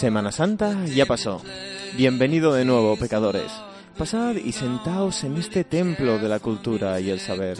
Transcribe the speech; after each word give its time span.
Semana 0.00 0.32
Santa 0.32 0.86
ya 0.86 1.04
pasó. 1.04 1.42
Bienvenido 1.94 2.54
de 2.54 2.64
nuevo, 2.64 2.96
pecadores. 2.96 3.52
Pasad 3.98 4.36
y 4.36 4.52
sentaos 4.52 5.24
en 5.24 5.36
este 5.36 5.62
templo 5.62 6.18
de 6.18 6.26
la 6.26 6.38
cultura 6.38 6.98
y 7.00 7.10
el 7.10 7.20
saber. 7.20 7.58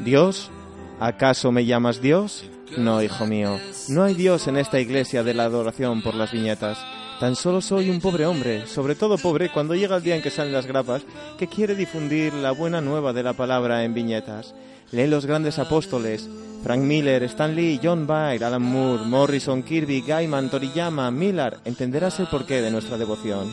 ¿Dios? 0.00 0.50
¿Acaso 0.98 1.52
me 1.52 1.64
llamas 1.64 2.02
Dios? 2.02 2.44
No, 2.76 3.00
hijo 3.04 3.24
mío, 3.26 3.60
no 3.88 4.02
hay 4.02 4.14
Dios 4.14 4.48
en 4.48 4.56
esta 4.56 4.80
iglesia 4.80 5.22
de 5.22 5.34
la 5.34 5.44
adoración 5.44 6.02
por 6.02 6.16
las 6.16 6.32
viñetas. 6.32 6.76
Tan 7.20 7.36
solo 7.36 7.60
soy 7.60 7.88
un 7.88 8.00
pobre 8.00 8.26
hombre, 8.26 8.66
sobre 8.66 8.96
todo 8.96 9.16
pobre 9.16 9.52
cuando 9.52 9.76
llega 9.76 9.98
el 9.98 10.02
día 10.02 10.16
en 10.16 10.22
que 10.22 10.30
salen 10.30 10.54
las 10.54 10.66
grapas, 10.66 11.02
que 11.38 11.46
quiere 11.46 11.76
difundir 11.76 12.34
la 12.34 12.50
buena 12.50 12.80
nueva 12.80 13.12
de 13.12 13.22
la 13.22 13.34
palabra 13.34 13.84
en 13.84 13.94
viñetas. 13.94 14.56
Lee 14.90 15.06
los 15.06 15.24
grandes 15.24 15.60
apóstoles, 15.60 16.28
Frank 16.66 16.82
Miller, 16.82 17.22
Stan 17.22 17.54
Lee, 17.54 17.78
John 17.80 18.08
Byrne, 18.08 18.44
Alan 18.44 18.60
Moore, 18.60 19.04
Morrison, 19.04 19.62
Kirby, 19.62 20.00
Gaiman, 20.00 20.50
Toriyama, 20.50 21.12
Miller, 21.12 21.58
entenderás 21.64 22.18
el 22.18 22.26
porqué 22.26 22.60
de 22.60 22.72
nuestra 22.72 22.98
devoción. 22.98 23.52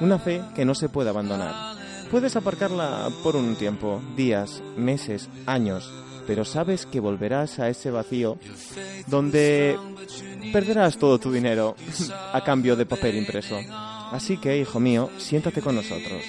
Una 0.00 0.20
fe 0.20 0.40
que 0.54 0.64
no 0.64 0.76
se 0.76 0.88
puede 0.88 1.10
abandonar. 1.10 1.76
Puedes 2.08 2.36
aparcarla 2.36 3.10
por 3.24 3.34
un 3.34 3.56
tiempo, 3.56 4.00
días, 4.14 4.62
meses, 4.76 5.28
años, 5.44 5.92
pero 6.24 6.44
sabes 6.44 6.86
que 6.86 7.00
volverás 7.00 7.58
a 7.58 7.68
ese 7.68 7.90
vacío 7.90 8.38
donde 9.08 9.76
perderás 10.52 10.98
todo 10.98 11.18
tu 11.18 11.32
dinero 11.32 11.74
a 12.32 12.44
cambio 12.44 12.76
de 12.76 12.86
papel 12.86 13.16
impreso. 13.16 13.58
Así 14.12 14.36
que, 14.36 14.56
hijo 14.56 14.78
mío, 14.78 15.10
siéntate 15.18 15.62
con 15.62 15.74
nosotros. 15.74 16.22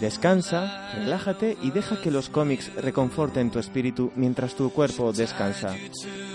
Descansa, 0.00 0.92
relájate 0.94 1.56
y 1.60 1.70
deja 1.72 2.00
que 2.00 2.10
los 2.10 2.28
cómics 2.28 2.72
reconforten 2.76 3.50
tu 3.50 3.58
espíritu 3.58 4.12
mientras 4.14 4.54
tu 4.54 4.70
cuerpo 4.70 5.12
descansa. 5.12 5.74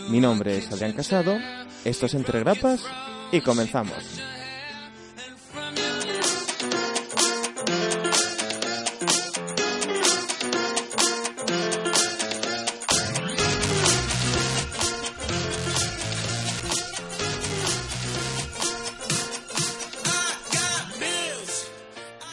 Mi 0.09 0.19
nombre 0.19 0.57
es 0.57 0.71
Adrián 0.71 0.93
Casado, 0.93 1.37
esto 1.85 2.07
es 2.07 2.13
Entre 2.13 2.39
Grapas 2.39 2.83
y 3.31 3.39
comenzamos. 3.41 4.21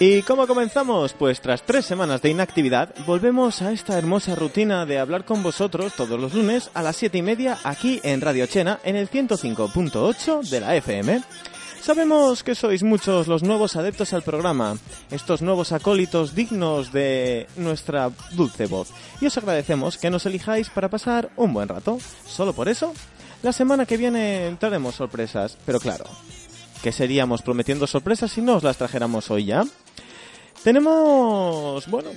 ¿Y 0.03 0.23
cómo 0.23 0.47
comenzamos? 0.47 1.13
Pues 1.13 1.43
tras 1.43 1.61
tres 1.61 1.85
semanas 1.85 2.23
de 2.23 2.31
inactividad, 2.31 2.95
volvemos 3.07 3.61
a 3.61 3.71
esta 3.71 3.99
hermosa 3.99 4.35
rutina 4.35 4.87
de 4.87 4.99
hablar 4.99 5.27
con 5.27 5.43
vosotros 5.43 5.93
todos 5.93 6.19
los 6.19 6.33
lunes 6.33 6.71
a 6.73 6.81
las 6.81 6.97
siete 6.97 7.19
y 7.19 7.23
media 7.23 7.59
aquí 7.65 8.01
en 8.03 8.23
Radio 8.23 8.47
Chena 8.47 8.81
en 8.83 8.97
el 8.97 9.11
105.8 9.11 10.49
de 10.49 10.61
la 10.61 10.75
FM. 10.77 11.23
Sabemos 11.83 12.43
que 12.43 12.55
sois 12.55 12.83
muchos 12.83 13.29
los 13.29 13.43
nuevos 13.43 13.77
adeptos 13.77 14.15
al 14.15 14.23
programa, 14.23 14.79
estos 15.11 15.43
nuevos 15.43 15.71
acólitos 15.71 16.35
dignos 16.35 16.93
de 16.93 17.47
nuestra 17.57 18.11
dulce 18.33 18.65
voz, 18.65 18.89
y 19.21 19.27
os 19.27 19.37
agradecemos 19.37 19.99
que 19.99 20.09
nos 20.09 20.25
elijáis 20.25 20.71
para 20.71 20.89
pasar 20.89 21.31
un 21.37 21.53
buen 21.53 21.69
rato. 21.69 21.99
Solo 22.27 22.55
por 22.55 22.71
eso, 22.71 22.95
la 23.43 23.53
semana 23.53 23.85
que 23.85 23.99
viene 23.99 24.57
traeremos 24.59 24.95
sorpresas, 24.95 25.59
pero 25.67 25.79
claro, 25.79 26.07
que 26.83 26.93
seríamos 26.93 27.43
prometiendo 27.43 27.87
sorpresas 27.87 28.33
si 28.33 28.41
no 28.41 28.57
os 28.57 28.63
las 28.63 28.79
trajéramos 28.79 29.31
hoy 29.31 29.45
ya. 29.45 29.65
Tenemos, 30.63 31.87
bueno, 31.87 32.11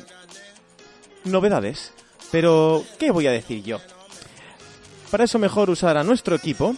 novedades. 1.23 1.93
Pero, 2.31 2.83
¿qué 2.99 3.11
voy 3.11 3.27
a 3.27 3.31
decir 3.31 3.63
yo? 3.63 3.79
Para 5.11 5.25
eso 5.25 5.37
mejor 5.37 5.69
usar 5.69 5.97
a 5.97 6.03
nuestro 6.03 6.35
equipo, 6.35 6.75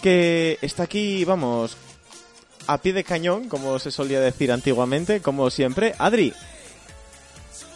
que 0.00 0.58
está 0.62 0.84
aquí, 0.84 1.24
vamos, 1.24 1.76
a 2.66 2.78
pie 2.78 2.92
de 2.92 3.04
cañón, 3.04 3.48
como 3.48 3.78
se 3.78 3.90
solía 3.90 4.20
decir 4.20 4.52
antiguamente, 4.52 5.20
como 5.20 5.50
siempre. 5.50 5.94
Adri, 5.98 6.32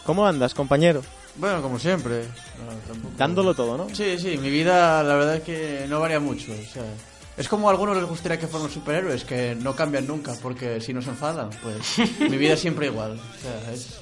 ¿cómo 0.04 0.26
andas, 0.26 0.54
compañero? 0.54 1.02
Bueno, 1.36 1.60
como 1.60 1.78
siempre. 1.78 2.24
Dándolo 3.18 3.54
todo, 3.54 3.76
¿no? 3.76 3.94
Sí, 3.94 4.18
sí, 4.18 4.38
mi 4.38 4.50
vida 4.50 5.02
la 5.02 5.14
verdad 5.16 5.36
es 5.36 5.42
que 5.42 5.86
no 5.88 6.00
varía 6.00 6.20
mucho. 6.20 6.52
O 6.52 6.72
sea, 6.72 6.84
es 7.36 7.48
como 7.48 7.68
a 7.68 7.72
algunos 7.72 7.96
les 7.96 8.06
gustaría 8.06 8.38
que 8.38 8.46
fueran 8.46 8.70
superhéroes, 8.70 9.24
que 9.24 9.54
no 9.54 9.74
cambian 9.76 10.06
nunca, 10.06 10.34
porque 10.42 10.80
si 10.80 10.92
no 10.94 11.02
se 11.02 11.10
enfadan, 11.10 11.50
pues 11.62 11.98
mi 12.20 12.36
vida 12.36 12.54
es 12.54 12.60
siempre 12.60 12.86
igual. 12.86 13.12
O 13.18 13.42
sea, 13.42 13.72
es 13.72 14.00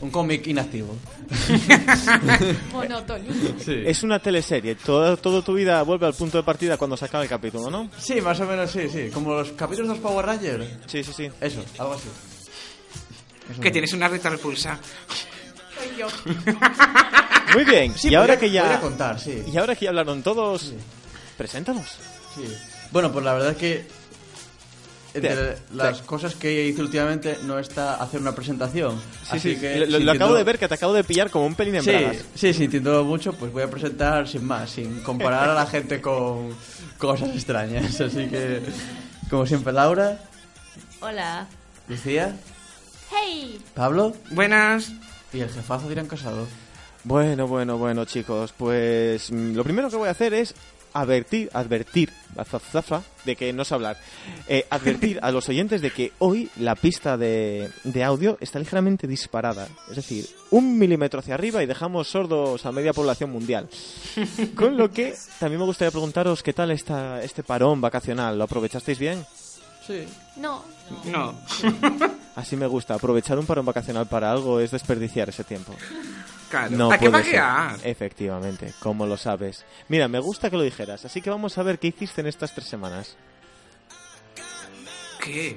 un 0.00 0.10
cómic 0.10 0.46
inactivo. 0.46 0.94
Monótono. 2.72 3.24
Sí. 3.64 3.82
Es 3.86 4.02
una 4.02 4.18
teleserie, 4.18 4.74
toda, 4.74 5.16
toda 5.16 5.42
tu 5.42 5.54
vida 5.54 5.82
vuelve 5.82 6.06
al 6.06 6.14
punto 6.14 6.38
de 6.38 6.44
partida 6.44 6.76
cuando 6.76 6.96
se 6.96 7.04
acaba 7.04 7.22
el 7.24 7.28
capítulo, 7.30 7.70
¿no? 7.70 7.90
Sí, 7.98 8.20
más 8.20 8.38
o 8.40 8.46
menos 8.46 8.70
sí, 8.70 8.88
sí. 8.88 9.10
Como 9.12 9.34
los 9.34 9.52
capítulos 9.52 9.88
de 9.88 9.94
los 9.94 10.02
Power 10.02 10.26
Rangers. 10.26 10.66
Sí, 10.86 11.02
sí, 11.04 11.12
sí. 11.14 11.30
Eso, 11.40 11.62
algo 11.78 11.94
así. 11.94 12.08
Eso 13.50 13.60
Que 13.60 13.70
tienes 13.70 13.92
una 13.92 14.08
reta 14.08 14.30
repulsa. 14.30 14.78
Soy 15.78 15.96
yo. 15.98 16.06
Muy 17.54 17.64
bien, 17.64 17.94
Sí, 17.96 18.08
y 18.10 18.14
ahora 18.14 18.34
podría- 18.34 18.62
que 18.62 18.70
ya... 18.74 18.80
contar, 18.80 19.18
sí. 19.18 19.42
Y 19.52 19.56
ahora 19.56 19.74
que 19.74 19.84
ya 19.86 19.90
hablaron 19.90 20.22
todos, 20.22 20.72
preséntanos. 21.36 21.96
Sí. 22.34 22.44
Bueno, 22.92 23.12
pues 23.12 23.24
la 23.24 23.34
verdad 23.34 23.50
es 23.52 23.56
que 23.56 23.86
entre 25.12 25.56
las 25.74 26.02
cosas 26.02 26.36
que 26.36 26.66
hice 26.68 26.80
últimamente 26.82 27.38
no 27.42 27.58
está 27.58 27.94
hacer 27.96 28.20
una 28.20 28.32
presentación. 28.34 28.96
Sí, 29.24 29.36
Así 29.36 29.54
sí, 29.54 29.60
que 29.60 29.86
lo, 29.86 29.98
lo 29.98 30.12
acabo 30.12 30.34
de 30.34 30.44
ver 30.44 30.58
que 30.58 30.68
te 30.68 30.74
acabo 30.74 30.92
de 30.92 31.02
pillar 31.02 31.30
como 31.30 31.46
un 31.46 31.54
pelín 31.56 31.74
en 31.76 31.82
Sí, 31.82 31.90
bragas. 31.90 32.16
sí, 32.34 32.54
sintiendo 32.54 33.02
mucho, 33.04 33.32
pues 33.32 33.52
voy 33.52 33.62
a 33.64 33.70
presentar 33.70 34.28
sin 34.28 34.44
más, 34.44 34.70
sin 34.70 35.00
comparar 35.00 35.48
a 35.50 35.54
la 35.54 35.66
gente 35.66 36.00
con 36.00 36.54
cosas 36.98 37.30
extrañas. 37.30 38.00
Así 38.00 38.28
que, 38.28 38.60
como 39.28 39.46
siempre, 39.46 39.72
Laura, 39.72 40.18
Hola. 41.00 41.46
Lucía, 41.88 42.36
Hey. 43.10 43.60
Pablo 43.74 44.14
Buenas. 44.30 44.92
y 45.32 45.40
el 45.40 45.50
jefazo 45.50 45.88
dirán 45.88 46.06
casado. 46.06 46.46
Bueno, 47.02 47.48
bueno, 47.48 47.78
bueno, 47.78 48.04
chicos, 48.04 48.52
pues 48.56 49.32
mm, 49.32 49.54
lo 49.54 49.64
primero 49.64 49.90
que 49.90 49.96
voy 49.96 50.06
a 50.08 50.12
hacer 50.12 50.34
es 50.34 50.54
advertir, 50.92 51.50
advertir, 51.52 52.10
de 53.24 53.36
que 53.36 53.52
no 53.52 53.64
sé 53.64 53.74
hablar, 53.74 53.96
eh, 54.48 54.66
advertir 54.70 55.18
a 55.22 55.30
los 55.30 55.48
oyentes 55.48 55.82
de 55.82 55.90
que 55.90 56.12
hoy 56.18 56.48
la 56.56 56.74
pista 56.74 57.16
de, 57.16 57.70
de 57.84 58.04
audio 58.04 58.38
está 58.40 58.58
ligeramente 58.58 59.06
disparada, 59.06 59.68
es 59.90 59.96
decir, 59.96 60.26
un 60.50 60.78
milímetro 60.78 61.20
hacia 61.20 61.34
arriba 61.34 61.62
y 61.62 61.66
dejamos 61.66 62.08
sordos 62.08 62.64
a 62.66 62.72
media 62.72 62.92
población 62.92 63.30
mundial. 63.30 63.68
Con 64.54 64.76
lo 64.76 64.90
que 64.90 65.14
también 65.38 65.60
me 65.60 65.66
gustaría 65.66 65.90
preguntaros 65.90 66.42
qué 66.42 66.52
tal 66.52 66.70
está 66.70 67.22
este 67.22 67.42
parón 67.42 67.80
vacacional, 67.80 68.38
¿lo 68.38 68.44
aprovechasteis 68.44 68.98
bien? 68.98 69.24
Sí. 69.86 70.06
No. 70.36 70.62
No. 71.06 71.34
Así 72.36 72.56
me 72.56 72.66
gusta, 72.66 72.94
aprovechar 72.94 73.38
un 73.38 73.46
parón 73.46 73.66
vacacional 73.66 74.06
para 74.06 74.30
algo 74.30 74.60
es 74.60 74.70
desperdiciar 74.70 75.28
ese 75.28 75.44
tiempo. 75.44 75.74
Claro. 76.50 76.76
No 76.76 76.90
¿A 76.90 76.98
qué? 76.98 77.10
Efectivamente, 77.84 78.74
como 78.80 79.06
lo 79.06 79.16
sabes. 79.16 79.64
Mira, 79.88 80.08
me 80.08 80.18
gusta 80.18 80.50
que 80.50 80.56
lo 80.56 80.62
dijeras, 80.62 81.04
así 81.04 81.22
que 81.22 81.30
vamos 81.30 81.56
a 81.56 81.62
ver 81.62 81.78
qué 81.78 81.88
hiciste 81.88 82.20
en 82.20 82.26
estas 82.26 82.52
tres 82.52 82.66
semanas. 82.66 83.16
¿Qué? 85.22 85.56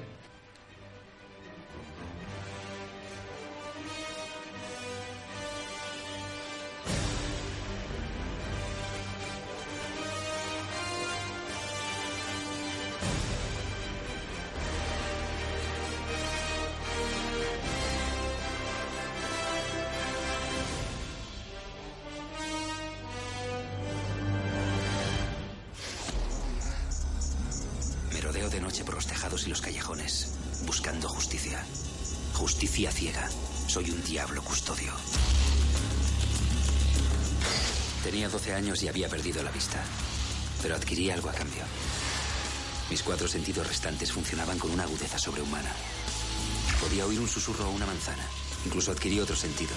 Manzana. 47.93 48.25
Incluso 48.65 48.91
adquirí 48.91 49.19
otro 49.19 49.35
sentido. 49.35 49.71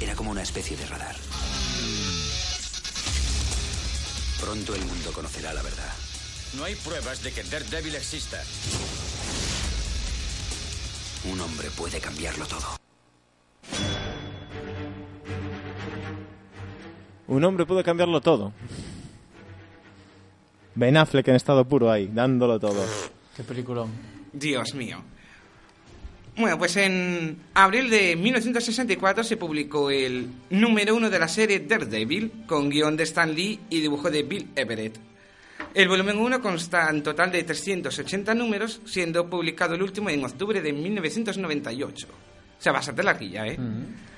Era 0.00 0.14
como 0.14 0.30
una 0.30 0.42
especie 0.42 0.76
de 0.76 0.86
radar. 0.86 1.16
Pronto 4.40 4.74
el 4.74 4.84
mundo 4.84 5.12
conocerá 5.12 5.52
la 5.52 5.62
verdad. 5.62 5.92
No 6.56 6.64
hay 6.64 6.74
pruebas 6.76 7.22
de 7.24 7.32
que 7.32 7.42
Daredevil 7.42 7.96
exista. 7.96 8.40
Un 11.24 11.40
hombre 11.40 11.68
puede 11.70 11.98
cambiarlo 12.00 12.46
todo. 12.46 12.76
Un 17.26 17.44
hombre 17.44 17.66
puede 17.66 17.82
cambiarlo 17.82 18.20
todo. 18.20 18.52
Ben 20.76 20.96
Affleck 20.96 21.26
en 21.28 21.34
estado 21.34 21.64
puro 21.64 21.90
ahí, 21.90 22.06
dándolo 22.06 22.60
todo. 22.60 22.84
Qué 23.36 23.42
peliculón. 23.42 23.90
Dios 24.32 24.74
mío. 24.74 25.15
Bueno, 26.36 26.58
pues 26.58 26.76
en 26.76 27.38
abril 27.54 27.88
de 27.88 28.14
1964 28.14 29.24
se 29.24 29.38
publicó 29.38 29.90
el 29.90 30.28
número 30.50 30.94
uno 30.94 31.08
de 31.08 31.18
la 31.18 31.28
serie 31.28 31.60
Daredevil, 31.60 32.30
con 32.46 32.68
guion 32.68 32.94
de 32.94 33.04
Stan 33.04 33.34
Lee 33.34 33.58
y 33.70 33.80
dibujo 33.80 34.10
de 34.10 34.22
Bill 34.22 34.50
Everett. 34.54 34.98
El 35.72 35.88
volumen 35.88 36.18
1 36.18 36.42
consta 36.42 36.90
en 36.90 37.02
total 37.02 37.32
de 37.32 37.42
380 37.42 38.34
números, 38.34 38.82
siendo 38.84 39.30
publicado 39.30 39.74
el 39.74 39.82
último 39.82 40.10
en 40.10 40.24
octubre 40.24 40.60
de 40.60 40.74
1998. 40.74 42.06
O 42.06 42.62
sea, 42.62 42.72
bastante 42.72 43.02
larguilla, 43.02 43.46
¿eh? 43.46 43.58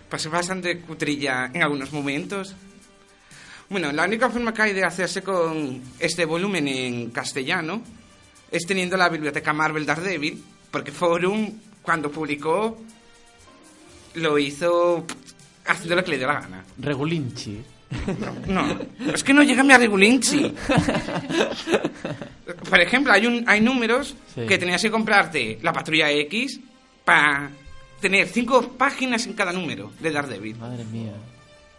Pues 0.08 0.28
bastante 0.28 0.80
cutrilla 0.80 1.50
en 1.52 1.62
algunos 1.62 1.92
momentos. 1.92 2.54
Bueno, 3.68 3.92
la 3.92 4.04
única 4.04 4.28
forma 4.28 4.52
que 4.52 4.62
hay 4.62 4.72
de 4.72 4.82
hacerse 4.82 5.22
con 5.22 5.82
este 6.00 6.24
volumen 6.24 6.66
en 6.66 7.10
castellano 7.10 7.80
es 8.50 8.66
teniendo 8.66 8.96
la 8.96 9.08
biblioteca 9.08 9.52
Marvel 9.52 9.86
Daredevil, 9.86 10.42
porque 10.70 10.90
Forum, 10.90 11.52
cuando 11.88 12.10
publicó, 12.12 12.76
lo 14.16 14.38
hizo 14.38 15.06
haciendo 15.66 15.96
lo 15.96 16.04
que 16.04 16.10
le 16.10 16.18
dio 16.18 16.26
la 16.26 16.40
gana. 16.40 16.64
Regulinchi. 16.76 17.62
No, 18.46 18.78
es 19.14 19.24
que 19.24 19.32
no 19.32 19.42
llega 19.42 19.62
a 19.62 19.64
mi 19.64 19.72
Regulinchi. 19.74 20.52
Por 22.68 22.78
ejemplo, 22.82 23.10
hay, 23.10 23.24
un, 23.26 23.42
hay 23.48 23.62
números 23.62 24.14
Sí. 24.34 24.42
que 24.46 24.58
tenías 24.58 24.82
que 24.82 24.90
comprarte 24.90 25.58
la 25.62 25.72
Patrulla 25.72 26.10
X 26.10 26.60
para 27.06 27.48
tener 28.02 28.28
cinco 28.28 28.60
páginas 28.76 29.24
en 29.26 29.32
cada 29.32 29.50
número 29.54 29.90
de 29.98 30.10
Daredevil. 30.10 30.56
Madre 30.56 30.84
mía. 30.84 31.12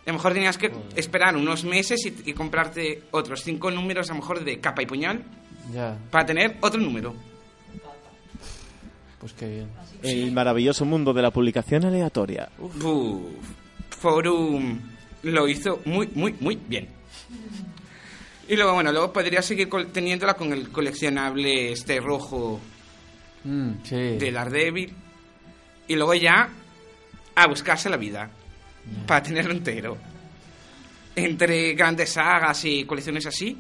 A 0.06 0.10
lo 0.10 0.14
mejor 0.14 0.34
tenías 0.34 0.58
que 0.58 0.72
esperar 0.96 1.36
unos 1.38 1.64
meses 1.66 2.04
y, 2.08 2.32
y 2.32 2.34
comprarte 2.34 3.04
otros 3.12 3.44
cinco 3.44 3.70
números, 3.70 4.10
a 4.10 4.14
lo 4.14 4.22
mejor 4.22 4.44
de 4.44 4.60
capa 4.60 4.82
y 4.82 4.88
puñal, 4.88 5.24
Ya, 5.72 5.96
para 6.10 6.26
tener 6.26 6.58
otro 6.62 6.82
número. 6.82 7.14
Pues 9.20 9.34
qué 9.34 9.48
bien. 9.48 9.68
El 10.04 10.32
maravilloso 10.32 10.86
mundo 10.86 11.14
de 11.14 11.22
la 11.22 11.32
publicación 11.32 11.86
aleatoria. 11.86 12.50
Uf, 12.60 12.76
Forum 13.90 14.80
lo 15.24 15.48
hizo 15.48 15.82
muy, 15.86 16.08
muy, 16.16 16.34
muy 16.40 16.56
bien. 16.56 16.88
Y 18.48 18.56
luego, 18.56 18.74
bueno, 18.74 18.92
luego 18.92 19.12
podría 19.14 19.42
seguir 19.42 19.70
teniéndola 19.92 20.34
con 20.36 20.52
el 20.54 20.70
coleccionable 20.70 21.72
este 21.74 22.00
rojo 22.00 22.60
Mm, 23.44 23.72
sí. 23.84 23.96
de 23.96 24.32
Daredevil. 24.32 24.94
Y 25.88 25.96
luego 25.96 26.14
ya 26.14 26.50
a 27.36 27.48
buscarse 27.48 27.90
la 27.90 27.98
vida 27.98 28.30
para 29.08 29.24
tenerlo 29.24 29.52
entero. 29.52 29.98
Entre 31.16 31.74
grandes 31.74 32.12
sagas 32.12 32.64
y 32.66 32.86
colecciones 32.86 33.26
así, 33.26 33.58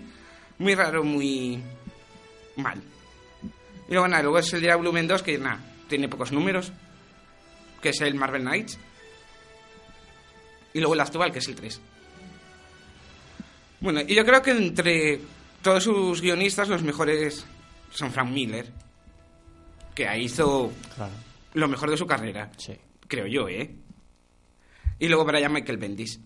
muy 0.59 0.75
raro, 0.75 1.03
muy 1.03 1.59
mal. 2.57 2.81
Y 3.89 3.93
luego 3.93 4.07
nada, 4.07 4.21
luego 4.21 4.37
es 4.37 4.53
el 4.53 4.61
día 4.61 4.75
volumen 4.75 5.07
2 5.07 5.23
que 5.23 5.37
nada, 5.39 5.59
tiene 5.87 6.07
pocos 6.07 6.31
números, 6.31 6.71
que 7.81 7.89
es 7.89 8.01
el 8.01 8.13
Marvel 8.13 8.43
Knights. 8.43 8.77
Y 10.73 10.79
luego 10.79 10.93
el 10.93 10.99
actual, 10.99 11.31
que 11.31 11.39
es 11.39 11.47
el 11.47 11.55
3. 11.55 11.81
Bueno, 13.79 14.01
y 14.07 14.13
yo 14.13 14.23
creo 14.23 14.43
que 14.43 14.51
entre 14.51 15.19
todos 15.63 15.83
sus 15.83 16.21
guionistas 16.21 16.69
los 16.69 16.83
mejores 16.83 17.45
son 17.91 18.11
Frank 18.11 18.29
Miller, 18.29 18.71
que 19.95 20.07
ahí 20.07 20.25
hizo 20.25 20.71
Claro, 20.95 21.13
lo 21.55 21.67
mejor 21.67 21.89
de 21.89 21.97
su 21.97 22.05
carrera, 22.05 22.51
sí. 22.57 22.73
creo 23.07 23.25
yo, 23.25 23.47
¿eh? 23.49 23.73
Y 24.99 25.07
luego 25.07 25.25
Brian 25.25 25.51
Michael 25.51 25.77
Bendis, 25.77 26.19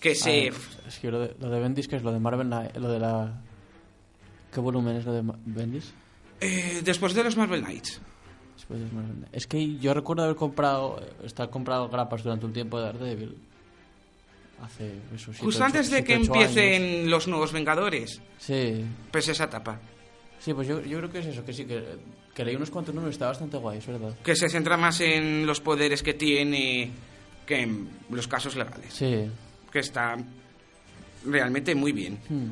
que 0.00 0.14
se... 0.14 0.48
Ah, 0.48 0.88
es 0.88 0.98
que 0.98 1.10
lo 1.10 1.20
de, 1.20 1.34
lo 1.38 1.50
de 1.50 1.60
Bendis, 1.60 1.88
que 1.88 1.96
es 1.96 2.02
lo 2.02 2.12
de 2.12 2.20
Marvel, 2.20 2.48
lo 2.48 2.90
de 2.90 2.98
la... 3.00 3.42
¿Qué 4.50 4.60
volumen 4.60 4.96
es 4.96 5.04
lo 5.04 5.12
de 5.12 5.22
Bendis? 5.44 5.92
Eh, 6.40 6.80
después 6.84 7.14
de 7.14 7.24
los 7.24 7.36
Marvel 7.36 7.62
Knights. 7.62 8.00
Después 8.56 8.80
de 8.80 8.86
Marvel 8.94 9.16
Knight. 9.16 9.34
Es 9.34 9.46
que 9.46 9.76
yo 9.78 9.94
recuerdo 9.94 10.24
haber 10.24 10.36
comprado, 10.36 11.00
estar 11.24 11.50
comprado 11.50 11.88
grapas 11.88 12.22
durante 12.22 12.46
un 12.46 12.52
tiempo 12.52 12.78
de 12.78 12.84
Daredevil. 12.86 13.36
Hace 14.62 14.88
eso, 15.14 15.32
siete, 15.32 15.38
Justo 15.40 15.58
ocho- 15.60 15.64
antes 15.64 15.90
de 15.90 15.96
siete, 15.98 16.04
que 16.04 16.20
ocho 16.22 16.34
años. 16.34 16.48
empiecen 16.56 17.10
los 17.10 17.26
nuevos 17.28 17.52
Vengadores, 17.52 18.20
Sí, 18.38 18.84
pues 19.10 19.26
esa 19.28 19.44
etapa. 19.44 19.78
sí, 20.38 20.52
pues 20.52 20.68
yo, 20.68 20.82
yo 20.82 20.98
creo 20.98 21.10
que 21.10 21.20
es 21.20 21.26
eso, 21.26 21.42
que 21.44 21.52
sí, 21.54 21.64
que, 21.64 21.82
que 22.34 22.44
leí 22.44 22.56
unos 22.56 22.70
cuantos 22.70 22.94
números, 22.94 23.14
está 23.14 23.26
bastante 23.26 23.56
guay, 23.56 23.78
es 23.78 23.86
verdad. 23.86 24.14
Que 24.22 24.36
se 24.36 24.50
centra 24.50 24.76
más 24.76 25.00
en 25.00 25.46
los 25.46 25.60
poderes 25.62 26.02
que 26.02 26.12
tiene 26.12 26.90
que 27.46 27.62
en 27.62 27.88
los 28.10 28.28
casos 28.28 28.54
legales. 28.54 28.92
Sí. 28.92 29.30
Que 29.72 29.78
está 29.78 30.16
realmente 31.24 31.74
muy 31.74 31.92
bien. 31.92 32.18
Hmm. 32.28 32.50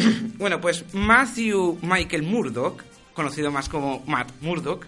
Bueno, 0.38 0.60
pues 0.60 0.84
Matthew 0.94 1.78
Michael 1.82 2.22
Murdoch, 2.22 2.82
conocido 3.14 3.50
más 3.50 3.68
como 3.68 4.02
Matt 4.06 4.30
Murdoch, 4.40 4.86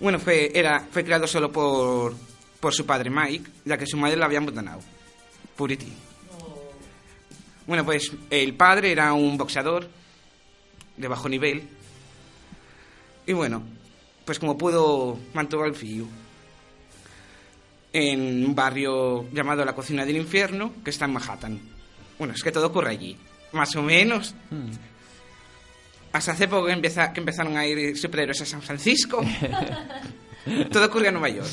bueno, 0.00 0.18
fue, 0.18 0.50
era, 0.54 0.80
fue 0.90 1.04
creado 1.04 1.26
solo 1.26 1.52
por, 1.52 2.14
por 2.60 2.74
su 2.74 2.84
padre 2.84 3.10
Mike, 3.10 3.50
ya 3.64 3.78
que 3.78 3.86
su 3.86 3.96
madre 3.96 4.16
lo 4.16 4.24
había 4.24 4.38
abandonado. 4.38 4.80
Purity. 5.56 5.92
Bueno, 7.66 7.84
pues 7.84 8.12
el 8.30 8.54
padre 8.54 8.92
era 8.92 9.12
un 9.14 9.38
boxeador 9.38 9.88
de 10.96 11.08
bajo 11.08 11.28
nivel. 11.28 11.62
Y 13.26 13.32
bueno, 13.32 13.62
pues 14.24 14.38
como 14.38 14.58
pudo, 14.58 15.18
mantuvo 15.32 15.64
al 15.64 15.74
fío. 15.74 16.06
En 17.92 18.44
un 18.44 18.54
barrio 18.54 19.30
llamado 19.32 19.64
La 19.64 19.74
Cocina 19.74 20.04
del 20.04 20.16
Infierno, 20.16 20.72
que 20.84 20.90
está 20.90 21.04
en 21.04 21.12
Manhattan. 21.12 21.60
Bueno, 22.18 22.34
es 22.34 22.42
que 22.42 22.52
todo 22.52 22.66
ocurre 22.66 22.90
allí. 22.90 23.16
Más 23.54 23.74
o 23.76 23.82
menos. 23.82 24.34
Hmm. 24.50 24.70
Hasta 26.12 26.32
hace 26.32 26.46
poco 26.46 26.66
que, 26.66 26.72
empeza- 26.72 27.12
que 27.12 27.20
empezaron 27.20 27.56
a 27.56 27.66
ir 27.66 27.96
superhéroes 27.96 28.40
a 28.42 28.46
San 28.46 28.60
Francisco. 28.62 29.24
Todo 30.70 30.84
ocurre 30.86 31.08
en 31.08 31.14
Nueva 31.14 31.28
York. 31.30 31.48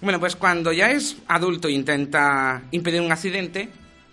Bueno, 0.00 0.18
pues 0.18 0.34
cuando 0.34 0.72
ya 0.72 0.90
es 0.90 1.16
adulto 1.28 1.68
e 1.68 1.72
intenta 1.72 2.62
impedir 2.70 3.02
un 3.02 3.12
accidente, 3.12 3.68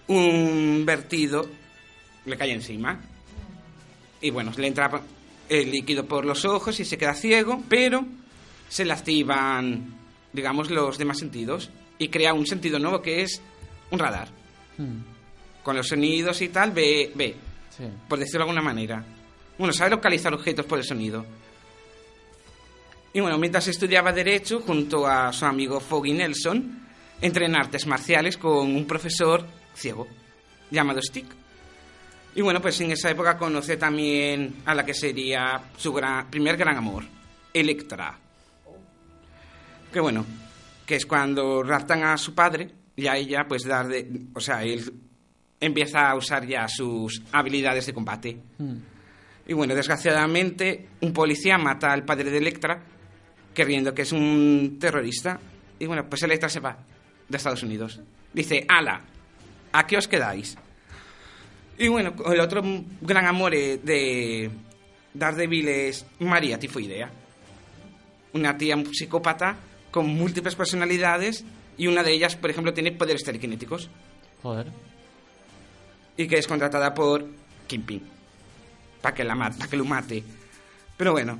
un 0.07 0.83
vertido 0.85 1.49
le 2.25 2.35
cae 2.37 2.51
encima. 2.51 2.99
Y 4.19 4.29
bueno, 4.31 4.51
le 4.57 4.67
entra 4.67 4.89
el 5.47 5.71
líquido 5.71 6.05
por 6.05 6.25
los 6.25 6.43
ojos 6.43 6.79
y 6.79 6.85
se 6.85 6.97
queda 6.97 7.13
ciego, 7.13 7.63
pero 7.69 8.05
se 8.67 8.83
le 8.83 8.91
activan, 8.93 9.95
digamos, 10.33 10.69
los 10.69 10.97
demás 10.97 11.19
sentidos 11.19 11.69
y 11.97 12.09
crea 12.09 12.33
un 12.33 12.45
sentido 12.45 12.79
nuevo 12.79 13.01
que 13.01 13.21
es 13.21 13.41
un 13.91 13.99
radar. 13.99 14.27
Hmm. 14.77 15.16
Con 15.67 15.75
los 15.75 15.89
sonidos 15.89 16.41
y 16.41 16.47
tal, 16.47 16.71
ve, 16.71 17.11
ve, 17.13 17.35
Sí. 17.75 17.83
por 18.07 18.17
decirlo 18.17 18.45
de 18.45 18.51
alguna 18.51 18.61
manera. 18.61 19.03
Bueno, 19.57 19.73
sabe 19.73 19.89
localizar 19.89 20.33
objetos 20.33 20.65
por 20.65 20.77
el 20.79 20.85
sonido. 20.85 21.25
Y 23.11 23.19
bueno, 23.19 23.37
mientras 23.37 23.67
estudiaba 23.67 24.13
Derecho, 24.13 24.61
junto 24.61 25.05
a 25.05 25.33
su 25.33 25.45
amigo 25.45 25.81
Foggy 25.81 26.13
Nelson, 26.13 26.87
entré 27.19 27.47
en 27.47 27.57
artes 27.57 27.85
marciales 27.85 28.37
con 28.37 28.73
un 28.73 28.85
profesor 28.87 29.45
ciego, 29.75 30.07
llamado 30.71 31.01
Stick. 31.01 31.25
Y 32.35 32.41
bueno, 32.41 32.61
pues 32.61 32.79
en 32.79 32.91
esa 32.93 33.09
época 33.11 33.37
conocí 33.37 33.75
también 33.75 34.61
a 34.63 34.73
la 34.73 34.85
que 34.85 34.93
sería 34.93 35.63
su 35.75 35.91
gran- 35.91 36.29
primer 36.29 36.55
gran 36.55 36.77
amor, 36.77 37.03
Electra. 37.53 38.17
Que 39.91 39.99
bueno, 39.99 40.25
que 40.85 40.95
es 40.95 41.05
cuando 41.05 41.61
raptan 41.61 42.03
a 42.05 42.17
su 42.17 42.33
padre 42.33 42.69
y 42.95 43.07
a 43.07 43.17
ella, 43.17 43.45
pues 43.49 43.65
dar 43.65 43.89
de. 43.89 44.09
O 44.33 44.39
sea, 44.39 44.63
él 44.63 44.93
empieza 45.59 46.09
a 46.09 46.15
usar 46.15 46.45
ya 46.45 46.67
sus 46.67 47.21
habilidades 47.31 47.85
de 47.85 47.93
combate. 47.93 48.37
Hmm. 48.57 48.77
Y 49.47 49.53
bueno, 49.53 49.75
desgraciadamente, 49.75 50.89
un 51.01 51.13
policía 51.13 51.57
mata 51.57 51.91
al 51.91 52.03
padre 52.03 52.29
de 52.29 52.37
Electra, 52.37 52.83
creyendo 53.53 53.93
que 53.93 54.01
es 54.01 54.11
un 54.11 54.77
terrorista. 54.79 55.39
Y 55.79 55.85
bueno, 55.85 56.07
pues 56.09 56.23
Electra 56.23 56.49
se 56.49 56.59
va 56.59 56.77
de 57.27 57.37
Estados 57.37 57.63
Unidos. 57.63 57.99
Dice, 58.33 58.65
ala, 58.67 59.01
¿a 59.71 59.87
qué 59.87 59.97
os 59.97 60.07
quedáis? 60.07 60.57
Y 61.77 61.87
bueno, 61.87 62.13
el 62.31 62.39
otro 62.39 62.61
gran 63.01 63.25
amor 63.25 63.53
eh, 63.53 63.79
de 63.81 64.49
Daredevil 65.13 65.67
es 65.67 66.05
María 66.19 66.59
Tifoidea, 66.59 67.09
una 68.33 68.57
tía 68.57 68.75
psicópata 68.91 69.55
con 69.91 70.07
múltiples 70.07 70.55
personalidades 70.55 71.45
y 71.77 71.87
una 71.87 72.03
de 72.03 72.13
ellas, 72.13 72.35
por 72.35 72.49
ejemplo, 72.49 72.73
tiene 72.73 72.91
poderes 72.91 73.23
telequinéticos 73.23 73.89
Joder. 74.41 74.67
Y 76.17 76.27
que 76.27 76.37
es 76.37 76.47
contratada 76.47 76.93
por 76.93 77.25
Kingpin 77.67 78.17
para 79.01 79.15
que, 79.15 79.23
la 79.23 79.35
pa' 79.35 79.67
que 79.67 79.77
lo 79.77 79.85
mate. 79.85 80.23
Pero 80.97 81.11
bueno, 81.11 81.39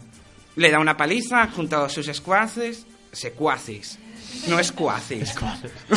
le 0.56 0.72
da 0.72 0.80
una 0.80 0.96
paliza 0.96 1.48
junto 1.48 1.84
a 1.84 1.90
sus 1.90 2.08
escuaces, 2.08 2.86
secuaces, 3.12 3.98
no 4.48 4.60
escuaces, 4.60 5.36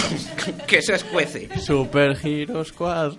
que 0.67 0.79
eso 0.79 0.95
es 0.95 1.05
cuece. 1.05 1.49
Super 1.61 2.19
Hero 2.23 2.65
Squad. 2.65 3.15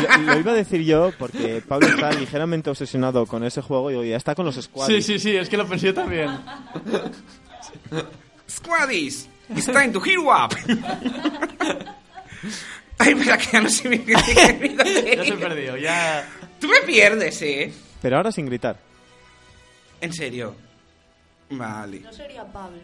Lo, 0.00 0.22
lo 0.22 0.38
iba 0.38 0.52
a 0.52 0.54
decir 0.54 0.82
yo 0.82 1.12
porque 1.18 1.62
Pablo 1.66 1.88
está 1.88 2.12
ligeramente 2.12 2.70
obsesionado 2.70 3.26
con 3.26 3.44
ese 3.44 3.60
juego 3.60 3.90
y 3.90 3.94
digo, 3.94 4.04
ya 4.04 4.16
está 4.16 4.34
con 4.34 4.46
los 4.46 4.54
squads. 4.56 4.86
Sí, 4.92 5.02
sí, 5.02 5.18
sí, 5.18 5.36
es 5.36 5.48
que 5.48 5.56
lo 5.56 5.66
pensé 5.66 5.86
yo 5.86 5.94
también. 5.94 6.30
Squaddies, 8.48 9.28
it's 9.54 9.66
time 9.66 9.90
to 9.92 10.00
heal 10.00 10.28
up. 10.28 10.54
Ay, 13.00 13.14
pero 13.14 13.38
que 13.38 13.46
ya 13.50 13.60
no 13.62 13.70
sé 13.70 13.88
bien 13.88 14.04
qué 14.04 14.12
he 14.12 14.58
querido 14.58 14.84
Ya 14.84 15.24
se 15.24 15.32
perdió, 15.36 15.76
ya... 15.78 16.28
Tú 16.60 16.68
me 16.68 16.80
pierdes, 16.82 17.40
¿eh? 17.40 17.72
Pero 18.02 18.16
ahora 18.18 18.30
sin 18.30 18.44
gritar. 18.44 18.78
En 20.02 20.12
serio. 20.12 20.54
Vale. 21.48 22.00
No 22.00 22.12
sería 22.12 22.44
Pablo. 22.44 22.82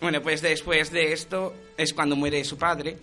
Bueno, 0.00 0.22
pues 0.22 0.40
después 0.40 0.92
de 0.92 1.12
esto 1.12 1.54
es 1.76 1.92
cuando 1.92 2.14
muere 2.14 2.44
su 2.44 2.56
padre. 2.56 2.96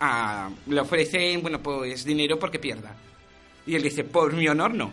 Ah, 0.00 0.50
le 0.66 0.80
ofrecen, 0.80 1.40
bueno, 1.40 1.60
pues 1.62 2.04
dinero 2.04 2.36
porque 2.36 2.58
pierda. 2.58 2.94
Y 3.64 3.76
él 3.76 3.82
dice, 3.82 4.02
por 4.02 4.32
mi 4.32 4.48
honor 4.48 4.74
no. 4.74 4.90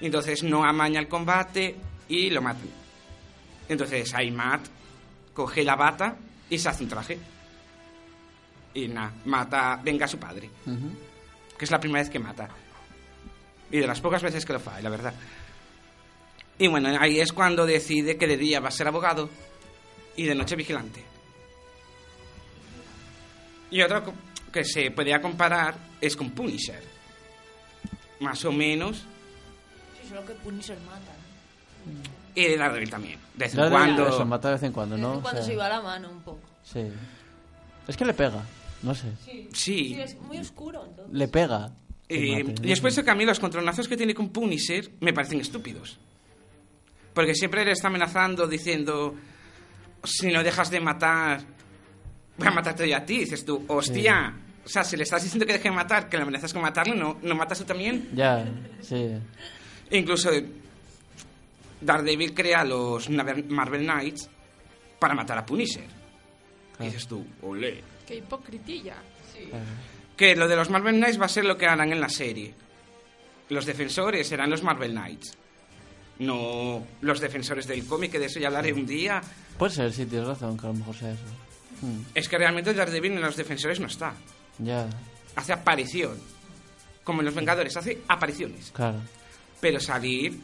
Entonces 0.00 0.42
no 0.42 0.64
amaña 0.64 0.98
el 0.98 1.08
combate 1.08 1.76
y 2.08 2.30
lo 2.30 2.40
matan. 2.40 2.68
Entonces 3.68 4.14
ahí 4.14 4.30
Matt 4.30 4.62
coge 5.34 5.62
la 5.62 5.76
bata 5.76 6.16
y 6.48 6.58
se 6.58 6.70
hace 6.70 6.84
un 6.84 6.88
traje. 6.88 7.18
Y 8.74 8.88
nada, 8.88 9.12
mata, 9.24 9.80
venga 9.82 10.06
a 10.06 10.08
su 10.08 10.18
padre. 10.18 10.50
Que 11.58 11.64
es 11.64 11.70
la 11.70 11.78
primera 11.80 12.00
vez 12.02 12.10
que 12.10 12.18
mata. 12.18 12.48
Y 13.70 13.78
de 13.78 13.86
las 13.86 14.00
pocas 14.00 14.22
veces 14.22 14.44
que 14.44 14.52
lo 14.52 14.60
fa, 14.60 14.80
la 14.80 14.90
verdad. 14.90 15.14
Y 16.58 16.68
bueno, 16.68 16.88
ahí 17.00 17.20
es 17.20 17.32
cuando 17.32 17.66
decide 17.66 18.16
que 18.16 18.26
de 18.26 18.36
día 18.36 18.60
va 18.60 18.68
a 18.68 18.72
ser 18.72 18.86
abogado 18.88 19.28
y 20.16 20.24
de 20.24 20.34
noche 20.34 20.56
vigilante. 20.56 21.02
Y 23.70 23.80
otro 23.82 24.12
que 24.52 24.64
se 24.64 24.90
podría 24.90 25.20
comparar 25.20 25.74
es 26.00 26.14
con 26.14 26.30
Punisher. 26.30 26.82
Más 28.20 28.44
o 28.44 28.52
menos. 28.52 28.98
Sí, 30.00 30.08
solo 30.08 30.24
que 30.24 30.34
Punisher 30.34 30.78
mata. 30.80 31.12
Y 32.34 32.44
de 32.44 32.56
Daredevil 32.56 32.90
también. 32.90 33.18
De 33.34 33.46
vez 33.46 33.54
en 33.54 33.70
cuando. 33.70 34.08
Eso, 34.08 34.24
mata 34.26 34.48
de 34.48 34.54
vez 34.54 34.62
en 34.62 34.72
cuando, 34.72 34.96
De 34.96 35.02
¿no? 35.02 35.08
vez 35.08 35.14
en 35.16 35.20
O 35.20 35.22
cuando 35.22 35.40
sea, 35.40 35.46
se 35.46 35.52
iba 35.54 35.68
la 35.68 35.80
mano 35.80 36.10
un 36.10 36.20
poco. 36.20 36.40
Sí. 36.62 36.86
Es 37.88 37.96
que 37.96 38.04
le 38.04 38.14
pega, 38.14 38.44
no 38.82 38.94
sé. 38.94 39.08
Sí. 39.24 39.48
Sí. 39.52 40.00
es 40.00 40.18
muy 40.20 40.38
oscuro 40.38 40.84
entonces. 40.86 41.14
Le 41.14 41.28
pega. 41.28 41.72
Eh, 42.08 42.44
mate, 42.44 42.62
y 42.66 42.68
después 42.68 42.94
de 42.96 43.04
que 43.04 43.10
a 43.10 43.14
mí 43.14 43.24
los 43.24 43.40
controlazos 43.40 43.88
que 43.88 43.96
tiene 43.96 44.14
con 44.14 44.30
Punisher 44.30 44.90
me 45.00 45.12
parecen 45.12 45.40
estúpidos. 45.40 45.98
Porque 47.14 47.34
siempre 47.34 47.64
le 47.64 47.72
está 47.72 47.88
amenazando 47.88 48.46
diciendo, 48.46 49.14
si 50.04 50.28
no 50.28 50.42
dejas 50.42 50.70
de 50.70 50.80
matar, 50.80 51.42
voy 52.36 52.48
a 52.48 52.50
matarte 52.50 52.88
yo 52.88 52.96
a 52.96 53.04
ti. 53.04 53.18
Dices 53.20 53.44
tú, 53.44 53.64
hostia. 53.68 54.34
O 54.64 54.68
sea, 54.68 54.84
si 54.84 54.96
le 54.96 55.02
estás 55.02 55.22
diciendo 55.22 55.44
que 55.44 55.54
deje 55.54 55.68
de 55.68 55.74
matar, 55.74 56.08
que 56.08 56.16
le 56.16 56.22
amenazas 56.22 56.52
con 56.52 56.62
matarle, 56.62 56.94
¿no, 56.94 57.18
¿no 57.22 57.34
matas 57.34 57.58
tú 57.58 57.64
también? 57.64 58.10
Ya, 58.14 58.44
sí. 58.80 59.10
E 59.90 59.98
incluso 59.98 60.30
Daredevil 61.80 62.32
crea 62.32 62.64
los 62.64 63.10
Marvel 63.10 63.84
Knights 63.84 64.30
para 64.98 65.14
matar 65.14 65.38
a 65.38 65.44
Punisher. 65.44 65.84
Y 66.78 66.84
dices 66.84 67.06
tú, 67.06 67.24
olé. 67.42 67.82
Qué 68.06 68.16
hipocritilla. 68.16 68.96
Sí. 69.32 69.48
Que 70.16 70.36
lo 70.36 70.46
de 70.48 70.56
los 70.56 70.70
Marvel 70.70 70.96
Knights 70.96 71.20
va 71.20 71.26
a 71.26 71.28
ser 71.28 71.44
lo 71.44 71.56
que 71.56 71.66
harán 71.66 71.92
en 71.92 72.00
la 72.00 72.08
serie. 72.08 72.54
Los 73.48 73.66
defensores 73.66 74.26
serán 74.28 74.50
los 74.50 74.62
Marvel 74.62 74.92
Knights. 74.92 75.36
No 76.18 76.86
los 77.00 77.20
defensores 77.20 77.66
del 77.66 77.86
cómic, 77.86 78.12
que 78.12 78.18
de 78.18 78.26
eso 78.26 78.38
ya 78.38 78.48
hablaré 78.48 78.72
un 78.72 78.86
día. 78.86 79.20
Puede 79.58 79.72
ser, 79.74 79.92
sí, 79.92 80.06
tienes 80.06 80.28
razón, 80.28 80.56
que 80.56 80.66
a 80.66 80.70
lo 80.70 80.74
mejor 80.76 80.94
sea 80.96 81.12
eso. 81.12 81.22
Hmm, 81.80 82.02
Es 82.14 82.28
que 82.28 82.38
realmente 82.38 82.72
Daredevil 82.74 83.12
en 83.12 83.22
los 83.22 83.36
defensores 83.36 83.80
no 83.80 83.86
está. 83.86 84.14
ya, 84.58 84.88
Hace 85.34 85.52
aparición. 85.52 86.18
Como 87.02 87.20
en 87.22 87.26
los 87.26 87.34
Vengadores, 87.34 87.76
hace 87.76 87.98
apariciones. 88.08 88.70
claro. 88.72 88.98
Pero 89.60 89.78
salir 89.80 90.38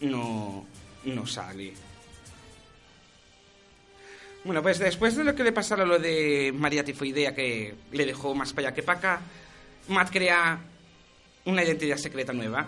no, 0.00 0.64
no 1.04 1.26
sale. 1.26 1.72
Bueno, 4.44 4.62
pues 4.62 4.78
después 4.78 5.16
de 5.16 5.24
lo 5.24 5.34
que 5.34 5.42
le 5.42 5.52
pasara 5.52 5.84
lo 5.86 5.98
de 5.98 6.52
María 6.54 6.84
Tifoidea, 6.84 7.34
que 7.34 7.74
le 7.92 8.04
dejó 8.06 8.34
más 8.34 8.52
para 8.52 8.68
allá 8.68 8.74
que 8.74 8.82
para 8.82 8.98
acá, 8.98 9.20
Matt 9.88 10.10
crea 10.10 10.58
una 11.46 11.62
identidad 11.64 11.96
secreta 11.96 12.32
nueva 12.32 12.66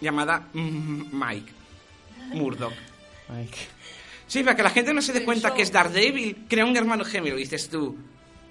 llamada 0.00 0.48
Mike 0.54 1.52
Murdoch. 2.32 2.72
Qué- 3.50 3.82
Sí, 4.26 4.42
para 4.42 4.56
que 4.56 4.62
la 4.62 4.70
gente 4.70 4.94
no 4.94 5.02
se 5.02 5.12
dé 5.12 5.24
cuenta 5.24 5.52
que 5.52 5.60
es 5.60 5.70
Daredevil, 5.70 6.46
crea 6.48 6.64
un 6.64 6.74
hermano 6.76 7.04
gemelo. 7.04 7.36
Y 7.38 7.42
dices 7.42 7.68
tú, 7.68 7.94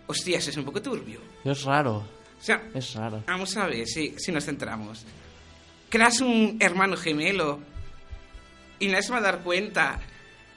hostias, 0.05 0.47
es 0.47 0.55
un 0.57 0.63
poco 0.63 0.79
turbio. 0.81 1.19
Es 1.43 1.63
raro, 1.63 1.95
O 2.39 2.43
sea, 2.43 2.61
es 2.75 2.93
raro. 2.93 3.23
Vamos 3.25 3.57
a 3.57 3.65
ver 3.65 3.87
si, 3.87 4.13
si 4.19 4.31
nos 4.31 4.45
centramos. 4.45 5.03
Creas 5.89 6.21
un 6.21 6.57
hermano 6.59 6.95
gemelo 6.97 7.59
y 8.79 8.87
nadie 8.87 9.01
se 9.01 9.11
va 9.11 9.17
a 9.17 9.21
dar 9.21 9.39
cuenta 9.39 9.99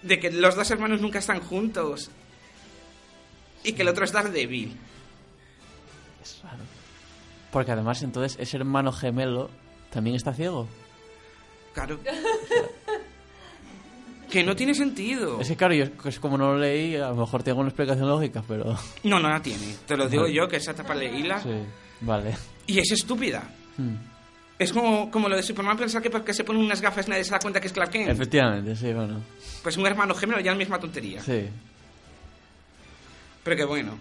de 0.05 0.21
que 0.21 0.31
los 0.31 0.55
dos 0.55 0.71
hermanos 0.71 1.01
nunca 1.01 1.19
están 1.19 1.41
juntos 1.41 2.11
y 3.65 3.73
que 3.73 3.83
el 3.83 3.89
otro 3.89 4.05
es 4.05 4.13
Daredevil. 4.13 4.77
Es 6.23 6.41
raro. 6.43 6.63
Porque 7.51 7.73
además, 7.73 8.03
entonces, 8.03 8.39
ese 8.39 8.59
hermano 8.59 8.93
gemelo 8.93 9.51
también 9.91 10.17
está 10.17 10.35
ciego. 10.35 10.69
Claro. 11.73 11.99
que 14.31 14.45
no 14.45 14.55
tiene 14.55 14.75
sentido. 14.75 15.41
Es 15.41 15.49
que, 15.49 15.57
claro, 15.57 15.75
yo 15.75 15.87
es 16.05 16.21
como 16.21 16.37
no 16.37 16.53
lo 16.53 16.59
leí, 16.59 16.97
a 16.97 17.09
lo 17.09 17.17
mejor 17.17 17.43
tengo 17.43 17.61
una 17.61 17.71
explicación 17.71 18.09
lógica, 18.09 18.45
pero. 18.47 18.77
No, 19.05 19.19
no 19.19 19.31
la 19.31 19.41
tiene. 19.41 19.75
Te 19.87 19.97
lo 19.97 20.09
digo 20.09 20.25
Vale. 20.25 20.35
yo, 20.35 20.49
que 20.49 20.57
esa 20.57 20.75
tapa 20.75 20.95
leíla. 20.95 21.41
Sí, 21.41 21.51
vale. 22.01 22.37
Y 22.67 22.79
es 22.79 22.93
estúpida. 22.93 23.43
Hmm. 23.77 24.14
Es 24.59 24.73
como, 24.73 25.11
como 25.11 25.29
lo 25.29 25.35
de 25.37 25.43
Superman 25.43 25.77
pensar 25.77 26.01
que 26.01 26.11
porque 26.11 26.33
se 26.33 26.45
pone 26.45 26.61
unas 26.61 26.81
gafas 26.81 27.09
nadie 27.09 27.25
se 27.25 27.31
da 27.33 27.39
cuenta 27.41 27.61
que 27.61 27.67
es 27.67 27.73
Clark 27.73 27.91
Kent. 27.91 28.11
Efectivamente, 28.11 28.77
sí, 28.77 28.93
bueno. 28.93 29.21
Pues 29.63 29.77
un 29.77 29.87
hermano 29.87 30.15
gemelo 30.15 30.41
ya 30.41 30.53
la 30.53 30.59
misma 30.59 30.79
tontería. 30.79 31.21
Sí. 31.23 31.49
Pero 33.43 33.57
que 33.57 33.65
bueno. 33.65 33.99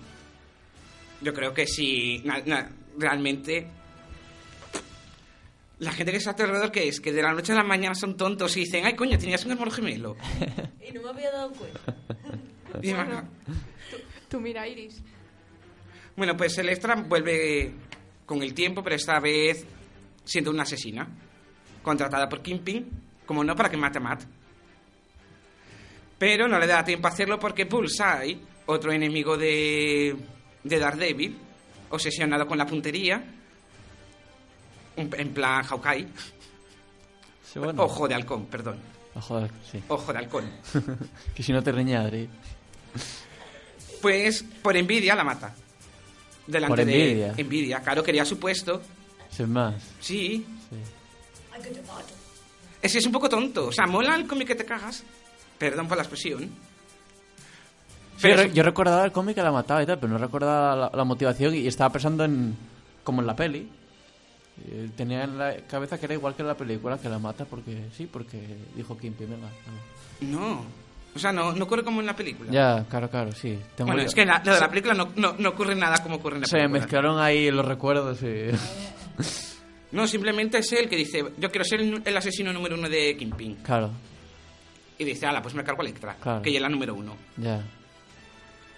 Yo 1.22 1.34
creo 1.34 1.54
que 1.54 1.66
si 1.66 2.20
na- 2.20 2.42
na- 2.46 2.70
realmente 2.98 3.68
la 5.80 5.92
gente 5.92 6.12
que 6.12 6.18
está 6.20 6.32
a 6.32 6.36
tu 6.36 6.44
alrededor 6.44 6.72
que 6.72 6.88
es 6.88 7.02
que 7.02 7.12
de 7.12 7.22
la 7.22 7.34
noche 7.34 7.52
a 7.52 7.56
la 7.56 7.64
mañana 7.64 7.96
son 7.96 8.16
tontos 8.16 8.56
y 8.58 8.62
dicen, 8.62 8.86
ay 8.86 8.96
coño, 8.96 9.18
tenías 9.18 9.44
un 9.46 9.52
hermano 9.54 9.72
gemelo. 9.72 10.16
Y 10.88 10.92
no 10.92 11.02
me 11.02 11.10
había 11.10 11.32
dado 11.32 11.52
cuenta. 11.54 11.80
Y 12.82 12.94
bueno, 12.94 13.24
Tú 14.30 14.40
mira, 14.40 14.68
Iris. 14.68 15.02
bueno, 16.16 16.36
pues 16.38 16.58
Electra 16.58 16.96
vuelve 16.96 17.74
con 18.26 18.42
el 18.44 18.54
tiempo, 18.54 18.84
pero 18.84 18.96
esta 18.96 19.20
vez 19.20 19.66
siendo 20.26 20.52
una 20.52 20.64
asesina, 20.64 21.08
contratada 21.82 22.28
por 22.30 22.42
Kingpin, 22.42 22.90
como 23.26 23.44
no 23.44 23.56
para 23.56 23.70
que 23.70 23.78
mate 23.78 23.98
a 23.98 24.02
Matt. 24.02 24.24
Pero 26.18 26.48
no 26.48 26.58
le 26.60 26.68
da 26.68 26.84
tiempo 26.84 27.08
a 27.08 27.12
hacerlo 27.12 27.40
porque 27.40 27.66
Bullseye, 27.66 28.40
otro 28.68 28.92
enemigo 28.92 29.36
de, 29.38 30.16
de 30.64 30.80
Daredevil, 30.80 31.38
obsesionado 31.90 32.48
con 32.48 32.58
la 32.58 32.66
puntería, 32.66 33.24
un- 34.96 35.10
en 35.18 35.34
plan 35.34 35.64
Hawkeye, 35.64 36.08
Sí, 37.52 37.60
bueno. 37.60 37.84
ojo 37.84 38.08
de 38.08 38.16
halcón, 38.16 38.46
perdón, 38.46 38.78
Ah, 39.16 39.22
joder, 39.22 39.52
sí. 39.70 39.84
ojo 39.90 40.12
de 40.14 40.20
halcón, 40.20 40.50
que 41.36 41.44
si 41.44 41.52
no 41.52 41.62
te 41.62 41.72
reña 41.72 42.10
pues 44.02 44.44
por 44.62 44.76
envidia 44.76 45.16
la 45.16 45.24
mata. 45.24 45.54
Delante 46.46 46.72
¿Por 46.72 46.80
envidia? 46.82 47.34
de 47.34 47.42
envidia, 47.42 47.80
claro, 47.82 48.04
quería 48.04 48.26
su 48.26 48.38
puesto, 48.40 48.82
Sin 49.36 49.52
más. 49.52 49.76
sí, 50.00 50.46
Sí. 50.70 50.76
Ay, 51.54 51.62
que 51.62 51.70
te 51.70 51.82
mato. 51.84 52.14
Es 52.82 52.92
que 52.92 52.98
es 53.00 53.06
un 53.06 53.12
poco 53.12 53.30
tonto. 53.30 53.68
O 53.68 53.72
sea, 53.72 53.86
mola 53.88 54.16
el 54.16 54.28
cómic 54.28 54.48
que 54.50 54.56
te 54.56 54.66
cagas. 54.66 55.04
Perdón 55.58 55.88
por 55.88 55.98
la 55.98 56.04
expresión. 56.04 56.42
Sí, 56.44 56.50
Pero 58.22 58.38
re- 58.38 58.46
es- 58.48 58.54
yo 58.54 58.64
recordaba 58.64 59.06
el 59.06 59.12
cómic 59.12 59.36
que 59.36 59.42
la 59.44 59.52
mataba 59.52 59.82
y 59.84 59.86
tal, 59.86 60.00
pero 60.00 60.12
no 60.14 60.18
recordaba 60.18 60.76
la, 60.76 60.92
la 60.94 61.04
motivación 61.04 61.56
y 61.56 61.68
estaba 61.68 61.92
pensando 61.92 62.24
en. 62.26 62.56
como 63.04 63.22
en 63.22 63.28
la 63.28 63.36
peli. 63.36 63.70
Eh, 64.68 64.90
Tenía 64.96 65.24
en 65.24 65.38
la 65.38 65.56
cabeza 65.68 65.98
que 66.00 66.06
era 66.06 66.14
igual 66.14 66.36
que 66.36 66.42
en 66.44 66.48
la 66.48 66.56
película, 66.58 66.98
que 67.00 67.10
la 67.10 67.20
mata 67.20 67.46
porque. 67.46 67.86
sí, 67.96 68.08
porque 68.12 68.40
dijo 68.76 68.98
Kimpy, 68.98 69.26
venga. 69.26 69.48
vale. 69.48 70.32
No. 70.32 70.66
O 71.16 71.20
sea, 71.20 71.32
no, 71.32 71.52
no 71.54 71.66
ocurre 71.66 71.84
como 71.84 72.00
en 72.02 72.08
la 72.08 72.16
película. 72.16 72.50
Ya, 72.52 72.86
claro, 72.90 73.08
claro, 73.10 73.32
sí. 73.34 73.58
Tengo 73.76 73.88
Bueno, 73.90 74.02
yo- 74.02 74.08
es 74.08 74.16
que 74.16 74.22
en 74.24 74.30
la, 74.30 74.42
lo 74.44 74.54
de 74.56 74.60
la 74.60 74.70
película 74.70 74.94
no, 74.96 75.10
no, 75.16 75.36
no 75.38 75.50
ocurre 75.50 75.76
nada 75.76 76.02
como 76.02 76.16
ocurre 76.16 76.36
en 76.38 76.42
la 76.42 76.48
Se 76.48 76.58
película. 76.58 76.80
mezclaron 76.80 77.20
ahí 77.20 77.50
los 77.52 77.66
recuerdos 77.66 78.20
y. 78.24 78.50
No, 79.94 80.08
simplemente 80.08 80.58
es 80.58 80.72
él 80.74 80.90
que 80.90 80.96
dice, 80.96 81.24
yo 81.38 81.52
quiero 81.52 81.64
ser 81.64 81.80
el, 81.82 82.02
el 82.04 82.18
asesino 82.18 82.52
número 82.52 82.74
uno 82.76 82.90
de 82.90 83.16
Kingpin. 83.16 83.58
claro. 83.58 83.92
Y 84.98 85.04
dice, 85.06 85.26
ala, 85.28 85.40
pues 85.42 85.54
me 85.54 85.64
cargo 85.64 85.82
a 85.82 85.86
Electra, 85.86 86.16
Claro. 86.20 86.42
que 86.42 86.50
ella 86.50 86.58
es 86.58 86.62
la 86.64 86.70
número 86.70 86.96
uno. 86.96 87.16
Ya. 87.38 87.62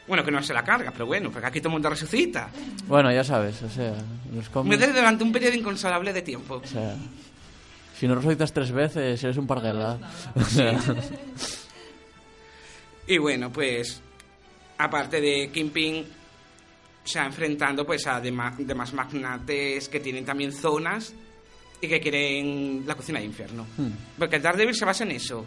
Bueno, 0.07 0.23
que 0.25 0.31
no 0.31 0.41
se 0.43 0.53
la 0.53 0.63
carga, 0.63 0.91
pero 0.91 1.05
bueno, 1.05 1.31
porque 1.31 1.47
aquí 1.47 1.59
todo 1.59 1.69
el 1.69 1.73
mundo 1.73 1.89
resucita. 1.89 2.49
Bueno, 2.87 3.11
ya 3.13 3.23
sabes, 3.23 3.61
o 3.63 3.69
sea, 3.69 3.93
los 4.33 4.45
Me 4.45 4.51
cómics... 4.51 4.79
da 4.81 4.87
durante 4.87 5.23
un 5.23 5.31
periodo 5.31 5.53
inconsolable 5.55 6.11
de 6.13 6.21
tiempo. 6.21 6.61
O 6.63 6.67
sea, 6.67 6.95
si 7.97 8.07
no 8.07 8.15
resucitas 8.15 8.51
tres 8.53 8.71
veces, 8.71 9.23
eres 9.23 9.37
un 9.37 9.47
parguela. 9.47 9.97
O 10.35 10.41
sea, 10.43 10.77
Y 13.07 13.17
bueno, 13.19 13.51
pues 13.51 14.01
aparte 14.77 15.21
de 15.21 15.49
Kingpin, 15.51 16.05
se 17.05 17.19
enfrentando 17.19 17.85
pues 17.85 18.05
a 18.07 18.19
demás 18.19 18.93
magnates 18.93 19.87
que 19.87 19.99
tienen 19.99 20.25
también 20.25 20.51
zonas 20.51 21.13
y 21.79 21.87
que 21.87 22.01
quieren 22.01 22.83
la 22.85 22.95
cocina 22.95 23.19
de 23.19 23.25
infierno. 23.25 23.65
hmm, 23.77 24.17
Porque 24.17 24.39
Daredevil 24.39 24.75
se 24.75 24.85
basa 24.85 25.03
en 25.03 25.11
eso, 25.11 25.45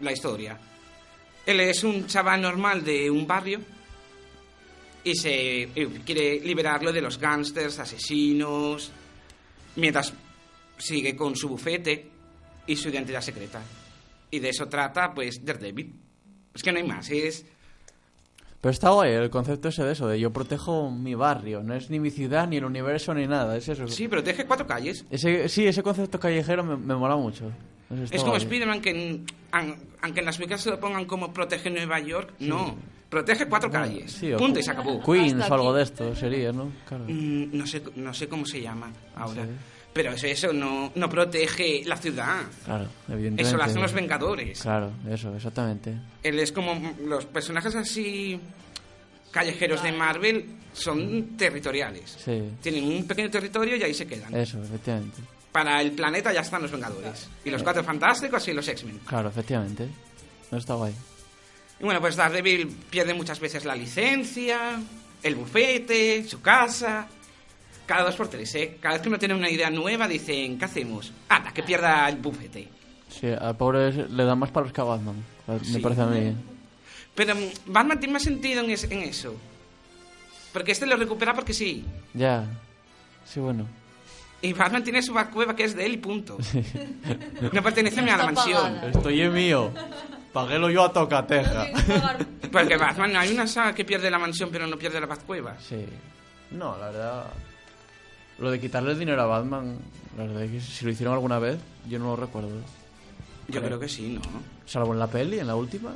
la 0.00 0.12
historia. 0.12 0.58
Él 1.44 1.60
es 1.60 1.82
un 1.84 2.06
chaval 2.06 2.40
normal 2.40 2.84
de 2.84 3.10
un 3.10 3.26
barrio 3.26 3.60
y 5.02 5.14
se 5.16 5.68
y 5.74 5.86
quiere 6.04 6.40
liberarlo 6.40 6.92
de 6.92 7.00
los 7.00 7.18
gángsters, 7.18 7.78
asesinos, 7.80 8.92
mientras 9.76 10.12
sigue 10.78 11.16
con 11.16 11.34
su 11.34 11.48
bufete 11.48 12.08
y 12.66 12.76
su 12.76 12.88
identidad 12.88 13.20
secreta. 13.20 13.62
Y 14.30 14.38
de 14.38 14.50
eso 14.50 14.68
trata, 14.68 15.12
pues, 15.12 15.44
Daredevil. 15.44 15.92
Es 16.54 16.62
que 16.62 16.70
no 16.72 16.78
hay 16.78 16.86
más, 16.86 17.10
es... 17.10 17.44
Pero 18.60 18.70
está 18.72 18.90
guay 18.90 19.12
el 19.12 19.30
concepto 19.30 19.68
ese 19.68 19.82
de 19.84 19.92
eso, 19.92 20.06
de 20.06 20.20
yo 20.20 20.30
protejo 20.32 20.90
mi 20.90 21.14
barrio, 21.14 21.62
no 21.62 21.74
es 21.74 21.88
ni 21.88 21.98
mi 21.98 22.10
ciudad, 22.10 22.46
ni 22.46 22.58
el 22.58 22.64
universo, 22.66 23.14
ni 23.14 23.26
nada, 23.26 23.56
es 23.56 23.68
eso. 23.68 23.88
Sí, 23.88 24.06
protege 24.06 24.44
cuatro 24.44 24.66
calles. 24.66 25.04
Ese, 25.10 25.48
sí, 25.48 25.66
ese 25.66 25.82
concepto 25.82 26.20
callejero 26.20 26.62
me, 26.62 26.76
me 26.76 26.94
mola 26.94 27.16
mucho. 27.16 27.50
Eso 27.90 28.04
Es 28.14 28.20
como 28.20 28.32
guay. 28.32 28.42
Spider-Man 28.42 28.80
que, 28.82 28.90
en- 28.90 29.24
an- 29.52 29.76
aunque 30.02 30.20
en 30.20 30.26
las 30.26 30.36
películas 30.36 30.60
se 30.60 30.70
lo 30.70 30.78
pongan 30.78 31.06
como 31.06 31.32
protege 31.32 31.70
Nueva 31.70 31.98
York, 32.00 32.34
no. 32.40 32.76
Protege 33.08 33.46
cuatro 33.48 33.70
calles. 33.72 34.12
Sí, 34.12 34.32
o 34.32 34.36
Punto 34.38 34.60
y 34.60 34.62
se 34.62 34.70
acabó. 34.70 35.02
Queens 35.02 35.32
Hasta 35.42 35.52
o 35.52 35.54
algo 35.56 35.70
aquí. 35.70 35.76
de 35.78 35.82
esto 35.82 36.14
sería, 36.14 36.52
¿no? 36.52 36.70
Claro. 36.86 37.06
Mm, 37.08 37.56
no, 37.58 37.66
sé, 37.66 37.82
no 37.96 38.14
sé 38.14 38.28
cómo 38.28 38.46
se 38.46 38.60
llama 38.60 38.92
ahora. 39.16 39.42
Sí. 39.44 39.50
Pero 39.92 40.12
es 40.12 40.22
eso, 40.22 40.52
no, 40.52 40.92
no 40.94 41.08
protege 41.10 41.82
la 41.84 41.96
ciudad. 41.96 42.42
Claro, 42.64 42.86
evidentemente. 43.08 43.42
Eso 43.42 43.56
lo 43.56 43.64
hacen 43.64 43.82
los 43.82 43.92
Vengadores. 43.92 44.60
Claro, 44.60 44.92
eso, 45.10 45.34
exactamente. 45.34 45.94
Él 46.22 46.38
es 46.38 46.52
como 46.52 46.94
los 47.04 47.26
personajes 47.26 47.74
así 47.74 48.40
callejeros 49.32 49.82
de 49.82 49.92
Marvel 49.92 50.46
son 50.72 51.36
territoriales. 51.36 52.16
Sí, 52.24 52.42
Tienen 52.62 52.84
un 52.84 53.06
pequeño 53.06 53.30
territorio 53.30 53.76
y 53.76 53.82
ahí 53.82 53.94
se 53.94 54.06
quedan. 54.06 54.34
eso, 54.34 54.62
efectivamente. 54.62 55.18
Para 55.52 55.80
el 55.82 55.92
planeta 55.92 56.32
ya 56.32 56.40
están 56.40 56.62
los 56.62 56.70
Vengadores. 56.70 57.28
Y 57.44 57.50
los 57.50 57.62
Cuatro 57.62 57.82
Fantásticos 57.82 58.46
y 58.46 58.52
los 58.52 58.68
X-Men. 58.68 59.00
Claro, 59.04 59.28
efectivamente. 59.28 59.88
No 60.52 60.58
está 60.58 60.74
guay. 60.74 60.94
Y 61.80 61.84
bueno, 61.84 62.00
pues 62.00 62.14
Daredevil 62.14 62.68
pierde 62.90 63.14
muchas 63.14 63.40
veces 63.40 63.64
la 63.64 63.74
licencia, 63.74 64.80
el 65.22 65.34
bufete, 65.34 66.24
su 66.28 66.40
casa. 66.40 67.08
Cada 67.90 68.04
dos 68.04 68.14
por 68.14 68.28
tres, 68.28 68.54
¿eh? 68.54 68.76
Cada 68.80 68.94
vez 68.94 69.02
que 69.02 69.08
uno 69.08 69.18
tiene 69.18 69.34
una 69.34 69.50
idea 69.50 69.68
nueva, 69.68 70.06
dicen, 70.06 70.56
¿qué 70.60 70.64
hacemos? 70.64 71.12
Anda, 71.28 71.50
que 71.52 71.64
pierda 71.64 72.08
el 72.08 72.18
bufete. 72.18 72.68
Sí, 73.08 73.26
al 73.26 73.56
pobre 73.56 73.92
le 74.08 74.24
dan 74.24 74.38
más 74.38 74.52
palos 74.52 74.72
que 74.72 74.80
a 74.80 74.84
Batman, 74.84 75.16
me 75.48 75.58
Sí. 75.58 75.80
parece 75.80 76.02
a 76.02 76.06
mí. 76.06 76.32
Pero 77.16 77.34
mm, 77.34 77.38
Batman 77.66 77.98
tiene 77.98 78.12
más 78.12 78.22
sentido 78.22 78.62
en, 78.62 78.70
es- 78.70 78.84
en 78.84 79.00
eso. 79.02 79.34
Porque 80.52 80.70
este 80.70 80.86
lo 80.86 80.96
recupera 80.96 81.34
porque 81.34 81.52
sí. 81.52 81.84
Ya. 82.14 82.44
Sí, 83.24 83.40
bueno. 83.40 83.66
Y 84.40 84.52
Batman 84.52 84.84
tiene 84.84 85.02
su 85.02 85.12
cueva 85.32 85.56
que 85.56 85.64
es 85.64 85.74
de 85.74 85.84
él 85.86 85.94
y 85.94 85.96
punto. 85.96 86.38
No 87.52 87.60
pertenece 87.60 88.00
ni 88.02 88.10
a 88.10 88.16
la 88.18 88.26
mansión. 88.26 88.62
pagada. 88.74 88.90
Estoy 88.90 89.20
en 89.20 89.32
mío. 89.34 89.72
Paguelo 90.32 90.70
yo 90.70 90.84
a 90.84 90.92
tocateja. 90.92 91.66
Porque 92.52 92.76
Batman, 92.76 93.16
hay 93.16 93.32
una 93.32 93.48
saga 93.48 93.74
que 93.74 93.84
pierde 93.84 94.08
la 94.12 94.18
mansión 94.20 94.48
pero 94.52 94.68
no 94.68 94.76
pierde 94.78 95.00
la 95.00 95.06
Batcueva. 95.06 95.56
Sí. 95.58 95.84
No, 96.52 96.78
la 96.78 96.86
verdad. 96.90 97.26
Lo 98.40 98.50
de 98.50 98.58
quitarle 98.60 98.92
el 98.92 98.98
dinero 98.98 99.20
a 99.22 99.26
Batman, 99.26 99.76
la 100.16 100.24
verdad 100.24 100.42
es 100.44 100.50
que 100.50 100.60
si 100.60 100.84
lo 100.84 100.90
hicieron 100.90 101.14
alguna 101.14 101.38
vez, 101.38 101.58
yo 101.88 101.98
no 101.98 102.06
lo 102.06 102.16
recuerdo. 102.16 102.50
Yo 103.48 103.60
creo 103.62 103.78
que 103.78 103.88
sí, 103.88 104.14
¿no? 104.14 104.22
Salvo 104.66 104.92
en 104.92 104.98
la 104.98 105.06
peli, 105.08 105.38
en 105.38 105.46
la 105.46 105.56
última. 105.56 105.92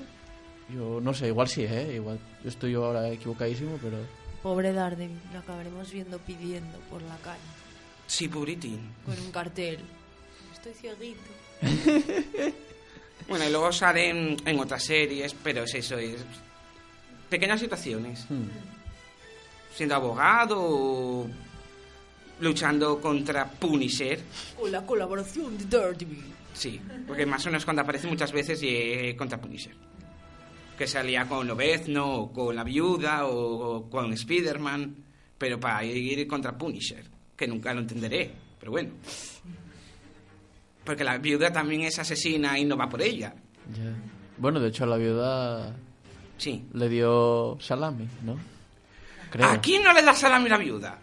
Yo 0.74 1.00
no 1.00 1.14
sé, 1.14 1.28
igual 1.28 1.48
sí, 1.48 1.62
¿eh? 1.64 1.94
Igual 1.96 2.18
estoy 2.44 2.72
yo 2.72 2.84
ahora 2.84 3.08
equivocadísimo, 3.08 3.78
pero. 3.80 3.96
Pobre 4.42 4.72
Daredevil, 4.72 5.18
lo 5.32 5.38
acabaremos 5.38 5.90
viendo 5.90 6.18
pidiendo 6.18 6.78
por 6.90 7.00
la 7.02 7.16
calle 7.18 7.40
Sí, 8.06 8.28
pobritín. 8.28 8.78
con 9.06 9.18
un 9.18 9.30
cartel. 9.32 9.78
Estoy 10.52 10.72
cieguito. 10.74 11.20
Bueno, 13.26 13.46
y 13.46 13.50
luego 13.50 13.72
salen 13.72 14.36
en 14.44 14.58
otras 14.58 14.82
series, 14.84 15.32
pero 15.32 15.62
es 15.64 15.74
eso, 15.74 15.96
es 15.96 16.16
pequeñas 17.30 17.58
situaciones. 17.58 18.26
hmm, 18.28 18.48
Siendo 19.74 19.94
abogado 19.94 20.58
o 20.60 21.26
luchando 22.40 23.00
contra 23.00 23.46
Punisher. 23.50 24.20
Con 24.58 24.70
la 24.72 24.84
colaboración 24.84 25.56
de 25.58 25.64
Daredevil. 25.66 26.24
Sí, 26.52 26.80
porque 27.06 27.26
más 27.26 27.44
o 27.46 27.48
menos 27.50 27.64
cuando 27.64 27.82
aparece 27.82 28.06
muchas 28.06 28.30
veces 28.32 28.62
y 28.62 28.68
eh, 28.68 29.16
contra 29.16 29.40
Punisher. 29.40 29.74
Que 30.78 30.86
salía 30.86 31.26
con 31.28 31.46
Lobezno, 31.46 32.14
o 32.14 32.32
con 32.32 32.54
la 32.54 32.64
viuda, 32.64 33.26
o, 33.26 33.76
o 33.76 33.90
con 33.90 34.12
Spider-Man, 34.12 34.96
pero 35.38 35.58
para 35.58 35.84
ir 35.84 36.26
contra 36.26 36.56
Punisher, 36.56 37.04
que 37.36 37.46
nunca 37.46 37.72
lo 37.74 37.80
entenderé, 37.80 38.30
pero 38.58 38.72
bueno. 38.72 38.90
Porque 40.84 41.02
la 41.04 41.18
viuda 41.18 41.52
también 41.52 41.82
es 41.82 41.98
asesina 41.98 42.58
y 42.58 42.64
no 42.64 42.76
va 42.76 42.88
por 42.88 43.00
ella. 43.02 43.34
Bueno, 44.36 44.60
de 44.60 44.68
hecho, 44.68 44.84
a 44.84 44.88
la 44.88 44.96
viuda 44.96 45.74
Sí. 46.36 46.64
le 46.72 46.88
dio 46.88 47.56
salami, 47.60 48.06
¿no? 48.22 48.36
Creo. 49.30 49.46
¿A 49.48 49.60
quién 49.60 49.82
no 49.82 49.92
le 49.92 50.02
da 50.02 50.12
salami 50.14 50.48
la 50.48 50.58
viuda? 50.58 50.98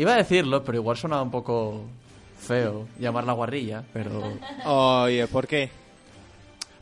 Iba 0.00 0.14
a 0.14 0.16
decirlo, 0.16 0.64
pero 0.64 0.78
igual 0.78 0.96
sonaba 0.96 1.20
un 1.20 1.30
poco 1.30 1.84
feo 2.38 2.88
llamarla 2.98 3.34
guarrilla, 3.34 3.84
pero... 3.92 4.32
Oye, 4.64 5.26
¿por 5.26 5.46
qué? 5.46 5.68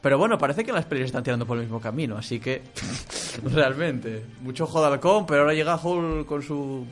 Pero 0.01 0.19
bueno, 0.19 0.39
parece 0.39 0.65
que 0.65 0.73
las 0.73 0.85
pelis 0.85 1.07
están 1.07 1.25
tirando 1.25 1.45
por 1.45 1.57
el 1.57 1.65
mismo 1.65 1.81
camino, 1.81 2.17
así 2.17 2.39
que... 2.39 2.63
realmente. 3.43 4.25
Mucho 4.41 4.63
ojo 4.65 4.81
de 4.81 4.87
halcón, 4.87 5.27
pero 5.27 5.41
ahora 5.41 5.53
llega 5.53 5.75
Hulk 5.75 6.29
con 6.29 6.45
su... 6.45 6.87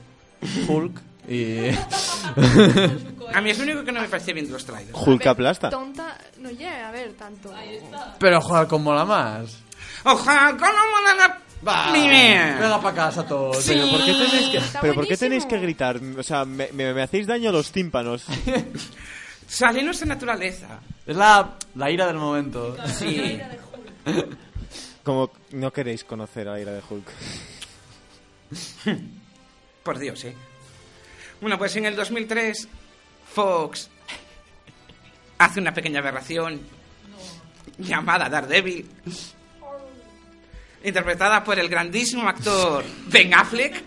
Hulk 0.66 1.00
y... 1.28 1.68
A 3.32 3.40
mí 3.40 3.50
es 3.50 3.58
lo 3.58 3.62
único 3.62 3.84
que 3.84 3.92
no 3.92 4.00
me 4.00 4.08
parece 4.08 4.32
bien 4.32 4.46
de 4.46 4.52
los 4.52 4.66
trailers. 4.66 4.98
Hulk 5.00 5.26
aplasta. 5.28 5.70
Tonta 5.70 6.18
no 6.40 6.50
llega 6.50 6.88
a 6.88 6.90
ver 6.90 7.12
tanto. 7.12 7.52
pero 8.18 8.40
joder, 8.40 8.66
como 8.66 8.86
mola 8.86 9.04
más. 9.04 9.62
Ojalá, 10.04 10.56
¿cómo 10.56 10.72
mola 10.72 11.14
la... 11.18 11.45
Va, 11.66 11.92
venga 11.92 12.80
para 12.80 12.94
casa 12.94 13.26
todos. 13.26 13.58
Sí. 13.62 13.74
¿Por 13.90 14.04
qué 14.04 14.12
tenéis 14.12 14.48
que, 14.50 14.58
Está 14.58 14.80
pero 14.80 14.94
¿por 14.94 15.06
qué 15.06 15.16
tenéis 15.16 15.46
que 15.46 15.58
gritar? 15.58 16.00
O 16.18 16.22
sea, 16.22 16.44
me, 16.44 16.68
me- 16.72 16.92
me 16.94 17.02
hacéis 17.02 17.26
daño 17.26 17.50
a 17.50 17.52
los 17.52 17.70
tímpanos. 17.72 18.24
Sale 19.48 19.82
nuestra 19.82 20.06
naturaleza. 20.06 20.80
Es 21.06 21.16
la, 21.16 21.54
la 21.76 21.90
ira 21.90 22.06
del 22.06 22.16
momento. 22.16 22.76
Sí. 22.98 23.38
Como 25.04 25.30
no 25.52 25.72
queréis 25.72 26.02
conocer 26.04 26.48
a 26.48 26.52
la 26.52 26.60
ira 26.60 26.72
de 26.72 26.82
Hulk. 26.88 27.08
Por 29.82 29.98
Dios, 29.98 30.24
¿eh? 30.24 30.34
Bueno, 31.40 31.58
pues 31.58 31.76
en 31.76 31.84
el 31.86 31.94
2003, 31.96 32.68
Fox 33.32 33.88
hace 35.38 35.60
una 35.60 35.72
pequeña 35.74 36.00
aberración 36.00 36.60
llamada 37.78 38.28
Daredevil, 38.28 38.88
interpretada 40.88 41.42
por 41.44 41.58
el 41.58 41.68
grandísimo 41.68 42.28
actor 42.28 42.84
Ben 43.08 43.34
Affleck. 43.34 43.82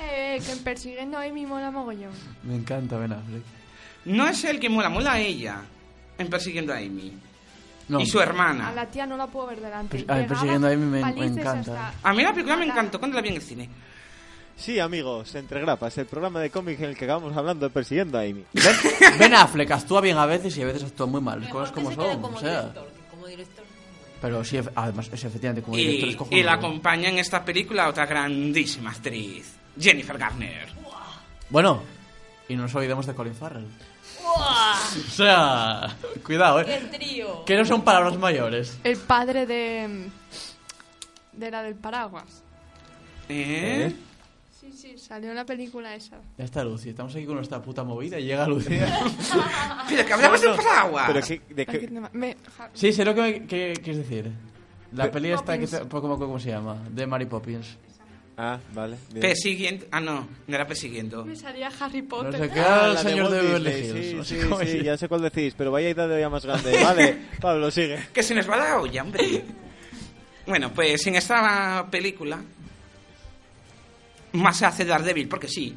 Eh, 0.00 0.40
que 0.44 0.52
en 0.52 0.58
persiguiendo 0.62 1.18
a 1.18 1.22
Amy 1.24 1.44
mola 1.46 1.70
mogollón. 1.70 2.12
Me 2.44 2.54
encanta 2.56 2.96
Ben 2.98 3.12
Affleck. 3.12 3.42
No 4.04 4.28
es 4.28 4.44
el 4.44 4.60
que 4.60 4.68
mola, 4.68 4.88
mola 4.88 5.12
a 5.14 5.18
ella 5.20 5.60
en 6.16 6.28
Persiguiendo 6.30 6.72
a 6.72 6.76
Amy. 6.78 7.12
No, 7.88 8.00
Y 8.00 8.06
su 8.06 8.20
A 8.20 8.22
hermana. 8.24 8.70
la 8.72 8.86
tía 8.86 9.06
no 9.06 9.16
la 9.16 9.26
puedo 9.26 9.46
ver 9.48 9.60
delante. 9.60 10.04
Pues, 10.04 10.24
a 10.24 10.26
persiguiendo 10.26 10.68
a 10.68 10.70
Amy 10.70 10.84
me- 10.84 11.12
me 11.14 11.26
encanta. 11.26 11.94
A 12.02 12.12
mí 12.12 12.22
la 12.22 12.32
película 12.32 12.56
me 12.56 12.66
encantó 12.66 12.98
cuando 12.98 13.16
la 13.16 13.22
vi 13.22 13.30
en 13.30 13.34
el 13.36 13.42
cine. 13.42 13.68
Sí, 14.56 14.78
amigos, 14.80 15.34
Entre 15.36 15.60
Grapas, 15.60 15.96
el 15.98 16.06
programa 16.06 16.40
de 16.40 16.50
cómics 16.50 16.80
en 16.80 16.90
el 16.90 16.96
que 16.96 17.04
acabamos 17.04 17.36
hablando 17.36 17.66
de 17.66 17.70
persiguiendo 17.72 18.18
a 18.18 18.22
Amy. 18.22 18.44
Ben, 18.52 19.18
Ben 19.18 19.34
Affleck 19.34 19.70
actúa 19.70 20.00
bien 20.00 20.18
a 20.18 20.26
veces 20.26 20.56
y 20.58 20.62
a 20.62 20.66
veces 20.66 20.84
actúa 20.84 21.06
muy 21.06 21.20
mal. 21.20 21.48
Cosas 21.48 21.72
como 21.72 21.88
que 21.90 21.94
se 21.94 22.00
quede 22.00 22.12
son. 22.12 22.22
como 22.22 22.36
o 22.36 22.40
sea. 22.40 22.60
director, 22.62 22.86
que 22.88 23.10
como 23.10 23.26
director. 23.26 23.57
Pero 24.20 24.44
sí, 24.44 24.58
además, 24.74 25.10
es 25.12 25.24
efectivamente 25.24 25.62
como 25.62 25.76
director 25.76 26.26
Y, 26.30 26.38
y 26.38 26.42
la 26.42 26.54
acompaña 26.54 27.08
en 27.08 27.18
esta 27.18 27.44
película 27.44 27.88
otra 27.88 28.06
grandísima 28.06 28.90
actriz, 28.90 29.54
Jennifer 29.78 30.18
Garner. 30.18 30.68
Bueno, 31.50 31.82
y 32.48 32.56
no 32.56 32.62
nos 32.62 32.74
olvidemos 32.74 33.06
de 33.06 33.14
Colin 33.14 33.34
Farrell. 33.34 33.66
O 34.28 35.10
sea, 35.10 35.96
cuidado, 36.24 36.64
¡Qué 36.64 36.74
eh. 36.74 36.88
trío! 36.92 37.44
Que 37.44 37.56
no 37.56 37.64
son 37.64 37.82
palabras 37.82 38.16
mayores. 38.18 38.78
El 38.84 38.98
padre 38.98 39.46
de. 39.46 40.10
de 41.32 41.50
la 41.50 41.62
del 41.62 41.74
paraguas. 41.74 42.42
¿Eh? 43.28 43.90
Sí, 43.90 44.04
sí, 44.92 44.98
salió 44.98 45.34
la 45.34 45.44
película 45.44 45.94
esa. 45.94 46.18
Ya 46.36 46.44
está 46.44 46.64
Lucy, 46.64 46.90
estamos 46.90 47.14
aquí 47.14 47.24
con 47.26 47.36
nuestra 47.36 47.60
puta 47.62 47.84
movida 47.84 48.18
y 48.18 48.24
llega 48.24 48.46
Lucía. 48.46 48.86
Pero 49.88 50.06
que 50.06 50.12
hablabas 50.12 50.40
del 50.42 50.54
paraguas. 50.56 51.04
Pero 51.08 51.20
qué, 51.26 51.40
de 51.54 51.66
que 51.66 51.88
me- 52.12 52.36
ja- 52.56 52.70
sí, 52.72 52.92
sé 52.92 53.04
lo 53.04 53.14
que, 53.14 53.20
me, 53.22 53.46
que 53.46 53.72
quieres 53.82 53.98
decir. 54.08 54.30
La 54.92 55.04
Pe- 55.04 55.10
peli 55.10 55.30
esta 55.32 55.58
que 55.58 55.66
te- 55.66 55.86
¿cómo, 55.88 56.18
¿cómo 56.18 56.38
se 56.38 56.50
llama? 56.50 56.82
De 56.90 57.06
Mary 57.06 57.26
Poppins. 57.26 57.76
Ah, 58.40 58.58
vale. 58.72 58.96
bien. 59.10 59.20
Persiguiendo. 59.20 59.86
Ah, 59.90 60.00
no, 60.00 60.28
no 60.46 60.54
era 60.54 60.64
persiguiendo. 60.66 61.24
me 61.24 61.34
salía 61.34 61.70
Harry 61.80 62.02
No 62.02 62.08
Potter. 62.08 62.38
sé 62.40 62.50
qué, 62.50 62.60
Ah, 62.60 62.86
el 62.86 62.94
la 62.94 63.02
de 63.02 63.10
señor 63.10 63.24
Walt 63.26 63.34
de 63.36 63.42
Beverly 63.42 63.70
Disney, 63.72 64.02
Hills. 64.10 64.14
no 64.16 64.24
Sí, 64.24 64.34
sé 64.36 64.40
sí, 64.42 64.48
cómo 64.48 64.60
sí, 64.60 64.66
se- 64.68 64.84
ya 64.84 64.96
sé 64.96 65.08
cuál 65.08 65.22
decís, 65.22 65.54
pero 65.58 65.72
vaya 65.72 65.90
idea 65.90 66.28
más 66.30 66.46
grande. 66.46 66.78
Vale, 66.84 67.18
Pablo, 67.40 67.70
sigue. 67.70 67.98
Que 68.14 68.22
se 68.22 68.34
nos 68.36 68.48
va 68.48 68.56
la 68.56 68.80
olla, 68.80 69.02
hombre. 69.02 69.44
Bueno, 70.46 70.72
pues 70.72 71.06
en 71.06 71.16
esta 71.16 71.86
película. 71.90 72.40
Más 74.32 74.56
se 74.56 74.66
hace 74.66 74.84
Daredevil, 74.84 75.28
porque 75.28 75.48
sí. 75.48 75.74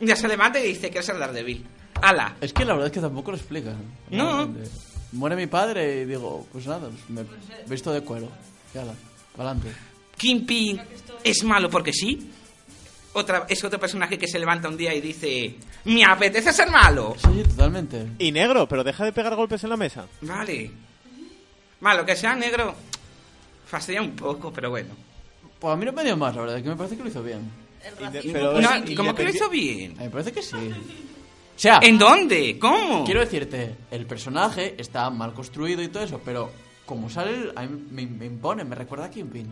Ya 0.00 0.16
se 0.16 0.28
levanta 0.28 0.58
y 0.60 0.68
dice 0.68 0.90
que 0.90 1.00
es 1.00 1.08
el 1.08 1.18
Daredevil. 1.18 1.66
¡Hala! 2.02 2.36
Es 2.40 2.52
que 2.52 2.64
la 2.64 2.72
verdad 2.72 2.86
es 2.86 2.92
que 2.92 3.00
tampoco 3.00 3.30
lo 3.30 3.36
explican. 3.36 3.76
No. 4.10 4.36
realmente. 4.46 4.70
Muere 5.12 5.36
mi 5.36 5.46
padre 5.46 6.02
y 6.02 6.04
digo, 6.04 6.46
pues 6.52 6.66
nada, 6.66 6.88
pues 6.88 7.10
me 7.10 7.22
he 7.22 7.68
visto 7.68 7.92
de 7.92 8.02
cuero. 8.02 8.28
Ya 8.72 8.84
la, 8.84 8.94
para 9.36 9.50
adelante. 9.50 9.76
Kingpin 10.16 10.80
es 11.24 11.42
malo 11.44 11.68
porque 11.68 11.92
sí. 11.92 12.30
Otra, 13.12 13.44
es 13.48 13.64
otro 13.64 13.80
personaje 13.80 14.16
que 14.18 14.28
se 14.28 14.38
levanta 14.38 14.68
un 14.68 14.76
día 14.76 14.94
y 14.94 15.00
dice: 15.00 15.56
¡Me 15.84 16.04
apetece 16.04 16.52
ser 16.52 16.70
malo! 16.70 17.16
Sí, 17.18 17.42
totalmente. 17.42 18.06
Y 18.18 18.30
negro, 18.30 18.68
pero 18.68 18.84
deja 18.84 19.04
de 19.04 19.12
pegar 19.12 19.34
golpes 19.34 19.64
en 19.64 19.70
la 19.70 19.76
mesa. 19.76 20.06
Vale. 20.20 20.70
Malo, 21.80 22.06
que 22.06 22.14
sea 22.14 22.36
negro. 22.36 22.74
Fastidia 23.66 24.00
un 24.00 24.12
poco, 24.12 24.52
pero 24.52 24.70
bueno. 24.70 24.94
Pues 25.60 25.74
a 25.74 25.76
mí 25.76 25.84
no 25.84 25.92
me 25.92 26.04
dio 26.04 26.16
más, 26.16 26.34
la 26.34 26.42
verdad, 26.42 26.62
que 26.62 26.68
me 26.68 26.76
parece 26.76 26.96
que 26.96 27.02
lo 27.02 27.08
hizo 27.10 27.22
bien. 27.22 27.50
Inde- 28.00 28.30
pero 28.32 28.60
No, 28.60 28.74
es 28.74 28.96
¿Cómo 28.96 29.14
que 29.14 29.24
lo 29.24 29.30
hizo 29.30 29.48
bien? 29.48 29.92
A 29.92 29.98
mí 30.00 30.04
me 30.04 30.10
parece 30.10 30.32
que 30.32 30.42
sí. 30.42 30.56
O 31.56 31.62
sea, 31.62 31.78
¿En 31.82 31.98
dónde? 31.98 32.58
¿Cómo? 32.58 33.04
quiero 33.04 33.20
decirte, 33.20 33.76
el 33.90 34.06
personaje 34.06 34.76
está 34.78 35.10
mal 35.10 35.34
construido 35.34 35.82
y 35.82 35.88
todo 35.88 36.02
eso, 36.02 36.18
pero 36.24 36.50
como 36.86 37.10
sale, 37.10 37.32
el- 37.34 37.52
a 37.54 37.66
mí 37.66 37.84
me, 37.90 38.06
me 38.06 38.24
impone, 38.26 38.64
me 38.64 38.74
recuerda 38.74 39.04
a 39.04 39.10
Kingpin. 39.10 39.46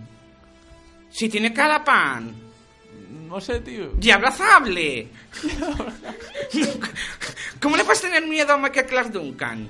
Si 1.10 1.28
tiene 1.28 1.52
cara 1.52 1.84
pan. 1.84 2.32
No 3.28 3.38
sé, 3.42 3.60
tío. 3.60 3.92
¡Y 4.00 4.10
abrazable! 4.10 5.08
¿Cómo 7.60 7.76
le 7.76 7.84
puedes 7.84 8.00
tener 8.00 8.26
miedo 8.26 8.54
a 8.54 8.56
Michael 8.56 8.86
Clark 8.86 9.12
Duncan? 9.12 9.68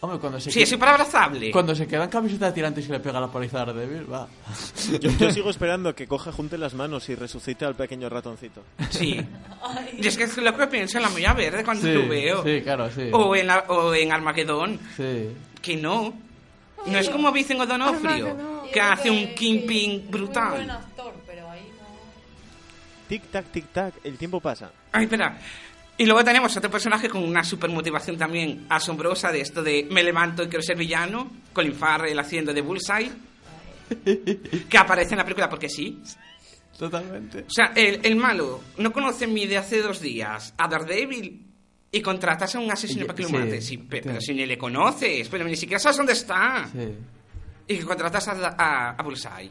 Hombre, 0.00 0.20
cuando 0.20 0.38
se, 0.38 0.52
Sí, 0.52 0.62
es 0.62 0.68
súper 0.68 0.90
abrazable. 0.90 1.50
cuando 1.50 1.74
se 1.74 1.86
queda 1.88 2.04
en 2.04 2.10
camiseta 2.10 2.46
de 2.46 2.52
tirantes 2.52 2.84
y 2.84 2.86
se 2.86 2.92
le 2.92 3.00
pega 3.00 3.18
la 3.20 3.26
paliza 3.26 3.62
a 3.62 3.64
Daredevil, 3.66 4.12
va. 4.12 4.28
Yo, 5.00 5.10
yo 5.10 5.30
sigo 5.32 5.50
esperando 5.50 5.92
que 5.94 6.06
coja, 6.06 6.30
junte 6.30 6.56
las 6.56 6.74
manos 6.74 7.08
y 7.08 7.16
resucite 7.16 7.64
al 7.64 7.74
pequeño 7.74 8.08
ratoncito. 8.08 8.62
Sí. 8.90 9.20
Y 9.98 10.06
es 10.06 10.16
que 10.16 10.24
es 10.24 10.36
lo 10.36 10.56
que 10.56 10.66
pienso 10.68 10.98
en 10.98 11.02
la 11.02 11.10
Moya 11.10 11.32
Verde 11.32 11.64
cuando 11.64 11.82
Sí, 11.84 11.92
lo 11.92 12.08
veo. 12.08 12.44
sí, 12.44 12.60
claro, 12.62 12.88
sí. 12.92 13.08
O 13.12 13.34
en, 13.34 13.48
la- 13.48 13.64
o 13.68 13.92
en 13.94 14.12
Armagedón. 14.12 14.78
Sí. 14.96 15.30
Que 15.60 15.76
no. 15.76 16.12
No 16.86 16.98
es 16.98 17.08
como 17.10 17.32
Vincent 17.32 17.60
O'Donofrio, 17.60 18.28
Armagedón. 18.28 18.70
que 18.72 18.80
hace 18.80 19.10
un 19.10 19.34
Kingpin 19.34 19.90
Muy 19.90 19.98
buen 19.98 20.10
brutal. 20.10 20.70
actor, 20.70 21.12
pero 21.26 21.50
ahí 21.50 21.62
no. 21.76 21.86
Tic 23.08 23.22
tac, 23.32 23.46
tic 23.46 23.66
tac, 23.72 23.94
el 24.04 24.16
tiempo 24.16 24.38
pasa. 24.40 24.70
Ay, 24.92 25.04
espera. 25.04 25.36
Y 25.98 26.04
luego 26.06 26.22
tenemos 26.24 26.56
otro 26.56 26.70
personaje 26.70 27.08
con 27.08 27.22
una 27.24 27.42
super 27.42 27.68
motivación 27.70 28.16
también 28.16 28.66
asombrosa 28.68 29.32
de 29.32 29.40
esto 29.40 29.62
de 29.62 29.86
me 29.90 30.02
levanto 30.04 30.44
y 30.44 30.48
quiero 30.48 30.62
ser 30.62 30.76
villano, 30.76 31.30
Colin 31.52 31.74
Farrell 31.74 32.18
haciendo 32.18 32.54
de 32.54 32.60
Bullseye, 32.62 33.10
que 34.68 34.78
aparece 34.78 35.12
en 35.12 35.18
la 35.18 35.24
película 35.24 35.48
porque 35.48 35.68
sí. 35.68 36.00
Totalmente. 36.78 37.40
O 37.40 37.50
sea, 37.50 37.72
el, 37.74 38.00
el 38.04 38.14
malo 38.14 38.60
no 38.76 38.92
conoce 38.92 39.26
ni 39.26 39.46
de 39.46 39.58
hace 39.58 39.82
dos 39.82 40.00
días 40.00 40.54
a 40.56 40.68
Daredevil 40.68 41.44
y 41.90 42.00
contratas 42.00 42.54
a 42.54 42.60
un 42.60 42.70
asesino 42.70 43.02
Y- 43.02 43.06
para 43.06 43.16
que 43.16 43.22
lo 43.24 43.28
sí, 43.30 43.34
mate. 43.34 43.60
Sí, 43.60 43.78
pe- 43.78 44.00
pero, 44.02 44.20
sí. 44.20 44.26
si 44.28 44.34
ni 44.34 44.46
le 44.46 44.56
conoces, 44.56 45.28
pero 45.28 45.44
ni 45.44 45.56
siquiera 45.56 45.80
sabes 45.80 45.96
dónde 45.96 46.12
está. 46.12 46.68
Y 47.66 47.76
que 47.78 47.84
contratas 47.84 48.28
a, 48.28 48.54
a, 48.56 48.90
a 48.90 49.02
Bullseye. 49.02 49.50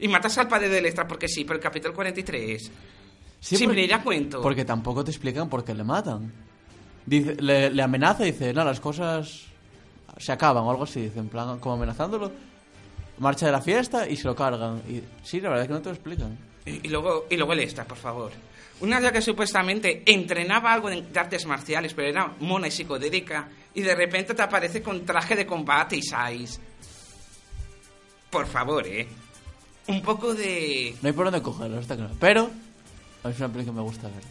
Y 0.00 0.08
matas 0.08 0.36
al 0.36 0.48
padre 0.48 0.68
de 0.68 0.78
Electra 0.78 1.06
porque 1.08 1.28
sí, 1.28 1.44
pero 1.44 1.56
el 1.56 1.62
capítulo 1.62 1.94
43. 1.94 2.70
Sí, 3.42 3.56
sin 3.56 3.66
por- 3.66 3.74
venir 3.74 3.92
a 3.92 4.02
cuento. 4.02 4.40
Porque 4.40 4.64
tampoco 4.64 5.02
te 5.04 5.10
explican 5.10 5.48
por 5.48 5.64
qué 5.64 5.74
le 5.74 5.82
matan. 5.84 6.32
Dice, 7.04 7.34
le, 7.40 7.70
le 7.70 7.82
amenaza 7.82 8.22
y 8.26 8.30
dice, 8.30 8.52
no, 8.54 8.64
las 8.64 8.78
cosas 8.78 9.42
se 10.16 10.30
acaban 10.30 10.62
o 10.62 10.70
algo 10.70 10.84
así. 10.84 11.00
Dice, 11.02 11.18
en 11.18 11.28
plan, 11.28 11.58
como 11.58 11.74
amenazándolo. 11.74 12.30
Marcha 13.18 13.46
de 13.46 13.52
la 13.52 13.60
fiesta 13.60 14.08
y 14.08 14.16
se 14.16 14.24
lo 14.28 14.36
cargan. 14.36 14.80
Y 14.88 15.02
sí, 15.26 15.40
la 15.40 15.48
verdad 15.48 15.64
es 15.64 15.68
que 15.68 15.74
no 15.74 15.80
te 15.82 15.88
lo 15.88 15.94
explican. 15.94 16.38
Y, 16.64 16.86
y 16.86 16.88
luego, 16.90 17.26
y 17.28 17.36
luego 17.36 17.52
el 17.52 17.60
extra, 17.60 17.84
por 17.84 17.98
favor. 17.98 18.30
Una 18.80 18.96
de 18.96 19.02
las 19.02 19.12
que 19.12 19.22
supuestamente 19.22 20.02
entrenaba 20.06 20.72
algo 20.72 20.88
de, 20.88 21.04
artes 21.16 21.44
marciales, 21.46 21.94
pero 21.94 22.08
era 22.08 22.32
mona 22.40 22.68
y 22.68 22.70
psicodélica, 22.70 23.48
y 23.74 23.82
de 23.82 23.94
repente 23.94 24.34
te 24.34 24.42
aparece 24.42 24.82
con 24.82 25.04
traje 25.04 25.34
de 25.36 25.46
combate 25.46 25.96
y 25.96 26.02
sais. 26.02 26.60
Por 28.30 28.46
favor, 28.46 28.86
¿eh? 28.86 29.06
Un 29.88 30.00
poco 30.02 30.34
de... 30.34 30.94
No 31.02 31.08
hay 31.08 31.12
por 31.12 31.26
dónde 31.26 31.42
cogerlo, 31.42 31.78
está 31.80 31.96
claro. 31.96 32.14
Pero, 32.18 32.50
es 33.24 33.38
una 33.38 33.48
película 33.48 33.64
que 33.64 33.72
me 33.72 33.82
gusta 33.82 34.08
ver. 34.08 34.22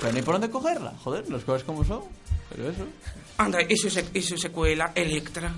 Pero 0.00 0.12
no 0.12 0.16
hay 0.16 0.22
por 0.22 0.34
dónde 0.34 0.50
cogerla. 0.50 0.92
Joder, 1.02 1.28
las 1.30 1.42
cosas 1.44 1.64
como 1.64 1.84
son. 1.84 2.02
Pero 2.50 2.70
eso. 2.70 2.86
Anda, 3.38 3.58
y 3.62 3.76
su, 3.76 3.88
sec- 3.88 4.10
y 4.14 4.22
su 4.22 4.36
secuela, 4.38 4.92
Electra. 4.94 5.52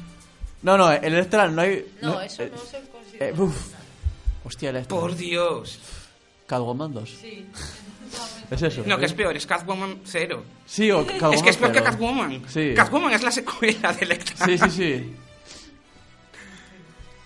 No, 0.62 0.76
no, 0.76 0.90
el 0.92 1.04
Electra 1.04 1.48
no 1.48 1.62
hay. 1.62 1.86
No, 2.02 2.20
eso 2.20 2.42
eh, 2.42 2.52
no 2.54 2.58
se 2.62 2.80
considera. 2.88 3.26
eh, 3.28 3.34
uf. 3.36 3.56
Hostia, 4.44 4.70
Electra. 4.70 4.98
Por 4.98 5.14
Dios. 5.16 5.78
Catwoman 6.46 6.92
2. 6.94 7.10
Sí. 7.20 7.46
Es 8.50 8.60
eso. 8.62 8.82
No, 8.84 8.96
que 8.98 9.04
¿eh? 9.04 9.06
es 9.06 9.12
peor, 9.12 9.36
es 9.36 9.46
Catwoman 9.46 10.00
0. 10.04 10.42
Sí, 10.66 10.90
o 10.90 11.06
Catwoman 11.06 11.34
es 11.34 11.42
que 11.44 11.50
es 11.50 11.56
peor 11.56 11.70
que. 11.70 11.82
Catwoman. 11.84 12.42
Sí. 12.48 12.72
Catwoman 12.74 13.12
es 13.12 13.22
la 13.22 13.30
secuela 13.30 13.92
de 13.92 14.04
Electra. 14.04 14.44
Sí, 14.44 14.58
sí, 14.58 14.70
sí. 14.70 15.14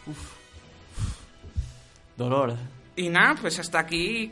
Uf. 0.07 0.19
Dolor. 2.19 2.55
Y 2.97 3.09
nada, 3.09 3.37
pues 3.41 3.59
hasta 3.59 3.79
aquí 3.79 4.31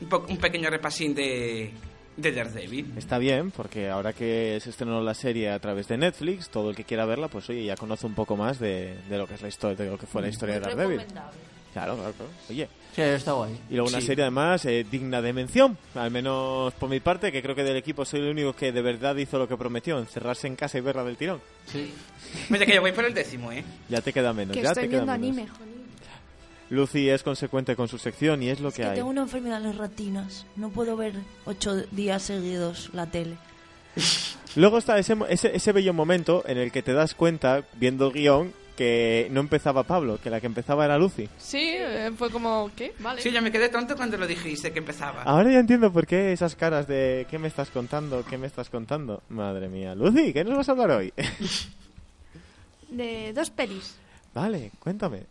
un, 0.00 0.08
po- 0.08 0.26
un 0.28 0.36
pequeño 0.38 0.70
repasín 0.70 1.14
de, 1.14 1.70
de 2.16 2.32
Daredevil. 2.32 2.92
Está 2.96 3.18
bien, 3.18 3.50
porque 3.50 3.88
ahora 3.88 4.12
que 4.12 4.58
se 4.62 4.70
estrenó 4.70 5.00
la 5.02 5.14
serie 5.14 5.50
a 5.50 5.58
través 5.58 5.88
de 5.88 5.96
Netflix, 5.98 6.48
todo 6.48 6.70
el 6.70 6.76
que 6.76 6.84
quiera 6.84 7.04
verla, 7.06 7.28
pues 7.28 7.48
oye, 7.50 7.64
ya 7.64 7.76
conoce 7.76 8.06
un 8.06 8.14
poco 8.14 8.36
más 8.36 8.58
de, 8.58 8.96
de 9.08 9.18
lo 9.18 9.26
que 9.26 9.34
es 9.34 9.42
la 9.42 9.48
historia, 9.48 9.76
de 9.76 9.90
lo 9.90 9.98
que 9.98 10.06
fue 10.06 10.22
la 10.22 10.28
historia 10.28 10.54
de 10.56 10.60
Daredevil. 10.60 10.98
Recomendable. 10.98 11.38
Claro, 11.72 11.94
claro, 11.96 12.12
claro. 12.12 12.32
Oye, 12.48 12.66
Sí, 12.96 13.02
está 13.02 13.32
guay. 13.32 13.56
y 13.70 13.74
luego 13.74 13.88
una 13.90 14.00
Sí. 14.00 14.06
serie 14.08 14.24
además 14.24 14.64
eh, 14.64 14.84
digna 14.90 15.20
de 15.20 15.32
mención, 15.32 15.76
al 15.94 16.10
menos 16.10 16.72
por 16.74 16.88
mi 16.88 16.98
parte, 16.98 17.30
que 17.30 17.42
creo 17.42 17.54
que 17.54 17.62
del 17.62 17.76
equipo 17.76 18.04
soy 18.04 18.20
el 18.20 18.30
único 18.30 18.54
que 18.54 18.72
de 18.72 18.82
verdad 18.82 19.14
hizo 19.16 19.38
lo 19.38 19.46
que 19.46 19.56
prometió, 19.56 19.98
encerrarse 19.98 20.46
en 20.48 20.56
casa 20.56 20.78
y 20.78 20.80
verla 20.80 21.04
del 21.04 21.16
tirón. 21.16 21.40
Sí. 21.66 21.92
Oye, 22.50 22.66
que 22.66 22.74
yo 22.74 22.80
voy 22.80 22.92
por 22.92 23.04
el 23.04 23.14
décimo, 23.14 23.52
¿eh? 23.52 23.62
Ya 23.88 24.00
te 24.00 24.12
queda 24.12 24.32
menos, 24.32 24.56
Que 24.56 24.62
ya 24.62 24.70
estoy 24.70 24.84
te 24.84 24.88
queda 24.90 25.04
viendo 25.04 25.12
menos. 25.28 25.38
anime, 25.38 25.48
joder. 25.56 25.67
Lucy 26.70 27.08
es 27.08 27.22
consecuente 27.22 27.76
con 27.76 27.88
su 27.88 27.98
sección 27.98 28.42
y 28.42 28.50
es 28.50 28.60
lo 28.60 28.68
Es 28.68 28.74
que, 28.74 28.82
que 28.82 28.88
hay. 28.88 28.96
tengo 28.96 29.08
una 29.10 29.22
enfermedad 29.22 29.58
en 29.58 29.64
las 29.68 29.76
ratinas. 29.76 30.46
No 30.56 30.68
puedo 30.70 30.96
ver 30.96 31.14
ocho 31.46 31.76
días 31.92 32.22
seguidos 32.22 32.90
la 32.92 33.06
tele. 33.06 33.36
Luego 34.56 34.78
está 34.78 34.98
ese, 34.98 35.16
ese, 35.28 35.54
ese 35.56 35.72
bello 35.72 35.92
momento 35.94 36.42
en 36.46 36.58
el 36.58 36.70
que 36.72 36.82
te 36.82 36.92
das 36.92 37.14
cuenta, 37.14 37.64
viendo 37.74 38.06
el 38.08 38.12
guion, 38.12 38.52
que 38.76 39.26
no 39.32 39.40
empezaba 39.40 39.82
Pablo, 39.82 40.20
que 40.22 40.30
la 40.30 40.40
que 40.40 40.46
empezaba 40.46 40.84
era 40.84 40.98
Lucy. 40.98 41.28
Sí, 41.38 41.58
eh, 41.76 42.12
fue 42.16 42.30
como, 42.30 42.70
¿qué? 42.76 42.94
Vale. 43.00 43.20
Sí, 43.20 43.32
yo 43.32 43.42
me 43.42 43.50
quedé 43.50 43.68
tonto 43.70 43.96
cuando 43.96 44.16
lo 44.16 44.26
dijiste 44.26 44.70
que 44.72 44.78
empezaba. 44.78 45.22
Ahora 45.24 45.50
ya 45.50 45.58
entiendo 45.58 45.92
por 45.92 46.06
qué 46.06 46.32
esas 46.32 46.54
caras 46.54 46.86
de 46.86 47.26
¿qué 47.28 47.38
me 47.38 47.48
estás 47.48 47.70
contando? 47.70 48.24
¿Qué 48.24 48.38
me 48.38 48.46
estás 48.46 48.70
contando? 48.70 49.22
Madre 49.30 49.68
mía. 49.68 49.94
Lucy, 49.96 50.32
¿qué 50.32 50.44
nos 50.44 50.56
vas 50.58 50.68
a 50.68 50.72
hablar 50.72 50.90
hoy? 50.92 51.12
De 52.90 53.32
dos 53.34 53.50
pelis. 53.50 53.96
vale, 54.34 54.70
cuéntame. 54.78 55.24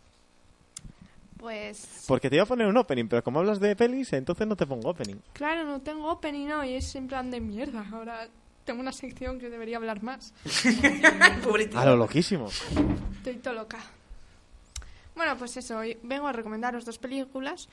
Pues, 1.47 2.03
Porque 2.09 2.29
te 2.29 2.35
iba 2.35 2.43
a 2.43 2.45
poner 2.45 2.67
un 2.67 2.75
opening, 2.75 3.07
pero 3.07 3.23
como 3.23 3.39
hablas 3.39 3.61
de 3.61 3.73
pelis, 3.73 4.11
entonces 4.11 4.45
no 4.45 4.57
te 4.57 4.65
pongo 4.65 4.89
opening. 4.89 5.15
claro, 5.31 5.63
no 5.63 5.79
tengo 5.79 6.11
opening 6.11 6.47
hoy, 6.49 6.73
es 6.73 6.93
en 6.95 7.07
plan 7.07 7.31
de 7.31 7.39
mierda. 7.39 7.85
Ahora 7.89 8.27
tengo 8.65 8.81
una 8.81 8.91
sección 8.91 9.39
que 9.39 9.49
debería 9.49 9.77
hablar 9.77 10.03
más. 10.03 10.33
A 11.75 11.85
lo 11.85 11.95
loquísimo. 11.95 12.49
Estoy 13.15 13.35
todo 13.37 13.53
loca. 13.53 13.79
Bueno, 15.15 15.37
pues 15.37 15.55
eso, 15.55 15.77
hoy 15.77 15.97
vengo 16.03 16.27
a 16.27 16.33
recomendaros 16.33 16.83
dos 16.83 16.97
películas, 16.97 17.69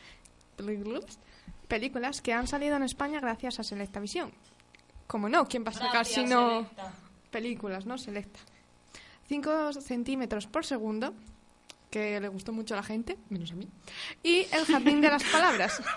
películas, 0.56 1.18
películas 1.66 2.22
que 2.22 2.32
han 2.32 2.46
salido 2.46 2.76
en 2.76 2.84
España 2.84 3.18
gracias 3.18 3.58
a 3.58 3.64
Selecta 3.64 3.98
Visión. 3.98 4.30
Como 5.08 5.28
no, 5.28 5.48
¿quién 5.48 5.64
va 5.64 5.70
a 5.70 5.72
sacar 5.72 6.06
si 6.06 6.24
no 6.24 6.64
películas, 7.32 7.86
no? 7.86 7.98
Selecta. 7.98 8.38
5 9.26 9.72
centímetros 9.72 10.46
por 10.46 10.64
segundo, 10.64 11.12
que 11.94 12.18
le 12.18 12.26
gustó 12.26 12.52
mucho 12.52 12.74
a 12.74 12.78
la 12.78 12.82
gente, 12.82 13.16
menos 13.28 13.52
a 13.52 13.54
mí. 13.54 13.68
Y 14.24 14.48
El 14.50 14.64
Jardín 14.66 15.00
de 15.00 15.10
las 15.10 15.22
Palabras. 15.22 15.80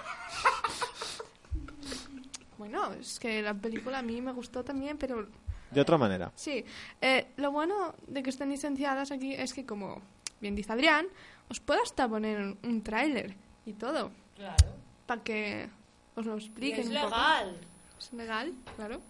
Bueno, 2.59 2.91
es 2.93 3.19
que 3.19 3.41
la 3.43 3.53
película 3.53 3.99
a 3.99 4.01
mí 4.01 4.19
me 4.19 4.31
gustó 4.31 4.63
también, 4.63 4.97
pero 4.97 5.27
De 5.69 5.79
otra 5.79 5.95
manera. 5.95 6.31
Sí, 6.35 6.65
eh, 6.99 7.27
lo 7.37 7.51
bueno 7.51 7.93
de 8.07 8.23
que 8.23 8.31
estén 8.31 8.49
licenciadas 8.49 9.11
aquí 9.11 9.35
es 9.35 9.53
que 9.53 9.63
como 9.63 10.01
bien 10.41 10.55
dice 10.55 10.73
Adrián, 10.73 11.05
os 11.49 11.59
puedo 11.59 11.83
hasta 11.83 12.09
poner 12.09 12.57
un, 12.63 12.81
tráiler 12.81 13.35
y 13.63 13.73
todo. 13.73 14.11
Claro. 14.35 14.73
Para 15.05 15.21
que 15.23 15.69
os 16.15 16.25
lo 16.25 16.35
Y 16.35 16.39
expliquen 16.39 16.79
es 16.79 16.87
un 16.87 16.93
poco. 16.95 17.05
legal. 17.05 17.57
Es 17.99 18.13
legal, 18.13 18.53
claro. 18.75 19.01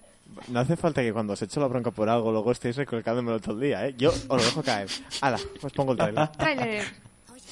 No 0.47 0.59
hace 0.59 0.77
falta 0.77 1.01
que 1.01 1.11
cuando 1.11 1.33
os 1.33 1.41
echo 1.41 1.59
la 1.59 1.67
bronca 1.67 1.91
por 1.91 2.09
algo 2.09 2.31
luego 2.31 2.51
estéis 2.51 2.75
recolcándomelo 2.75 3.39
todo 3.39 3.55
el 3.55 3.61
día, 3.61 3.87
¿eh? 3.87 3.95
Yo 3.97 4.09
os 4.09 4.27
lo 4.27 4.37
dejo 4.37 4.63
caer. 4.63 4.89
Hala, 5.21 5.39
os 5.61 5.73
pongo 5.73 5.91
el 5.93 5.97
trailer. 5.97 6.27
Tráiler. 6.31 6.85
Oye, 7.33 7.43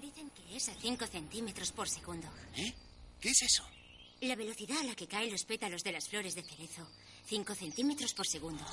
dicen 0.00 0.30
que 0.30 0.56
es 0.56 0.68
a 0.68 0.74
5 0.74 1.06
centímetros 1.06 1.72
por 1.72 1.88
segundo. 1.88 2.28
¿Eh? 2.56 2.72
¿Qué 3.20 3.30
es 3.30 3.42
eso? 3.42 3.64
La 4.20 4.34
velocidad 4.36 4.78
a 4.78 4.84
la 4.84 4.94
que 4.94 5.06
caen 5.06 5.30
los 5.30 5.44
pétalos 5.44 5.82
de 5.82 5.92
las 5.92 6.08
flores 6.08 6.34
de 6.34 6.42
cerezo. 6.42 6.86
5 7.26 7.54
centímetros 7.54 8.14
por 8.14 8.26
segundo. 8.26 8.64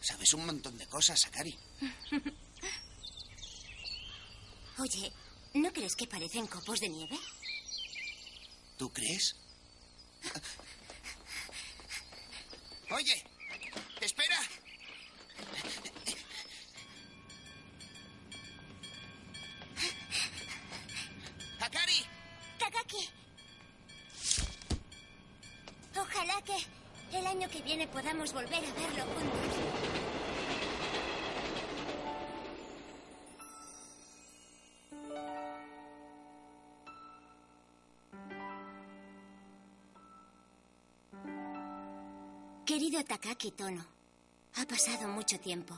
Sabes 0.00 0.34
un 0.34 0.44
montón 0.44 0.76
de 0.76 0.86
cosas, 0.86 1.24
Akari. 1.26 1.56
Oye, 4.78 5.12
¿no 5.54 5.72
crees 5.72 5.94
que 5.96 6.06
parecen 6.06 6.46
copos 6.46 6.80
de 6.80 6.88
nieve? 6.88 7.18
¿Tú 8.76 8.90
crees? 8.90 9.36
Oye, 12.94 13.24
espera. 14.00 14.36
Akari, 21.60 22.06
Takaki. 22.56 23.10
Ojalá 25.96 26.40
que 26.42 27.18
el 27.18 27.26
año 27.26 27.48
que 27.50 27.62
viene 27.62 27.88
podamos 27.88 28.32
volver 28.32 28.64
a 28.64 28.72
verlo 28.74 29.04
juntos. 29.06 30.03
Querido 42.94 43.08
Takaki 43.08 43.50
Tono, 43.50 43.84
ha 44.54 44.64
pasado 44.66 45.08
mucho 45.08 45.36
tiempo. 45.40 45.74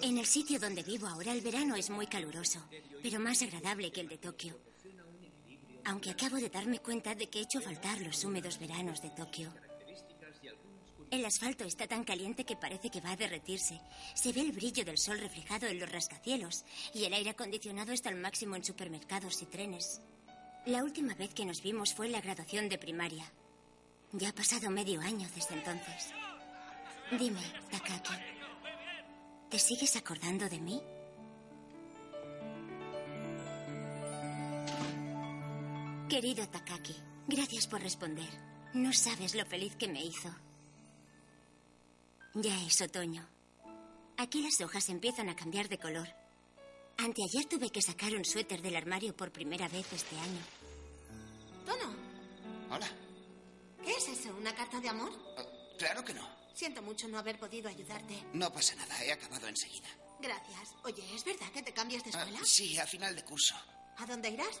En 0.00 0.16
el 0.16 0.24
sitio 0.24 0.58
donde 0.58 0.82
vivo 0.82 1.06
ahora 1.06 1.32
el 1.32 1.42
verano 1.42 1.76
es 1.76 1.90
muy 1.90 2.06
caluroso, 2.06 2.58
pero 3.02 3.20
más 3.20 3.42
agradable 3.42 3.92
que 3.92 4.00
el 4.00 4.08
de 4.08 4.16
Tokio. 4.16 4.58
Aunque 5.84 6.12
acabo 6.12 6.36
de 6.36 6.48
darme 6.48 6.78
cuenta 6.78 7.14
de 7.14 7.28
que 7.28 7.40
he 7.40 7.42
hecho 7.42 7.60
faltar 7.60 8.00
los 8.00 8.24
húmedos 8.24 8.58
veranos 8.58 9.02
de 9.02 9.10
Tokio. 9.10 9.52
El 11.10 11.22
asfalto 11.26 11.64
está 11.64 11.86
tan 11.86 12.04
caliente 12.04 12.46
que 12.46 12.56
parece 12.56 12.88
que 12.88 13.02
va 13.02 13.10
a 13.10 13.16
derretirse. 13.16 13.78
Se 14.14 14.32
ve 14.32 14.40
el 14.40 14.52
brillo 14.52 14.86
del 14.86 14.96
sol 14.96 15.18
reflejado 15.18 15.66
en 15.66 15.78
los 15.78 15.92
rascacielos 15.92 16.64
y 16.94 17.04
el 17.04 17.12
aire 17.12 17.28
acondicionado 17.28 17.92
está 17.92 18.08
al 18.08 18.16
máximo 18.16 18.56
en 18.56 18.64
supermercados 18.64 19.42
y 19.42 19.44
trenes. 19.44 20.00
La 20.64 20.84
última 20.84 21.14
vez 21.14 21.34
que 21.34 21.44
nos 21.44 21.60
vimos 21.60 21.92
fue 21.92 22.06
en 22.06 22.12
la 22.12 22.20
graduación 22.20 22.68
de 22.68 22.78
primaria. 22.78 23.24
Ya 24.12 24.28
ha 24.28 24.32
pasado 24.32 24.70
medio 24.70 25.00
año 25.00 25.28
desde 25.34 25.54
entonces. 25.54 26.12
Dime, 27.18 27.40
Takaki, 27.68 28.14
¿te 29.50 29.58
sigues 29.58 29.96
acordando 29.96 30.48
de 30.48 30.60
mí? 30.60 30.80
Querido 36.08 36.46
Takaki, 36.48 36.94
gracias 37.26 37.66
por 37.66 37.80
responder. 37.80 38.28
No 38.72 38.92
sabes 38.92 39.34
lo 39.34 39.44
feliz 39.44 39.74
que 39.74 39.88
me 39.88 40.04
hizo. 40.04 40.32
Ya 42.34 42.54
es 42.64 42.80
otoño. 42.80 43.26
Aquí 44.16 44.42
las 44.42 44.60
hojas 44.60 44.88
empiezan 44.90 45.28
a 45.28 45.34
cambiar 45.34 45.68
de 45.68 45.78
color. 45.78 46.21
Anteayer 47.02 47.46
tuve 47.46 47.70
que 47.70 47.82
sacar 47.82 48.14
un 48.14 48.24
suéter 48.24 48.62
del 48.62 48.76
armario 48.76 49.14
por 49.16 49.32
primera 49.32 49.66
vez 49.68 49.86
este 49.92 50.16
año. 50.16 50.40
Tono, 51.66 51.94
hola. 52.70 52.88
¿qué 53.84 53.90
es 53.92 54.08
eso? 54.08 54.34
¿Una 54.36 54.54
carta 54.54 54.80
de 54.80 54.88
amor? 54.88 55.10
Oh, 55.38 55.76
claro 55.78 56.04
que 56.04 56.14
no. 56.14 56.28
Siento 56.54 56.80
mucho 56.82 57.08
no 57.08 57.18
haber 57.18 57.38
podido 57.40 57.68
ayudarte. 57.68 58.14
No 58.34 58.52
pasa 58.52 58.74
nada, 58.76 59.02
he 59.04 59.10
acabado 59.10 59.48
enseguida. 59.48 59.88
Gracias. 60.20 60.74
Oye, 60.84 61.02
¿es 61.14 61.24
verdad 61.24 61.50
que 61.52 61.62
te 61.62 61.72
cambias 61.72 62.04
de 62.04 62.10
Ah, 62.14 62.18
escuela? 62.20 62.40
sí, 62.44 62.78
a 62.78 62.86
final 62.86 63.16
de 63.16 63.24
curso. 63.24 63.56
¿A 63.96 64.06
dónde 64.06 64.30
irás? 64.30 64.60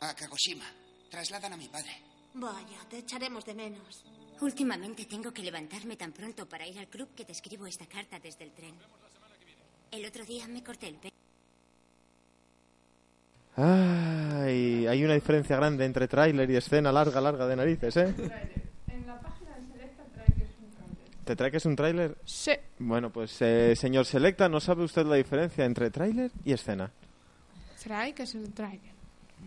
A 0.00 0.14
Kagoshima. 0.14 0.64
Trasladan 1.10 1.52
a 1.52 1.56
mi 1.56 1.68
padre. 1.68 2.00
Vaya, 2.34 2.78
te 2.88 2.98
echaremos 2.98 3.44
de 3.44 3.54
menos. 3.54 4.04
Últimamente 4.40 5.04
tengo 5.04 5.32
que 5.32 5.42
levantarme 5.42 5.96
tan 5.96 6.12
pronto 6.12 6.48
para 6.48 6.66
ir 6.66 6.78
al 6.78 6.88
club 6.88 7.14
que 7.14 7.24
te 7.24 7.32
escribo 7.32 7.66
esta 7.66 7.86
carta 7.86 8.18
desde 8.18 8.44
el 8.44 8.52
tren. 8.52 8.74
El 9.90 10.06
otro 10.06 10.24
día 10.24 10.48
me 10.48 10.64
corté 10.64 10.88
el 10.88 10.96
pelo. 10.96 11.14
Ay, 13.56 14.86
hay 14.86 15.04
una 15.04 15.14
diferencia 15.14 15.56
grande 15.56 15.84
entre 15.84 16.08
tráiler 16.08 16.50
y 16.50 16.56
escena 16.56 16.90
larga, 16.90 17.20
larga 17.20 17.46
de 17.46 17.56
narices, 17.56 17.96
¿eh? 17.96 18.14
En 18.88 19.06
la 19.06 19.20
página 19.20 19.50
de 19.56 19.66
Selecta 19.72 20.02
trae 20.12 20.26
que 20.34 20.42
es 20.44 20.50
un 20.60 20.70
tráiler. 20.70 21.24
¿Te 21.24 21.36
trae 21.36 21.50
que 21.50 21.56
es 21.58 21.66
un 21.66 21.76
tráiler? 21.76 22.16
Sí. 22.24 22.52
Bueno, 22.80 23.10
pues 23.10 23.36
eh, 23.42 23.74
señor 23.76 24.06
Selecta, 24.06 24.48
¿no 24.48 24.58
sabe 24.60 24.82
usted 24.84 25.06
la 25.06 25.14
diferencia 25.16 25.64
entre 25.64 25.90
tráiler 25.90 26.32
y 26.44 26.52
escena? 26.52 26.90
Trae 27.82 28.12
que 28.12 28.24
es 28.24 28.34
un 28.34 28.52
tráiler. 28.52 28.92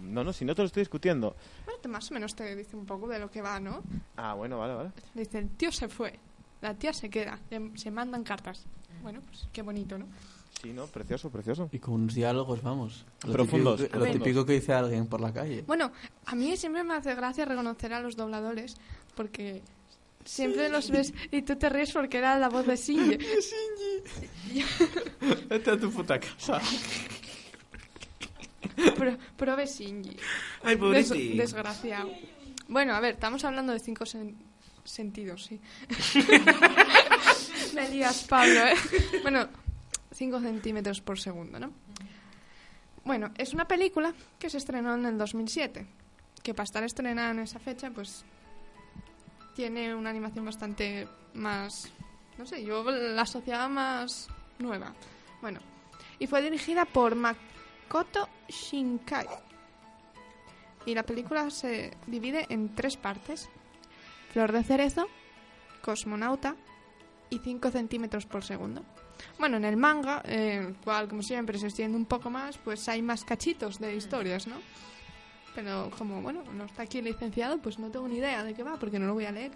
No, 0.01 0.23
no, 0.23 0.31
si 0.31 0.45
no 0.45 0.55
te 0.55 0.61
lo 0.61 0.67
estoy 0.67 0.81
discutiendo. 0.81 1.35
Bueno, 1.65 1.79
te- 1.81 1.87
más 1.89 2.09
o 2.09 2.13
menos 2.13 2.33
te 2.35 2.55
dice 2.55 2.75
un 2.77 2.85
poco 2.85 3.07
de 3.07 3.19
lo 3.19 3.29
que 3.29 3.41
va, 3.41 3.59
¿no? 3.59 3.81
Ah, 4.15 4.35
bueno, 4.35 4.57
vale, 4.59 4.73
vale. 4.75 4.91
Dice, 5.15 5.39
el 5.39 5.49
tío 5.49 5.71
se 5.71 5.89
fue, 5.89 6.13
la 6.61 6.73
tía 6.75 6.93
se 6.93 7.09
queda, 7.09 7.39
se 7.75 7.91
mandan 7.91 8.23
cartas. 8.23 8.63
Bueno, 9.01 9.19
pues 9.25 9.47
qué 9.51 9.61
bonito, 9.63 9.97
¿no? 9.97 10.05
Sí, 10.61 10.73
no, 10.73 10.87
precioso, 10.87 11.29
precioso. 11.29 11.69
Y 11.71 11.79
con 11.79 11.93
unos 11.95 12.15
diálogos, 12.15 12.61
vamos. 12.63 13.05
Lo 13.25 13.31
Profundos, 13.33 13.79
típico 13.81 13.99
Lo 13.99 14.05
típico 14.11 14.45
que 14.45 14.53
dice 14.53 14.73
alguien 14.73 15.07
por 15.07 15.21
la 15.21 15.31
calle. 15.31 15.63
Bueno, 15.67 15.91
a 16.25 16.35
mí 16.35 16.57
siempre 16.57 16.83
me 16.83 16.95
hace 16.95 17.13
gracia 17.15 17.45
reconocer 17.45 17.93
a 17.93 17.99
los 18.01 18.15
dobladores 18.15 18.75
porque 19.15 19.61
siempre 20.25 20.69
los 20.69 20.89
ves 20.89 21.13
y 21.31 21.43
tú 21.43 21.55
te 21.57 21.69
ríes 21.69 21.91
porque 21.93 22.17
era 22.17 22.37
la 22.39 22.49
voz 22.49 22.65
de 22.65 22.75
Shinji. 22.75 23.17
Vete 25.47 25.71
a 25.71 25.77
tu 25.77 25.91
puta 25.91 26.19
casa. 26.19 26.59
Pro- 28.95 29.17
Prove 29.37 29.65
Shinji. 29.65 30.17
Ay, 30.63 30.75
Des- 30.75 30.77
pobrecito. 30.79 31.37
desgraciado. 31.37 32.09
Bueno, 32.67 32.93
a 32.95 32.99
ver, 32.99 33.13
estamos 33.13 33.43
hablando 33.45 33.73
de 33.73 33.79
cinco 33.79 34.05
sen- 34.05 34.35
sentidos, 34.83 35.45
sí. 35.45 35.59
Me 37.73 37.89
lías, 37.89 38.23
Pablo, 38.23 38.59
¿eh? 38.65 38.75
Bueno, 39.21 39.47
5 40.17 40.39
centímetros 40.41 41.01
por 41.01 41.19
segundo, 41.19 41.60
¿no? 41.60 41.71
Bueno, 43.06 43.32
es 43.38 43.53
una 43.53 43.67
película 43.67 44.13
que 44.39 44.49
se 44.49 44.58
estrenó 44.58 44.95
en 44.95 45.06
el 45.06 45.17
2007, 45.17 45.86
que 46.43 46.53
para 46.53 46.65
estar 46.65 46.84
estrenada 46.84 47.32
en 47.32 47.39
esa 47.39 47.60
fecha, 47.60 47.91
pues 47.91 48.25
tiene 49.56 49.93
una 49.93 50.10
animación 50.10 50.43
bastante 50.43 51.08
más, 51.34 51.91
no 52.38 52.45
sé, 52.45 52.63
yo 52.63 52.84
la 52.84 53.21
asociaba 53.21 53.69
más 53.69 54.27
nueva. 54.60 54.93
Bueno, 55.41 55.60
y 56.19 56.27
fue 56.27 56.41
dirigida 56.41 56.86
por 56.86 57.15
Makoto 57.15 58.27
Shinkai. 58.49 59.27
Y 60.86 60.95
la 60.95 61.03
película 61.03 61.49
se 61.49 61.95
divide 62.08 62.47
en 62.49 62.73
tres 62.73 62.97
partes. 62.97 63.49
Flor 64.32 64.51
de 64.51 64.63
cerezo, 64.63 65.08
cosmonauta 65.82 66.56
y 67.30 67.39
5 67.39 67.71
centímetros 67.71 68.25
por 68.25 68.43
segundo. 68.43 68.84
Bueno, 69.39 69.58
en 69.58 69.65
el 69.65 69.77
manga, 69.77 70.21
eh, 70.25 70.65
el 70.67 70.75
cual 70.75 71.08
como 71.08 71.21
siempre 71.21 71.58
se 71.58 71.67
extiende 71.67 71.97
un 71.97 72.06
poco 72.06 72.30
más, 72.30 72.58
pues 72.58 72.88
hay 72.89 73.01
más 73.01 73.23
cachitos 73.23 73.80
de 73.80 73.95
historias, 73.95 74.47
¿no? 74.47 74.58
Pero 75.56 75.89
como, 75.97 76.21
bueno, 76.21 76.43
no 76.53 76.65
está 76.65 76.84
aquí 76.84 77.01
licenciado, 77.01 77.58
pues 77.58 77.80
no 77.80 77.89
tengo 77.89 78.08
ni 78.08 78.17
idea 78.17 78.43
de 78.43 78.53
qué 78.53 78.63
va, 78.63 78.77
porque 78.77 78.99
no 78.99 79.08
lo 79.08 79.13
voy 79.13 79.25
a 79.25 79.32
leer. 79.32 79.51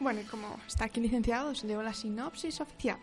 Bueno, 0.00 0.20
y 0.20 0.24
como 0.24 0.58
está 0.66 0.86
aquí 0.86 1.00
licenciado, 1.00 1.50
os 1.50 1.64
leo 1.64 1.82
la 1.82 1.92
sinopsis 1.92 2.60
oficial. 2.60 2.98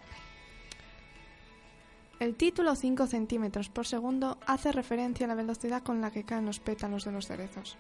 El 2.20 2.36
título 2.36 2.76
5 2.76 3.08
centímetros 3.08 3.70
por 3.70 3.88
segundo 3.88 4.38
hace 4.46 4.72
referencia 4.72 5.26
a 5.26 5.30
la 5.30 5.36
velocidad 5.36 5.82
con 5.82 6.02
la 6.02 6.12
que 6.12 6.24
caen 6.24 6.46
los 6.46 6.60
pétalos 6.60 7.04
de 7.04 7.12
los 7.12 7.26
cerezos. 7.26 7.78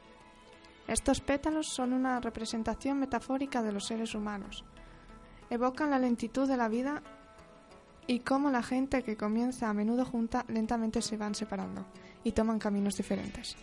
Estos 0.87 1.21
pétalos 1.21 1.67
son 1.67 1.93
una 1.93 2.19
representación 2.19 2.99
metafórica 2.99 3.61
de 3.61 3.71
los 3.71 3.85
seres 3.85 4.15
humanos. 4.15 4.65
Evocan 5.51 5.91
la 5.91 5.99
lentitud 5.99 6.47
de 6.47 6.55
la 6.55 6.69
vida 6.69 7.03
y 8.07 8.21
cómo 8.21 8.49
la 8.49 8.63
gente 8.63 9.03
que 9.03 9.17
comienza 9.17 9.69
a 9.69 9.73
menudo 9.73 10.05
junta 10.05 10.45
lentamente 10.47 11.01
se 11.01 11.17
van 11.17 11.35
separando 11.35 11.85
y 12.23 12.31
toman 12.31 12.57
caminos 12.57 12.95
diferentes. 12.95 13.57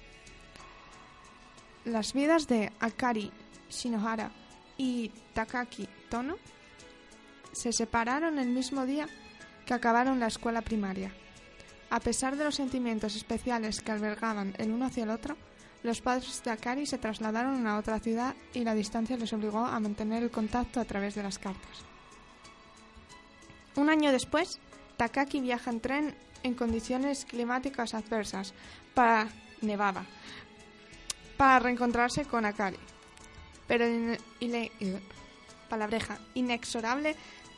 Las 1.87 2.13
vidas 2.13 2.47
de 2.47 2.71
Akari 2.79 3.33
Shinohara 3.71 4.31
y 4.77 5.11
Takaki 5.33 5.89
Tono 6.11 6.37
se 7.53 7.73
separaron 7.73 8.39
el 8.39 8.49
mismo 8.49 8.85
día 8.85 9.09
que 9.65 9.73
acabaron 9.73 10.21
la 10.21 10.27
escuela 10.27 10.61
primaria. 10.61 11.11
A 11.89 12.01
pesar 12.01 12.37
de 12.37 12.45
los 12.45 12.55
sentimientos 12.55 13.17
especiales 13.17 13.81
que 13.81 13.93
albergaban 13.93 14.55
el 14.59 14.73
uno 14.73 14.85
hacia 14.85 15.05
el 15.05 15.11
otro, 15.11 15.39
Los 15.83 16.01
padres 16.01 16.43
de 16.45 16.51
Akari 16.51 16.87
se 16.87 16.99
trasladaron 16.99 17.67
a 17.67 17.79
otra 17.79 18.01
ciudad 18.01 18.35
y 18.53 18.61
la 18.65 18.75
distancia 18.75 19.17
les 19.17 19.33
obligó 19.33 19.65
a 19.65 19.79
mantener 19.81 20.23
el 20.23 20.31
contacto 20.31 20.81
a 20.81 20.85
través 20.85 21.15
de 21.15 21.23
las 21.23 21.39
cartas. 21.39 21.85
Un 23.77 23.89
año 23.91 24.11
después, 24.11 24.59
Takaki 24.97 25.41
viaja 25.41 25.71
en 25.71 25.81
tren 25.81 26.15
en 26.43 26.55
condiciones 26.55 27.25
climáticas 27.25 27.95
adversas 27.95 28.53
para 28.95 29.29
nevaba 29.61 30.05
para 31.37 31.61
reencontrarse 31.61 32.25
con 32.25 32.45
Akari. 32.45 32.79
Pero 33.69 33.85
el 33.85 34.19
ile- 34.41 34.73
palabreja 35.69 36.19
inexorable 36.35 37.15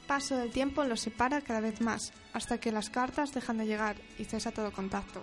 paso 0.07 0.37
del 0.37 0.51
tiempo 0.51 0.85
los 0.85 1.01
separa 1.01 1.41
cada 1.41 1.61
vez 1.61 1.81
más, 1.81 2.13
hasta 2.35 2.59
que 2.59 2.73
las 2.73 2.91
cartas 2.91 3.33
dejan 3.33 3.57
de 3.57 3.67
llegar 3.67 3.97
y 4.19 4.25
cesa 4.27 4.51
todo 4.53 4.73
contacto. 4.73 5.23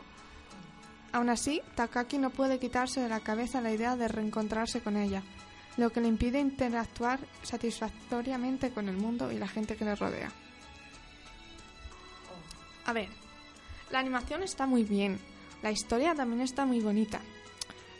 Aún 1.18 1.30
así, 1.30 1.64
Takaki 1.74 2.20
no 2.20 2.30
puede 2.30 2.60
quitarse 2.60 3.02
de 3.02 3.10
la 3.10 3.22
cabeza 3.22 3.60
la 3.60 3.72
idea 3.72 3.96
de 3.96 4.08
reencontrarse 4.08 4.82
con 4.82 4.96
ella, 4.96 5.24
lo 5.76 5.90
que 5.90 6.00
le 6.00 6.10
impide 6.10 6.40
interactuar 6.40 7.20
satisfactoriamente 7.42 8.70
con 8.70 8.88
el 8.88 8.98
mundo 8.98 9.32
y 9.32 9.40
la 9.40 9.48
gente 9.48 9.76
que 9.76 9.84
le 9.84 9.96
rodea. 9.96 10.32
A 12.86 12.94
ver, 12.94 13.10
la 13.90 13.98
animación 13.98 14.44
está 14.44 14.68
muy 14.68 14.84
bien, 14.84 15.20
la 15.64 15.72
historia 15.72 16.14
también 16.14 16.42
está 16.42 16.68
muy 16.68 16.82
bonita. 16.82 17.20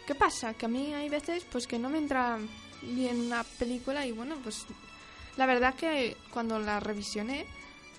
¿Qué 0.06 0.14
pasa? 0.14 0.54
Que 0.54 0.68
a 0.68 0.70
mí 0.70 0.94
hay 0.94 1.10
veces 1.10 1.44
pues 1.52 1.66
que 1.66 1.80
no 1.80 1.90
me 1.90 1.98
entra 1.98 2.38
bien 2.84 3.20
una 3.20 3.44
película 3.44 4.06
y 4.06 4.12
bueno, 4.12 4.36
pues 4.44 4.68
la 5.38 5.48
verdad 5.48 5.74
que 5.74 6.16
cuando 6.32 6.60
la 6.60 6.80
revisioné 6.80 7.48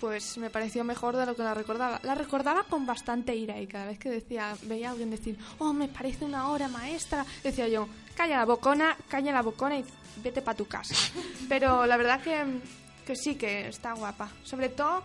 pues 0.01 0.39
me 0.39 0.51
pareció 0.51 0.85
mejor 0.85 1.17
de 1.17 1.27
lo 1.27 1.35
que 1.35 1.43
la 1.43 1.55
recordaba. 1.55 2.01
La 2.03 2.15
recordaba 2.15 2.65
con 2.65 2.87
bastante 2.87 3.35
ira 3.35 3.61
y 3.61 3.67
cada 3.67 3.87
vez 3.87 3.99
que 3.99 4.11
decía, 4.11 4.57
veía 4.63 4.89
a 4.89 4.93
alguien 4.93 5.11
decir, 5.11 5.39
oh, 5.59 5.73
me 5.73 5.89
parece 5.89 6.25
una 6.25 6.49
obra 6.51 6.69
maestra, 6.69 7.25
decía 7.43 7.69
yo, 7.69 7.89
calla 8.17 8.39
la 8.39 8.45
bocona, 8.45 8.97
calla 9.09 9.33
la 9.33 9.43
bocona 9.43 9.79
y 9.79 9.85
vete 10.23 10.43
para 10.43 10.57
tu 10.57 10.67
casa. 10.67 10.95
Pero 11.49 11.87
la 11.87 11.97
verdad 11.97 12.21
que, 12.21 12.45
que 13.07 13.17
sí, 13.17 13.35
que 13.37 13.69
está 13.69 13.93
guapa. 13.93 14.31
Sobre 14.45 14.69
todo, 14.69 15.03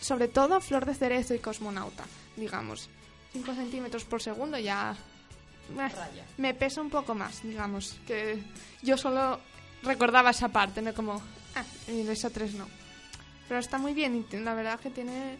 sobre 0.00 0.28
todo 0.28 0.60
Flor 0.60 0.86
de 0.86 0.94
Cerezo 0.94 1.34
y 1.34 1.38
Cosmonauta, 1.38 2.04
digamos. 2.36 2.88
5 3.32 3.54
centímetros 3.54 4.04
por 4.04 4.22
segundo 4.22 4.58
ya 4.58 4.96
eh, 5.70 6.22
me 6.36 6.54
pesa 6.54 6.80
un 6.80 6.90
poco 6.90 7.14
más, 7.14 7.42
digamos. 7.42 7.96
Que 8.06 8.42
yo 8.82 8.96
solo 8.96 9.40
recordaba 9.82 10.30
esa 10.30 10.48
parte, 10.48 10.82
no 10.82 10.94
como, 10.94 11.20
ah, 11.54 11.64
y 11.88 12.06
esa 12.08 12.30
tres 12.30 12.54
no. 12.54 12.66
Pero 13.48 13.60
está 13.60 13.78
muy 13.78 13.92
bien 13.92 14.24
y 14.30 14.36
la 14.36 14.54
verdad 14.54 14.80
que 14.80 14.90
tiene, 14.90 15.36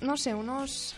no 0.00 0.16
sé, 0.16 0.34
unos 0.34 0.96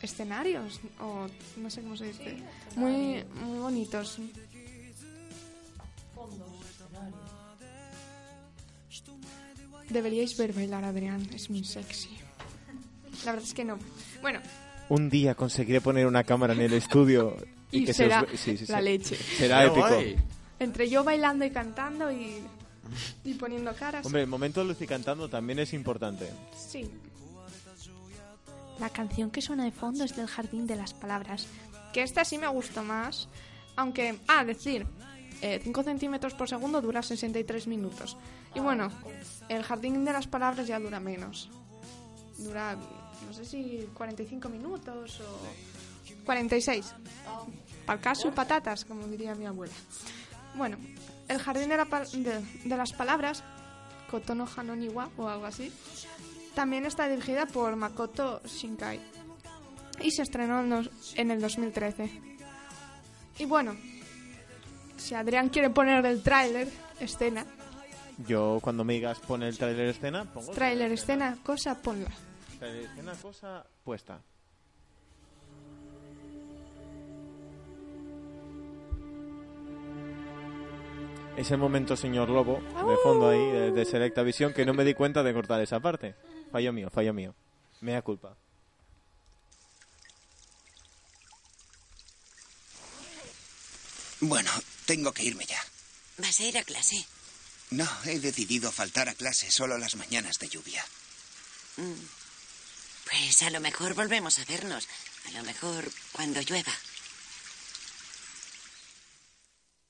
escenarios, 0.00 0.80
o 1.00 1.26
no 1.56 1.70
sé 1.70 1.82
cómo 1.82 1.96
se 1.96 2.06
dice, 2.06 2.36
muy, 2.76 3.24
muy 3.34 3.58
bonitos. 3.58 4.20
Deberíais 9.88 10.36
ver 10.36 10.52
bailar 10.52 10.84
a 10.84 10.88
Adrián, 10.88 11.28
es 11.34 11.50
muy 11.50 11.64
sexy. 11.64 12.10
La 13.24 13.32
verdad 13.32 13.46
es 13.46 13.54
que 13.54 13.64
no. 13.64 13.78
Bueno, 14.22 14.40
Un 14.88 15.08
día 15.08 15.34
conseguiré 15.34 15.80
poner 15.80 16.06
una 16.06 16.24
cámara 16.24 16.52
en 16.52 16.60
el 16.60 16.72
estudio 16.74 17.36
y, 17.70 17.80
Y 17.80 17.84
que 17.84 17.92
será 17.92 18.20
se 18.20 18.34
os 18.34 18.40
sí, 18.40 18.56
sí, 18.56 18.66
la 18.70 18.80
leche. 18.80 19.16
Será 19.16 19.64
épico. 19.64 19.88
guay. 19.88 20.16
entre 20.58 20.88
yo 20.88 21.04
bailando 21.04 21.44
y 21.44 21.50
cantando 21.50 22.10
y, 22.12 22.42
y 23.24 23.34
poniendo 23.34 23.74
caras. 23.74 24.04
Hombre, 24.06 24.22
el 24.22 24.28
momento 24.28 24.60
de 24.60 24.66
Lucy 24.66 24.86
cantando 24.86 25.28
también 25.28 25.58
es 25.58 25.72
importante. 25.72 26.30
Sí. 26.56 26.90
La 28.78 28.90
canción 28.90 29.30
que 29.30 29.40
suena 29.40 29.64
de 29.64 29.72
fondo 29.72 30.04
es 30.04 30.16
del 30.16 30.26
Jardín 30.26 30.66
de 30.66 30.76
las 30.76 30.94
Palabras. 30.94 31.46
Que 31.92 32.02
esta 32.02 32.24
sí 32.24 32.38
me 32.38 32.48
gustó 32.48 32.82
más. 32.82 33.28
Aunque, 33.76 34.18
ah, 34.28 34.44
decir, 34.44 34.86
5 35.40 35.82
centímetros 35.82 36.34
por 36.34 36.48
segundo 36.48 36.80
dura 36.80 37.02
63 37.02 37.66
minutos. 37.66 38.16
Y 38.54 38.60
bueno, 38.60 38.90
el 39.48 39.62
Jardín 39.62 40.04
de 40.04 40.12
las 40.12 40.26
Palabras 40.26 40.66
ya 40.66 40.78
dura 40.78 41.00
menos. 41.00 41.50
Dura, 42.38 42.76
no 43.26 43.32
sé 43.32 43.44
si 43.44 43.88
45 43.94 44.48
minutos 44.48 45.20
o 45.20 46.24
46. 46.24 46.94
Para 47.84 48.00
caso 48.00 48.32
patatas, 48.32 48.84
como 48.84 49.06
diría 49.06 49.34
mi 49.34 49.46
abuela. 49.46 49.74
Bueno, 50.56 50.78
el 51.28 51.38
Jardín 51.38 51.68
de, 51.68 51.76
la 51.76 51.84
de- 51.84 52.40
de 52.64 52.76
las 52.76 52.92
Palabras, 52.92 53.42
Kotono 54.10 54.46
Hanoniwa 54.56 55.10
o 55.16 55.28
algo 55.28 55.46
así, 55.46 55.72
también 56.54 56.86
está 56.86 57.08
dirigida 57.08 57.46
por 57.46 57.74
Makoto 57.76 58.40
Shinkai 58.46 59.00
y 60.00 60.10
se 60.10 60.22
estrenó 60.22 60.60
en, 61.16 61.30
el 61.30 61.40
2013. 61.40 62.10
Y 63.38 63.44
bueno, 63.46 63.76
si 64.96 65.14
Adrián 65.14 65.48
quiere 65.48 65.70
poner 65.70 66.04
el 66.06 66.22
tráiler, 66.22 66.68
escena, 67.00 67.44
Yo, 68.28 68.58
cuando 68.62 68.84
me 68.84 68.92
digas 68.94 69.18
pon 69.18 69.42
el 69.42 69.58
trailer 69.58 69.88
escena, 69.88 70.24
pongo 70.24 70.52
tráiler, 70.52 70.92
escena, 70.92 71.36
cosa, 71.42 71.74
ponla. 71.82 72.10
Tráiler 72.60 72.84
escena, 72.84 73.12
cosa 73.20 73.66
puesta. 73.82 74.20
Ese 81.36 81.56
momento, 81.56 81.96
señor 81.96 82.28
Lobo, 82.28 82.60
de 82.60 82.96
fondo 83.02 83.28
ahí, 83.28 83.44
de, 83.50 83.72
de 83.72 83.84
Selecta 83.84 84.22
Visión, 84.22 84.52
que 84.52 84.64
no 84.64 84.72
me 84.72 84.84
di 84.84 84.94
cuenta 84.94 85.22
de 85.22 85.34
cortar 85.34 85.60
esa 85.60 85.80
parte. 85.80 86.14
Fallo 86.52 86.72
mío, 86.72 86.90
fallo 86.90 87.12
mío. 87.12 87.34
Me 87.80 87.92
da 87.92 88.02
culpa. 88.02 88.36
Bueno, 94.20 94.50
tengo 94.86 95.12
que 95.12 95.24
irme 95.24 95.44
ya. 95.44 95.60
¿Vas 96.18 96.38
a 96.40 96.44
ir 96.44 96.56
a 96.56 96.62
clase? 96.62 97.04
No, 97.70 97.88
he 98.04 98.20
decidido 98.20 98.70
faltar 98.70 99.08
a 99.08 99.14
clase 99.14 99.50
solo 99.50 99.76
las 99.76 99.96
mañanas 99.96 100.38
de 100.38 100.48
lluvia. 100.48 100.84
Mm. 101.76 101.92
Pues 103.10 103.42
a 103.42 103.50
lo 103.50 103.60
mejor 103.60 103.94
volvemos 103.94 104.38
a 104.38 104.44
vernos. 104.44 104.88
A 105.26 105.30
lo 105.32 105.42
mejor 105.42 105.90
cuando 106.12 106.40
llueva. 106.40 106.72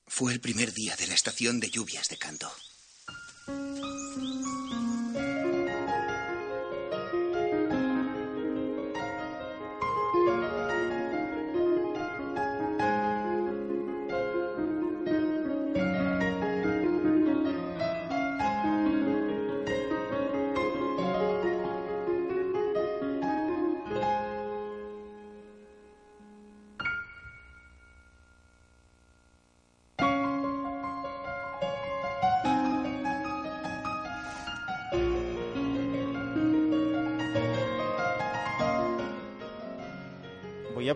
Fue 0.07 0.31
el 0.31 0.39
primer 0.39 0.73
día 0.73 0.95
de 0.95 1.07
la 1.07 1.13
estación 1.13 1.59
de 1.59 1.69
lluvias 1.69 2.07
de 2.07 2.17
Kanto. 2.17 2.51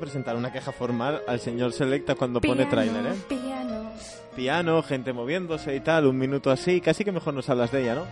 Presentar 0.10 0.36
una 0.36 0.52
queja 0.52 0.72
formal 0.72 1.22
al 1.28 1.39
señor 1.39 1.72
Selecta 1.72 2.15
cuando 2.15 2.41
pone 2.41 2.65
tráiler, 2.65 3.13
¿eh? 3.13 3.15
piano. 3.28 3.91
Piano, 4.36 4.82
gente 4.82 5.13
moviéndose 5.13 5.76
y 5.76 5.82
tal, 5.82 6.08
un 6.08 6.17
minuto 6.17 6.50
así, 6.50 6.82
casi 6.82 7.04
que 7.06 7.12
mejor 7.12 7.36
nos 7.36 7.48
hablas 7.48 7.72
de 7.72 7.84
ella, 7.84 7.93
¿no? 7.93 8.08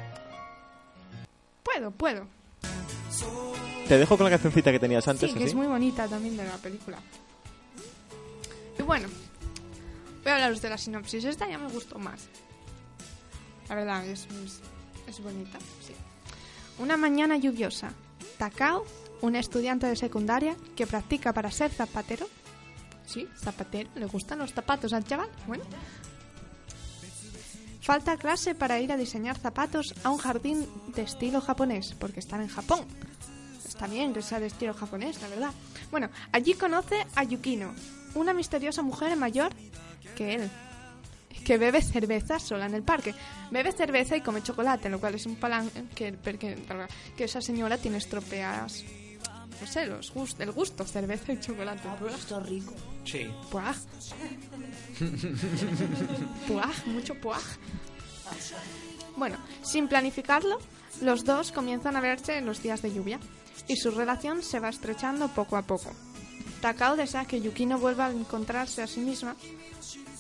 Puedo, 1.64 1.90
puedo. 1.90 2.28
Te 3.88 3.98
dejo 3.98 4.16
con 4.16 4.26
la 4.26 4.30
cancioncita 4.30 4.72
que 4.72 4.80
tenías 4.80 5.08
antes, 5.08 5.30
Sí, 5.32 5.34
que 5.36 5.44
así. 5.44 5.50
es 5.50 5.56
muy 5.56 5.66
bonita 5.66 6.08
también 6.08 6.38
de 6.38 6.44
la 6.44 6.58
película. 6.58 7.00
Y 8.78 8.84
bueno, 8.84 9.08
voy 10.24 10.32
a 10.32 10.36
hablaros 10.36 10.62
de 10.62 10.70
la 10.70 10.78
sinopsis. 10.78 11.26
Esta 11.26 11.50
ya 11.50 11.58
me 11.58 11.70
gustó 11.70 11.98
más. 11.98 12.28
La 13.70 13.76
verdad, 13.76 14.06
es, 14.06 14.28
es, 14.46 14.62
es 15.08 15.20
bonita, 15.20 15.58
sí. 15.82 15.94
Una 16.78 16.96
mañana 16.96 17.38
lluviosa. 17.38 17.92
Takao, 18.38 18.86
un 19.22 19.36
estudiante 19.36 19.88
de 19.88 19.96
secundaria 19.96 20.56
que 20.76 20.88
practica 20.88 21.34
para 21.34 21.52
ser 21.52 21.72
zapatero. 21.72 22.28
Sí, 23.06 23.28
zapatero. 23.38 23.90
¿Le 23.96 24.06
gustan 24.06 24.40
los 24.40 24.54
zapatos 24.54 24.94
al 24.94 25.06
chaval? 25.06 25.30
Bueno. 25.48 25.63
Falta 27.82 28.18
clase 28.18 28.54
para 28.54 28.82
ir 28.82 28.92
a 28.92 28.98
diseñar 28.98 29.38
zapatos 29.38 29.96
a 30.04 30.10
un 30.10 30.18
jardín 30.18 30.68
de 30.94 31.04
estilo 31.04 31.40
japonés, 31.40 31.96
porque 31.98 32.20
están 32.20 32.42
en 32.42 32.50
Japón. 32.50 32.86
Está 33.65 33.88
bien 33.88 34.13
que 34.13 34.22
sea 34.22 34.42
de 34.42 34.48
estilo 34.48 34.74
japonés, 34.74 35.22
la 35.22 35.30
verdad. 35.30 35.52
Bueno, 35.90 36.10
allí 36.34 36.54
conoce 36.56 37.08
a 37.15 37.24
Yukino, 37.24 37.74
una 38.15 38.34
misteriosa 38.34 38.82
mujer 38.82 39.15
mayor 39.15 39.54
que 40.18 40.36
él, 40.36 40.52
que 41.46 41.58
bebe 41.58 41.82
cerveza 41.82 42.40
sola 42.40 42.65
en 42.65 42.74
el 42.74 42.84
parque. 42.84 43.15
Bebe 43.52 43.72
cerveza 43.72 44.18
y 44.18 44.22
come 44.22 44.44
chocolate, 44.44 44.90
lo 44.90 45.00
cual 45.00 45.15
es 45.15 45.26
un 45.26 45.38
palan 45.38 45.70
que, 45.96 46.13
que 47.15 47.24
esa 47.24 47.40
señora 47.40 47.78
tiene 47.78 48.00
estropeadas 48.00 48.84
no 49.60 49.68
sé, 49.68 49.88
los 49.88 50.12
gust 50.14 50.40
el 50.40 50.52
gusto, 50.52 50.86
cerveza 50.86 51.34
y 51.34 51.40
chocolate. 51.40 51.88
Ah, 51.88 51.96
pues 52.00 52.16
está 52.16 52.40
rico. 52.40 52.74
Sí. 53.06 53.28
Puaj. 53.50 53.78
puaj, 56.48 56.86
mucho 56.88 57.16
puaj. 57.16 57.44
Bueno, 59.16 59.38
sin 59.64 59.88
planificarlo, 59.88 60.60
los 61.02 61.24
dos 61.24 61.52
comienzan 61.52 61.96
a 61.96 62.02
verse 62.02 62.38
en 62.38 62.46
los 62.46 62.62
días 62.62 62.82
de 62.82 62.94
lluvia 62.94 63.20
y 63.68 63.76
su 63.78 63.92
relación 63.92 64.44
se 64.44 64.60
va 64.60 64.70
estrechando 64.70 65.28
poco 65.30 65.58
a 65.58 65.64
poco. 65.64 65.92
Takao 66.62 66.96
desea 66.96 67.26
que 67.26 67.42
Yukino 67.42 67.78
vuelva 67.78 68.08
a 68.08 68.12
encontrarse 68.12 68.82
a 68.82 68.88
sí 68.88 69.00
misma 69.00 69.36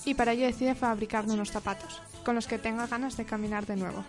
y 0.05 0.13
para 0.13 0.33
ello 0.33 0.45
decide 0.45 0.75
fabricarle 0.75 1.33
unos 1.33 1.51
zapatos 1.51 2.01
con 2.23 2.35
los 2.35 2.47
que 2.47 2.59
tenga 2.59 2.87
ganas 2.87 3.17
de 3.17 3.25
caminar 3.25 3.65
de 3.65 3.75
nuevo. 3.75 4.03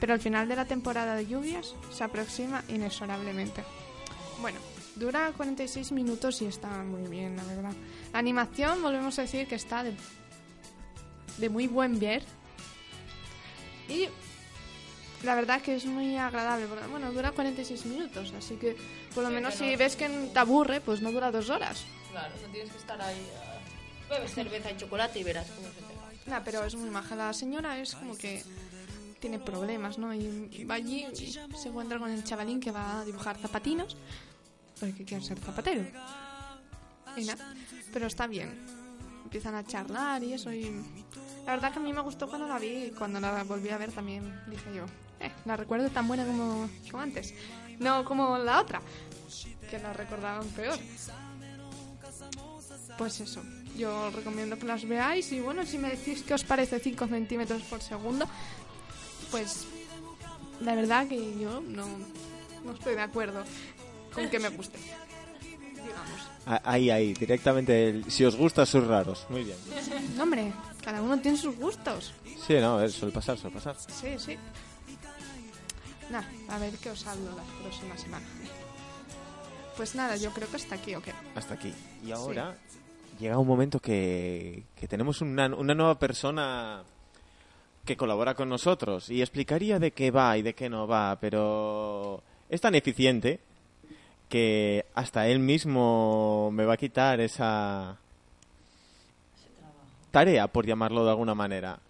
Pero 0.00 0.14
al 0.14 0.20
final 0.20 0.48
de 0.48 0.56
la 0.56 0.66
temporada 0.66 1.14
de 1.14 1.26
lluvias 1.26 1.74
se 1.90 2.04
aproxima 2.04 2.64
inexorablemente. 2.68 3.64
Bueno, 4.40 4.58
dura 4.96 5.32
46 5.36 5.92
minutos 5.92 6.40
y 6.42 6.46
está 6.46 6.68
muy 6.82 7.08
bien, 7.08 7.36
la 7.36 7.44
verdad. 7.44 7.72
La 8.12 8.18
animación, 8.18 8.82
volvemos 8.82 9.18
a 9.18 9.22
decir 9.22 9.46
que 9.46 9.54
está 9.54 9.82
de, 9.84 9.94
de 11.38 11.48
muy 11.48 11.66
buen 11.66 11.98
ver. 11.98 12.22
Y 13.88 14.08
la 15.24 15.34
verdad 15.34 15.60
que 15.62 15.74
es 15.76 15.84
muy 15.86 16.16
agradable. 16.16 16.66
porque, 16.66 16.86
Bueno, 16.86 17.12
dura 17.12 17.32
46 17.32 17.86
minutos, 17.86 18.32
así 18.36 18.56
que 18.56 18.76
por 19.14 19.22
lo 19.24 19.28
Sí, 19.30 19.34
menos 19.34 19.54
que 19.54 19.64
si 19.64 19.70
no- 19.72 19.78
ves 19.78 19.96
que 19.96 20.08
te 20.08 20.38
aburre, 20.38 20.80
pues 20.80 21.00
no 21.00 21.10
dura 21.12 21.30
dos 21.30 21.50
horas. 21.50 21.84
Claro, 22.10 22.34
no 22.42 22.48
tienes 22.52 22.70
que 22.72 22.78
estar 22.78 23.00
ahí. 23.00 23.26
ah, 23.38 23.58
Bebes 24.10 24.34
cerveza 24.34 24.70
y 24.70 24.76
chocolate 24.76 25.18
y 25.20 25.24
verás 25.24 25.46
cómo 25.50 25.68
se 25.68 25.74
te 25.74 25.94
va. 25.94 26.36
Nah, 26.38 26.44
pero 26.44 26.64
es 26.64 26.74
muy 26.74 26.90
maja. 26.90 27.16
La 27.16 27.32
señora 27.32 27.78
es 27.80 27.94
como 27.94 28.16
que 28.16 28.42
tiene 29.20 29.38
problemas, 29.38 29.96
¿no? 29.98 30.12
Y, 30.12 30.48
y 30.52 30.64
va 30.64 30.74
allí 30.74 31.06
y 31.18 31.32
se 31.32 31.68
encuentra 31.68 31.98
con 31.98 32.10
el 32.10 32.22
chavalín 32.22 32.60
que 32.60 32.70
va 32.70 33.00
a 33.00 33.04
dibujar 33.04 33.38
zapatinos 33.38 33.96
porque 34.86 35.04
quiere 35.04 35.24
ser 35.24 35.38
zapatero. 35.38 35.84
Y 37.16 37.28
pero 37.92 38.06
está 38.06 38.26
bien. 38.26 38.50
Empiezan 39.22 39.54
a 39.54 39.64
charlar 39.64 40.22
y 40.24 40.32
eso 40.32 40.52
y... 40.52 40.72
La 41.46 41.52
verdad 41.52 41.72
que 41.72 41.78
a 41.78 41.82
mí 41.82 41.92
me 41.92 42.00
gustó 42.00 42.28
cuando 42.28 42.48
la 42.48 42.58
vi 42.58 42.86
y 42.86 42.90
cuando 42.90 43.20
la 43.20 43.44
volví 43.44 43.68
a 43.70 43.78
ver 43.78 43.92
también 43.92 44.40
dije 44.48 44.74
yo, 44.74 44.84
eh, 45.20 45.30
la 45.44 45.56
recuerdo 45.56 45.88
tan 45.88 46.06
buena 46.08 46.24
como, 46.24 46.68
como 46.90 47.02
antes. 47.02 47.34
No 47.78 48.04
como 48.04 48.38
la 48.38 48.60
otra, 48.60 48.80
que 49.70 49.78
la 49.78 49.92
recordaban 49.92 50.46
peor. 50.48 50.78
Pues 52.98 53.20
eso, 53.20 53.42
yo 53.76 54.08
os 54.08 54.14
recomiendo 54.14 54.58
que 54.58 54.66
las 54.66 54.86
veáis 54.86 55.30
y 55.32 55.40
bueno, 55.40 55.64
si 55.64 55.78
me 55.78 55.90
decís 55.90 56.22
que 56.22 56.34
os 56.34 56.44
parece 56.44 56.78
5 56.78 57.06
centímetros 57.06 57.62
por 57.62 57.80
segundo, 57.82 58.26
pues 59.30 59.66
la 60.60 60.74
verdad 60.74 61.08
que 61.08 61.38
yo 61.38 61.60
no, 61.60 61.86
no 62.64 62.72
estoy 62.72 62.94
de 62.94 63.02
acuerdo 63.02 63.42
con 64.14 64.28
que 64.28 64.38
me 64.38 64.48
guste. 64.50 64.78
Digamos. 65.74 66.28
Ah, 66.46 66.60
Ahí, 66.64 66.90
ahí, 66.90 67.12
directamente. 67.14 67.88
el- 67.90 68.10
si 68.10 68.24
os 68.24 68.36
gusta, 68.36 68.64
sus 68.66 68.86
raros. 68.86 69.26
Muy 69.28 69.44
bien. 69.44 69.56
No, 70.16 70.24
hombre, 70.24 70.52
cada 70.84 71.00
uno 71.02 71.18
tiene 71.20 71.36
sus 71.38 71.56
gustos. 71.56 72.12
Sí, 72.46 72.54
no, 72.54 72.74
a 72.78 72.80
ver, 72.82 72.90
suele 72.92 73.12
pasar, 73.14 73.38
suele 73.38 73.54
pasar. 73.56 73.76
Sí, 73.78 74.08
sí. 74.18 74.36
Nada, 76.10 76.28
a 76.48 76.58
ver 76.58 76.74
qué 76.74 76.90
os 76.90 77.06
hablo 77.06 77.30
la 77.36 77.42
próxima 77.62 77.96
semana. 77.96 78.26
Pues 79.76 79.94
nada, 79.94 80.16
yo 80.16 80.30
creo 80.32 80.48
que 80.50 80.56
hasta 80.56 80.74
aquí, 80.74 80.94
¿o 80.94 81.00
qué? 81.02 81.12
Hasta 81.34 81.54
aquí. 81.54 81.72
Y 82.04 82.12
ahora 82.12 82.54
llega 83.18 83.38
un 83.38 83.46
momento 83.46 83.80
que, 83.80 84.64
que 84.78 84.86
tenemos 84.88 85.20
una, 85.22 85.46
una 85.54 85.74
nueva 85.74 85.98
persona 85.98 86.82
que 87.84 87.96
colabora 87.96 88.34
con 88.34 88.48
nosotros 88.48 89.08
y 89.08 89.22
explicaría 89.22 89.78
de 89.78 89.92
qué 89.92 90.10
va 90.10 90.36
y 90.36 90.42
de 90.42 90.54
qué 90.54 90.68
no 90.68 90.86
va, 90.86 91.16
pero 91.20 92.22
es 92.50 92.60
tan 92.60 92.74
eficiente 92.74 93.40
que 94.32 94.86
hasta 94.94 95.28
él 95.28 95.40
mismo 95.40 96.48
me 96.54 96.64
va 96.64 96.72
a 96.72 96.76
quitar 96.78 97.20
esa 97.20 97.98
tarea, 100.10 100.48
por 100.48 100.64
llamarlo 100.64 101.04
de 101.04 101.10
alguna 101.10 101.34
manera. 101.34 101.80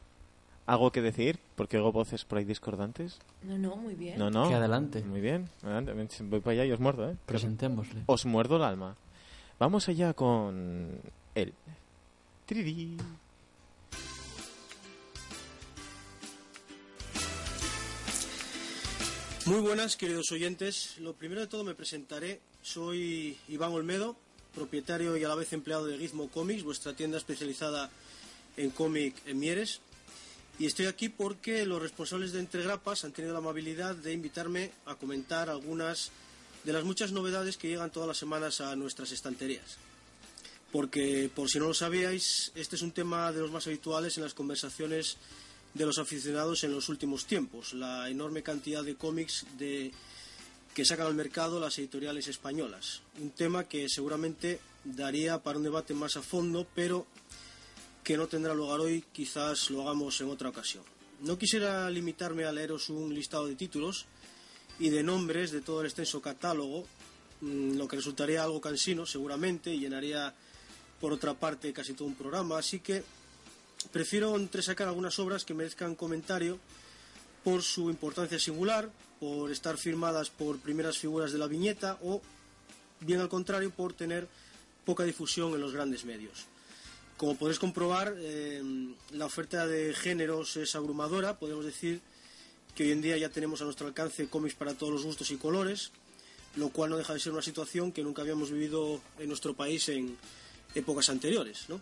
¿Algo 0.67 0.91
que 0.91 1.03
decir? 1.03 1.39
Porque 1.55 1.77
oigo 1.77 1.93
voces 1.93 2.25
por 2.25 2.39
ahí 2.39 2.45
discordantes. 2.45 3.21
No, 3.45 3.59
no, 3.59 3.77
muy 3.77 3.95
bien. 3.95 4.19
No, 4.19 4.29
no. 4.29 4.49
Que 4.49 4.57
adelante. 4.57 5.05
Muy 5.05 5.21
bien. 5.21 5.51
adelante. 5.63 5.93
Voy 6.25 6.41
para 6.41 6.55
allá 6.55 6.65
y 6.65 6.73
os 6.73 6.81
muerdo, 6.81 7.09
¿eh? 7.09 7.17
Presentémosle. 7.27 8.03
Os 8.07 8.27
muerdo 8.27 8.57
el 8.57 8.65
alma. 8.65 8.97
Vamos 9.61 9.89
allá 9.89 10.13
con 10.13 10.99
él. 11.37 11.55
Triri. 12.47 12.97
Muy 19.45 19.61
buenas, 19.61 19.97
queridos 19.97 20.31
oyentes. 20.31 20.95
Lo 21.01 21.15
primero 21.15 21.41
de 21.41 21.49
todo 21.49 21.65
me 21.65 21.75
presentaré. 21.75 22.41
Soy 22.63 23.37
Iván 23.49 23.73
Olmedo, 23.73 24.17
propietario 24.55 25.17
y 25.17 25.25
a 25.25 25.29
la 25.29 25.35
vez 25.35 25.53
empleado 25.53 25.85
de 25.85 25.99
Gizmo 25.99 26.29
Comics, 26.29 26.63
vuestra 26.63 26.95
tienda 26.95 27.19
especializada 27.19 27.91
en 28.57 28.71
cómic 28.71 29.17
en 29.27 29.41
Mieres. 29.41 29.81
Y 30.61 30.67
estoy 30.67 30.87
aquí 30.87 31.09
porque 31.09 31.67
los 31.67 31.83
responsables 31.83 32.31
de 32.31 32.39
Entregrapas 32.39 33.05
han 33.05 33.11
tenido 33.11 33.33
la 33.33 33.41
amabilidad 33.41 33.97
de 33.97 34.13
invitarme 34.13 34.71
a 34.87 34.95
comentar 34.95 35.51
algunas 35.51 36.13
de 36.63 36.73
las 36.73 36.85
muchas 36.85 37.11
novedades 37.11 37.57
que 37.57 37.67
llegan 37.67 37.91
todas 37.91 38.07
las 38.07 38.19
semanas 38.19 38.61
a 38.61 38.77
nuestras 38.77 39.11
estanterías. 39.11 39.77
Porque, 40.71 41.29
por 41.35 41.51
si 41.51 41.59
no 41.59 41.67
lo 41.67 41.75
sabíais, 41.75 42.53
este 42.55 42.77
es 42.77 42.83
un 42.83 42.93
tema 42.93 43.33
de 43.33 43.41
los 43.41 43.51
más 43.51 43.67
habituales 43.67 44.17
en 44.17 44.23
las 44.23 44.35
conversaciones 44.35 45.17
de 45.75 45.87
los 45.87 45.99
aficionados 45.99 46.65
en 46.65 46.73
los 46.73 46.89
últimos 46.89 47.27
tiempos, 47.27 47.73
la 47.73 48.09
enorme 48.11 48.43
cantidad 48.43 48.85
de 48.85 48.97
cómics 48.97 49.47
de, 49.59 49.93
que 50.75 50.85
sacan 50.85 51.07
al 51.07 51.15
mercado 51.15 51.61
las 51.61 51.79
editoriales 51.79 52.29
españolas. 52.29 53.03
Un 53.21 53.31
tema 53.31 53.65
que 53.65 53.89
seguramente 53.89 54.61
daría 54.85 55.43
para 55.43 55.59
un 55.59 55.65
debate 55.65 55.95
más 55.95 56.17
a 56.17 56.23
fondo, 56.23 56.67
pero 56.75 57.07
que 58.03 58.17
no 58.17 58.27
tendrá 58.27 58.55
lugar 58.55 58.81
hoy, 58.81 59.05
quizás 59.13 59.71
lo 59.71 59.83
hagamos 59.83 60.21
en 60.21 60.29
otra 60.29 60.49
ocasión. 60.49 60.85
No 61.21 61.39
quisiera 61.39 61.89
limitarme 61.89 62.45
a 62.45 62.53
leeros 62.53 62.89
un 62.89 63.15
listado 63.15 63.47
de 63.47 63.55
títulos 63.55 64.07
y 64.79 64.91
de 64.91 65.03
nombres 65.03 65.53
de 65.53 65.61
todo 65.61 65.81
el 65.81 65.87
extenso 65.87 66.21
catálogo, 66.21 66.85
mm, 67.41 67.77
lo 67.77 67.87
que 67.87 67.97
resultaría 67.97 68.43
algo 68.43 68.61
cansino 68.61 69.07
seguramente 69.07 69.73
y 69.73 69.79
llenaría 69.79 70.35
por 71.01 71.13
otra 71.13 71.35
parte 71.35 71.73
casi 71.73 71.95
todo 71.95 72.09
un 72.09 72.15
programa, 72.15 72.59
así 72.59 72.81
que 72.81 73.05
prefiero 73.91 74.37
entresacar 74.37 74.89
algunas 74.89 75.19
obras 75.19 75.45
que 75.45 75.55
merezcan 75.55 75.95
comentario 75.95 76.59
por 77.45 77.63
su 77.63 77.91
importancia 77.91 78.39
singular, 78.39 78.91
por 79.19 79.51
estar 79.51 79.77
firmadas 79.77 80.31
por 80.31 80.59
primeras 80.59 80.99
figuras 80.99 81.33
de 81.33 81.39
la 81.39 81.47
viñeta 81.47 81.99
o, 82.03 82.21
bien 83.01 83.21
al 83.21 83.29
contrario, 83.29 83.71
por 83.71 83.93
tener 83.93 84.29
poca 84.85 85.05
difusión 85.05 85.55
en 85.55 85.61
los 85.61 85.73
grandes 85.73 86.05
medios. 86.05 86.47
Como 87.17 87.37
podéis 87.37 87.59
comprobar, 87.59 88.15
eh, 88.19 88.63
la 89.13 89.27
oferta 89.27 89.67
de 89.67 89.95
géneros 89.95 90.57
es 90.57 90.75
abrumadora. 90.75 91.39
Podemos 91.39 91.65
decir 91.65 92.01
que 92.75 92.85
hoy 92.85 92.91
en 92.91 93.03
día 93.03 93.17
ya 93.17 93.29
tenemos 93.29 93.61
a 93.61 93.65
nuestro 93.65 93.87
alcance 93.87 94.29
cómics 94.29 94.55
para 94.55 94.75
todos 94.75 94.93
los 94.93 95.05
gustos 95.05 95.31
y 95.31 95.37
colores, 95.37 95.93
lo 96.57 96.71
cual 96.71 96.91
no 96.91 96.97
deja 96.97 97.15
de 97.15 97.21
ser 97.21 97.33
una 97.33 97.43
situación 97.43 97.93
que 97.93 98.03
nunca 98.03 98.23
habíamos 98.23 98.51
vivido 98.51 99.01
en 99.19 99.29
nuestro 99.29 99.55
país 99.55 99.89
en 99.89 100.17
épocas 100.75 101.11
anteriores. 101.11 101.69
¿no? 101.69 101.81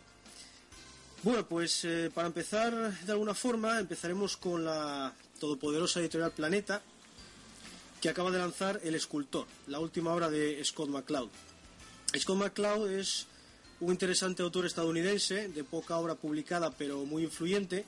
Bueno, 1.22 1.46
pues 1.46 1.84
eh, 1.84 2.10
para 2.14 2.28
empezar 2.28 2.98
de 3.04 3.12
alguna 3.12 3.34
forma, 3.34 3.78
empezaremos 3.78 4.38
con 4.38 4.64
la 4.64 5.14
todopoderosa 5.38 6.00
editorial 6.00 6.32
Planeta, 6.32 6.80
que 8.00 8.08
acaba 8.08 8.30
de 8.30 8.38
lanzar 8.38 8.80
El 8.82 8.94
Escultor, 8.94 9.46
la 9.66 9.80
última 9.80 10.14
obra 10.14 10.30
de 10.30 10.64
Scott 10.64 10.88
McCloud. 10.88 11.28
Scott 12.18 12.38
McCloud 12.38 12.90
es 12.90 13.26
un 13.80 13.92
interesante 13.92 14.42
autor 14.42 14.64
estadounidense, 14.64 15.48
de 15.48 15.62
poca 15.62 15.98
obra 15.98 16.14
publicada 16.14 16.70
pero 16.70 17.04
muy 17.04 17.24
influyente, 17.24 17.84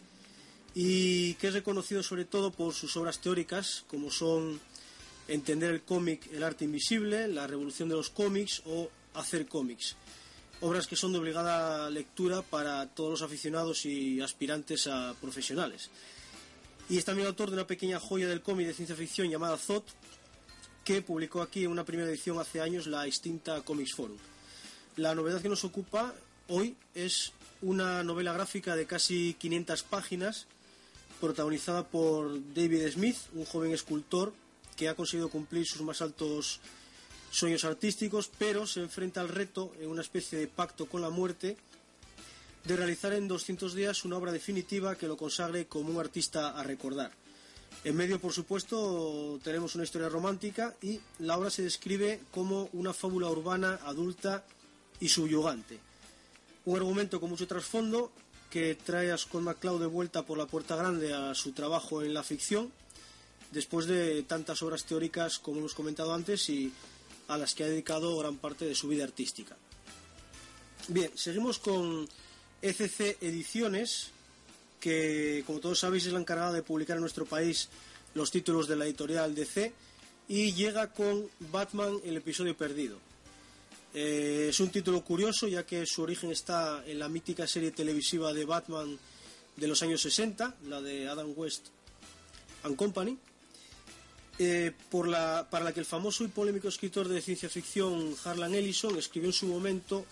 y 0.75 1.33
que 1.35 1.49
es 1.49 1.55
reconocido 1.55 2.03
sobre 2.03 2.27
todo 2.27 2.51
por 2.51 2.75
sus 2.75 2.95
obras 2.99 3.19
teóricas, 3.19 3.85
como 3.89 4.11
son 4.11 4.61
Entender 5.29 5.71
el 5.71 5.83
cómic, 5.83 6.29
el 6.33 6.43
arte 6.43 6.67
invisible, 6.67 7.29
La 7.29 7.47
revolución 7.47 7.89
de 7.89 7.95
los 7.95 8.11
cómics 8.11 8.61
o 8.67 8.91
Hacer 9.15 9.47
cómics. 9.47 9.97
Obras 10.63 10.87
que 10.87 10.95
son 10.95 11.13
de 11.13 11.19
obligada 11.19 11.91
lectura 11.91 12.41
para 12.41 12.87
todos 12.87 13.11
los 13.11 13.23
aficionados 13.23 13.85
y 13.85 14.21
aspirantes 14.21 14.87
a 14.87 15.13
profesionales. 15.21 15.91
Y 16.89 16.99
es 16.99 17.05
también 17.05 17.27
autor 17.27 17.51
de 17.51 17.55
una 17.55 17.67
pequeña 17.67 17.99
joya 17.99 18.29
del 18.29 18.43
cómic 18.43 18.69
de 18.69 18.75
ciencia 18.75 18.95
ficción 18.95 19.29
llamada 19.29 19.59
Zot, 19.59 19.85
que 20.85 21.03
publicó 21.03 21.43
aquí 21.43 21.65
en 21.65 21.73
una 21.73 21.85
primera 21.85 22.09
edición 22.09 22.39
hace 22.39 22.61
años 22.61 22.87
la 22.87 23.07
extinta 23.09 23.63
Comics 23.63 23.95
Forum. 23.95 24.19
La 24.97 25.17
novedad 25.17 25.43
que 25.43 25.49
nos 25.49 25.65
ocupa 25.65 26.15
hoy 26.47 26.77
es 26.95 27.33
una 27.61 28.05
novela 28.05 28.33
gráfica 28.33 28.77
de 28.77 28.87
casi 28.87 29.35
500 29.35 29.83
páginas, 29.83 30.47
protagonizada 31.21 31.89
por 31.89 32.39
David 32.55 32.89
Smith, 32.93 33.17
un 33.35 33.47
joven 33.47 33.73
escultor 33.73 34.33
que 34.77 34.89
ha 34.89 34.95
conseguido 34.95 35.29
cumplir 35.29 35.67
sus 35.67 35.83
más 35.83 36.03
altos 36.03 36.61
sueños 37.33 37.65
artísticos, 37.65 38.31
pero 38.39 38.67
se 38.67 38.81
enfrenta 38.81 39.23
al 39.23 39.29
reto, 39.29 39.73
en 39.81 39.89
una 39.89 40.03
especie 40.03 40.39
de 40.39 40.47
pacto 40.47 40.87
con 40.87 41.01
la 41.01 41.09
muerte, 41.09 41.57
de 42.65 42.77
realizar 42.77 43.15
en 43.15 43.27
200 43.27 43.75
días 43.75 44.05
una 44.05 44.19
obra 44.19 44.31
definitiva 44.31 44.97
que 44.97 45.09
lo 45.09 45.17
consagre 45.17 45.67
como 45.67 45.91
un 45.91 45.99
artista 45.99 46.51
a 46.51 46.63
recordar. 46.63 47.11
En 47.85 47.97
medio, 47.97 48.21
por 48.21 48.33
supuesto, 48.33 49.41
tenemos 49.43 49.75
una 49.75 49.85
historia 49.85 50.11
romántica 50.11 50.77
y 50.83 51.01
la 51.21 51.39
obra 51.39 51.51
se 51.51 51.63
describe 51.63 52.21
como 52.31 52.69
una 52.75 52.93
fábula 52.93 53.31
urbana, 53.31 53.81
adulta 53.85 54.45
y 55.01 55.09
subyugante. 55.09 55.81
Un 56.67 56.77
argumento 56.77 57.19
con 57.19 57.31
mucho 57.31 57.49
trasfondo 57.49 58.13
que 58.51 58.75
trae 58.75 59.11
a 59.11 59.17
Scott 59.17 59.43
McCloud 59.43 59.81
de 59.81 59.87
vuelta 59.87 60.23
por 60.23 60.37
la 60.37 60.47
puerta 60.47 60.77
grande 60.77 61.15
a 61.15 61.35
su 61.35 61.53
trabajo 61.53 62.03
en 62.03 62.13
la 62.13 62.23
ficción, 62.23 62.71
después 63.51 63.87
de 63.87 64.23
tantas 64.25 64.63
obras 64.63 64.85
teóricas 64.85 65.39
como 65.39 65.59
hemos 65.59 65.75
comentado 65.75 66.13
antes 66.13 66.51
y 66.51 66.73
a 67.35 67.39
las 67.39 67.55
que 67.55 67.65
ha 67.65 67.69
dedicado 67.69 68.17
gran 68.19 68.37
parte 68.37 68.65
de 68.65 68.75
su 68.75 68.89
vida 68.89 69.05
artística. 69.05 69.57
Bien, 70.89 71.11
seguimos 71.15 71.59
con 71.59 72.09
ECC 72.61 73.19
Ediciones, 73.21 74.11
que 74.81 75.45
como 75.47 75.61
todos 75.61 75.79
sabéis 75.79 76.07
es 76.07 76.13
la 76.13 76.21
encargada 76.21 76.53
de 76.53 76.63
publicar 76.63 76.97
en 76.97 77.03
nuestro 77.03 77.25
país 77.25 77.69
los 78.15 78.31
títulos 78.31 78.67
de 78.69 78.77
la 78.77 78.85
editorial 78.85 79.35
DC 79.35 79.73
y 80.29 80.53
llega 80.53 80.93
con 80.93 81.29
Batman 81.39 81.99
el 82.05 82.17
episodio 82.17 82.57
perdido. 82.57 82.99
Eh, 83.95 84.47
es 84.51 84.61
un 84.61 84.71
título 84.71 85.05
curioso 85.05 85.47
ya 85.49 85.65
que 85.65 85.85
su 85.87 86.03
origen 86.03 86.33
está 86.33 86.83
en 86.87 86.99
la 86.99 87.09
mítica 87.09 87.47
serie 87.47 87.73
televisiva 87.73 88.33
de 88.33 88.45
Batman 88.45 88.99
de 89.57 89.69
los 89.69 89.83
años 89.83 90.01
60, 90.01 90.57
la 90.69 90.81
de 90.81 91.09
Adam 91.09 91.33
West 91.37 91.67
and 92.63 92.77
Company, 92.77 93.19
eh, 94.39 94.73
para 94.91 95.65
la 95.65 95.73
que 95.73 95.81
el 95.81 95.87
famoso 95.87 96.25
y 96.25 96.29
polémico 96.29 96.69
escritor 96.69 97.09
de 97.09 97.21
ciencia 97.21 97.49
ficción 97.49 98.15
Harlan 98.25 98.55
Ellison 98.55 98.97
escribió 98.97 99.29
en 99.29 99.35
su 99.35 99.47
momento 99.47 100.05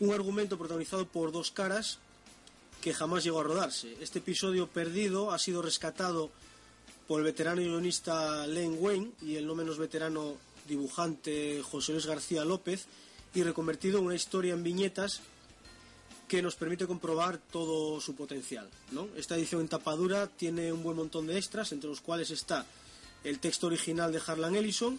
un 0.00 0.12
argumento 0.12 0.58
protagonizado 0.58 1.06
por 1.06 1.32
dos 1.32 1.50
caras 1.50 1.98
que 2.80 2.94
jamás 2.94 3.24
llegó 3.24 3.40
a 3.40 3.44
rodarse. 3.44 3.96
Este 4.00 4.20
episodio 4.20 4.68
perdido 4.68 5.32
ha 5.32 5.38
sido 5.38 5.62
rescatado 5.62 6.30
por 7.08 7.20
el 7.20 7.24
veterano 7.24 7.60
guionista 7.60 8.46
Len 8.46 8.76
Wayne 8.78 9.10
y 9.22 9.36
el 9.36 9.46
no 9.46 9.54
menos 9.54 9.78
veterano 9.78 10.36
dibujante 10.68 11.62
José 11.62 11.92
Luis 11.92 12.06
García 12.06 12.44
López 12.44 12.86
y 13.34 13.42
reconvertido 13.42 13.98
en 13.98 14.06
una 14.06 14.14
historia 14.14 14.54
en 14.54 14.62
viñetas 14.62 15.20
que 16.28 16.42
nos 16.42 16.54
permite 16.54 16.86
comprobar 16.86 17.38
todo 17.38 18.00
su 18.00 18.14
potencial. 18.14 18.68
Esta 19.16 19.36
edición 19.36 19.62
en 19.62 19.68
tapadura 19.68 20.26
tiene 20.26 20.70
un 20.72 20.82
buen 20.82 20.96
montón 20.96 21.26
de 21.26 21.38
extras, 21.38 21.72
entre 21.72 21.88
los 21.88 22.02
cuales 22.02 22.30
está 22.30 22.66
el 23.24 23.38
texto 23.38 23.66
original 23.66 24.12
de 24.12 24.20
Harlan 24.24 24.56
Ellison 24.56 24.98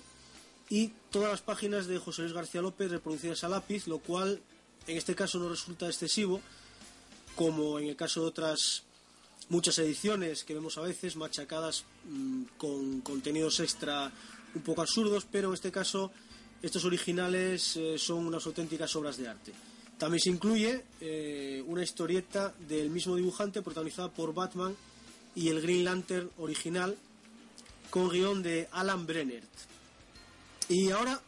y 0.69 0.91
todas 1.09 1.31
las 1.31 1.41
páginas 1.41 1.87
de 1.87 1.97
José 1.97 2.21
Luis 2.23 2.33
García 2.33 2.61
López 2.61 2.91
reproducidas 2.91 3.43
a 3.43 3.49
lápiz, 3.49 3.87
lo 3.87 3.99
cual 3.99 4.39
en 4.87 4.97
este 4.97 5.15
caso 5.15 5.39
no 5.39 5.49
resulta 5.49 5.87
excesivo, 5.87 6.41
como 7.35 7.79
en 7.79 7.87
el 7.87 7.95
caso 7.95 8.21
de 8.21 8.27
otras 8.27 8.83
muchas 9.49 9.79
ediciones 9.79 10.43
que 10.43 10.53
vemos 10.53 10.77
a 10.77 10.81
veces 10.81 11.15
machacadas 11.15 11.83
mm, 12.05 12.43
con 12.57 13.01
contenidos 13.01 13.59
extra 13.59 14.11
un 14.53 14.61
poco 14.61 14.81
absurdos, 14.81 15.25
pero 15.29 15.49
en 15.49 15.55
este 15.55 15.71
caso 15.71 16.11
estos 16.61 16.85
originales 16.85 17.77
eh, 17.77 17.97
son 17.97 18.25
unas 18.27 18.45
auténticas 18.45 18.95
obras 18.95 19.17
de 19.17 19.27
arte. 19.27 19.53
También 19.97 20.21
se 20.21 20.29
incluye 20.29 20.83
eh, 21.01 21.63
una 21.67 21.83
historieta 21.83 22.53
del 22.67 22.89
mismo 22.89 23.15
dibujante 23.15 23.61
protagonizada 23.61 24.09
por 24.09 24.33
Batman 24.33 24.75
y 25.35 25.49
el 25.49 25.61
Green 25.61 25.83
Lantern 25.83 26.29
original 26.37 26.95
con 27.89 28.09
guion 28.09 28.43
de 28.43 28.67
Alan 28.71 29.05
Brennert. 29.05 29.49
Y 30.67 30.91
ahora 30.91 31.19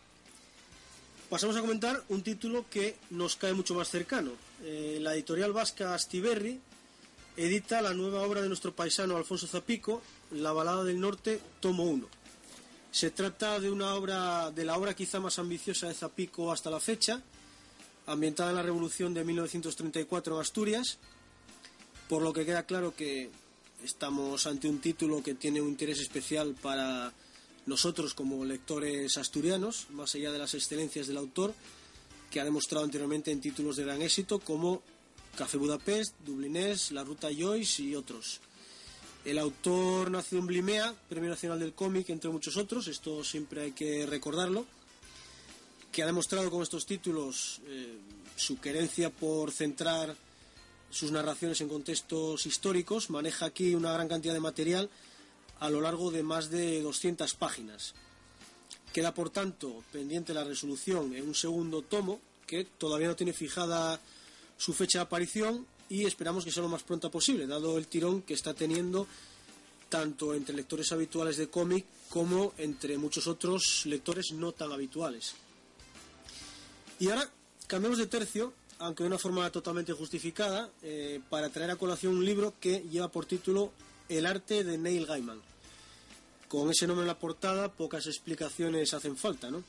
pasamos 1.30 1.56
a 1.56 1.62
comentar 1.62 2.04
un 2.10 2.22
título 2.22 2.66
que 2.70 2.98
nos 3.10 3.36
cae 3.36 3.54
mucho 3.54 3.74
más 3.74 3.90
cercano. 3.90 4.32
Eh, 4.64 5.00
la 5.02 5.14
editorial 5.14 5.54
vasca 5.54 5.94
Astiberri 5.94 6.60
edita 7.38 7.82
la 7.82 7.94
nueva 7.94 8.22
obra 8.22 8.42
de 8.42 8.48
nuestro 8.48 8.76
paisano 8.76 9.18
Alfonso 9.18 9.48
Zapico, 9.48 10.02
La 10.32 10.52
balada 10.52 10.84
del 10.84 11.00
norte, 11.00 11.42
tomo 11.60 11.84
1. 11.84 12.08
Se 12.92 13.10
trata 13.10 13.60
de 13.60 13.72
una 13.72 13.96
obra 13.96 14.52
de 14.52 14.66
la 14.66 14.78
obra 14.78 14.94
quizá 14.94 15.20
más 15.20 15.40
ambiciosa 15.40 15.88
de 15.88 15.94
Zapico 15.94 16.52
hasta 16.52 16.70
la 16.70 16.80
fecha, 16.80 17.22
ambientada 18.06 18.50
en 18.52 18.58
la 18.58 18.64
Revolución 18.64 19.14
de 19.14 19.24
1934 19.24 20.36
en 20.36 20.42
Asturias, 20.42 20.98
por 22.10 22.22
lo 22.22 22.34
que 22.34 22.46
queda 22.46 22.64
claro 22.64 22.94
que 22.96 23.30
estamos 23.84 24.46
ante 24.48 24.68
un 24.68 24.80
título 24.80 25.24
que 25.24 25.36
tiene 25.36 25.62
un 25.62 25.70
interés 25.70 26.00
especial 26.00 26.56
para 26.62 27.14
nosotros 27.66 28.14
como 28.14 28.44
lectores 28.46 29.18
asturianos, 29.18 29.88
más 29.92 30.16
allá 30.16 30.32
de 30.32 30.40
las 30.40 30.54
excelencias 30.54 31.08
del 31.08 31.18
autor, 31.18 31.54
que 32.30 32.40
ha 32.40 32.46
demostrado 32.46 32.86
anteriormente 32.86 33.32
en 33.32 33.42
títulos 33.42 33.76
de 33.76 33.84
gran 33.84 34.02
éxito 34.02 34.40
como 34.40 34.82
Café 35.36 35.58
Budapest, 35.58 36.16
Dublinés, 36.26 36.92
La 36.92 37.04
Ruta 37.04 37.30
Joyce 37.36 37.84
y 37.84 37.96
otros. 37.96 38.40
El 39.24 39.38
autor 39.38 40.10
nació 40.10 40.40
en 40.40 40.48
Blimea, 40.48 40.96
Premio 41.08 41.30
Nacional 41.30 41.60
del 41.60 41.74
Cómic, 41.74 42.10
entre 42.10 42.32
muchos 42.32 42.58
otros, 42.58 42.88
esto 42.88 43.24
siempre 43.24 43.62
hay 43.62 43.72
que 43.72 44.06
recordarlo, 44.06 44.66
que 45.92 46.02
ha 46.02 46.08
demostrado 46.08 46.50
con 46.50 46.64
estos 46.64 46.86
títulos 46.86 47.62
eh, 47.68 47.98
su 48.36 48.60
querencia 48.60 49.12
por 49.12 49.52
centrar 49.52 50.16
sus 50.92 51.12
narraciones 51.12 51.62
en 51.62 51.70
contextos 51.70 52.46
históricos, 52.46 53.10
maneja 53.10 53.48
aquí 53.48 53.74
una 53.74 53.94
gran 53.94 54.08
cantidad 54.08 54.34
de 54.34 54.40
material 54.40 54.90
a 55.60 55.70
lo 55.70 55.82
largo 55.82 56.12
de 56.12 56.24
más 56.24 56.50
de 56.50 56.82
200 56.82 57.34
páginas. 57.36 57.94
Queda, 58.94 59.14
por 59.14 59.30
tanto, 59.30 59.84
pendiente 59.92 60.34
la 60.34 60.44
resolución 60.44 61.16
en 61.16 61.28
un 61.28 61.36
segundo 61.36 61.82
tomo, 61.82 62.20
que 62.46 62.66
todavía 62.66 63.08
no 63.08 63.16
tiene 63.16 63.32
fijada 63.32 64.00
su 64.58 64.74
fecha 64.74 65.00
de 65.00 65.04
aparición 65.04 65.66
y 65.88 66.06
esperamos 66.06 66.44
que 66.44 66.52
sea 66.52 66.64
lo 66.64 66.70
más 66.70 66.84
pronta 66.84 67.10
posible, 67.10 67.48
dado 67.48 67.78
el 67.78 67.88
tirón 67.88 68.22
que 68.22 68.34
está 68.34 68.54
teniendo 68.54 69.08
tanto 69.90 70.34
entre 70.34 70.56
lectores 70.56 70.92
habituales 70.92 71.38
de 71.38 71.50
cómic 71.50 71.86
como 72.10 72.54
entre 72.58 72.98
muchos 72.98 73.28
otros 73.28 73.86
lectores 73.86 74.32
no 74.32 74.52
tan 74.52 74.72
habituales. 74.72 75.34
Y 77.00 77.10
ahora 77.10 77.30
cambiamos 77.68 77.98
de 77.98 78.08
tercio, 78.08 78.54
aunque 78.82 79.04
de 79.04 79.08
una 79.08 79.18
forma 79.18 79.50
totalmente 79.50 79.94
justificada, 79.94 80.70
eh, 80.84 81.22
para 81.30 81.50
traer 81.50 81.72
a 81.72 81.76
colación 81.76 82.18
un 82.18 82.26
libro 82.26 82.54
que 82.60 82.82
lleva 82.92 83.10
por 83.10 83.26
título 83.26 83.72
El 84.10 84.26
arte 84.26 84.64
de 84.64 84.78
Neil 84.78 85.06
Gaiman 85.06 85.42
con 86.52 86.70
ese 86.70 86.86
nombre 86.86 87.04
en 87.04 87.08
la 87.08 87.18
portada, 87.18 87.72
pocas 87.72 88.08
explicaciones 88.08 88.94
hacen 88.94 89.16
falta, 89.16 89.50
¿no? 89.50 89.64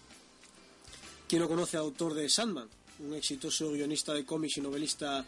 ¿Quién 1.29 1.41
no 1.41 1.49
conoce 1.49 1.77
al 1.77 1.85
autor 1.85 2.13
de 2.13 2.29
Sandman? 2.29 2.69
Un 2.99 3.15
exitoso 3.15 3.71
guionista 3.71 4.13
de 4.13 4.27
cómics 4.27 4.57
y 4.57 4.63
novelista 4.63 5.25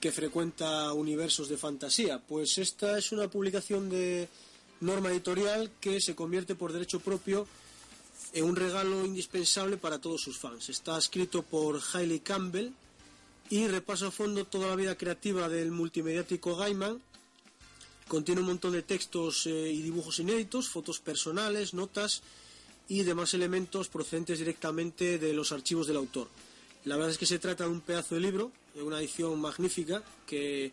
que 0.00 0.10
frecuenta 0.10 0.92
universos 0.92 1.48
de 1.48 1.56
fantasía. 1.56 2.18
Pues 2.18 2.58
esta 2.58 2.98
es 2.98 3.12
una 3.12 3.28
publicación 3.28 3.88
de 3.88 4.28
norma 4.80 5.10
editorial 5.10 5.70
que 5.80 6.00
se 6.00 6.16
convierte 6.16 6.56
por 6.56 6.72
derecho 6.72 6.98
propio 6.98 7.46
en 8.32 8.44
un 8.44 8.56
regalo 8.56 9.06
indispensable 9.06 9.76
para 9.76 10.00
todos 10.00 10.20
sus 10.20 10.36
fans. 10.36 10.68
Está 10.68 10.98
escrito 10.98 11.44
por 11.44 11.80
Hailey 11.92 12.18
Campbell 12.18 12.72
y 13.50 13.66
repasa 13.66 14.08
a 14.08 14.10
fondo 14.10 14.44
toda 14.44 14.68
la 14.68 14.76
vida 14.76 14.96
creativa 14.96 15.48
del 15.48 15.70
multimediático 15.70 16.56
Gaiman 16.56 17.00
Contiene 18.08 18.40
un 18.40 18.46
montón 18.46 18.72
de 18.72 18.82
textos 18.82 19.46
eh, 19.46 19.70
y 19.70 19.82
dibujos 19.82 20.18
inéditos, 20.18 20.70
fotos 20.70 20.98
personales, 20.98 21.74
notas 21.74 22.22
y 22.88 23.02
demás 23.02 23.34
elementos 23.34 23.88
procedentes 23.88 24.38
directamente 24.38 25.18
de 25.18 25.34
los 25.34 25.52
archivos 25.52 25.86
del 25.86 25.98
autor. 25.98 26.28
La 26.86 26.96
verdad 26.96 27.10
es 27.10 27.18
que 27.18 27.26
se 27.26 27.38
trata 27.38 27.64
de 27.64 27.70
un 27.70 27.82
pedazo 27.82 28.14
de 28.14 28.22
libro, 28.22 28.50
de 28.74 28.82
una 28.82 28.98
edición 28.98 29.38
magnífica 29.38 30.02
que 30.26 30.72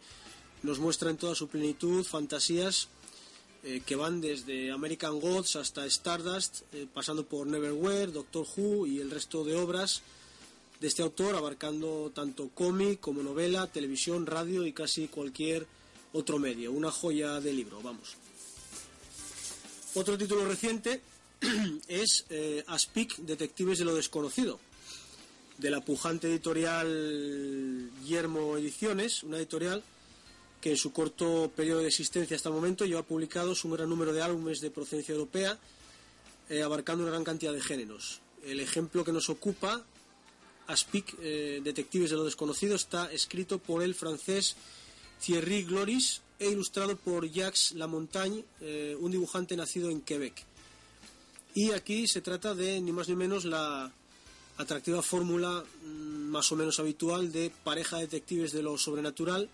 nos 0.63 0.79
muestra 0.79 1.09
en 1.09 1.17
toda 1.17 1.35
su 1.35 1.49
plenitud 1.49 2.05
fantasías 2.05 2.87
eh, 3.63 3.81
que 3.85 3.97
van 3.97 4.21
desde 4.21 4.71
American 4.71 5.19
Gods 5.19 5.57
hasta 5.57 5.85
Stardust, 5.87 6.61
eh, 6.71 6.87
pasando 6.91 7.25
por 7.25 7.47
Neverwhere, 7.47 8.13
Doctor 8.13 8.47
Who 8.55 8.87
y 8.87 9.01
el 9.01 9.11
resto 9.11 9.43
de 9.43 9.57
obras 9.57 10.03
de 10.79 10.87
este 10.87 11.01
autor, 11.01 11.35
abarcando 11.35 12.11
tanto 12.13 12.49
cómic 12.49 12.99
como 12.99 13.23
novela, 13.23 13.67
televisión, 13.67 14.25
radio 14.25 14.65
y 14.65 14.73
casi 14.73 15.07
cualquier 15.07 15.67
otro 16.13 16.39
medio, 16.39 16.71
una 16.71 16.91
joya 16.91 17.39
de 17.41 17.53
libro, 17.53 17.81
vamos. 17.81 18.15
Otro 19.95 20.17
título 20.17 20.45
reciente 20.45 21.01
es 21.87 22.25
eh, 22.29 22.63
Aspic, 22.67 23.17
Detectives 23.17 23.79
de 23.79 23.85
lo 23.85 23.95
Desconocido, 23.95 24.59
de 25.57 25.69
la 25.69 25.81
pujante 25.81 26.27
editorial 26.27 27.89
Yermo 28.05 28.57
Ediciones, 28.57 29.23
una 29.23 29.37
editorial 29.37 29.83
que 30.59 30.71
en 30.71 30.77
su 30.77 30.91
corto 30.91 31.51
periodo 31.55 31.81
de 31.81 31.87
existencia 31.89 32.35
hasta 32.35 32.49
el 32.49 32.55
momento 32.55 32.85
lleva 32.85 33.03
publicados 33.03 33.63
un 33.65 33.71
gran 33.73 33.87
número 33.87 34.13
de 34.13 34.21
álbumes 34.21 34.61
de 34.61 34.71
procedencia 34.71 35.13
europea, 35.13 35.59
eh, 36.49 36.61
abarcando 36.61 37.03
una 37.03 37.11
gran 37.11 37.23
cantidad 37.23 37.53
de 37.53 37.61
géneros. 37.61 38.21
El 38.43 38.59
ejemplo 38.59 39.03
que 39.03 39.11
nos 39.11 39.29
ocupa, 39.29 39.85
Aspic, 40.67 41.15
eh, 41.21 41.61
Detectives 41.63 42.09
de 42.09 42.17
lo 42.17 42.23
Desconocido, 42.23 42.75
está 42.75 43.11
escrito 43.11 43.59
por 43.59 43.83
el 43.83 43.95
francés 43.95 44.55
Thierry 45.23 45.63
Gloris 45.63 46.21
e 46.39 46.49
ilustrado 46.49 46.97
por 46.97 47.29
Jacques 47.29 47.73
Lamontagne, 47.73 48.43
eh, 48.61 48.97
un 48.99 49.11
dibujante 49.11 49.55
nacido 49.55 49.89
en 49.89 50.01
Quebec. 50.01 50.43
Y 51.53 51.71
aquí 51.71 52.07
se 52.07 52.21
trata 52.21 52.53
de 52.53 52.81
ni 52.81 52.91
más 52.91 53.07
ni 53.07 53.15
menos 53.15 53.45
la 53.45 53.91
atractiva 54.57 55.01
fórmula 55.01 55.63
mm, 55.83 55.87
más 56.29 56.51
o 56.51 56.55
menos 56.55 56.79
habitual 56.79 57.31
de 57.31 57.51
pareja 57.63 57.97
de 57.97 58.03
detectives 58.03 58.51
de 58.51 58.63
lo 58.63 58.77
sobrenatural 58.77 59.49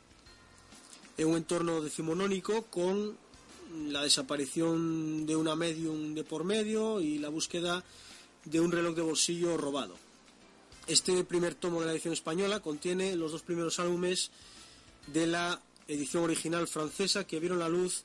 en 1.18 1.28
un 1.28 1.38
entorno 1.38 1.82
decimonónico 1.82 2.64
con 2.64 3.18
la 3.88 4.04
desaparición 4.04 5.26
de 5.26 5.36
una 5.36 5.56
medium 5.56 6.14
de 6.16 6.24
por 6.24 6.44
medio 6.44 7.00
y 7.02 7.20
la 7.20 7.30
búsqueda 7.30 7.84
de 8.46 8.60
un 8.60 8.72
reloj 8.72 8.96
de 8.96 9.02
bolsillo 9.02 9.58
robado. 9.58 10.11
Este 10.92 11.24
primer 11.24 11.56
tomo 11.56 11.80
de 11.80 11.86
la 11.86 11.94
edición 11.94 12.14
española 12.14 12.60
contiene 12.60 13.16
los 13.16 13.32
dos 13.32 13.44
primeros 13.44 13.80
álbumes 13.80 14.30
de 15.08 15.26
la 15.26 15.62
edición 15.88 16.26
original 16.26 16.68
francesa 16.68 17.26
que 17.26 17.40
vieron 17.40 17.60
la 17.60 17.70
luz 17.70 18.04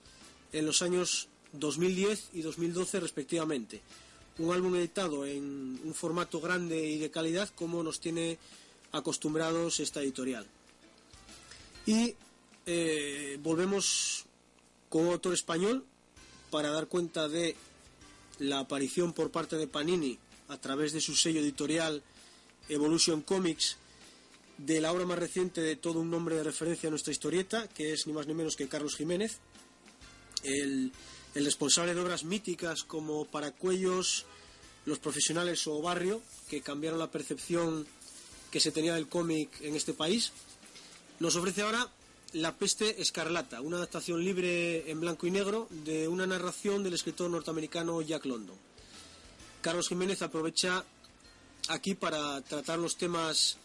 en 0.52 0.64
los 0.66 0.82
años 0.82 1.26
2010 1.54 2.30
y 2.34 2.42
2012 2.42 3.00
respectivamente. 3.00 3.82
Un 4.38 4.54
álbum 4.54 4.76
editado 4.76 5.26
en 5.26 5.80
un 5.82 5.94
formato 5.94 6.40
grande 6.40 6.78
y 6.78 6.98
de 6.98 7.10
calidad 7.10 7.48
como 7.56 7.82
nos 7.82 7.98
tiene 7.98 8.38
acostumbrados 8.92 9.80
esta 9.80 10.00
editorial. 10.00 10.46
Y 11.86 12.14
eh, 12.66 13.36
volvemos 13.42 14.26
con 14.88 15.08
autor 15.08 15.34
español 15.34 15.84
para 16.52 16.70
dar 16.70 16.86
cuenta 16.86 17.28
de 17.28 17.56
la 18.38 18.60
aparición 18.60 19.12
por 19.12 19.32
parte 19.32 19.56
de 19.56 19.66
Panini 19.66 20.20
a 20.46 20.60
través 20.60 20.92
de 20.92 21.00
su 21.00 21.16
sello 21.16 21.40
editorial 21.40 22.04
Evolution 22.68 23.22
Comics 23.22 23.76
de 24.58 24.80
la 24.80 24.92
obra 24.92 25.04
más 25.04 25.18
reciente 25.18 25.60
de 25.60 25.76
todo 25.76 26.00
un 26.00 26.10
nombre 26.10 26.36
de 26.36 26.44
referencia 26.44 26.88
a 26.88 26.90
nuestra 26.90 27.12
historieta, 27.12 27.68
que 27.68 27.92
es 27.92 28.06
ni 28.06 28.12
más 28.12 28.26
ni 28.26 28.34
menos 28.34 28.56
que 28.56 28.68
Carlos 28.68 28.96
Jiménez, 28.96 29.38
el, 30.42 30.92
el 31.34 31.44
responsable 31.44 31.94
de 31.94 32.00
obras 32.00 32.24
míticas 32.24 32.82
como 32.84 33.26
Paracuellos, 33.26 34.24
Los 34.86 34.98
Profesionales 34.98 35.66
o 35.66 35.82
Barrio, 35.82 36.22
que 36.48 36.62
cambiaron 36.62 36.98
la 36.98 37.10
percepción 37.10 37.86
que 38.50 38.60
se 38.60 38.72
tenía 38.72 38.94
del 38.94 39.08
cómic 39.08 39.60
en 39.60 39.74
este 39.74 39.92
país, 39.92 40.32
nos 41.20 41.36
ofrece 41.36 41.62
ahora 41.62 41.90
La 42.32 42.56
peste 42.56 43.00
escarlata, 43.00 43.60
una 43.60 43.76
adaptación 43.76 44.24
libre 44.24 44.90
en 44.90 45.00
blanco 45.00 45.26
y 45.26 45.30
negro 45.30 45.68
de 45.70 46.08
una 46.08 46.26
narración 46.26 46.82
del 46.82 46.94
escritor 46.94 47.30
norteamericano 47.30 48.02
Jack 48.02 48.24
London. 48.24 48.56
Carlos 49.62 49.88
Jiménez 49.88 50.22
aprovecha 50.22 50.84
aquí 51.68 51.94
para 51.94 52.40
tratar 52.42 52.78
los 52.78 52.96
temas 52.96 53.56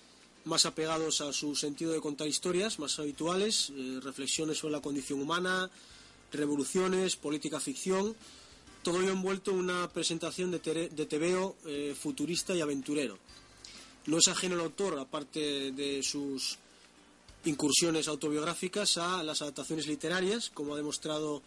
más 0.45 0.65
apegados 0.65 1.21
a 1.21 1.33
su 1.33 1.55
sentido 1.55 1.91
de 1.91 2.01
contar 2.01 2.27
historias, 2.27 2.79
más 2.79 2.97
habituales, 2.99 3.71
eh, 3.75 3.99
reflexiones 4.01 4.57
sobre 4.57 4.73
la 4.73 4.81
condición 4.81 5.21
humana, 5.21 5.69
revoluciones, 6.31 7.15
política 7.15 7.59
ficción, 7.59 8.15
todo 8.83 9.01
ello 9.01 9.11
envuelto 9.11 9.51
en 9.51 9.57
una 9.57 9.87
presentación 9.91 10.49
de, 10.49 10.59
tere- 10.61 10.89
de 10.89 11.05
tebeo 11.05 11.55
eh, 11.65 11.95
futurista 11.99 12.55
y 12.55 12.61
aventurero. 12.61 13.19
No 14.07 14.17
es 14.17 14.27
ajeno 14.27 14.55
el 14.55 14.61
autor, 14.61 14.97
aparte 14.97 15.71
de 15.71 16.01
sus 16.01 16.57
incursiones 17.45 18.07
autobiográficas, 18.07 18.97
a 18.97 19.21
las 19.23 19.41
adaptaciones 19.43 19.85
literarias, 19.85 20.49
como 20.51 20.73
ha 20.73 20.77
demostrado 20.77 21.43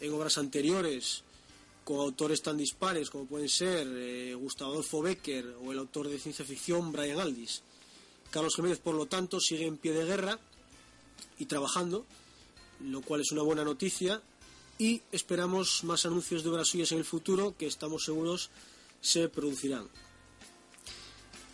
en 0.00 0.12
obras 0.12 0.38
anteriores 0.38 1.22
con 1.86 2.00
autores 2.00 2.42
tan 2.42 2.56
dispares 2.56 3.10
como 3.10 3.26
pueden 3.26 3.48
ser 3.48 3.86
eh, 3.86 4.34
Gustavo 4.34 4.72
Adolfo 4.72 5.02
Becker 5.02 5.54
o 5.62 5.70
el 5.70 5.78
autor 5.78 6.08
de 6.08 6.18
ciencia 6.18 6.44
ficción 6.44 6.90
Brian 6.90 7.20
Aldiss. 7.20 7.62
Carlos 8.32 8.56
Jiménez, 8.56 8.80
por 8.80 8.96
lo 8.96 9.06
tanto, 9.06 9.38
sigue 9.38 9.66
en 9.66 9.76
pie 9.76 9.92
de 9.92 10.04
guerra 10.04 10.36
y 11.38 11.46
trabajando, 11.46 12.04
lo 12.80 13.02
cual 13.02 13.20
es 13.20 13.30
una 13.30 13.42
buena 13.42 13.62
noticia, 13.62 14.20
y 14.80 15.00
esperamos 15.12 15.84
más 15.84 16.04
anuncios 16.04 16.42
de 16.42 16.50
obras 16.50 16.66
suyas 16.66 16.90
en 16.90 16.98
el 16.98 17.04
futuro 17.04 17.54
que 17.56 17.68
estamos 17.68 18.04
seguros 18.04 18.50
se 19.00 19.28
producirán. 19.28 19.88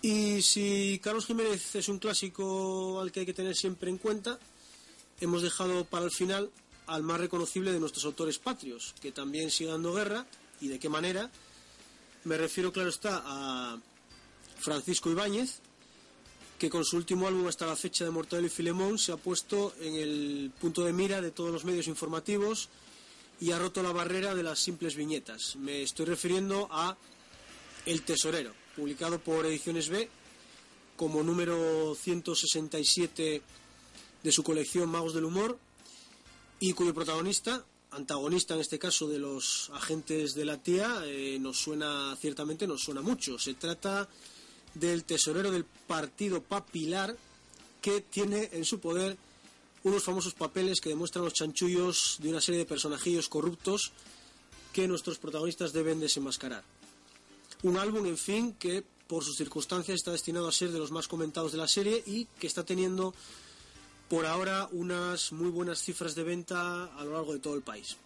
Y 0.01 0.41
si 0.41 0.99
Carlos 1.05 1.27
Jiménez 1.27 1.75
es 1.75 1.91
un 1.91 1.99
clásico 1.99 3.03
al 3.03 3.13
que 3.13 3.21
hay 3.21 3.27
que 3.27 3.35
tener 3.35 3.55
siempre 3.55 3.91
en 3.91 3.99
cuenta, 3.99 4.39
hemos 5.21 5.43
dejado 5.43 5.85
para 5.85 6.07
el 6.07 6.11
final 6.11 6.51
al 6.93 7.03
más 7.03 7.19
reconocible 7.19 7.73
de 7.73 7.81
nuestros 7.81 8.05
autores 8.05 8.39
patrios, 8.39 8.95
que 9.01 9.13
también 9.13 9.51
sigue 9.51 9.71
dando 9.71 9.95
guerra, 9.95 10.27
y 10.61 10.69
de 10.69 10.79
qué 10.79 10.89
manera. 10.89 11.31
Me 12.25 12.37
refiero, 12.37 12.73
claro 12.73 12.91
está, 12.91 13.23
a 13.25 13.79
Francisco 14.61 15.11
Ibáñez, 15.11 15.61
que 16.59 16.71
con 16.71 16.85
su 16.85 16.97
último 16.97 17.27
álbum 17.27 17.49
hasta 17.49 17.67
la 17.67 17.75
fecha 17.75 18.05
de 18.05 18.11
Mortadelo 18.11 18.47
y 18.47 18.51
Filemón 18.51 18.99
se 18.99 19.11
ha 19.11 19.17
puesto 19.17 19.75
en 19.81 19.97
el 19.97 20.53
punto 20.61 20.85
de 20.85 20.93
mira 20.93 21.21
de 21.21 21.33
todos 21.33 21.51
los 21.51 21.65
medios 21.65 21.89
informativos 21.89 22.69
y 23.41 23.51
ha 23.51 23.59
roto 23.59 23.83
la 23.83 23.91
barrera 23.91 24.37
de 24.37 24.45
las 24.45 24.61
simples 24.61 24.95
viñetas. 24.95 25.57
Me 25.57 25.83
estoy 25.83 26.07
refiriendo 26.07 26.69
a 26.71 26.97
El 27.87 28.03
Tesorero, 28.03 28.53
publicado 28.77 29.19
por 29.19 29.45
Ediciones 29.47 29.89
B 29.89 30.09
como 30.97 31.25
número 31.25 31.97
167 31.97 33.43
de 34.23 34.33
su 34.33 34.45
colección 34.45 34.89
Magos 34.89 35.15
del 35.15 35.25
Humor 35.25 35.59
y 36.63 36.75
cuyo 36.75 36.95
protagonista, 36.95 37.67
antagonista 37.91 38.55
en 38.55 38.61
este 38.61 38.79
caso 38.79 39.09
de 39.09 39.19
los 39.19 39.69
agentes 39.75 40.37
de 40.37 40.45
la 40.45 40.63
tía, 40.63 41.03
eh, 41.05 41.37
nos 41.41 41.59
suena, 41.59 42.17
ciertamente 42.21 42.69
nos 42.69 42.85
suena 42.85 43.01
mucho. 43.01 43.37
Se 43.37 43.55
trata 43.55 44.09
del 44.73 45.03
tesorero 45.03 45.51
del 45.51 45.65
partido 45.65 46.41
papilar 46.41 47.17
que 47.81 48.03
tiene 48.03 48.49
en 48.53 48.65
su 48.65 48.79
poder 48.79 49.17
unos 49.83 50.05
famosos 50.05 50.35
papeles 50.35 50.81
que 50.81 50.91
demuestran 50.91 51.25
los 51.25 51.35
chanchullos 51.35 52.19
de 52.21 52.31
una 52.31 52.41
serie 52.41 52.61
de 52.61 52.67
personajillos 52.67 53.29
corruptos 53.29 53.91
que 54.73 54.87
nuestros 54.87 55.19
protagonistas 55.19 55.73
deben 55.73 55.99
desenmascarar. 55.99 56.63
Un 57.65 57.77
álbum, 57.77 58.07
en 58.07 58.17
fin, 58.17 58.55
que 58.55 58.85
por 59.09 59.25
sus 59.25 59.37
circunstancias 59.37 59.97
está 59.97 60.13
destinado 60.13 60.47
a 60.47 60.53
ser 60.53 60.71
de 60.71 60.79
los 60.79 60.93
más 60.93 61.09
comentados 61.09 61.51
de 61.51 61.59
la 61.59 61.67
serie 61.67 62.05
y 62.07 62.27
que 62.39 62.47
está 62.47 62.65
teniendo 62.65 63.15
por 64.13 64.27
ahora 64.27 64.69
unas 64.73 65.33
muy 65.33 65.49
buenas 65.49 65.83
cifras 65.83 66.15
de 66.15 66.23
venta 66.23 66.85
a 66.85 67.03
lo 67.03 67.15
largo 67.15 67.33
de 67.33 67.39
todo 67.39 67.55
el 67.55 67.63
país. 67.63 67.97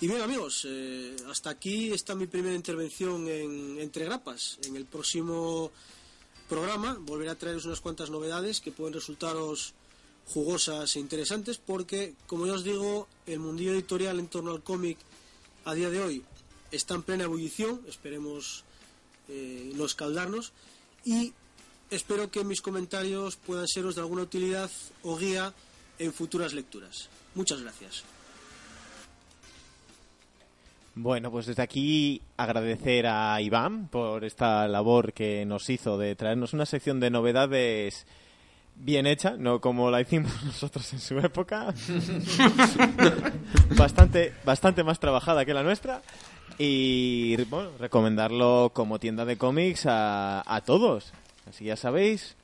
Y 0.00 0.08
bien 0.08 0.22
amigos, 0.22 0.66
eh, 0.66 1.14
hasta 1.28 1.50
aquí 1.50 1.92
está 1.92 2.14
mi 2.14 2.26
primera 2.26 2.54
intervención 2.54 3.28
en 3.28 3.78
Entre 3.78 4.06
Grapas. 4.06 4.56
En 4.64 4.74
el 4.76 4.86
próximo 4.86 5.70
programa 6.48 6.96
volveré 6.98 7.28
a 7.28 7.34
traeros 7.34 7.66
unas 7.66 7.82
cuantas 7.82 8.08
novedades 8.08 8.62
que 8.62 8.72
pueden 8.72 8.94
resultaros 8.94 9.74
jugosas 10.28 10.96
e 10.96 11.00
interesantes 11.00 11.58
porque, 11.58 12.14
como 12.26 12.46
ya 12.46 12.54
os 12.54 12.64
digo, 12.64 13.08
el 13.26 13.40
mundillo 13.40 13.74
editorial 13.74 14.20
en 14.20 14.28
torno 14.28 14.52
al 14.52 14.62
cómic 14.62 14.96
a 15.66 15.74
día 15.74 15.90
de 15.90 16.00
hoy 16.00 16.24
está 16.70 16.94
en 16.94 17.02
plena 17.02 17.24
ebullición, 17.24 17.82
esperemos 17.86 18.64
eh, 19.28 19.70
no 19.74 19.84
escaldarnos, 19.84 20.54
y 21.04 21.34
espero 21.92 22.30
que 22.30 22.42
mis 22.42 22.62
comentarios 22.62 23.36
puedan 23.36 23.68
seros 23.68 23.94
de 23.94 24.00
alguna 24.00 24.22
utilidad 24.22 24.70
o 25.02 25.16
guía 25.16 25.52
en 25.98 26.12
futuras 26.12 26.52
lecturas. 26.54 27.08
Muchas 27.34 27.62
gracias. 27.62 28.04
Bueno, 30.94 31.30
pues 31.30 31.46
desde 31.46 31.62
aquí 31.62 32.20
agradecer 32.36 33.06
a 33.06 33.40
Iván 33.40 33.88
por 33.88 34.24
esta 34.24 34.68
labor 34.68 35.12
que 35.12 35.46
nos 35.46 35.68
hizo 35.70 35.96
de 35.96 36.14
traernos 36.16 36.52
una 36.52 36.66
sección 36.66 37.00
de 37.00 37.10
novedades 37.10 38.06
bien 38.76 39.06
hecha, 39.06 39.36
no 39.38 39.60
como 39.60 39.90
la 39.90 40.00
hicimos 40.00 40.32
nosotros 40.44 40.92
en 40.92 41.00
su 41.00 41.18
época. 41.18 41.74
bastante, 43.76 44.34
bastante 44.44 44.82
más 44.82 44.98
trabajada 44.98 45.44
que 45.44 45.54
la 45.54 45.62
nuestra. 45.62 46.02
Y 46.58 47.42
bueno, 47.44 47.70
recomendarlo 47.78 48.70
como 48.74 48.98
tienda 48.98 49.24
de 49.24 49.38
cómics 49.38 49.86
a, 49.86 50.42
a 50.46 50.60
todos. 50.60 51.12
Así 51.48 51.64
ya 51.64 51.76
sabéis 51.76 52.36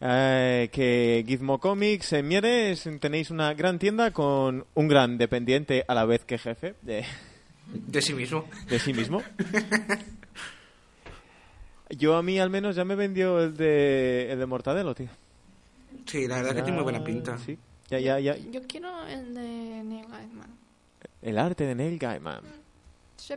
eh, 0.00 0.68
que 0.72 1.24
Gizmo 1.26 1.58
Comics 1.60 2.12
en 2.14 2.26
Mieres 2.28 2.88
tenéis 3.00 3.30
una 3.30 3.52
gran 3.54 3.78
tienda 3.78 4.12
con 4.12 4.66
un 4.74 4.88
gran 4.88 5.18
dependiente 5.18 5.84
a 5.86 5.94
la 5.94 6.04
vez 6.06 6.24
que 6.24 6.38
jefe 6.38 6.74
de, 6.82 7.04
De 7.66 8.00
sí 8.02 8.14
mismo. 8.14 8.46
de 8.68 8.78
sí 8.78 8.92
mismo. 8.94 9.22
Yo 11.90 12.16
a 12.16 12.22
mí 12.22 12.38
al 12.38 12.50
menos 12.50 12.76
ya 12.76 12.84
me 12.84 12.94
vendió 12.94 13.40
el 13.40 13.56
de, 13.56 14.32
el 14.32 14.38
de 14.38 14.46
Mortadelo, 14.46 14.94
tío. 14.94 15.08
Sí, 16.06 16.26
la 16.26 16.36
verdad 16.36 16.54
que 16.54 16.62
tiene 16.62 16.76
muy 16.76 16.84
buena 16.84 17.02
pinta. 17.04 17.36
Sí. 17.38 17.58
Ya, 17.90 17.98
ya, 17.98 18.18
ya. 18.20 18.36
Yo 18.36 18.62
quiero 18.68 19.04
el 19.06 19.34
de 19.34 19.42
Neil 19.84 20.06
Gaiman. 20.08 20.56
El 21.20 21.38
arte 21.38 21.64
de 21.64 21.74
Neil 21.74 21.98
Gaiman. 21.98 22.42
Sí. 23.16 23.34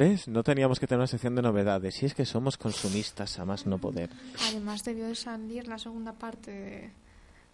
¿Ves? 0.00 0.28
No 0.28 0.42
teníamos 0.42 0.80
que 0.80 0.86
tener 0.86 1.00
una 1.00 1.06
sección 1.06 1.34
de 1.34 1.42
novedades. 1.42 1.96
Si 1.96 2.06
es 2.06 2.14
que 2.14 2.24
somos 2.24 2.56
consumistas 2.56 3.38
a 3.38 3.44
más 3.44 3.66
no 3.66 3.76
poder. 3.76 4.08
Además 4.48 4.82
debió 4.82 5.06
de 5.06 5.14
salir 5.14 5.68
la 5.68 5.78
segunda 5.78 6.14
parte 6.14 6.50
de 6.50 6.90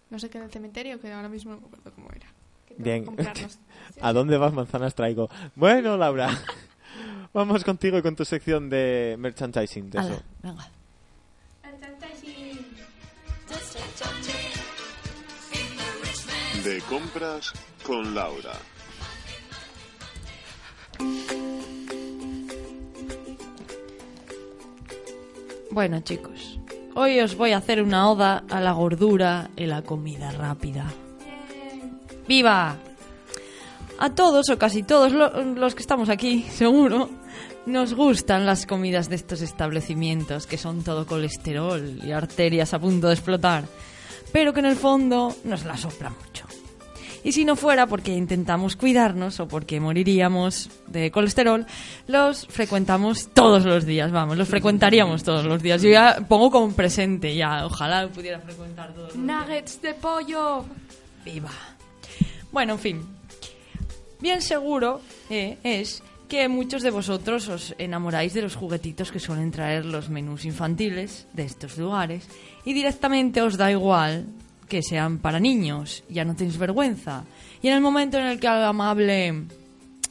no 0.09 0.17
sé 0.17 0.29
qué 0.29 0.39
del 0.39 0.49
cementerio, 0.49 0.97
que 1.01 1.11
ahora 1.11 1.27
mismo 1.27 1.51
no 1.51 1.59
me 1.59 1.67
acuerdo 1.67 1.91
cómo 1.91 2.09
era. 2.09 2.27
Bien. 2.77 3.05
¿A 4.01 4.13
dónde 4.13 4.37
vas 4.37 4.53
manzanas 4.53 4.95
traigo? 4.95 5.29
Bueno, 5.55 5.97
Laura. 5.97 6.29
Vamos 7.33 7.65
contigo 7.65 7.97
y 7.97 8.01
con 8.01 8.15
tu 8.15 8.23
sección 8.23 8.69
de 8.69 9.17
merchandising. 9.19 9.89
De 9.89 9.99
eso. 9.99 10.23
venga. 10.41 10.69
De 16.63 16.81
compras 16.83 17.51
con 17.85 18.15
Laura. 18.15 18.53
Bueno, 25.71 25.99
chicos, 26.01 26.59
hoy 26.95 27.19
os 27.19 27.35
voy 27.35 27.51
a 27.51 27.57
hacer 27.57 27.81
una 27.81 28.09
oda 28.09 28.43
a 28.49 28.59
la 28.61 28.71
gordura 28.71 29.49
y 29.55 29.65
la 29.65 29.81
comida 29.81 30.31
rápida. 30.31 30.85
¡Viva! 32.27 32.77
A 33.99 34.09
todos 34.11 34.49
o 34.49 34.57
casi 34.57 34.83
todos 34.83 35.11
lo- 35.11 35.29
los 35.55 35.75
que 35.75 35.81
estamos 35.81 36.09
aquí, 36.09 36.43
seguro, 36.49 37.09
nos 37.65 37.93
gustan 37.93 38.45
las 38.45 38.65
comidas 38.65 39.09
de 39.09 39.15
estos 39.15 39.41
establecimientos 39.41 40.47
que 40.47 40.57
son 40.57 40.83
todo 40.83 41.05
colesterol 41.05 41.99
y 42.03 42.11
arterias 42.11 42.73
a 42.73 42.79
punto 42.79 43.07
de 43.07 43.13
explotar, 43.13 43.65
pero 44.31 44.53
que 44.53 44.59
en 44.59 44.67
el 44.67 44.75
fondo 44.75 45.35
nos 45.43 45.65
la 45.65 45.77
sopla 45.77 46.09
mucho. 46.09 46.45
Y 47.27 47.33
si 47.33 47.43
no 47.43 47.57
fuera 47.57 47.87
porque 47.87 48.15
intentamos 48.15 48.77
cuidarnos 48.77 49.41
o 49.41 49.49
porque 49.49 49.81
moriríamos 49.81 50.69
de 50.87 51.11
colesterol, 51.11 51.65
los 52.07 52.47
frecuentamos 52.47 53.27
todos 53.33 53.65
los 53.65 53.85
días, 53.85 54.13
vamos, 54.13 54.37
los 54.37 54.47
frecuentaríamos 54.47 55.25
todos 55.25 55.43
los 55.43 55.61
días. 55.61 55.81
Yo 55.81 55.89
ya 55.89 56.25
pongo 56.25 56.49
como 56.49 56.63
un 56.63 56.73
presente, 56.73 57.35
ya, 57.35 57.65
ojalá 57.65 58.07
pudiera 58.07 58.39
frecuentar 58.39 58.93
todos 58.93 59.13
los 59.13 59.25
días. 59.25 59.41
Nuggets 59.41 59.81
de 59.81 59.93
pollo. 59.95 60.63
Viva. 61.25 61.51
Bueno, 62.53 62.75
en 62.75 62.79
fin. 62.79 63.01
Bien 64.21 64.41
seguro 64.41 65.01
eh, 65.29 65.57
es 65.63 66.01
que 66.29 66.47
muchos 66.47 66.81
de 66.81 66.91
vosotros 66.91 67.49
os 67.49 67.75
enamoráis 67.77 68.33
de 68.35 68.43
los 68.43 68.55
juguetitos 68.55 69.11
que 69.11 69.19
suelen 69.19 69.51
traer 69.51 69.83
los 69.83 70.07
menús 70.07 70.45
infantiles 70.45 71.27
de 71.33 71.43
estos 71.43 71.77
lugares 71.77 72.25
y 72.63 72.71
directamente 72.71 73.41
os 73.41 73.57
da 73.57 73.69
igual 73.69 74.27
que 74.67 74.83
sean 74.83 75.19
para 75.19 75.39
niños, 75.39 76.03
ya 76.09 76.25
no 76.25 76.35
tenéis 76.35 76.57
vergüenza. 76.57 77.25
Y 77.61 77.67
en 77.67 77.75
el 77.75 77.81
momento 77.81 78.17
en 78.17 78.25
el 78.25 78.39
que 78.39 78.47
el 78.47 78.63
amable 78.63 79.45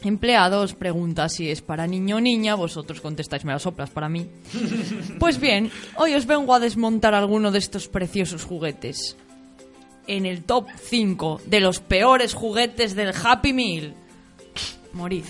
empleado 0.03 0.63
os 0.63 0.75
pregunta 0.75 1.29
si 1.29 1.51
es 1.51 1.63
para 1.63 1.87
niño 1.87 2.17
o 2.17 2.21
niña, 2.21 2.55
vosotros 2.55 3.01
contestáis, 3.01 3.45
me 3.45 3.53
las 3.53 3.63
soplas 3.63 3.91
para 3.91 4.09
mí. 4.09 4.29
Pues 5.19 5.41
bien, 5.41 5.71
hoy 5.97 6.15
os 6.15 6.27
vengo 6.27 6.55
a 6.55 6.61
desmontar 6.61 7.15
alguno 7.15 7.51
de 7.51 7.59
estos 7.59 7.89
preciosos 7.89 8.45
juguetes. 8.45 9.17
En 10.07 10.27
el 10.27 10.45
top 10.45 10.69
5 10.83 11.41
de 11.47 11.61
los 11.61 11.81
peores 11.81 12.35
juguetes 12.35 12.95
del 12.95 13.13
Happy 13.13 13.53
Meal. 13.53 13.95
Morid. 14.93 15.25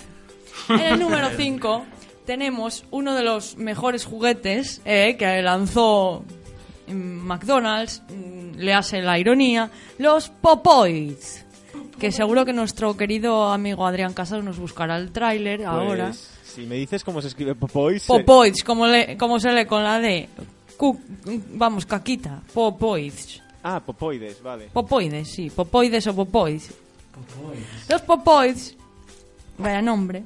En 0.69 0.81
el 0.81 0.99
número 0.99 1.31
5 1.37 1.87
tenemos 2.27 2.85
uno 2.91 3.15
de 3.15 3.23
los 3.23 3.57
mejores 3.57 4.05
juguetes 4.05 4.83
eh, 4.85 5.17
que 5.19 5.41
lanzó 5.41 6.25
McDonald's, 6.95 8.03
mm, 8.09 8.57
le 8.59 8.75
hace 8.75 9.01
la 9.03 9.19
ironía, 9.19 9.71
los 9.99 10.29
Popoids. 10.29 11.45
Que 11.99 12.13
seguro 12.13 12.45
que 12.45 12.53
nuestro 12.53 12.97
querido 12.97 13.49
amigo 13.49 13.87
Adrián 13.87 14.13
Casas 14.13 14.45
nos 14.45 14.59
buscará 14.59 14.97
el 14.97 15.13
tráiler 15.13 15.65
ahora. 15.65 16.07
Pues, 16.09 16.31
Si 16.45 16.63
me 16.67 16.77
dices 16.77 17.03
cómo 17.05 17.21
se 17.23 17.29
escribe 17.29 17.55
Popois... 17.55 18.03
eh, 18.03 18.07
Popoids, 18.07 18.63
como, 18.65 18.87
le, 18.87 19.17
como 19.17 19.39
se 19.41 19.53
lee 19.53 19.65
con 19.67 19.83
la 19.83 19.99
D. 19.99 20.29
Cu- 20.77 20.99
vamos, 21.55 21.87
caquita. 21.87 22.41
Popoids. 22.53 23.43
Ah, 23.63 23.81
Popoides, 23.85 24.43
vale. 24.43 24.69
Popoides, 24.73 25.29
sí. 25.33 25.51
Popoides 25.51 26.07
o 26.07 26.15
Popoids. 26.15 26.71
Los 27.89 28.03
Popoids, 28.03 28.77
vaya 29.59 29.81
nombre, 29.81 30.23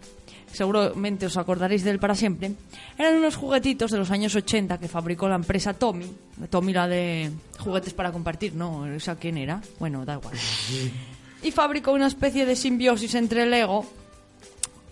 seguramente 0.52 1.26
os 1.26 1.36
acordaréis 1.36 1.84
de 1.84 1.90
él 1.90 1.98
para 1.98 2.14
siempre, 2.14 2.52
eran 2.98 3.16
unos 3.16 3.36
juguetitos 3.36 3.90
de 3.90 3.98
los 3.98 4.10
años 4.10 4.34
80 4.34 4.78
que 4.78 4.88
fabricó 4.88 5.28
la 5.28 5.36
empresa 5.36 5.74
Tommy. 5.74 6.06
Tommy 6.48 6.72
la 6.72 6.88
de 6.88 7.30
juguetes 7.58 7.94
para 7.94 8.12
compartir, 8.12 8.54
¿no? 8.54 8.86
¿Esa 8.86 9.16
quién 9.16 9.38
era? 9.38 9.60
Bueno, 9.78 10.04
da 10.04 10.14
igual. 10.14 10.36
Y 11.42 11.52
fabricó 11.52 11.92
una 11.92 12.08
especie 12.08 12.44
de 12.44 12.54
simbiosis 12.54 13.14
entre 13.14 13.46
Lego 13.46 13.86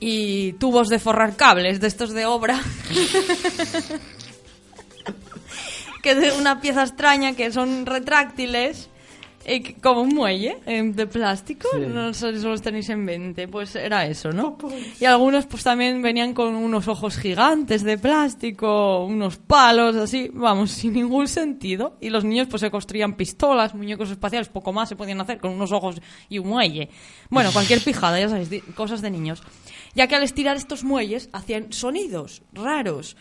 y 0.00 0.54
tubos 0.54 0.88
de 0.88 0.98
forrar 0.98 1.36
cables, 1.36 1.78
de 1.78 1.86
estos 1.86 2.14
de 2.14 2.24
obra. 2.24 2.58
que 6.02 6.12
es 6.12 6.18
de 6.18 6.32
una 6.32 6.62
pieza 6.62 6.84
extraña 6.84 7.34
que 7.34 7.52
son 7.52 7.84
retráctiles 7.84 8.88
que- 9.62 9.74
como 9.74 10.02
un 10.02 10.14
muelle 10.14 10.58
eh, 10.66 10.82
de 10.82 11.06
plástico, 11.06 11.68
Sí. 11.72 11.80
no 11.86 12.12
sé 12.14 12.38
si 12.38 12.44
los 12.46 12.60
tenéis 12.62 12.88
en 12.90 13.04
mente, 13.04 13.48
pues 13.48 13.74
era 13.76 14.06
eso, 14.06 14.30
¿no? 14.30 14.58
Y 15.00 15.04
algunos 15.06 15.46
pues 15.46 15.62
también 15.64 16.02
venían 16.02 16.34
con 16.34 16.54
unos 16.54 16.86
ojos 16.88 17.16
gigantes 17.16 17.82
de 17.82 17.96
plástico, 17.98 19.04
unos 19.04 19.36
palos 19.38 19.96
así, 19.96 20.30
vamos, 20.32 20.70
sin 20.70 20.92
ningún 20.92 21.28
sentido. 21.28 21.96
Y 22.00 22.10
los 22.10 22.24
niños 22.24 22.46
pues 22.48 22.60
se 22.60 22.70
construían 22.70 23.14
pistolas, 23.14 23.74
muñecos 23.74 24.10
espaciales, 24.10 24.48
poco 24.48 24.72
más 24.72 24.88
se 24.88 24.96
podían 24.96 25.20
hacer 25.20 25.38
con 25.38 25.52
unos 25.52 25.72
ojos 25.72 26.00
y 26.28 26.38
un 26.38 26.48
muelle. 26.48 26.90
Bueno, 27.30 27.50
cualquier 27.52 27.80
pijada, 27.82 28.20
ya 28.20 28.28
sabéis, 28.28 28.50
cosas 28.74 29.00
de 29.02 29.10
niños. 29.10 29.42
Ya 29.94 30.06
que 30.06 30.14
al 30.14 30.22
estirar 30.22 30.56
estos 30.56 30.84
muelles 30.84 31.28
hacían 31.32 31.72
sonidos 31.72 32.42
raros. 32.52 33.16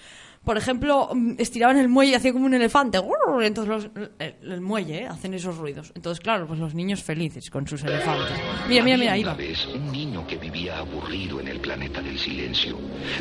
Por 0.48 0.58
ejemplo, 0.58 1.10
mm, 1.14 1.34
estiraban 1.40 1.76
el 1.78 1.90
muelle 1.90 2.14
y 2.14 2.16
hacía 2.16 2.32
como 2.32 2.46
un 2.46 2.54
elefante. 2.54 3.00
Entonces 3.42 3.68
los- 3.94 4.10
el, 4.18 4.36
el 4.50 4.62
muelle 4.62 5.02
¿eh? 5.04 5.08
hacen 5.08 5.34
esos 5.34 5.58
ruidos. 5.58 5.92
Entonces, 5.94 6.22
claro, 6.22 6.48
pues 6.48 6.58
los 6.58 6.74
niños 6.74 7.04
felices 7.04 7.50
con 7.50 7.68
sus 7.68 7.84
elefantes. 7.84 8.32
Mira, 8.70 8.82
mira, 8.82 8.98
mira, 8.98 9.12
ahí 9.12 9.24
va. 9.24 9.32
una 9.34 9.38
vez 9.38 9.66
un 9.68 9.92
niño 9.92 10.26
que 10.26 10.38
vivía 10.38 10.78
aburrido 10.80 11.42
en 11.42 11.50
el 11.50 11.60
planeta 11.60 12.02
del 12.02 12.18
silencio. 12.18 12.78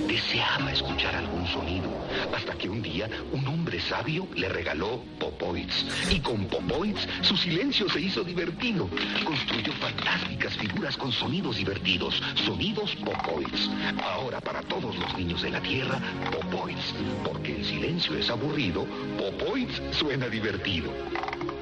Deseaba 0.07 0.71
escuchar 0.73 1.17
algún 1.17 1.45
sonido, 1.49 1.91
hasta 2.33 2.55
que 2.57 2.69
un 2.69 2.81
día 2.81 3.11
un 3.33 3.45
hombre 3.49 3.81
sabio 3.81 4.29
le 4.37 4.49
regaló 4.49 5.03
Popoids. 5.19 5.85
Y 6.15 6.21
con 6.21 6.47
Popoids 6.47 7.09
su 7.23 7.37
silencio 7.37 7.89
se 7.89 8.01
hizo 8.03 8.23
divertido. 8.23 8.89
Construyó 9.25 9.73
fantásticas 9.81 10.57
figuras 10.57 10.97
con 10.97 11.11
sonidos 11.11 11.57
divertidos, 11.57 12.23
sonidos 12.45 12.95
Popoids. 13.05 13.69
Ahora 14.01 14.41
para 14.41 14.63
todos 14.63 14.97
los 14.97 15.19
niños 15.19 15.43
de 15.43 15.51
la 15.51 15.61
Tierra, 15.61 16.01
Popoids. 16.31 16.95
Porque 17.25 17.57
el 17.57 17.65
silencio 17.65 18.17
es 18.17 18.31
aburrido, 18.31 18.87
Popoids 19.19 19.81
suena 19.93 20.29
divertido. 20.29 20.91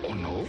¿O 0.08 0.14
no? 0.14 0.44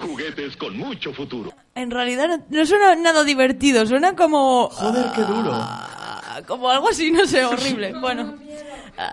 Juguetes 0.00 0.56
con 0.56 0.76
mucho 0.76 1.12
futuro. 1.12 1.52
En 1.74 1.90
realidad 1.90 2.28
no, 2.28 2.44
no 2.48 2.66
suena 2.66 2.94
nada 2.96 3.24
divertido, 3.24 3.86
suena 3.86 4.14
como... 4.14 4.68
Joder, 4.70 5.06
qué 5.14 5.22
duro. 5.22 5.50
ah, 5.52 6.40
como 6.46 6.68
algo 6.68 6.88
así, 6.88 7.10
no 7.10 7.26
sé, 7.26 7.44
horrible. 7.44 7.92
Bueno. 8.00 8.34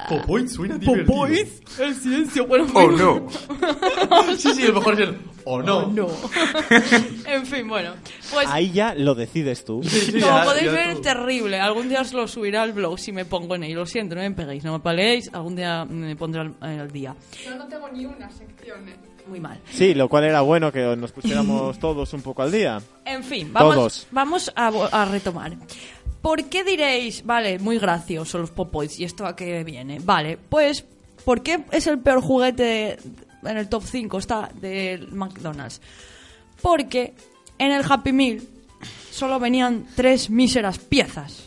Popoid 0.10 0.48
suena 0.48 0.78
divertido. 0.78 1.06
Popoid, 1.16 1.48
el 1.80 1.96
silencio, 1.96 2.48
bueno. 2.48 2.68
Oh, 2.74 2.90
no. 2.92 3.28
sí, 4.38 4.54
sí, 4.54 4.64
el 4.64 4.74
mejor 4.74 4.94
es 4.96 5.00
el... 5.10 5.18
Oh, 5.48 5.62
no. 5.62 5.86
no. 5.88 6.08
en 7.28 7.46
fin, 7.46 7.68
bueno. 7.68 7.94
Pues 8.34 8.48
Ahí 8.50 8.72
ya 8.72 8.96
lo 8.96 9.14
decides 9.14 9.64
tú. 9.64 9.82
Como 10.22 10.44
podéis 10.44 10.72
ver, 10.72 10.90
es 10.90 11.02
terrible. 11.02 11.60
Algún 11.60 11.88
día 11.88 12.02
os 12.02 12.14
lo 12.14 12.28
subiré 12.28 12.58
al 12.58 12.74
blog 12.74 12.98
si 12.98 13.12
me 13.12 13.26
pongo 13.26 13.54
en 13.56 13.64
ello. 13.64 13.76
Lo 13.82 13.86
siento, 13.86 14.16
no 14.16 14.22
me 14.22 14.32
peguéis, 14.32 14.64
no 14.64 14.74
me 14.74 14.80
paleéis. 14.80 15.30
Algún 15.34 15.56
día 15.56 15.86
me 15.86 16.16
pondré 16.16 16.42
al, 16.42 16.56
al 16.62 16.92
día. 16.92 17.16
Yo 17.46 17.56
no 17.56 17.68
tengo 17.68 17.88
ni 17.90 18.06
una 18.06 18.30
sección. 18.32 18.90
eh. 18.90 18.96
Muy 19.28 19.40
mal. 19.40 19.60
Sí, 19.72 19.96
lo 19.96 20.08
cual 20.08 20.24
era 20.26 20.42
bueno 20.42 20.72
que 20.72 20.96
nos 20.96 21.12
pusiéramos 21.12 21.80
todos 21.80 22.14
un 22.14 22.22
poco 22.22 22.44
al 22.44 22.52
día. 22.52 22.80
En 23.06 23.24
fin, 23.24 23.52
vamos, 23.52 23.76
Todos. 23.76 24.08
vamos 24.12 24.52
a, 24.56 24.68
a 24.68 25.06
retomar. 25.06 25.52
¿Por 26.26 26.46
qué 26.46 26.64
diréis, 26.64 27.24
vale, 27.24 27.60
muy 27.60 27.78
gracioso 27.78 28.40
los 28.40 28.50
Popoids 28.50 29.00
y 29.00 29.04
esto 29.04 29.28
a 29.28 29.36
qué 29.36 29.64
viene? 29.64 30.00
Vale, 30.00 30.40
pues, 30.50 30.84
¿por 31.24 31.44
qué 31.44 31.66
es 31.70 31.86
el 31.86 32.00
peor 32.00 32.20
juguete 32.20 32.98
en 33.44 33.58
el 33.58 33.70
top 33.70 33.84
5 33.86 34.18
está 34.18 34.50
del 34.56 35.12
McDonald's? 35.12 35.80
Porque 36.64 37.14
en 37.60 37.72
el 37.72 37.86
Happy 37.88 38.12
Meal 38.12 38.42
solo 39.12 39.40
venían 39.40 39.86
tres 39.96 40.32
míseras 40.32 40.80
piezas. 40.80 41.44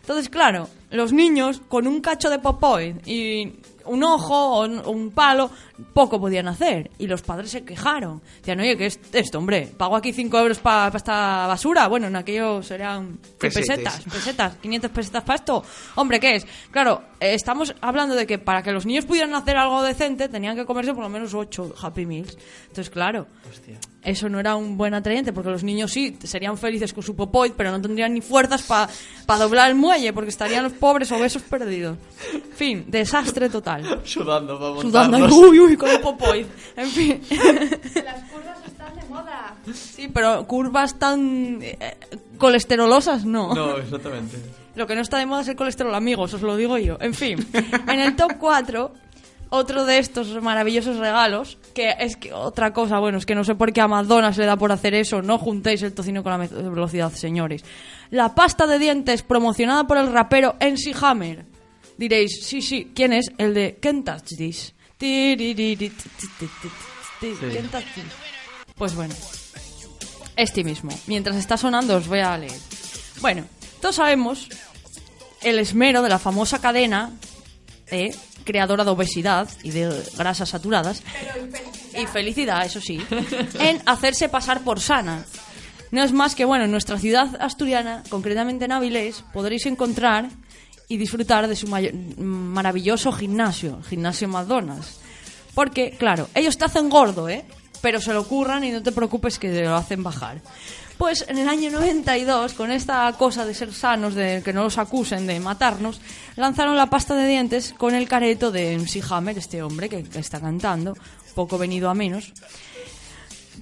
Entonces, 0.00 0.28
claro, 0.28 0.68
los 0.92 1.12
niños 1.12 1.60
con 1.66 1.88
un 1.88 2.00
cacho 2.00 2.30
de 2.30 2.38
Popoid 2.38 3.04
y 3.06 3.54
un 3.86 4.02
ojo 4.02 4.60
o 4.60 4.90
un, 4.90 5.10
palo, 5.10 5.50
poco 5.92 6.20
podían 6.20 6.48
hacer. 6.48 6.90
Y 6.98 7.06
los 7.06 7.22
padres 7.22 7.50
se 7.50 7.64
quejaron. 7.64 8.20
Decían, 8.38 8.60
oye, 8.60 8.76
¿qué 8.76 8.86
es 8.86 9.00
esto, 9.12 9.38
hombre? 9.38 9.68
¿Pago 9.76 9.96
aquí 9.96 10.12
5 10.12 10.38
euros 10.38 10.58
para 10.58 10.96
esta 10.96 11.46
basura? 11.46 11.88
Bueno, 11.88 12.06
en 12.08 12.16
aquello 12.16 12.62
serían 12.62 13.18
¿qué 13.38 13.48
Pesetes. 13.48 13.68
pesetas, 13.68 14.04
pesetas, 14.04 14.56
500 14.56 14.90
pesetas 14.90 15.24
para 15.24 15.36
esto. 15.36 15.64
Hombre, 15.96 16.20
¿qué 16.20 16.36
es? 16.36 16.46
Claro, 16.70 17.02
eh, 17.20 17.34
estamos 17.34 17.74
hablando 17.80 18.14
de 18.14 18.26
que 18.26 18.38
para 18.38 18.62
que 18.62 18.72
los 18.72 18.86
niños 18.86 19.04
pudieran 19.04 19.34
hacer 19.34 19.56
algo 19.56 19.82
decente 19.82 20.28
tenían 20.28 20.56
que 20.56 20.64
comerse 20.64 20.94
por 20.94 21.02
lo 21.02 21.08
menos 21.08 21.34
8 21.34 21.74
Happy 21.80 22.06
Meals. 22.06 22.36
Entonces, 22.68 22.90
claro, 22.90 23.26
eso 24.02 24.28
no 24.28 24.40
era 24.40 24.56
un 24.56 24.76
buen 24.76 24.94
atrayente 24.94 25.32
porque 25.32 25.50
los 25.50 25.62
niños 25.62 25.90
sí 25.92 26.16
serían 26.22 26.56
felices 26.56 26.92
con 26.92 27.02
su 27.02 27.14
popoid, 27.14 27.52
pero 27.56 27.70
no 27.70 27.80
tendrían 27.80 28.14
ni 28.14 28.20
fuerzas 28.20 28.62
para 28.62 29.40
doblar 29.40 29.68
el 29.70 29.76
muelle 29.76 30.12
porque 30.12 30.30
estarían 30.30 30.64
los 30.64 30.72
pobres 30.72 31.12
obesos 31.12 31.42
perdidos. 31.42 31.98
Fin, 32.54 32.84
desastre 32.88 33.48
total. 33.48 34.00
Sudando, 34.04 34.58
vamos. 34.58 34.82
Sudando, 34.82 35.18
uy, 35.36 35.60
uy, 35.60 35.76
con 35.76 35.90
el 35.90 36.00
popoid. 36.00 36.46
En 36.76 36.88
fin. 36.88 37.20
Las 37.30 38.24
curvas 38.30 38.58
están 38.66 38.96
de 38.96 39.04
moda. 39.08 39.54
Sí, 39.74 40.08
pero 40.08 40.46
curvas 40.46 40.98
tan 40.98 41.58
eh, 41.60 41.96
colesterolosas 42.38 43.24
no. 43.24 43.54
No, 43.54 43.76
exactamente. 43.76 44.38
Lo 44.76 44.86
que 44.86 44.94
no 44.94 45.02
está 45.02 45.18
de 45.18 45.26
moda 45.26 45.42
es 45.42 45.48
el 45.48 45.56
colesterol, 45.56 45.94
amigos, 45.94 46.32
os 46.32 46.42
lo 46.42 46.56
digo 46.56 46.78
yo. 46.78 46.96
En 47.00 47.12
fin, 47.12 47.44
en 47.52 48.00
el 48.00 48.16
top 48.16 48.32
4, 48.38 48.92
otro 49.50 49.84
de 49.84 49.98
estos 49.98 50.40
maravillosos 50.42 50.96
regalos, 50.96 51.58
que 51.74 51.94
es 51.98 52.16
que 52.16 52.32
otra 52.32 52.72
cosa, 52.72 52.98
bueno, 52.98 53.18
es 53.18 53.26
que 53.26 53.34
no 53.34 53.44
sé 53.44 53.54
por 53.54 53.72
qué 53.72 53.80
a 53.80 53.88
McDonald's 53.88 54.38
le 54.38 54.46
da 54.46 54.56
por 54.56 54.72
hacer 54.72 54.94
eso, 54.94 55.22
no 55.22 55.38
juntéis 55.38 55.82
el 55.82 55.92
tocino 55.92 56.22
con 56.22 56.32
la 56.32 56.46
velocidad, 56.46 57.12
señores. 57.12 57.64
La 58.10 58.34
pasta 58.34 58.66
de 58.66 58.78
dientes 58.78 59.22
promocionada 59.22 59.86
por 59.86 59.98
el 59.98 60.12
rapero 60.12 60.56
NC 60.60 60.96
Hammer. 61.02 61.44
Diréis, 61.98 62.46
sí, 62.46 62.62
sí, 62.62 62.92
¿quién 62.94 63.12
es? 63.12 63.30
El 63.38 63.52
de 63.52 63.76
Can't 63.80 64.06
Touch 64.06 64.36
This. 64.36 64.74
Can't 64.98 65.40
Touch 67.70 67.84
This. 67.94 68.04
Pues 68.76 68.94
bueno, 68.94 69.14
este 70.36 70.64
mismo. 70.64 70.90
Mientras 71.06 71.36
está 71.36 71.56
sonando 71.56 71.96
os 71.96 72.08
voy 72.08 72.20
a 72.20 72.38
leer. 72.38 72.58
Bueno, 73.20 73.44
todos 73.80 73.96
sabemos 73.96 74.48
el 75.42 75.58
esmero 75.58 76.02
de 76.02 76.08
la 76.08 76.18
famosa 76.18 76.60
cadena 76.60 77.10
eh, 77.90 78.14
creadora 78.44 78.84
de 78.84 78.90
obesidad 78.90 79.48
y 79.62 79.70
de 79.70 80.02
grasas 80.16 80.50
saturadas 80.50 81.02
y 81.98 82.06
felicidad, 82.06 82.64
eso 82.64 82.80
sí, 82.80 83.00
en 83.58 83.80
hacerse 83.86 84.28
pasar 84.28 84.62
por 84.62 84.80
sana. 84.80 85.24
No 85.90 86.02
es 86.04 86.12
más 86.12 86.34
que, 86.34 86.44
bueno, 86.44 86.64
en 86.64 86.70
nuestra 86.70 86.98
ciudad 86.98 87.36
asturiana, 87.40 88.04
concretamente 88.08 88.64
en 88.64 88.72
Avilés, 88.72 89.24
podréis 89.32 89.66
encontrar 89.66 90.28
y 90.88 90.96
disfrutar 90.96 91.48
de 91.48 91.56
su 91.56 91.66
maravilloso 91.68 93.12
gimnasio, 93.12 93.80
gimnasio 93.88 94.28
McDonald's. 94.28 95.00
Porque, 95.54 95.92
claro, 95.92 96.28
ellos 96.34 96.56
te 96.58 96.64
hacen 96.64 96.88
gordo, 96.88 97.28
¿eh? 97.28 97.44
Pero 97.80 98.00
se 98.00 98.12
lo 98.12 98.26
curran 98.26 98.62
y 98.64 98.70
no 98.70 98.82
te 98.82 98.92
preocupes 98.92 99.38
que 99.38 99.50
te 99.50 99.64
lo 99.64 99.74
hacen 99.74 100.02
bajar. 100.02 100.40
Pues 101.00 101.24
en 101.28 101.38
el 101.38 101.48
año 101.48 101.70
92, 101.70 102.52
con 102.52 102.70
esta 102.70 103.10
cosa 103.16 103.46
de 103.46 103.54
ser 103.54 103.72
sanos, 103.72 104.14
de 104.14 104.42
que 104.44 104.52
no 104.52 104.64
los 104.64 104.76
acusen 104.76 105.26
de 105.26 105.40
matarnos, 105.40 105.98
lanzaron 106.36 106.76
la 106.76 106.90
pasta 106.90 107.14
de 107.14 107.26
dientes 107.26 107.74
con 107.74 107.94
el 107.94 108.06
careto 108.06 108.52
de 108.52 108.76
MC 108.76 109.02
Hammer, 109.10 109.38
este 109.38 109.62
hombre 109.62 109.88
que, 109.88 110.04
está 110.16 110.40
cantando, 110.40 110.94
poco 111.34 111.56
venido 111.56 111.88
a 111.88 111.94
menos. 111.94 112.34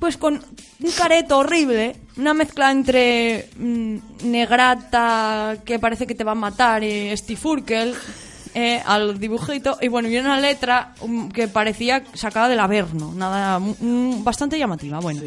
Pues 0.01 0.17
con 0.17 0.35
un 0.35 0.91
careto 0.91 1.39
horrible, 1.39 1.95
una 2.17 2.35
mezcla 2.35 2.73
entre 2.73 3.51
mm, 3.57 3.99
negrata 4.25 5.59
que 5.65 5.79
parece 5.79 6.09
que 6.09 6.17
te 6.17 6.25
va 6.25 6.33
a 6.33 6.35
matar 6.35 6.83
y 6.83 7.17
Stifurkel 7.17 7.95
eh, 8.53 8.83
al 8.85 9.21
dibujito 9.21 9.79
y 9.81 9.87
bueno, 9.87 10.09
y 10.09 10.19
una 10.19 10.41
letra 10.41 10.93
um, 11.03 11.31
que 11.31 11.47
parecía 11.47 12.03
sacada 12.15 12.49
del 12.49 12.59
Averno, 12.59 13.13
nada 13.15 13.61
mm, 13.61 14.25
bastante 14.25 14.59
llamativa, 14.59 14.99
bueno. 14.99 15.21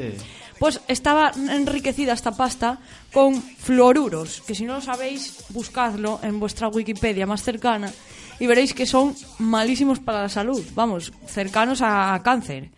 Pues 0.62 0.80
estaba 0.88 1.32
enriquecida 1.50 2.14
esta 2.14 2.34
pasta 2.38 2.78
con 3.12 3.42
fluoruros, 3.42 4.42
que 4.46 4.54
si 4.54 4.64
no 4.64 4.76
lo 4.76 4.82
sabéis, 4.82 5.44
buscadlo 5.50 6.20
en 6.22 6.40
vuestra 6.40 6.68
Wikipedia 6.68 7.26
más 7.26 7.42
cercana 7.42 7.92
y 8.40 8.46
veréis 8.46 8.72
que 8.76 8.86
son 8.86 9.16
malísimos 9.40 9.98
para 10.00 10.22
la 10.22 10.30
salud, 10.30 10.64
vamos, 10.76 11.12
cercanos 11.26 11.82
a 11.82 12.22
cáncer. 12.24 12.70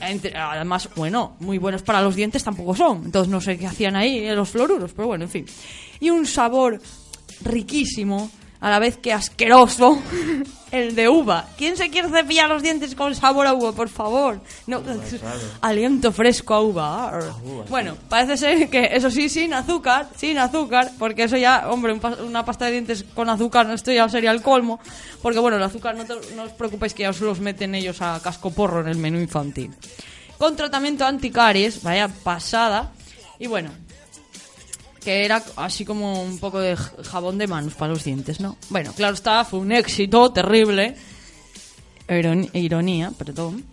Entre- 0.00 0.36
además, 0.36 0.90
bueno, 0.96 1.36
muy 1.40 1.56
buenos 1.56 1.82
para 1.82 2.02
los 2.02 2.14
dientes 2.14 2.44
tampoco 2.44 2.76
son, 2.76 3.04
entonces 3.06 3.30
no 3.30 3.40
sé 3.40 3.56
qué 3.56 3.66
hacían 3.66 3.96
ahí 3.96 4.18
eh, 4.18 4.34
los 4.34 4.50
fluoruros, 4.50 4.92
pero 4.92 5.08
bueno, 5.08 5.24
en 5.24 5.30
fin. 5.30 5.46
Y 5.98 6.10
un 6.10 6.26
sabor 6.26 6.78
riquísimo, 7.42 8.30
a 8.60 8.70
la 8.70 8.78
vez 8.78 8.96
que 8.98 9.12
asqueroso, 9.12 10.00
el 10.70 10.94
de 10.94 11.08
uva. 11.08 11.48
¿Quién 11.56 11.76
se 11.76 11.90
quiere 11.90 12.08
cepillar 12.10 12.48
los 12.48 12.62
dientes 12.62 12.94
con 12.94 13.14
sabor 13.14 13.46
a 13.46 13.54
uva, 13.54 13.72
por 13.72 13.88
favor? 13.88 14.40
No, 14.66 14.82
aliento 15.62 16.12
fresco 16.12 16.54
a 16.54 16.60
uva. 16.62 17.08
arr. 17.08 17.32
Bueno, 17.68 17.96
parece 18.08 18.36
ser 18.36 18.68
que 18.70 18.90
eso 18.92 19.10
sí, 19.10 19.28
sin 19.28 19.54
azúcar, 19.54 20.08
sin 20.16 20.38
azúcar, 20.38 20.90
porque 20.98 21.24
eso 21.24 21.36
ya, 21.36 21.68
hombre, 21.70 21.92
un 21.92 22.00
una 22.26 22.44
pasta 22.44 22.66
de 22.66 22.72
dientes 22.72 23.04
con 23.14 23.28
azúcar, 23.28 23.68
esto 23.70 23.92
ya 23.92 24.08
sería 24.08 24.30
el 24.30 24.42
colmo, 24.42 24.78
porque 25.22 25.38
bueno, 25.38 25.56
el 25.56 25.62
azúcar 25.62 25.96
no, 25.96 26.04
te- 26.04 26.34
no 26.36 26.42
os 26.44 26.52
preocupéis 26.52 26.94
que 26.94 27.02
ya 27.04 27.10
os 27.10 27.20
los 27.20 27.40
meten 27.40 27.74
ellos 27.74 28.00
a 28.02 28.20
cascoporro 28.22 28.80
en 28.80 28.88
el 28.88 28.96
menú 28.98 29.18
infantil. 29.20 29.70
Con 30.38 30.56
tratamiento 30.56 31.04
anticaries, 31.04 31.82
vaya 31.82 32.08
pasada, 32.08 32.92
y 33.38 33.46
bueno, 33.46 33.70
que 35.02 35.24
era 35.24 35.42
así 35.56 35.84
como 35.84 36.22
un 36.22 36.38
poco 36.38 36.58
de 36.60 36.76
jabón 36.76 37.38
de 37.38 37.46
manos 37.46 37.74
para 37.74 37.92
los 37.92 38.04
dientes, 38.04 38.40
¿no? 38.40 38.56
Bueno, 38.68 38.92
claro 38.92 39.14
está, 39.14 39.44
fue 39.44 39.58
un 39.60 39.72
éxito 39.72 40.30
terrible, 40.32 40.96
Iron- 42.08 42.50
ironía, 42.52 43.10
perdón, 43.16 43.64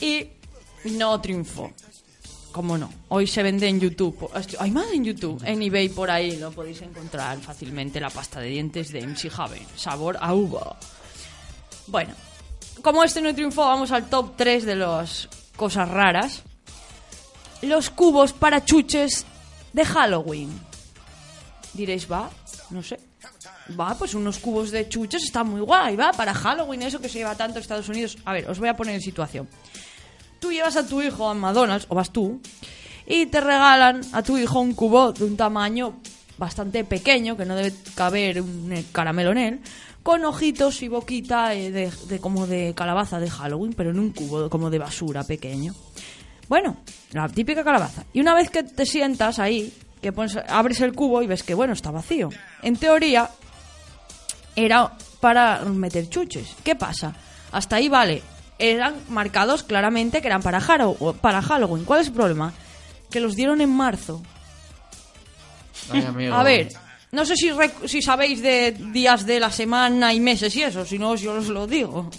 y 0.00 0.28
no 0.84 1.20
triunfó. 1.20 1.72
¿Cómo 2.52 2.76
no? 2.76 2.92
Hoy 3.08 3.26
se 3.26 3.42
vende 3.42 3.66
en 3.66 3.80
YouTube. 3.80 4.28
Hay 4.58 4.70
más 4.70 4.86
en 4.92 5.04
YouTube. 5.04 5.42
En 5.46 5.62
eBay 5.62 5.88
por 5.88 6.10
ahí 6.10 6.36
lo 6.36 6.50
podéis 6.52 6.82
encontrar 6.82 7.40
fácilmente 7.40 7.98
la 7.98 8.10
pasta 8.10 8.40
de 8.40 8.48
dientes 8.48 8.92
de 8.92 9.00
MC 9.06 9.30
Haven. 9.34 9.66
Sabor 9.74 10.18
a 10.20 10.34
uva. 10.34 10.78
Bueno, 11.86 12.12
como 12.82 13.02
este 13.04 13.22
no 13.22 13.34
triunfó, 13.34 13.62
vamos 13.62 13.90
al 13.90 14.10
top 14.10 14.32
3 14.36 14.66
de 14.66 14.76
las 14.76 15.30
cosas 15.56 15.88
raras. 15.88 16.42
Los 17.62 17.88
cubos 17.88 18.34
para 18.34 18.62
chuches 18.64 19.24
de 19.72 19.84
Halloween. 19.84 20.50
Diréis, 21.74 22.10
va, 22.10 22.30
no 22.70 22.82
sé. 22.82 22.98
Va, 23.78 23.94
pues 23.96 24.14
unos 24.14 24.38
cubos 24.38 24.70
de 24.70 24.88
chuches 24.88 25.22
está 25.24 25.44
muy 25.44 25.60
guay, 25.60 25.96
va, 25.96 26.12
para 26.12 26.34
Halloween, 26.34 26.82
eso 26.82 27.00
que 27.00 27.08
se 27.08 27.18
lleva 27.18 27.34
tanto 27.34 27.58
en 27.58 27.62
Estados 27.62 27.88
Unidos. 27.88 28.18
A 28.24 28.32
ver, 28.32 28.50
os 28.50 28.58
voy 28.58 28.68
a 28.68 28.76
poner 28.76 28.94
en 28.94 29.00
situación. 29.00 29.48
Tú 30.40 30.52
llevas 30.52 30.76
a 30.76 30.86
tu 30.86 31.00
hijo 31.00 31.28
a 31.28 31.34
McDonald's, 31.34 31.86
o 31.88 31.94
vas 31.94 32.10
tú, 32.10 32.40
y 33.06 33.26
te 33.26 33.40
regalan 33.40 34.00
a 34.12 34.22
tu 34.22 34.36
hijo 34.36 34.60
un 34.60 34.74
cubo 34.74 35.12
de 35.12 35.24
un 35.24 35.36
tamaño 35.36 36.00
bastante 36.36 36.84
pequeño, 36.84 37.36
que 37.36 37.44
no 37.44 37.54
debe 37.54 37.72
caber 37.94 38.42
un 38.42 38.72
eh, 38.72 38.84
caramelo 38.90 39.30
en 39.30 39.38
él, 39.38 39.60
con 40.02 40.24
ojitos 40.24 40.82
y 40.82 40.88
boquita 40.88 41.54
eh, 41.54 41.70
de, 41.70 41.92
de 42.08 42.18
como 42.18 42.46
de 42.46 42.74
calabaza 42.74 43.20
de 43.20 43.30
Halloween, 43.30 43.74
pero 43.74 43.90
en 43.90 44.00
un 44.00 44.10
cubo 44.10 44.50
como 44.50 44.68
de 44.68 44.78
basura 44.78 45.22
pequeño. 45.22 45.74
Bueno, 46.48 46.76
la 47.12 47.28
típica 47.28 47.64
calabaza. 47.64 48.04
Y 48.12 48.20
una 48.20 48.34
vez 48.34 48.50
que 48.50 48.62
te 48.62 48.84
sientas 48.86 49.38
ahí, 49.38 49.72
que 50.02 50.12
pones- 50.12 50.42
abres 50.48 50.80
el 50.80 50.92
cubo 50.92 51.22
y 51.22 51.26
ves 51.26 51.42
que, 51.42 51.54
bueno, 51.54 51.72
está 51.72 51.90
vacío. 51.90 52.28
En 52.62 52.76
teoría, 52.76 53.30
era 54.56 54.92
para 55.20 55.60
meter 55.64 56.08
chuches. 56.08 56.54
¿Qué 56.64 56.74
pasa? 56.74 57.14
Hasta 57.52 57.76
ahí 57.76 57.88
vale. 57.88 58.22
Eran 58.58 58.94
marcados 59.08 59.62
claramente 59.62 60.20
que 60.20 60.28
eran 60.28 60.42
para, 60.42 60.60
Hallow- 60.60 61.16
para 61.18 61.40
Halloween. 61.42 61.84
¿Cuál 61.84 62.00
es 62.00 62.08
el 62.08 62.12
problema? 62.12 62.52
Que 63.10 63.20
los 63.20 63.34
dieron 63.34 63.60
en 63.60 63.70
marzo. 63.70 64.22
Ay, 65.90 66.04
amigo. 66.04 66.34
A 66.34 66.42
ver, 66.42 66.68
no 67.12 67.24
sé 67.24 67.34
si, 67.36 67.50
si 67.86 68.02
sabéis 68.02 68.40
de 68.42 68.72
días 68.92 69.26
de 69.26 69.40
la 69.40 69.50
semana 69.50 70.12
y 70.14 70.20
meses 70.20 70.54
y 70.56 70.62
eso, 70.62 70.84
si 70.84 70.98
no, 70.98 71.14
yo 71.16 71.32
os 71.34 71.48
lo 71.48 71.66
digo. 71.66 72.10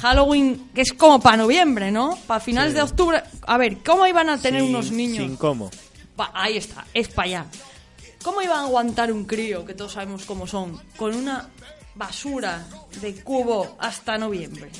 Halloween, 0.00 0.70
que 0.74 0.80
es 0.82 0.92
como 0.92 1.20
para 1.20 1.36
noviembre, 1.36 1.90
¿no? 1.90 2.18
Para 2.26 2.40
finales 2.40 2.74
de 2.74 2.82
octubre. 2.82 3.22
A 3.46 3.56
ver, 3.58 3.78
¿cómo 3.84 4.06
iban 4.06 4.28
a 4.28 4.38
tener 4.38 4.62
Sin- 4.62 4.70
unos 4.70 4.90
niños? 4.90 5.18
Sin 5.26 5.36
cómo. 5.36 5.70
Pa- 6.16 6.30
ahí 6.34 6.56
está, 6.56 6.84
es 6.94 7.08
para 7.08 7.26
allá. 7.26 7.46
¿Cómo 8.22 8.42
iban 8.42 8.58
a 8.58 8.62
aguantar 8.64 9.12
un 9.12 9.24
crío, 9.24 9.64
que 9.64 9.74
todos 9.74 9.92
sabemos 9.92 10.24
cómo 10.26 10.46
son, 10.46 10.80
con 10.96 11.14
una 11.14 11.48
basura 11.94 12.66
de 13.00 13.22
cubo 13.22 13.76
hasta 13.78 14.18
noviembre? 14.18 14.70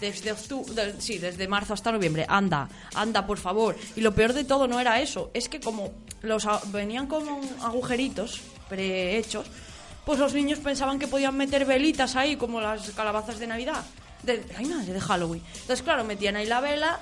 Desde 0.00 0.30
octubre, 0.30 0.94
sí, 0.98 1.18
desde 1.18 1.48
marzo 1.48 1.74
hasta 1.74 1.90
noviembre. 1.90 2.24
Anda, 2.28 2.68
anda, 2.94 3.26
por 3.26 3.38
favor. 3.38 3.76
Y 3.96 4.00
lo 4.00 4.14
peor 4.14 4.32
de 4.32 4.44
todo 4.44 4.68
no 4.68 4.78
era 4.78 5.00
eso, 5.00 5.30
es 5.34 5.48
que 5.48 5.58
como 5.58 5.90
los 6.22 6.46
venían 6.70 7.08
como 7.08 7.40
agujeritos 7.62 8.40
prehechos, 8.68 9.46
pues 10.04 10.20
los 10.20 10.32
niños 10.34 10.60
pensaban 10.60 10.98
que 11.00 11.08
podían 11.08 11.36
meter 11.36 11.64
velitas 11.64 12.14
ahí, 12.14 12.36
como 12.36 12.60
las 12.60 12.90
calabazas 12.90 13.40
de 13.40 13.48
Navidad. 13.48 13.84
De, 14.22 14.44
ay, 14.56 14.66
madre, 14.66 14.92
de 14.92 15.00
Halloween. 15.00 15.42
Entonces, 15.52 15.82
claro, 15.82 16.04
metían 16.04 16.36
ahí 16.36 16.46
la 16.46 16.60
vela 16.60 16.98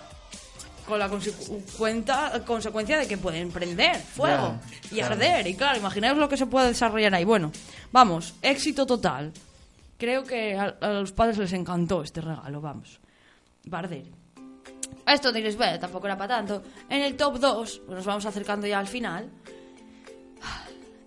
con 0.87 0.99
la 0.99 1.09
consecuenta- 1.09 2.45
consecuencia 2.45 2.97
de 2.99 3.09
que 3.09 3.19
pueden 3.19 3.51
prender 3.51 3.97
fuego 4.01 4.59
y 4.91 4.97
claro. 4.97 5.15
arder. 5.15 5.47
Y 5.47 5.55
claro, 5.55 5.79
imaginaos 5.79 6.19
lo 6.19 6.29
que 6.29 6.37
se 6.37 6.47
puede 6.47 6.69
desarrollar 6.69 7.15
ahí. 7.15 7.25
Bueno, 7.25 7.51
vamos, 7.93 8.35
éxito 8.43 8.87
total. 8.87 9.33
Creo 9.99 10.23
que 10.25 10.57
a, 10.57 10.77
a 10.81 10.89
los 10.91 11.13
padres 11.13 11.39
les 11.39 11.53
encantó 11.55 12.03
este 12.03 12.21
regalo, 12.21 12.61
vamos. 12.61 13.01
Barder. 13.65 14.05
Esto 15.07 15.33
diréis, 15.33 15.57
bueno, 15.57 15.79
tampoco 15.79 16.07
era 16.07 16.17
para 16.19 16.37
tanto. 16.37 16.63
En 16.89 17.01
el 17.03 17.17
top 17.17 17.39
2, 17.41 17.81
pues 17.87 17.97
nos 17.97 18.05
vamos 18.07 18.27
acercando 18.27 18.67
ya 18.67 18.79
al 18.79 18.87
final. 18.89 19.29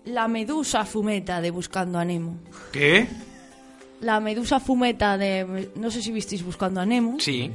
La 0.06 0.28
medusa 0.28 0.84
fumeta 0.84 1.40
de 1.40 1.50
Buscando 1.50 1.98
a 1.98 2.04
Nemo. 2.04 2.38
¿Qué? 2.72 3.06
La 4.00 4.20
medusa 4.20 4.60
fumeta 4.60 5.18
de... 5.18 5.70
No 5.76 5.90
sé 5.90 6.02
si 6.02 6.10
visteis 6.10 6.42
Buscando 6.44 6.80
a 6.80 6.86
Nemo. 6.86 7.18
Sí. 7.20 7.50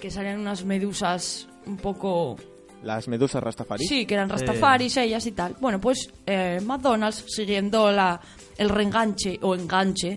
Que 0.00 0.10
salían 0.10 0.40
unas 0.40 0.64
medusas 0.64 1.48
un 1.66 1.76
poco 1.76 2.36
Las 2.82 3.08
medusas 3.08 3.42
Rastafari. 3.42 3.84
Sí, 3.84 4.06
que 4.06 4.14
eran 4.14 4.28
Rastafaris, 4.28 4.96
ellas 4.96 5.26
y 5.26 5.32
tal. 5.32 5.56
Bueno, 5.60 5.80
pues 5.80 6.10
eh, 6.26 6.60
McDonald's, 6.64 7.24
siguiendo 7.26 7.90
la, 7.90 8.20
el 8.56 8.68
reenganche 8.68 9.38
o 9.42 9.54
enganche 9.54 10.16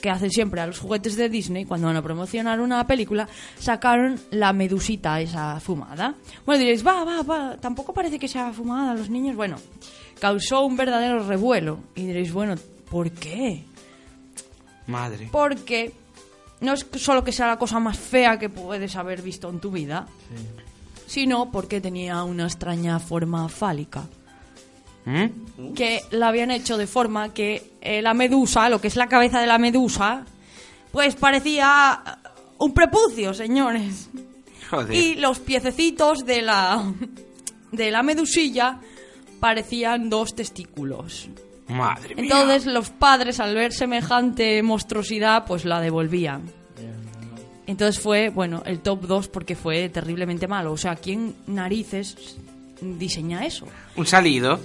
que 0.00 0.10
hacen 0.10 0.30
siempre 0.30 0.60
a 0.60 0.66
los 0.66 0.78
juguetes 0.78 1.16
de 1.16 1.30
Disney 1.30 1.64
cuando 1.64 1.86
van 1.86 1.96
a 1.96 2.02
promocionar 2.02 2.60
una 2.60 2.86
película, 2.86 3.26
sacaron 3.58 4.20
la 4.30 4.52
medusita 4.52 5.18
esa 5.22 5.58
fumada. 5.58 6.14
Bueno, 6.44 6.58
diréis, 6.58 6.86
va, 6.86 7.02
va, 7.04 7.22
va, 7.22 7.56
tampoco 7.56 7.94
parece 7.94 8.18
que 8.18 8.28
sea 8.28 8.52
fumada 8.52 8.92
a 8.92 8.94
los 8.94 9.08
niños. 9.08 9.34
Bueno, 9.34 9.56
causó 10.20 10.66
un 10.66 10.76
verdadero 10.76 11.26
revuelo. 11.26 11.78
Y 11.94 12.04
diréis, 12.06 12.30
bueno, 12.30 12.56
¿por 12.90 13.10
qué? 13.10 13.64
Madre. 14.86 15.28
Porque 15.32 15.92
no 16.60 16.72
es 16.72 16.86
solo 16.96 17.24
que 17.24 17.32
sea 17.32 17.46
la 17.46 17.58
cosa 17.58 17.78
más 17.80 17.98
fea 17.98 18.38
que 18.38 18.48
puedes 18.48 18.96
haber 18.96 19.22
visto 19.22 19.48
en 19.50 19.60
tu 19.60 19.70
vida, 19.70 20.06
sino 21.06 21.50
porque 21.50 21.80
tenía 21.80 22.22
una 22.24 22.44
extraña 22.44 22.98
forma 22.98 23.48
fálica. 23.48 24.04
¿Mm? 25.04 25.72
Que 25.74 26.02
la 26.10 26.28
habían 26.28 26.50
hecho 26.50 26.76
de 26.76 26.86
forma 26.86 27.32
que 27.32 27.72
eh, 27.80 28.02
la 28.02 28.12
medusa, 28.14 28.68
lo 28.68 28.80
que 28.80 28.88
es 28.88 28.96
la 28.96 29.06
cabeza 29.06 29.40
de 29.40 29.46
la 29.46 29.58
medusa, 29.58 30.24
pues 30.90 31.14
parecía 31.14 32.18
un 32.58 32.74
prepucio, 32.74 33.32
señores. 33.32 34.08
Joder. 34.70 34.96
Y 34.96 35.14
los 35.14 35.38
piececitos 35.38 36.26
de 36.26 36.42
la, 36.42 36.92
de 37.72 37.90
la 37.90 38.02
medusilla 38.02 38.80
parecían 39.38 40.10
dos 40.10 40.34
testículos. 40.34 41.28
Madre 41.68 42.14
mía. 42.14 42.24
Entonces 42.24 42.66
los 42.66 42.90
padres 42.90 43.40
al 43.40 43.54
ver 43.54 43.72
semejante 43.72 44.62
monstruosidad 44.62 45.44
pues 45.46 45.64
la 45.64 45.80
devolvían. 45.80 46.42
Entonces 47.66 48.00
fue, 48.00 48.28
bueno, 48.28 48.62
el 48.64 48.80
top 48.80 49.06
2 49.06 49.28
porque 49.28 49.56
fue 49.56 49.88
terriblemente 49.88 50.46
malo. 50.46 50.72
O 50.72 50.76
sea, 50.76 50.94
¿quién 50.94 51.34
narices 51.48 52.36
diseña 52.80 53.44
eso? 53.44 53.66
Un 53.96 54.06
salido. 54.06 54.60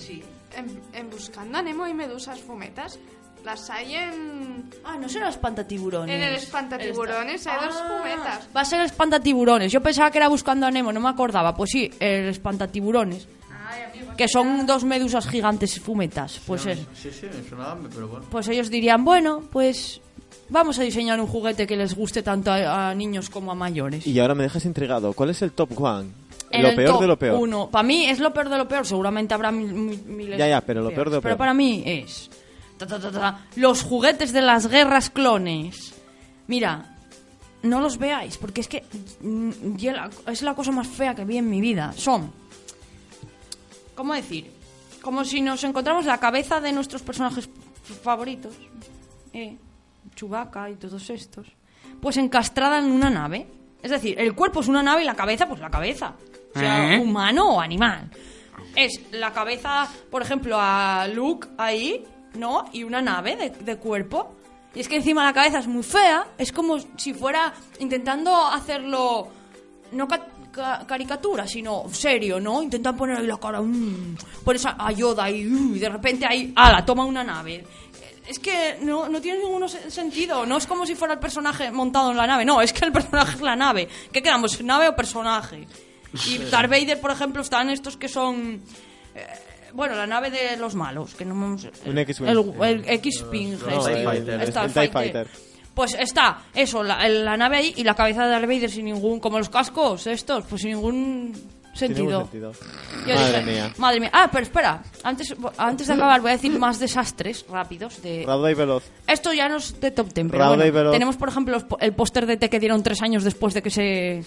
En, 0.55 0.79
en 0.93 1.09
Buscando 1.09 1.57
a 1.57 1.61
Nemo 1.63 1.85
hay 1.85 1.93
medusas 1.93 2.39
fumetas. 2.39 2.99
Las 3.43 3.71
hay 3.71 3.95
en... 3.95 4.69
Ah, 4.83 4.97
no 4.97 5.07
los 5.07 5.15
espantatiburones. 5.15 6.15
En 6.15 6.21
el 6.21 6.35
espantatiburones 6.35 7.47
hay 7.47 7.65
dos 7.65 7.75
fumetas. 7.75 8.47
Va 8.55 8.61
a 8.61 8.65
ser 8.65 8.81
el 8.81 8.85
espantatiburones. 8.85 9.71
Yo 9.71 9.81
pensaba 9.81 10.11
que 10.11 10.19
era 10.19 10.27
buscando 10.27 10.67
a 10.67 10.71
Nemo, 10.71 10.93
no 10.93 10.99
me 10.99 11.09
acordaba. 11.09 11.55
Pues 11.55 11.71
sí, 11.71 11.89
el 11.99 12.27
espantatiburones. 12.27 13.27
Que 14.17 14.28
son 14.28 14.65
dos 14.65 14.84
medusas 14.84 15.28
gigantes 15.28 15.80
fumetas. 15.80 16.39
Pues 16.45 16.65
es. 16.65 16.80
Sí, 16.95 17.09
sí, 17.11 17.28
me 17.28 17.47
sonaba, 17.49 17.78
pero 17.93 18.07
bueno. 18.07 18.26
Pues 18.30 18.47
ellos 18.49 18.69
dirían, 18.69 19.03
bueno, 19.03 19.41
pues 19.51 20.01
vamos 20.49 20.78
a 20.80 20.84
diseñar 20.84 21.19
un 21.19 21.28
juguete 21.28 21.65
que 21.65 21.76
les 21.78 21.95
guste 21.95 22.22
tanto 22.24 22.51
a, 22.51 22.89
a 22.89 22.95
niños 22.95 23.30
como 23.30 23.51
a 23.51 23.55
mayores. 23.55 24.05
Y 24.05 24.19
ahora 24.19 24.36
me 24.36 24.43
dejas 24.43 24.65
intrigado. 24.65 25.13
¿Cuál 25.13 25.30
es 25.32 25.41
el 25.41 25.51
top 25.53 25.80
one? 25.82 26.09
En 26.51 26.63
lo 26.63 26.69
el 26.69 26.76
peor 26.76 26.89
top 26.91 27.01
de 27.01 27.07
lo 27.07 27.17
peor. 27.17 27.39
Uno. 27.39 27.69
Para 27.69 27.84
mí 27.84 28.05
es 28.05 28.19
lo 28.19 28.34
peor 28.34 28.49
de 28.49 28.57
lo 28.57 28.67
peor. 28.67 28.86
Seguramente 28.86 29.34
habrá 29.34 29.51
mil- 29.51 29.74
mil- 29.74 30.03
miles. 30.05 30.38
Ya, 30.38 30.47
ya, 30.49 30.61
pero 30.61 30.82
lo 30.82 30.89
peores. 30.89 30.95
peor 30.95 31.09
de 31.09 31.15
lo 31.15 31.22
Pero 31.22 31.30
peor. 31.36 31.38
para 31.38 31.53
mí 31.53 31.82
es. 31.86 32.30
ta, 32.78 32.86
ta, 32.86 32.99
ta, 32.99 33.11
ta, 33.11 33.45
los 33.55 33.84
juguetes 33.84 34.34
de 34.34 34.41
las 34.41 34.67
guerras 34.67 35.09
clones. 35.09 35.93
Mira, 36.47 36.97
no 37.63 37.80
los 37.80 37.97
veáis, 37.97 38.38
porque 38.38 38.59
es 38.61 38.67
que 38.67 38.84
mm, 39.22 39.49
es 40.28 40.41
la 40.41 40.53
cosa 40.53 40.72
más 40.72 40.88
fea 40.88 41.15
que 41.15 41.24
vi 41.24 41.38
en 41.38 41.49
mi 41.49 41.61
vida. 41.61 41.93
Son. 41.95 42.32
¿Cómo 44.01 44.15
decir? 44.15 44.51
Como 45.03 45.23
si 45.23 45.41
nos 45.41 45.63
encontramos 45.63 46.05
la 46.05 46.17
cabeza 46.17 46.59
de 46.59 46.71
nuestros 46.71 47.03
personajes 47.03 47.47
favoritos. 48.01 48.51
Eh, 49.31 49.55
Chewbacca 50.15 50.71
y 50.71 50.73
todos 50.73 51.07
estos. 51.11 51.45
Pues 52.01 52.17
encastrada 52.17 52.79
en 52.79 52.85
una 52.85 53.11
nave. 53.11 53.45
Es 53.79 53.91
decir, 53.91 54.19
el 54.19 54.33
cuerpo 54.33 54.61
es 54.61 54.67
una 54.67 54.81
nave 54.81 55.03
y 55.03 55.05
la 55.05 55.13
cabeza, 55.13 55.47
pues 55.47 55.59
la 55.61 55.69
cabeza. 55.69 56.15
O 56.55 56.57
sea, 56.57 56.95
¿Eh? 56.95 56.99
humano 56.99 57.57
o 57.57 57.61
animal. 57.61 58.09
Es 58.75 58.99
la 59.11 59.31
cabeza, 59.31 59.87
por 60.09 60.23
ejemplo, 60.23 60.57
a 60.59 61.07
Luke 61.07 61.49
ahí, 61.59 62.03
¿no? 62.33 62.65
Y 62.73 62.83
una 62.83 63.03
nave 63.03 63.35
de, 63.35 63.49
de 63.51 63.77
cuerpo. 63.77 64.33
Y 64.73 64.79
es 64.79 64.87
que 64.87 64.95
encima 64.95 65.23
la 65.23 65.33
cabeza 65.33 65.59
es 65.59 65.67
muy 65.67 65.83
fea. 65.83 66.25
Es 66.39 66.51
como 66.51 66.79
si 66.97 67.13
fuera 67.13 67.53
intentando 67.77 68.47
hacerlo. 68.47 69.27
No 69.91 70.07
ca- 70.51 70.79
ca- 70.79 70.85
caricatura, 70.87 71.47
sino 71.47 71.85
serio, 71.91 72.39
¿no? 72.39 72.61
Intentan 72.61 72.95
poner 72.97 73.17
ahí 73.17 73.27
la 73.27 73.37
cara. 73.39 73.61
mm, 73.61 74.17
pones 74.43 74.65
a, 74.65 74.75
a 74.77 74.91
Yoda 74.91 75.23
ahí. 75.25 75.43
mm, 75.43 75.75
y 75.75 75.79
de 75.79 75.89
repente 75.89 76.25
ahí. 76.25 76.53
¡Hala! 76.55 76.85
Toma 76.85 77.05
una 77.05 77.23
nave. 77.23 77.63
Es 78.27 78.39
que 78.39 78.77
no, 78.81 79.09
no 79.09 79.19
tiene 79.19 79.39
ningún 79.39 79.67
se- 79.67 79.89
sentido. 79.91 80.45
No 80.45 80.57
es 80.57 80.67
como 80.67 80.85
si 80.85 80.95
fuera 80.95 81.15
el 81.15 81.19
personaje 81.19 81.71
montado 81.71 82.11
en 82.11 82.17
la 82.17 82.27
nave. 82.27 82.45
No, 82.45 82.61
es 82.61 82.71
que 82.71 82.85
el 82.85 82.91
personaje 82.91 83.35
es 83.35 83.41
la 83.41 83.55
nave. 83.55 83.87
¿Qué 84.11 84.21
quedamos? 84.21 84.61
¿Nave 84.63 84.87
o 84.89 84.95
personaje? 84.95 85.67
Y 86.27 86.37
Darth 86.37 86.69
Vader, 86.69 86.99
por 87.01 87.11
ejemplo, 87.11 87.41
están 87.41 87.69
estos 87.69 87.97
que 87.97 88.07
son. 88.07 88.61
eh, 89.15 89.25
bueno, 89.73 89.95
la 89.95 90.05
nave 90.05 90.29
de 90.29 90.57
los 90.57 90.75
malos, 90.75 91.13
que 91.15 91.23
no 91.25 91.33
hemos- 91.33 91.65
Un 91.85 91.97
X-Wing. 91.97 92.29
El, 92.29 92.39
el 92.61 92.89
X-Wing. 92.95 93.57
No, 93.59 93.87
este. 93.87 94.03
el- 94.03 94.29
el- 94.29 94.41
Está 94.41 94.65
el 94.65 94.73
TIE 94.73 94.89
Fighter. 94.89 95.27
Pues 95.74 95.93
está, 95.93 96.43
eso, 96.53 96.84
la, 96.84 97.07
la 97.07 97.38
nave 97.38 97.57
ahí 97.57 97.74
y 97.78 97.84
la 97.84 97.95
cabeza 97.95 98.26
de 98.26 98.32
Darth 98.32 98.45
Vader 98.47 98.69
sin 98.69 98.86
ningún. 98.86 99.19
Como 99.19 99.38
los 99.38 99.49
cascos 99.49 100.05
estos, 100.07 100.43
pues 100.45 100.61
sin 100.61 100.72
ningún 100.72 101.34
sentido. 101.74 102.30
Yo 102.34 103.15
Madre 103.15 103.39
dije, 103.39 103.51
mía. 103.51 103.74
Madre 103.78 103.99
mía. 104.01 104.09
Ah, 104.13 104.30
pero 104.32 104.43
espera. 104.43 104.84
Antes, 105.03 105.34
antes 105.57 105.88
de 105.88 105.93
acabar, 105.93 106.19
voy 106.19 106.32
a 106.32 106.34
decir 106.34 106.51
más 106.59 106.78
desastres 106.80 107.45
rápidos. 107.49 108.01
de 108.01 108.26
Rauda 108.28 108.51
y 108.51 108.53
veloz. 108.53 108.84
Esto 109.07 109.32
ya 109.32 109.47
no 109.47 109.57
es 109.57 109.80
de 109.80 109.91
top 109.91 110.13
10, 110.13 110.28
pero 110.30 110.47
bueno, 110.49 110.65
y 110.65 110.72
veloz. 110.72 110.91
tenemos, 110.91 111.15
por 111.15 111.30
ejemplo, 111.30 111.57
el 111.80 111.93
póster 111.93 112.26
de 112.26 112.36
T 112.38 112.49
que 112.49 112.59
dieron 112.59 112.84
tres 112.84 113.01
años 113.01 113.24
después 113.24 113.53
de 113.53 113.61
que 113.61 113.69
se, 113.69 114.24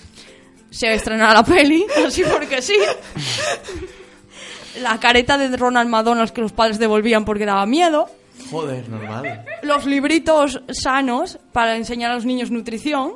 se 0.70 0.95
estrenara 0.95 1.34
la 1.34 1.45
peli. 1.45 1.84
Así 2.07 2.22
porque 2.24 2.62
sí. 2.62 2.76
La 4.80 4.99
careta 4.99 5.38
de 5.38 5.55
Ronald 5.57 5.88
McDonald 5.88 6.30
que 6.30 6.40
los 6.40 6.53
padres 6.53 6.78
devolvían 6.78 7.24
porque 7.24 7.45
daba 7.47 7.66
miedo. 7.66 8.09
Joder, 8.51 8.88
normal. 8.88 9.45
Los 9.62 9.86
libritos 9.86 10.62
sanos 10.70 11.38
para 11.53 11.76
enseñar 11.76 12.11
a 12.11 12.14
los 12.14 12.24
niños 12.24 12.51
nutrición. 12.51 13.12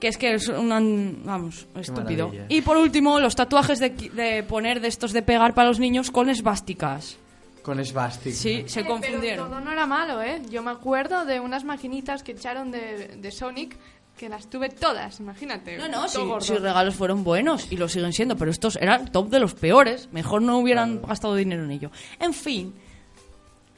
Que 0.00 0.08
es 0.08 0.18
que 0.18 0.34
es 0.34 0.48
una... 0.48 0.80
Vamos, 1.24 1.66
estúpido. 1.76 2.26
maravilla. 2.28 2.46
Y 2.50 2.60
por 2.60 2.76
último, 2.76 3.20
los 3.20 3.36
tatuajes 3.36 3.78
de, 3.78 3.96
qui- 3.96 4.10
de 4.10 4.42
poner 4.42 4.80
de 4.80 4.88
estos 4.88 5.12
de 5.12 5.22
pegar 5.22 5.54
para 5.54 5.68
los 5.68 5.78
niños 5.78 6.10
con 6.10 6.28
esvásticas. 6.28 7.16
Con 7.62 7.82
Svastic. 7.82 8.34
Sí, 8.34 8.64
se 8.66 8.80
Eh, 8.80 8.84
confundieron. 8.84 9.46
Pero 9.46 9.56
todo 9.56 9.60
no 9.60 9.72
era 9.72 9.86
malo, 9.86 10.20
¿eh? 10.20 10.42
Yo 10.50 10.62
me 10.62 10.72
acuerdo 10.72 11.24
de 11.24 11.40
unas 11.40 11.64
maquinitas 11.64 12.22
que 12.22 12.32
echaron 12.32 12.70
de, 12.70 13.16
de 13.16 13.30
Sonic 13.32 13.78
que 14.18 14.28
las 14.28 14.50
tuve 14.50 14.68
todas, 14.68 15.18
imagínate. 15.20 15.78
No, 15.78 15.88
no, 15.88 16.00
Todo 16.00 16.08
si, 16.08 16.18
gordo. 16.18 16.40
si 16.42 16.52
regalos 16.58 16.94
fueron 16.94 17.24
buenos 17.24 17.72
y 17.72 17.78
lo 17.78 17.88
siguen 17.88 18.12
siendo, 18.12 18.36
pero 18.36 18.50
estos 18.50 18.76
eran 18.76 19.10
top 19.10 19.30
de 19.30 19.40
los 19.40 19.54
peores. 19.54 20.10
Mejor 20.12 20.42
no 20.42 20.58
hubieran 20.58 21.00
gastado 21.00 21.34
dinero 21.36 21.64
en 21.64 21.70
ello. 21.70 21.90
En 22.20 22.34
fin, 22.34 22.74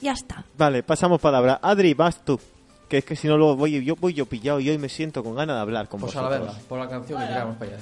ya 0.01 0.13
está. 0.13 0.45
Vale, 0.57 0.83
pasamos 0.83 1.21
palabra. 1.21 1.59
Adri, 1.63 1.95
vas 1.95 2.25
tú. 2.25 2.39
Que 2.89 2.99
es 2.99 3.05
que 3.05 3.17
si 3.17 3.27
no 3.27 3.37
luego 3.37 3.57
voy 3.57 3.85
yo 3.85 3.97
voy 3.97 4.15
yo 4.15 4.27
pillado 4.27 4.61
y 4.61 4.71
hoy 4.71 4.79
me 4.79 4.89
siento 4.89 5.25
con 5.25 5.35
ganas 5.35 5.57
de 5.57 5.61
hablar 5.61 5.89
con 5.89 6.01
Pues 6.01 6.15
a 6.15 6.23
la 6.23 6.29
vosotros. 6.29 6.47
verga, 6.55 6.69
por 6.69 6.79
la 6.79 6.89
canción 6.89 7.21
que 7.21 7.27
tiramos 7.27 7.57
para 7.57 7.71
allá. 7.73 7.81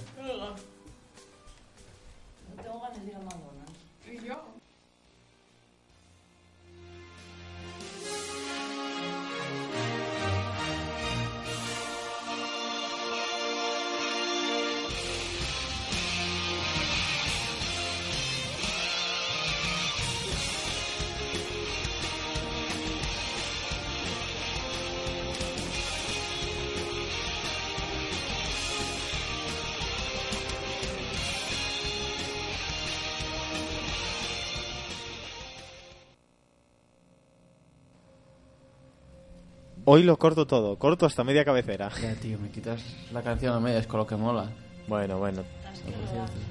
Hoy 39.87 40.03
lo 40.03 40.17
corto 40.17 40.47
todo, 40.47 40.77
corto 40.79 41.05
hasta 41.05 41.25
media 41.25 41.45
cabecera. 41.45 41.91
Ya, 42.01 42.15
tío, 42.15 42.39
me 42.39 42.49
quitas 42.49 42.81
la 43.13 43.23
canción 43.23 43.55
a 43.55 43.61
medias 43.61 43.87
con 43.87 44.01
lo 44.01 44.07
que 44.07 44.17
mola. 44.17 44.49
Bueno, 44.87 45.19
bueno. 45.19 45.43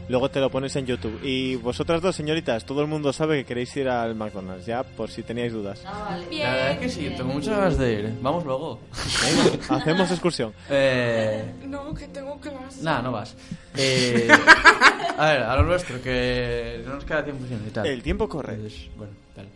Luego 0.07 0.29
te 0.29 0.39
lo 0.39 0.51
pones 0.51 0.75
en 0.75 0.85
YouTube. 0.85 1.19
Y 1.23 1.55
vosotras 1.55 2.01
dos, 2.01 2.15
señoritas, 2.15 2.63
todo 2.65 2.81
el 2.81 2.87
mundo 2.87 3.11
sabe 3.11 3.37
que 3.39 3.45
queréis 3.45 3.75
ir 3.75 3.89
al 3.89 4.13
McDonald's, 4.13 4.67
ya, 4.67 4.83
por 4.83 5.09
si 5.09 5.23
teníais 5.23 5.51
dudas. 5.51 5.83
La 5.83 6.19
verdad 6.29 6.71
es 6.73 6.77
que 6.79 6.89
sí, 6.89 7.11
tengo 7.17 7.33
muchas 7.33 7.57
ganas 7.57 7.77
de 7.79 7.93
ir. 7.93 8.13
Vamos 8.21 8.45
luego. 8.45 8.79
Venga, 9.23 9.75
hacemos 9.77 10.11
excursión. 10.11 10.53
Eh, 10.69 11.43
No, 11.65 11.91
que 11.95 12.07
tengo 12.09 12.39
clase. 12.39 12.83
Nada, 12.83 13.01
no 13.01 13.11
vas. 13.11 13.35
Eh, 13.75 14.27
a 15.17 15.25
ver, 15.25 15.41
a 15.41 15.55
lo 15.55 15.63
nuestro, 15.63 15.99
que 16.03 16.83
no 16.85 16.95
nos 16.95 17.05
queda 17.05 17.23
tiempo 17.23 17.45
y 17.45 17.71
tal. 17.71 17.87
El 17.87 18.03
tiempo 18.03 18.29
corre. 18.29 18.53
Entonces, 18.53 18.89
bueno, 18.95 19.13
tal. 19.35 19.47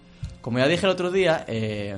Como 0.42 0.58
ya 0.58 0.68
dije 0.68 0.86
el 0.88 0.92
otro 0.92 1.12
día, 1.12 1.46
eh, 1.48 1.96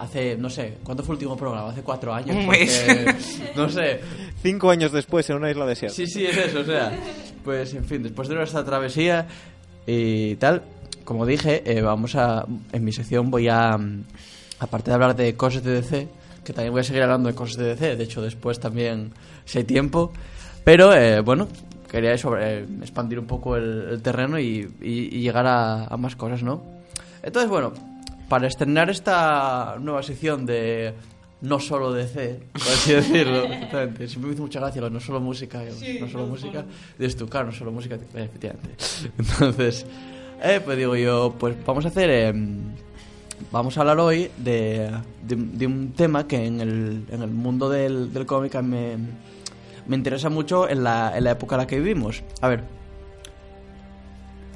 hace, 0.00 0.36
no 0.36 0.50
sé, 0.50 0.78
¿cuánto 0.82 1.02
fue 1.02 1.12
el 1.14 1.18
último 1.18 1.36
programa? 1.36 1.70
Hace 1.70 1.82
cuatro 1.82 2.12
años. 2.12 2.36
Un 2.36 2.46
porque, 2.46 3.14
no 3.56 3.68
sé. 3.68 4.00
Cinco 4.42 4.70
años 4.70 4.90
después, 4.92 5.28
en 5.30 5.36
una 5.36 5.50
isla 5.50 5.66
desierta. 5.66 5.94
Sí, 5.94 6.06
sí, 6.06 6.24
es 6.26 6.36
eso, 6.36 6.60
o 6.60 6.64
sea. 6.64 6.92
Pues, 7.44 7.72
en 7.74 7.84
fin, 7.84 8.02
después 8.02 8.28
de 8.28 8.34
nuestra 8.34 8.64
travesía 8.64 9.26
y 9.86 10.34
tal, 10.36 10.62
como 11.04 11.24
dije, 11.26 11.62
eh, 11.64 11.80
vamos 11.82 12.14
a. 12.16 12.46
En 12.72 12.84
mi 12.84 12.92
sección 12.92 13.30
voy 13.30 13.48
a. 13.48 13.76
mm, 13.78 14.04
Aparte 14.58 14.90
de 14.90 14.94
hablar 14.94 15.16
de 15.16 15.34
cosas 15.36 15.62
de 15.64 15.72
DC, 15.80 16.08
que 16.44 16.52
también 16.52 16.72
voy 16.72 16.80
a 16.80 16.84
seguir 16.84 17.02
hablando 17.02 17.28
de 17.30 17.34
cosas 17.34 17.56
de 17.56 17.64
DC, 17.74 17.96
de 17.96 18.04
hecho, 18.04 18.20
después 18.20 18.60
también, 18.60 19.12
si 19.46 19.56
hay 19.58 19.64
tiempo. 19.64 20.12
Pero, 20.64 20.94
eh, 20.94 21.20
bueno, 21.20 21.48
quería 21.90 22.16
sobre, 22.18 22.58
eh, 22.60 22.66
expandir 22.82 23.18
un 23.18 23.26
poco 23.26 23.56
el, 23.56 23.88
el 23.92 24.02
terreno 24.02 24.38
y, 24.38 24.68
y- 24.82 25.16
y 25.16 25.20
llegar 25.22 25.46
a, 25.46 25.84
a 25.86 25.96
más 25.96 26.14
cosas, 26.14 26.42
¿no? 26.42 26.62
Entonces, 27.22 27.48
bueno, 27.50 27.72
para 28.30 28.46
estrenar 28.46 28.88
esta 28.88 29.74
nueva 29.80 30.04
sección 30.04 30.46
de 30.46 30.94
no 31.40 31.58
solo 31.58 31.92
DC, 31.92 32.40
por 32.52 32.62
así 32.62 32.92
decirlo, 32.92 33.42
siempre 34.06 34.20
me 34.20 34.32
hizo 34.34 34.42
mucha 34.42 34.60
gracia 34.60 34.82
lo 34.82 34.88
no 34.88 35.00
solo 35.00 35.20
música, 35.20 35.60
no 36.00 36.08
solo 36.08 36.26
música, 36.26 36.64
dices 36.96 37.16
tú, 37.16 37.28
claro, 37.28 37.46
no 37.46 37.52
solo 37.52 37.72
música, 37.72 37.96
eh, 37.96 37.98
efectivamente. 38.14 38.70
Entonces, 39.18 39.84
eh, 40.44 40.60
pues 40.64 40.78
digo 40.78 40.94
yo, 40.94 41.34
pues 41.40 41.56
vamos 41.66 41.84
a 41.86 41.88
hacer, 41.88 42.08
em, 42.08 42.58
vamos 43.50 43.76
a 43.76 43.80
hablar 43.80 43.98
hoy 43.98 44.30
de, 44.36 44.92
de, 45.26 45.34
de 45.34 45.66
un 45.66 45.90
tema 45.94 46.28
que 46.28 46.46
en 46.46 46.60
el, 46.60 47.06
en 47.10 47.22
el 47.22 47.30
mundo 47.30 47.68
del, 47.68 48.12
del 48.12 48.26
cómic 48.26 48.54
me, 48.62 48.96
me 49.88 49.96
interesa 49.96 50.28
mucho 50.28 50.68
en 50.68 50.84
la, 50.84 51.18
en 51.18 51.24
la 51.24 51.32
época 51.32 51.56
en 51.56 51.62
la 51.62 51.66
que 51.66 51.80
vivimos. 51.80 52.22
A 52.42 52.46
ver, 52.46 52.62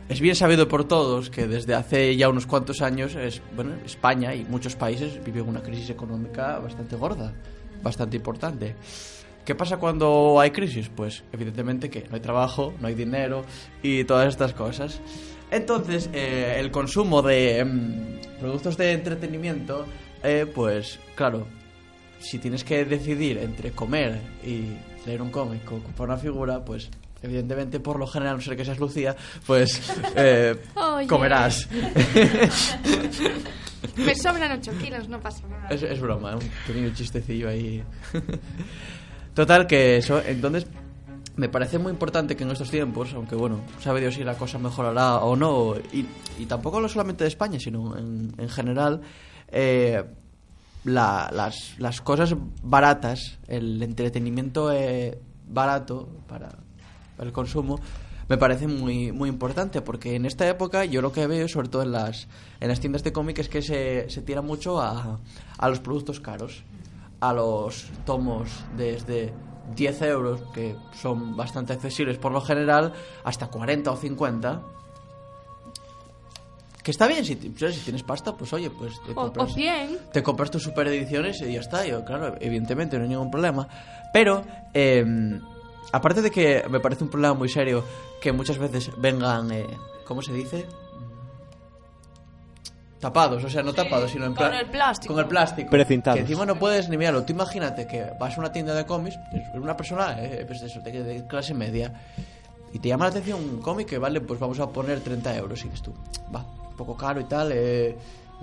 es 0.08 0.20
bien 0.20 0.36
sabido 0.36 0.68
por 0.68 0.86
todos 0.86 1.30
que 1.30 1.46
desde 1.46 1.74
hace 1.74 2.14
ya 2.16 2.28
unos 2.28 2.46
cuantos 2.46 2.82
años 2.82 3.14
es, 3.14 3.40
bueno, 3.56 3.72
España 3.84 4.34
y 4.34 4.44
muchos 4.44 4.76
países 4.76 5.22
viven 5.24 5.48
una 5.48 5.62
crisis 5.62 5.90
económica 5.90 6.58
bastante 6.58 6.96
gorda, 6.96 7.32
bastante 7.82 8.16
importante. 8.16 8.76
¿Qué 9.44 9.54
pasa 9.54 9.78
cuando 9.78 10.40
hay 10.40 10.50
crisis? 10.50 10.90
Pues 10.94 11.22
evidentemente 11.32 11.90
que 11.90 12.04
no 12.08 12.16
hay 12.16 12.20
trabajo, 12.20 12.74
no 12.80 12.88
hay 12.88 12.94
dinero 12.94 13.44
y 13.82 14.04
todas 14.04 14.28
estas 14.28 14.52
cosas. 14.52 15.00
Entonces, 15.50 16.10
eh, 16.12 16.56
el 16.58 16.70
consumo 16.70 17.22
de 17.22 17.64
mm, 17.64 18.40
productos 18.40 18.76
de 18.76 18.92
entretenimiento, 18.92 19.86
eh, 20.22 20.46
pues 20.52 20.98
claro, 21.14 21.46
si 22.18 22.38
tienes 22.38 22.64
que 22.64 22.84
decidir 22.84 23.38
entre 23.38 23.72
comer 23.72 24.20
y 24.44 24.76
leer 25.06 25.20
un 25.20 25.30
cómic 25.30 25.70
o 25.70 26.02
una 26.02 26.16
figura, 26.16 26.64
pues 26.64 26.90
evidentemente 27.24 27.80
por 27.80 27.98
lo 27.98 28.06
general, 28.06 28.36
no 28.36 28.42
sé 28.42 28.56
que 28.56 28.64
seas 28.64 28.78
Lucía, 28.78 29.16
pues 29.46 29.80
eh, 30.16 30.54
Oye. 30.76 31.06
comerás. 31.06 31.68
Me 33.96 34.14
sobran 34.14 34.52
8 34.58 34.72
kilos, 34.80 35.08
no 35.08 35.20
pasa 35.20 35.46
nada. 35.46 35.68
Es, 35.68 35.82
es 35.82 36.00
broma, 36.00 36.34
un 36.36 36.50
pequeño 36.66 36.90
chistecillo 36.94 37.48
ahí. 37.48 37.82
Total, 39.34 39.66
que 39.66 39.98
eso, 39.98 40.20
entonces 40.24 40.66
me 41.36 41.48
parece 41.48 41.78
muy 41.78 41.90
importante 41.92 42.36
que 42.36 42.44
en 42.44 42.50
estos 42.50 42.70
tiempos, 42.70 43.12
aunque 43.14 43.34
bueno, 43.34 43.60
sabe 43.80 44.00
Dios 44.00 44.14
si 44.14 44.24
la 44.24 44.36
cosa 44.36 44.58
mejorará 44.58 45.16
o 45.18 45.36
no, 45.36 45.74
y, 45.92 46.06
y 46.38 46.46
tampoco 46.46 46.80
no 46.80 46.88
solamente 46.88 47.24
de 47.24 47.28
España, 47.28 47.58
sino 47.60 47.96
en, 47.98 48.32
en 48.38 48.48
general, 48.48 49.00
eh, 49.48 50.02
la- 50.84 51.30
las, 51.32 51.74
las 51.78 52.00
cosas 52.00 52.34
baratas, 52.62 53.38
el 53.48 53.82
entretenimiento 53.82 54.72
eh, 54.72 55.18
barato 55.48 56.08
para 56.28 56.50
el 57.18 57.32
consumo, 57.32 57.78
me 58.28 58.38
parece 58.38 58.66
muy, 58.66 59.12
muy 59.12 59.28
importante, 59.28 59.82
porque 59.82 60.16
en 60.16 60.24
esta 60.26 60.48
época 60.48 60.84
yo 60.84 61.02
lo 61.02 61.12
que 61.12 61.26
veo, 61.26 61.46
sobre 61.48 61.68
todo 61.68 61.82
en 61.82 61.92
las, 61.92 62.26
en 62.60 62.68
las 62.68 62.80
tiendas 62.80 63.04
de 63.04 63.12
cómics, 63.12 63.40
es 63.40 63.48
que 63.48 63.62
se, 63.62 64.08
se 64.08 64.22
tira 64.22 64.40
mucho 64.40 64.80
a, 64.80 65.18
a 65.58 65.68
los 65.68 65.80
productos 65.80 66.20
caros, 66.20 66.64
a 67.20 67.32
los 67.32 67.86
tomos 68.06 68.48
desde 68.76 69.32
10 69.76 70.02
euros, 70.02 70.42
que 70.54 70.76
son 70.94 71.36
bastante 71.36 71.72
accesibles 71.72 72.18
por 72.18 72.32
lo 72.32 72.40
general, 72.40 72.92
hasta 73.24 73.48
40 73.48 73.90
o 73.90 73.96
50. 73.96 74.62
Que 76.82 76.90
está 76.90 77.06
bien, 77.06 77.24
si, 77.24 77.34
si 77.34 77.80
tienes 77.80 78.02
pasta, 78.02 78.36
pues 78.36 78.52
oye, 78.52 78.68
pues 78.70 78.92
te 79.06 79.14
compras, 79.14 79.50
o 79.50 79.54
100. 79.54 79.98
te 80.12 80.22
compras 80.22 80.50
tus 80.50 80.62
super 80.62 80.86
ediciones 80.88 81.40
y 81.40 81.54
ya 81.54 81.60
está. 81.60 81.86
Yo, 81.86 82.04
claro, 82.04 82.34
evidentemente, 82.40 82.98
no 82.98 83.04
hay 83.04 83.08
ningún 83.08 83.30
problema. 83.30 83.66
Pero, 84.12 84.44
eh, 84.74 85.02
aparte 85.92 86.22
de 86.22 86.30
que 86.30 86.64
me 86.68 86.80
parece 86.80 87.04
un 87.04 87.10
problema 87.10 87.34
muy 87.34 87.48
serio 87.48 87.84
que 88.20 88.32
muchas 88.32 88.58
veces 88.58 88.90
vengan, 88.98 89.50
eh, 89.52 89.66
¿cómo 90.06 90.22
se 90.22 90.32
dice? 90.32 90.66
Tapados, 93.00 93.44
o 93.44 93.50
sea, 93.50 93.62
no 93.62 93.74
tapados, 93.74 94.10
sino 94.10 94.24
en 94.24 94.34
con 94.34 94.48
plan- 94.48 94.54
el 94.54 94.70
plástico. 94.70 95.12
Con 95.12 95.22
el 95.22 95.28
plástico. 95.28 95.68
Precintados. 95.70 96.16
Que 96.16 96.22
encima 96.22 96.46
no 96.46 96.56
puedes 96.58 96.88
ni 96.88 96.96
mirarlo. 96.96 97.22
Tú 97.24 97.34
imagínate 97.34 97.86
que 97.86 98.02
vas 98.18 98.36
a 98.36 98.40
una 98.40 98.50
tienda 98.50 98.72
de 98.74 98.86
cómics, 98.86 99.16
es 99.34 99.42
una 99.54 99.76
persona 99.76 100.16
eh, 100.22 100.44
pues 100.46 100.62
eso, 100.62 100.80
de, 100.80 101.02
de 101.02 101.26
clase 101.26 101.52
media, 101.52 101.92
y 102.72 102.78
te 102.78 102.88
llama 102.88 103.04
la 103.04 103.10
atención 103.10 103.38
un 103.40 103.60
cómic 103.60 103.88
que 103.88 103.98
vale, 103.98 104.22
pues 104.22 104.40
vamos 104.40 104.58
a 104.58 104.68
poner 104.70 105.00
30 105.00 105.36
euros. 105.36 105.60
Y 105.60 105.64
dices 105.64 105.82
tú, 105.82 105.92
va, 106.34 106.40
un 106.70 106.76
poco 106.76 106.96
caro 106.96 107.20
y 107.20 107.24
tal, 107.24 107.52
eh, 107.52 107.94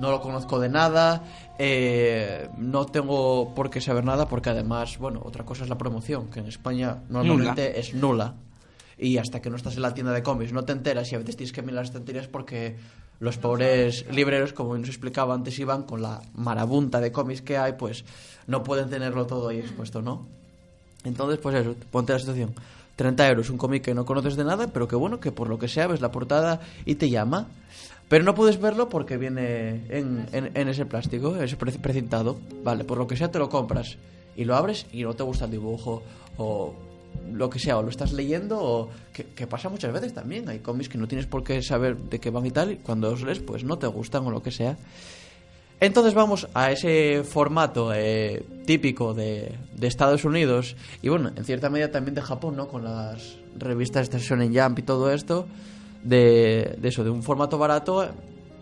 no 0.01 0.09
lo 0.09 0.19
conozco 0.19 0.59
de 0.59 0.67
nada, 0.67 1.23
eh, 1.59 2.49
no 2.57 2.87
tengo 2.87 3.53
por 3.53 3.69
qué 3.69 3.79
saber 3.79 4.03
nada, 4.03 4.27
porque 4.27 4.49
además, 4.49 4.97
bueno, 4.97 5.21
otra 5.23 5.45
cosa 5.45 5.63
es 5.63 5.69
la 5.69 5.77
promoción, 5.77 6.27
que 6.31 6.39
en 6.39 6.47
España 6.47 7.03
normalmente 7.07 7.79
es 7.79 7.93
nula. 7.93 8.33
Y 8.97 9.17
hasta 9.17 9.41
que 9.41 9.49
no 9.49 9.55
estás 9.55 9.75
en 9.75 9.83
la 9.83 9.93
tienda 9.93 10.11
de 10.11 10.21
cómics 10.21 10.53
no 10.53 10.63
te 10.63 10.73
enteras 10.73 11.11
y 11.11 11.15
a 11.15 11.19
veces 11.19 11.35
tienes 11.37 11.53
que 11.53 11.61
mirar 11.61 11.77
las 11.77 11.87
estanterías 11.87 12.27
porque 12.27 12.77
los 13.19 13.37
pobres 13.37 14.05
libreros, 14.11 14.53
como 14.53 14.77
nos 14.77 14.89
explicaba 14.89 15.33
antes 15.33 15.57
Iván, 15.59 15.83
con 15.83 16.01
la 16.01 16.21
marabunta 16.33 16.99
de 16.99 17.11
cómics 17.11 17.41
que 17.41 17.57
hay, 17.57 17.73
pues 17.73 18.03
no 18.47 18.63
pueden 18.63 18.89
tenerlo 18.89 19.27
todo 19.27 19.49
ahí 19.49 19.59
expuesto, 19.59 20.01
¿no? 20.01 20.27
Entonces, 21.03 21.39
pues 21.39 21.55
eso, 21.55 21.75
ponte 21.91 22.13
la 22.13 22.19
situación. 22.19 22.53
30 22.95 23.29
euros, 23.29 23.49
un 23.49 23.57
cómic 23.57 23.83
que 23.83 23.93
no 23.93 24.05
conoces 24.05 24.35
de 24.35 24.43
nada, 24.43 24.67
pero 24.67 24.87
que 24.87 24.95
bueno, 24.95 25.19
que 25.19 25.31
por 25.31 25.49
lo 25.49 25.57
que 25.57 25.67
sea 25.67 25.87
ves 25.87 26.01
la 26.01 26.11
portada 26.11 26.59
y 26.85 26.95
te 26.95 27.09
llama. 27.09 27.47
Pero 28.11 28.25
no 28.25 28.35
puedes 28.35 28.59
verlo 28.59 28.89
porque 28.89 29.15
viene 29.15 29.83
en, 29.87 30.67
ese 30.67 30.85
plástico, 30.85 31.37
ese 31.37 31.55
pre- 31.55 31.71
precintado. 31.71 32.35
Vale, 32.61 32.83
por 32.83 32.97
lo 32.97 33.07
que 33.07 33.15
sea 33.15 33.31
te 33.31 33.39
lo 33.39 33.47
compras 33.47 33.95
y 34.35 34.43
lo 34.43 34.57
abres 34.57 34.85
y 34.91 35.03
no 35.03 35.13
te 35.13 35.23
gusta 35.23 35.45
el 35.45 35.51
dibujo 35.51 36.03
o 36.35 36.75
lo 37.31 37.49
que 37.49 37.57
sea, 37.57 37.77
o 37.77 37.81
lo 37.81 37.87
estás 37.87 38.11
leyendo 38.11 38.61
o 38.61 38.89
que, 39.13 39.47
pasa 39.47 39.69
muchas 39.69 39.93
veces 39.93 40.13
también. 40.13 40.49
Hay 40.49 40.59
cómics 40.59 40.89
que 40.89 40.97
no 40.97 41.07
tienes 41.07 41.25
por 41.25 41.41
qué 41.45 41.61
saber 41.61 41.95
de 41.95 42.19
qué 42.19 42.29
van 42.31 42.45
y 42.45 42.51
tal 42.51 42.73
y 42.73 42.75
cuando 42.75 43.11
los 43.11 43.21
lees 43.21 43.39
pues 43.39 43.63
no 43.63 43.77
te 43.77 43.87
gustan 43.87 44.25
o 44.25 44.29
lo 44.29 44.43
que 44.43 44.51
sea. 44.51 44.75
Entonces 45.79 46.13
vamos 46.13 46.49
a 46.53 46.69
ese 46.69 47.23
formato 47.23 47.93
eh, 47.93 48.43
típico 48.65 49.13
de, 49.13 49.53
de 49.73 49.87
Estados 49.87 50.25
Unidos 50.25 50.75
y 51.01 51.07
bueno, 51.07 51.31
en 51.33 51.45
cierta 51.45 51.69
medida 51.69 51.89
también 51.91 52.15
de 52.15 52.21
Japón, 52.21 52.57
¿no? 52.57 52.67
Con 52.67 52.83
las 52.83 53.37
revistas 53.57 54.09
de 54.11 54.19
Shonen 54.19 54.53
Jump 54.53 54.79
y 54.79 54.81
todo 54.81 55.13
esto, 55.13 55.47
de, 56.03 56.75
de 56.79 56.87
eso, 56.89 57.03
de 57.03 57.09
un 57.09 57.23
formato 57.23 57.57
barato 57.57 58.09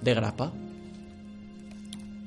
de 0.02 0.14
grapa. 0.14 0.52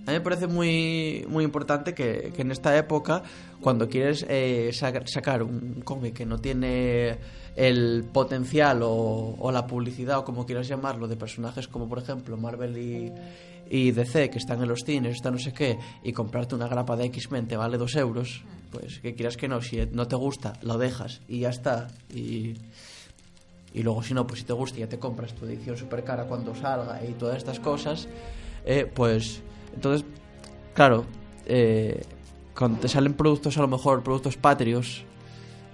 A 0.05 0.11
mí 0.11 0.15
me 0.15 0.21
parece 0.21 0.49
muy, 0.49 1.25
muy 1.29 1.45
importante 1.45 1.95
que, 1.95 2.33
en 2.37 2.51
esta 2.51 2.77
época, 2.77 3.23
cuando 3.61 3.89
quieres 3.89 4.27
eh, 4.29 4.71
sa- 4.73 4.93
sacar 5.07 5.45
un 5.45 5.81
cómic 5.85 6.15
que 6.15 6.27
no 6.27 6.39
tiene 6.39 7.19
el 7.55 8.05
potencial 8.13 8.83
o, 8.83 9.37
o 9.39 9.53
la 9.53 9.67
publicidad 9.67 10.19
o 10.19 10.25
como 10.25 10.45
quieras 10.45 10.67
llamarlo 10.67 11.07
de 11.07 11.17
personajes 11.17 11.69
como 11.69 11.87
por 11.87 11.99
ejemplo 11.99 12.37
Marvel 12.39 12.79
y, 12.79 13.13
y 13.71 13.91
DC 13.93 14.31
que 14.31 14.39
están 14.39 14.61
en 14.63 14.69
los 14.69 14.81
cines, 14.85 15.17
está 15.17 15.31
no 15.31 15.39
sé 15.39 15.53
qué, 15.53 15.79
y 16.03 16.13
comprarte 16.13 16.55
una 16.57 16.67
grapa 16.67 16.97
de 16.97 17.05
X-Men 17.05 17.47
te 17.47 17.57
vale 17.57 17.77
dos 17.79 17.95
euros, 17.95 18.43
pues 18.73 18.99
que 19.01 19.15
quieras 19.15 19.37
que 19.37 19.47
no, 19.49 19.61
si 19.63 19.87
no 19.93 20.09
te 20.09 20.17
gusta, 20.17 20.55
lo 20.63 20.79
dejas 20.79 21.21
y 21.29 21.41
ya 21.41 21.51
está. 21.51 21.89
Y, 22.13 22.55
y 23.75 23.83
luego 23.83 24.03
si 24.03 24.15
no, 24.15 24.27
pues 24.27 24.41
si 24.41 24.47
te 24.47 24.53
gusta 24.53 24.79
ya 24.79 24.89
te 24.89 24.99
compras 24.99 25.35
tu 25.35 25.47
edición 25.47 25.77
super 25.77 26.05
cara 26.05 26.25
cuando 26.25 26.55
salga 26.55 27.01
y 27.05 27.13
todas 27.13 27.37
estas 27.39 27.61
cosas, 27.61 28.09
eh, 28.65 28.91
pues 28.93 29.43
entonces, 29.75 30.07
claro, 30.75 31.05
eh, 31.47 32.03
cuando 32.57 32.81
te 32.81 32.89
salen 32.89 33.15
productos 33.15 33.57
a 33.57 33.61
lo 33.63 33.69
mejor, 33.69 34.03
productos 34.03 34.37
patrios 34.37 35.05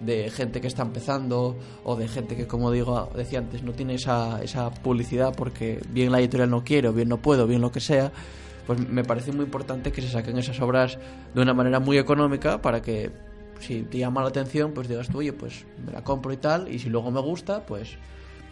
de 0.00 0.30
gente 0.30 0.60
que 0.60 0.68
está 0.68 0.82
empezando 0.82 1.56
o 1.84 1.96
de 1.96 2.06
gente 2.06 2.36
que 2.36 2.46
como 2.46 2.70
digo 2.70 3.10
decía 3.16 3.40
antes 3.40 3.64
no 3.64 3.72
tiene 3.72 3.94
esa, 3.94 4.40
esa 4.42 4.70
publicidad 4.70 5.34
porque 5.36 5.80
bien 5.90 6.12
la 6.12 6.20
editorial 6.20 6.50
no 6.50 6.62
quiere 6.62 6.88
o 6.88 6.92
bien 6.92 7.08
no 7.08 7.16
puedo 7.16 7.48
bien 7.48 7.60
lo 7.60 7.72
que 7.72 7.80
sea 7.80 8.12
pues 8.66 8.78
me 8.88 9.02
parece 9.02 9.32
muy 9.32 9.44
importante 9.44 9.90
que 9.90 10.00
se 10.00 10.08
saquen 10.08 10.38
esas 10.38 10.60
obras 10.60 10.98
de 11.34 11.40
una 11.40 11.52
manera 11.52 11.80
muy 11.80 11.98
económica 11.98 12.62
para 12.62 12.80
que 12.80 13.10
si 13.60 13.82
te 13.82 13.98
llama 13.98 14.22
la 14.22 14.28
atención 14.28 14.72
pues 14.72 14.88
digas 14.88 15.08
tú 15.08 15.18
oye 15.18 15.32
pues 15.32 15.64
me 15.84 15.92
la 15.92 16.02
compro 16.04 16.32
y 16.32 16.36
tal 16.36 16.68
y 16.72 16.78
si 16.78 16.88
luego 16.88 17.10
me 17.10 17.20
gusta 17.20 17.64
pues 17.66 17.90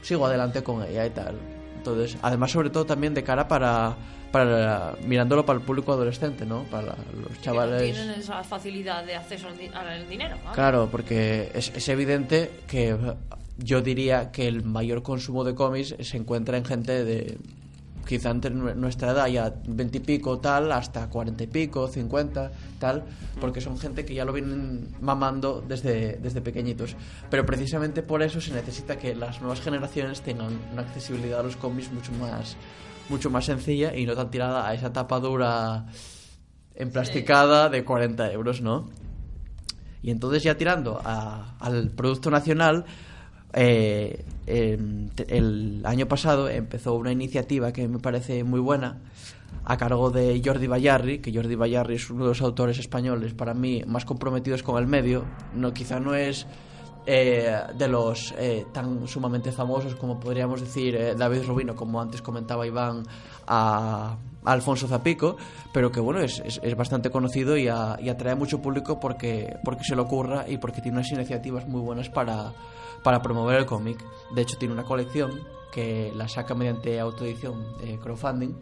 sigo 0.02 0.26
adelante 0.26 0.62
con 0.62 0.82
ella 0.82 1.06
y 1.06 1.10
tal 1.10 1.36
entonces 1.76 2.16
además 2.22 2.50
sobre 2.50 2.70
todo 2.70 2.86
también 2.86 3.14
de 3.14 3.22
cara 3.22 3.46
para 3.48 3.96
para 4.32 4.94
mirándolo 5.06 5.46
para 5.46 5.58
el 5.60 5.64
público 5.64 5.92
adolescente 5.92 6.44
no 6.44 6.64
para 6.64 6.96
los 7.16 7.28
Que 7.28 7.34
no 7.36 7.42
chavales 7.42 7.82
tienen 7.94 8.10
esa 8.18 8.42
facilidad 8.42 9.04
de 9.04 9.14
acceso 9.14 9.48
al, 9.48 9.56
di- 9.56 9.68
al 9.72 10.08
dinero. 10.08 10.36
vamos. 10.38 10.54
Claro, 10.54 10.88
porque 10.90 11.50
es, 11.54 11.72
es 11.74 11.88
evidente 11.88 12.50
que 12.66 12.96
yo 13.58 13.80
diría 13.80 14.32
que 14.32 14.48
el 14.48 14.64
mayor 14.64 15.02
consumo 15.02 15.44
de 15.44 15.54
cómics 15.54 15.94
se 16.00 16.16
encuentra 16.16 16.58
en 16.58 16.64
gente 16.64 17.04
de 17.04 17.38
quizá 18.06 18.30
entre 18.30 18.54
nue- 18.54 18.74
nuestra 18.74 19.10
edad 19.10 19.26
ya 19.26 19.52
veintipico 19.66 20.38
tal 20.38 20.70
hasta 20.72 21.08
cuarenta 21.08 21.44
y 21.44 21.46
pico, 21.48 21.88
cincuenta 21.88 22.52
tal, 22.78 23.02
porque 23.40 23.60
son 23.60 23.78
gente 23.78 24.04
que 24.04 24.14
ya 24.14 24.24
lo 24.24 24.32
vienen 24.32 24.88
mamando 25.00 25.62
desde, 25.66 26.16
desde 26.22 26.40
pequeñitos. 26.40 26.94
Pero 27.28 27.44
precisamente 27.44 28.02
por 28.02 28.22
eso 28.22 28.40
se 28.40 28.52
necesita 28.54 28.96
que 28.96 29.14
las 29.14 29.40
nuevas 29.40 29.60
generaciones 29.60 30.20
tengan 30.22 30.56
una 30.72 30.82
accesibilidad 30.82 31.40
a 31.40 31.42
los 31.42 31.56
cómics 31.56 31.90
mucho 31.92 32.12
más 32.12 32.56
mucho 33.08 33.30
más 33.30 33.44
sencilla 33.44 33.94
y 33.94 34.04
no 34.04 34.14
tan 34.16 34.30
tirada 34.32 34.66
a 34.68 34.74
esa 34.74 34.92
tapa 34.92 35.20
dura 35.20 35.86
emplasticada 36.74 37.68
de 37.68 37.84
40 37.84 38.30
euros, 38.32 38.60
¿no? 38.60 38.88
Y 40.02 40.10
entonces 40.10 40.42
ya 40.42 40.56
tirando 40.56 41.00
a- 41.04 41.56
al 41.58 41.90
producto 41.90 42.30
nacional, 42.30 42.84
eh, 43.58 44.22
em, 44.46 45.08
el 45.28 45.80
año 45.86 46.06
pasado 46.06 46.46
empezó 46.50 46.94
una 46.94 47.10
iniciativa 47.10 47.72
que 47.72 47.88
me 47.88 47.98
parece 47.98 48.44
muy 48.44 48.60
buena 48.60 48.98
a 49.64 49.78
cargo 49.78 50.10
de 50.10 50.42
Jordi 50.44 50.66
Bayarri, 50.66 51.20
que 51.20 51.32
Jordi 51.34 51.54
Bayarri 51.54 51.94
es 51.94 52.10
uno 52.10 52.24
de 52.24 52.28
los 52.28 52.42
autores 52.42 52.78
españoles 52.78 53.32
para 53.32 53.54
mí 53.54 53.82
más 53.86 54.04
comprometidos 54.04 54.62
con 54.62 54.76
el 54.76 54.86
medio. 54.86 55.24
No, 55.54 55.72
quizá 55.72 55.98
no 55.98 56.14
es 56.14 56.46
eh, 57.06 57.56
de 57.78 57.88
los 57.88 58.34
eh, 58.36 58.66
tan 58.74 59.08
sumamente 59.08 59.50
famosos 59.52 59.94
como 59.94 60.20
podríamos 60.20 60.60
decir 60.60 61.16
David 61.16 61.44
Rubino, 61.46 61.74
como 61.74 61.98
antes 61.98 62.20
comentaba 62.20 62.66
Iván, 62.66 63.04
a 63.46 64.18
Alfonso 64.46 64.88
Zapico, 64.88 65.36
pero 65.72 65.92
que 65.92 66.00
bueno, 66.00 66.20
es, 66.20 66.42
es, 66.44 66.76
bastante 66.76 67.10
conocido 67.10 67.56
y, 67.56 67.68
a- 67.68 67.94
atrae 67.94 68.34
mucho 68.34 68.62
público 68.62 68.98
porque, 68.98 69.58
porque 69.62 69.84
se 69.84 69.94
le 69.94 70.02
ocurra 70.02 70.44
y 70.48 70.56
porque 70.56 70.80
tiene 70.80 70.98
unas 70.98 71.10
iniciativas 71.12 71.66
muy 71.68 71.80
buenas 71.80 72.08
para, 72.08 72.52
para 73.02 73.20
promover 73.20 73.58
el 73.58 73.66
cómic. 73.66 74.02
De 74.34 74.42
hecho, 74.42 74.56
tiene 74.56 74.72
una 74.72 74.84
colección 74.84 75.30
que 75.72 76.12
la 76.16 76.28
saca 76.28 76.54
mediante 76.54 76.98
autoedición 76.98 77.62
eh, 77.82 77.98
crowdfunding, 78.02 78.54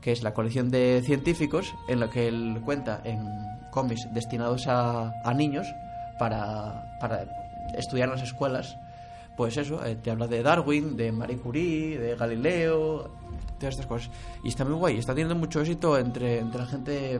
que 0.00 0.12
es 0.12 0.22
la 0.22 0.34
colección 0.34 0.70
de 0.70 1.00
científicos, 1.04 1.72
en 1.88 2.00
la 2.00 2.10
que 2.10 2.28
él 2.28 2.60
cuenta 2.64 3.00
en 3.04 3.24
cómics 3.70 4.08
destinados 4.12 4.66
a, 4.66 5.12
a 5.24 5.32
niños 5.34 5.66
para, 6.18 6.98
para 7.00 7.24
estudiar 7.76 8.08
en 8.08 8.14
las 8.16 8.22
escuelas. 8.24 8.76
Pues 9.40 9.56
eso, 9.56 9.82
eh, 9.86 9.96
te 9.96 10.10
habla 10.10 10.26
de 10.26 10.42
Darwin, 10.42 10.98
de 10.98 11.10
Marie 11.12 11.38
Curie, 11.38 11.98
de 11.98 12.14
Galileo, 12.14 13.10
todas 13.58 13.72
estas 13.72 13.86
cosas. 13.86 14.10
Y 14.44 14.48
está 14.48 14.66
muy 14.66 14.74
guay, 14.74 14.98
está 14.98 15.14
teniendo 15.14 15.34
mucho 15.34 15.62
éxito 15.62 15.96
entre, 15.96 16.40
entre 16.40 16.60
la 16.60 16.66
gente, 16.66 17.18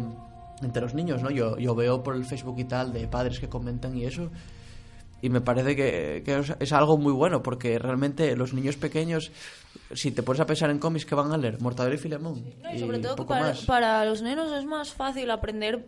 entre 0.60 0.82
los 0.82 0.92
niños, 0.92 1.22
¿no? 1.22 1.30
Yo, 1.30 1.56
yo 1.56 1.74
veo 1.74 2.02
por 2.02 2.14
el 2.14 2.26
Facebook 2.26 2.58
y 2.58 2.64
tal 2.64 2.92
de 2.92 3.08
padres 3.08 3.40
que 3.40 3.48
comentan 3.48 3.96
y 3.96 4.04
eso. 4.04 4.28
Y 5.22 5.30
me 5.30 5.40
parece 5.40 5.74
que, 5.74 6.20
que 6.22 6.38
es, 6.40 6.52
es 6.60 6.72
algo 6.74 6.98
muy 6.98 7.14
bueno, 7.14 7.42
porque 7.42 7.78
realmente 7.78 8.36
los 8.36 8.52
niños 8.52 8.76
pequeños, 8.76 9.32
si 9.94 10.10
te 10.10 10.22
pones 10.22 10.40
a 10.40 10.44
pensar 10.46 10.68
en 10.68 10.78
cómics 10.78 11.06
que 11.06 11.14
van 11.14 11.32
a 11.32 11.38
leer, 11.38 11.58
Mortadelo 11.62 11.94
y 11.94 11.98
Filemón, 11.98 12.44
No, 12.62 12.74
y 12.74 12.78
sobre 12.80 12.98
todo 12.98 13.16
que 13.16 13.24
para, 13.24 13.46
más. 13.46 13.64
para 13.64 14.04
los 14.04 14.20
nenos 14.20 14.52
es 14.52 14.66
más 14.66 14.92
fácil 14.92 15.30
aprender 15.30 15.86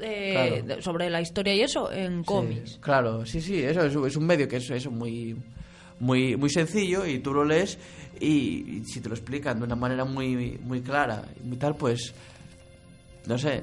eh, 0.00 0.32
Claro. 0.32 0.66
de- 0.76 0.82
sobre 0.82 1.10
la 1.10 1.20
historia 1.20 1.54
y 1.54 1.60
eso 1.60 1.92
en 1.92 2.24
cómics. 2.24 2.72
Sí, 2.72 2.78
claro, 2.80 3.24
sí, 3.24 3.40
sí, 3.40 3.62
eso 3.62 3.82
es, 3.84 3.94
es 3.94 4.16
un 4.16 4.26
medio 4.26 4.48
que 4.48 4.56
es 4.56 4.68
eso 4.70 4.90
muy 4.90 5.36
muy 6.00 6.36
muy 6.36 6.50
sencillo 6.50 7.06
y 7.06 7.20
tú 7.20 7.32
lo 7.32 7.44
lees 7.44 7.78
y, 8.18 8.82
si 8.84 9.00
te 9.00 9.08
lo 9.08 9.14
explican 9.14 9.58
de 9.58 9.64
una 9.64 9.76
manera 9.76 10.04
muy 10.04 10.58
muy 10.62 10.80
clara 10.80 11.24
y 11.44 11.56
tal, 11.56 11.76
pues 11.76 12.12
no 13.26 13.38
sé, 13.38 13.62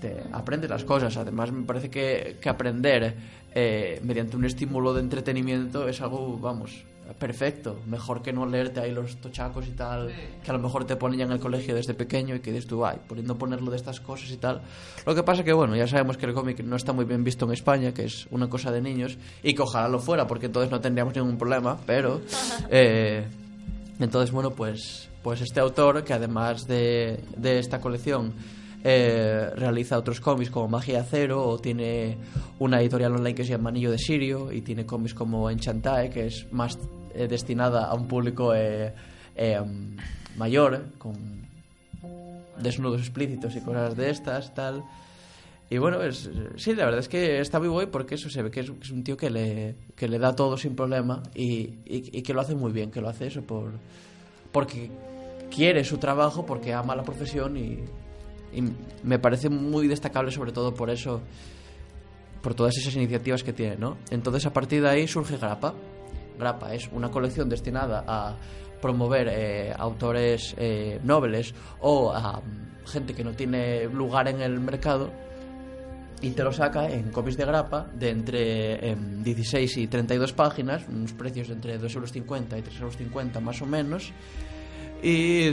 te 0.00 0.22
aprendes 0.32 0.70
las 0.70 0.84
cosas. 0.84 1.16
Además, 1.16 1.52
me 1.52 1.64
parece 1.64 1.90
que, 1.90 2.38
que 2.40 2.48
aprender 2.48 3.14
eh, 3.54 4.00
mediante 4.02 4.36
un 4.36 4.44
estímulo 4.44 4.94
de 4.94 5.00
entretenimiento 5.00 5.88
es 5.88 6.00
algo, 6.00 6.38
vamos, 6.38 6.84
perfecto. 7.18 7.80
Mejor 7.86 8.22
que 8.22 8.32
no 8.32 8.46
leerte 8.46 8.80
ahí 8.80 8.92
los 8.92 9.16
tochacos 9.16 9.66
y 9.66 9.72
tal, 9.72 10.12
que 10.42 10.50
a 10.50 10.54
lo 10.54 10.60
mejor 10.60 10.84
te 10.84 10.96
ponen 10.96 11.18
ya 11.18 11.24
en 11.24 11.32
el 11.32 11.40
colegio 11.40 11.74
desde 11.74 11.94
pequeño 11.94 12.34
y 12.34 12.40
que 12.40 12.52
dices 12.52 12.66
tú, 12.66 12.84
ay, 12.84 12.98
poniendo 13.06 13.36
ponerlo 13.36 13.70
de 13.70 13.76
estas 13.76 14.00
cosas 14.00 14.30
y 14.30 14.36
tal. 14.36 14.62
Lo 15.06 15.14
que 15.14 15.22
pasa 15.22 15.44
que, 15.44 15.52
bueno, 15.52 15.76
ya 15.76 15.86
sabemos 15.86 16.16
que 16.16 16.26
el 16.26 16.34
cómic 16.34 16.62
no 16.62 16.76
está 16.76 16.92
muy 16.92 17.04
bien 17.04 17.24
visto 17.24 17.44
en 17.44 17.52
España, 17.52 17.92
que 17.92 18.04
es 18.04 18.26
una 18.30 18.48
cosa 18.48 18.70
de 18.70 18.80
niños, 18.80 19.18
y 19.42 19.54
que 19.54 19.62
ojalá 19.62 19.88
lo 19.88 19.98
fuera, 19.98 20.26
porque 20.26 20.46
entonces 20.46 20.70
no 20.70 20.80
tendríamos 20.80 21.14
ningún 21.14 21.38
problema, 21.38 21.78
pero... 21.86 22.20
eh, 22.70 23.26
entonces, 24.00 24.32
bueno, 24.32 24.50
pues, 24.50 25.08
pues 25.22 25.40
este 25.42 25.60
autor, 25.60 26.02
que 26.02 26.12
además 26.12 26.66
de, 26.66 27.20
de 27.36 27.58
esta 27.58 27.80
colección 27.80 28.32
eh, 28.84 29.50
realiza 29.54 29.96
otros 29.96 30.20
cómics 30.20 30.50
como 30.50 30.68
Magia 30.68 31.04
Cero, 31.08 31.46
o 31.46 31.58
tiene 31.58 32.18
una 32.58 32.80
editorial 32.80 33.12
online 33.12 33.34
que 33.34 33.44
se 33.44 33.50
llama 33.50 33.70
Anillo 33.70 33.90
de 33.90 33.98
Sirio, 33.98 34.50
y 34.52 34.62
tiene 34.62 34.84
cómics 34.84 35.14
como 35.14 35.48
Enchantae, 35.50 36.10
que 36.10 36.26
es 36.26 36.46
más 36.50 36.76
eh, 37.14 37.26
destinada 37.28 37.86
a 37.86 37.94
un 37.94 38.06
público 38.08 38.54
eh, 38.54 38.92
eh, 39.36 39.60
mayor, 40.36 40.84
con 40.98 41.14
desnudos 42.62 43.00
explícitos 43.00 43.54
y 43.56 43.60
cosas 43.60 43.96
de 43.96 44.10
estas, 44.10 44.54
tal. 44.54 44.84
Y 45.70 45.78
bueno, 45.78 45.98
sí, 46.56 46.74
la 46.74 46.84
verdad 46.84 47.00
es 47.00 47.08
que 47.08 47.40
está 47.40 47.58
muy 47.58 47.68
guay 47.68 47.86
porque 47.86 48.16
eso 48.16 48.28
se 48.28 48.42
ve 48.42 48.50
que 48.50 48.60
es, 48.60 48.68
un 48.68 49.02
tío 49.02 49.16
que 49.16 49.30
le, 49.30 49.74
que 49.96 50.06
le 50.06 50.18
da 50.18 50.34
todo 50.36 50.56
sin 50.58 50.76
problema 50.76 51.22
y, 51.34 51.60
y- 51.86 52.18
y 52.18 52.22
que 52.22 52.34
lo 52.34 52.42
hace 52.42 52.54
muy 52.54 52.72
bien, 52.72 52.90
que 52.90 53.00
lo 53.00 53.08
hace 53.08 53.26
eso 53.28 53.40
por 53.42 53.70
porque 54.52 54.90
quiere 55.50 55.82
su 55.82 55.96
trabajo, 55.96 56.44
porque 56.44 56.74
ama 56.74 56.94
la 56.94 57.02
profesión 57.04 57.56
y, 57.56 57.78
y 58.54 58.62
me 59.02 59.18
parece 59.18 59.48
muy 59.48 59.88
destacable 59.88 60.30
sobre 60.30 60.52
todo 60.52 60.74
por 60.74 60.90
eso, 60.90 61.22
por 62.42 62.52
todas 62.54 62.76
esas 62.76 62.94
iniciativas 62.96 63.42
que 63.42 63.54
tiene, 63.54 63.76
¿no? 63.76 63.96
Entonces 64.10 64.44
a 64.44 64.52
partir 64.52 64.82
de 64.82 64.90
ahí 64.90 65.08
surge 65.08 65.38
Grapa. 65.38 65.72
Grapa 66.42 66.74
es 66.74 66.88
una 66.92 67.10
colección 67.10 67.48
destinada 67.48 68.04
a 68.06 68.36
promover 68.80 69.28
eh, 69.30 69.72
autores 69.78 70.54
eh, 70.58 71.00
nobles 71.04 71.54
o 71.80 72.12
a 72.12 72.40
mm, 72.40 72.86
gente 72.86 73.14
que 73.14 73.22
no 73.22 73.32
tiene 73.32 73.84
lugar 73.84 74.28
en 74.28 74.42
el 74.42 74.58
mercado 74.58 75.10
y 76.20 76.30
te 76.30 76.42
lo 76.42 76.52
saca 76.52 76.90
en 76.90 77.10
cómics 77.10 77.36
de 77.36 77.44
grapa 77.44 77.86
de 77.94 78.10
entre 78.10 78.90
em, 78.90 79.22
16 79.22 79.76
y 79.78 79.86
32 79.86 80.32
páginas, 80.32 80.82
unos 80.88 81.12
precios 81.12 81.48
de 81.48 81.54
entre 81.54 81.80
2,50 81.80 81.94
euros 81.94 82.14
y 82.14 82.20
3,50 83.04 83.26
euros 83.26 83.42
más 83.42 83.62
o 83.62 83.66
menos, 83.66 84.12
y 85.02 85.50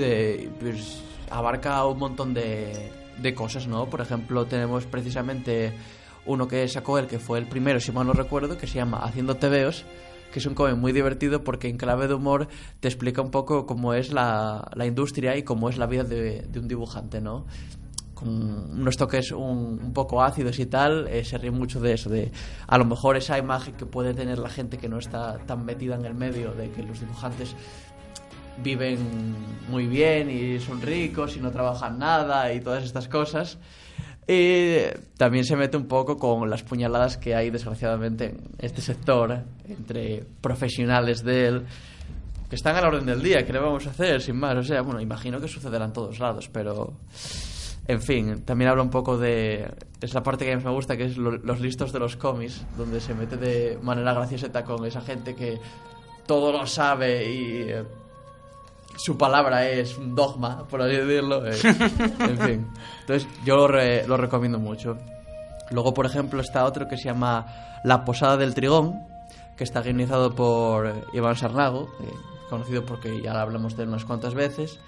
pues, 0.60 1.02
abarca 1.32 1.84
un 1.86 1.98
montón 1.98 2.36
de, 2.36 2.91
de 3.18 3.34
cosas, 3.34 3.68
¿no? 3.68 3.90
Por 3.90 4.02
ejemplo, 4.02 4.45
tenemos 4.45 4.86
precisamente 4.86 5.74
uno 6.28 6.48
que 6.48 6.68
sacó 6.68 6.99
él, 6.99 7.07
que 7.07 7.18
fue 7.18 7.40
el 7.40 7.48
primero, 7.48 7.80
si 7.80 7.91
mal 7.91 8.06
no 8.06 8.14
recuerdo, 8.14 8.56
que 8.56 8.68
se 8.68 8.76
llama 8.76 8.99
Haciendo 8.99 9.38
Tebeos, 9.38 9.86
que 10.32 10.48
un 10.48 10.56
cómic 10.56 10.78
muy 10.78 10.92
divertido 10.92 11.44
porque 11.44 11.68
en 11.68 11.78
clave 11.78 12.08
de 12.08 12.14
humor 12.14 12.48
te 12.80 12.88
explica 12.88 13.22
un 13.22 13.32
poco 13.32 13.66
cómo 13.66 13.94
es 13.94 14.12
la, 14.12 14.70
la 14.76 14.86
industria 14.86 15.36
y 15.38 15.44
cómo 15.44 15.70
es 15.70 15.78
la 15.78 15.86
vida 15.86 16.04
de, 16.04 16.42
de 16.42 16.60
un 16.60 16.68
dibujante, 16.68 17.22
¿no? 17.22 17.46
con 18.20 18.28
unos 18.28 18.98
toques 18.98 19.32
un, 19.32 19.80
un 19.82 19.94
poco 19.94 20.22
ácidos 20.22 20.60
y 20.60 20.66
tal, 20.66 21.08
eh, 21.08 21.24
se 21.24 21.38
ríe 21.38 21.52
mucho 21.52 21.80
de 21.80 21.94
eso, 21.94 22.10
de 22.10 22.32
a 22.68 22.78
lo 22.78 22.84
mejor 22.84 23.16
esa 23.16 23.38
imagen 23.38 23.76
que 23.76 23.86
puede 23.86 24.14
tener 24.14 24.40
la 24.40 24.50
gente 24.50 24.78
que 24.78 24.90
no 24.90 24.98
está 24.98 25.38
tan 25.46 25.64
metida 25.64 25.96
en 25.96 26.04
el 26.04 26.16
medio, 26.16 26.52
de 26.52 26.70
que 26.70 26.84
los 26.84 27.00
dibujantes 27.00 27.56
viven 28.62 28.98
muy 29.70 29.88
bien 29.88 30.30
y 30.30 30.60
son 30.60 30.82
ricos 30.82 31.38
y 31.38 31.40
no 31.40 31.52
trabajan 31.52 31.98
nada 31.98 32.52
y 32.52 32.60
todas 32.60 32.84
estas 32.84 33.08
cosas. 33.08 33.58
Y 34.32 34.82
también 35.18 35.44
se 35.44 35.56
mete 35.56 35.76
un 35.76 35.88
poco 35.88 36.16
con 36.18 36.48
las 36.52 36.62
puñaladas 36.62 37.18
que 37.18 37.34
hay, 37.34 37.50
desgraciadamente, 37.50 38.26
en 38.26 38.38
este 38.60 38.80
sector, 38.80 39.42
entre 39.68 40.24
profesionales 40.40 41.24
de 41.24 41.48
él, 41.48 41.66
que 42.48 42.56
están 42.56 42.76
a 42.76 42.82
la 42.82 42.90
orden 42.90 43.08
del 43.08 43.24
día, 43.24 43.44
¿qué 43.44 43.52
le 43.54 43.60
vamos 43.60 43.88
a 43.88 43.90
hacer? 43.90 44.22
Sin 44.22 44.38
más, 44.38 44.56
o 44.56 44.64
sea, 44.64 44.84
bueno, 44.84 45.02
imagino 45.02 45.42
que 45.42 45.48
sucederá 45.48 45.86
en 45.86 45.94
todos 45.94 46.20
lados, 46.20 46.48
pero... 46.54 46.94
En 47.88 48.04
fin, 48.04 48.44
también 48.46 48.70
habla 48.70 48.84
un 48.84 48.92
poco 48.92 49.18
de... 49.18 49.68
Es 50.00 50.14
la 50.14 50.22
parte 50.22 50.46
que 50.46 50.54
más 50.56 50.64
me 50.64 50.70
gusta, 50.72 50.96
que 50.96 51.06
es 51.06 51.18
lo- 51.18 51.32
los 51.38 51.60
listos 51.60 51.92
de 51.92 51.98
los 51.98 52.16
cómics, 52.16 52.64
donde 52.78 53.02
se 53.02 53.16
mete 53.16 53.36
de 53.36 53.80
manera 53.82 54.14
gracioseta 54.14 54.64
con 54.64 54.86
esa 54.86 55.02
gente 55.02 55.34
que 55.34 55.58
todo 56.28 56.52
lo 56.52 56.68
sabe 56.68 57.28
y 57.34 57.66
su 59.04 59.18
palabra 59.18 59.68
es 59.68 59.98
un 59.98 60.14
dogma, 60.16 60.68
por 60.68 60.82
así 60.82 60.96
decirlo. 60.98 61.46
eh, 61.48 61.56
en 62.20 62.38
fin, 62.38 62.68
entonces 63.02 63.28
yo 63.46 63.56
lo, 63.56 63.68
re- 63.68 64.06
lo 64.08 64.18
recomiendo 64.18 64.60
mucho. 64.60 64.98
Luego, 65.72 65.94
por 65.94 66.06
ejemplo, 66.06 66.42
está 66.42 66.66
otro 66.66 66.88
que 66.88 66.98
se 66.98 67.06
llama 67.06 67.46
La 67.84 68.04
Posada 68.04 68.38
del 68.38 68.54
Trigón, 68.56 69.04
que 69.56 69.64
está 69.64 69.82
guionizado 69.82 70.34
por 70.36 70.88
eh, 70.88 70.94
Iván 71.14 71.36
Sarnago, 71.36 71.90
eh, 72.02 72.12
conocido 72.50 72.86
porque 72.86 73.22
ya 73.22 73.34
lo 73.34 73.40
hablamos 73.40 73.78
de 73.78 73.84
él 73.84 73.90
unas 73.90 74.06
cuantas 74.06 74.34
veces, 74.34 74.80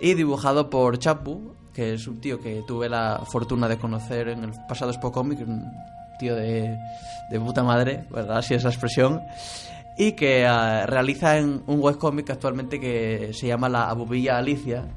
y 0.00 0.14
dibujado 0.14 0.70
por 0.70 0.98
Chapu, 0.98 1.54
que 1.74 1.94
es 1.94 2.06
un 2.06 2.20
tío 2.20 2.40
que 2.40 2.62
tuve 2.66 2.88
la 2.88 3.20
fortuna 3.26 3.66
de 3.68 3.78
conocer 3.78 4.28
en 4.28 4.44
el 4.44 4.52
pasado 4.68 4.90
Expo 4.92 5.10
Comic, 5.12 5.40
un 5.40 5.72
tío 6.18 6.36
de, 6.36 6.76
de 7.30 7.40
puta 7.40 7.62
madre, 7.64 8.04
¿verdad? 8.10 8.38
Así 8.38 8.54
es 8.54 8.62
la 8.62 8.70
expresión, 8.70 9.20
y 9.98 10.12
que 10.12 10.46
ah, 10.46 10.86
realiza 10.86 11.38
en 11.38 11.62
un 11.66 11.80
webcomic 11.80 12.30
actualmente 12.30 12.80
que 12.80 13.30
se 13.32 13.46
llama 13.46 13.68
La 13.68 13.88
Abubilla 13.90 14.38
Alicia, 14.38 14.88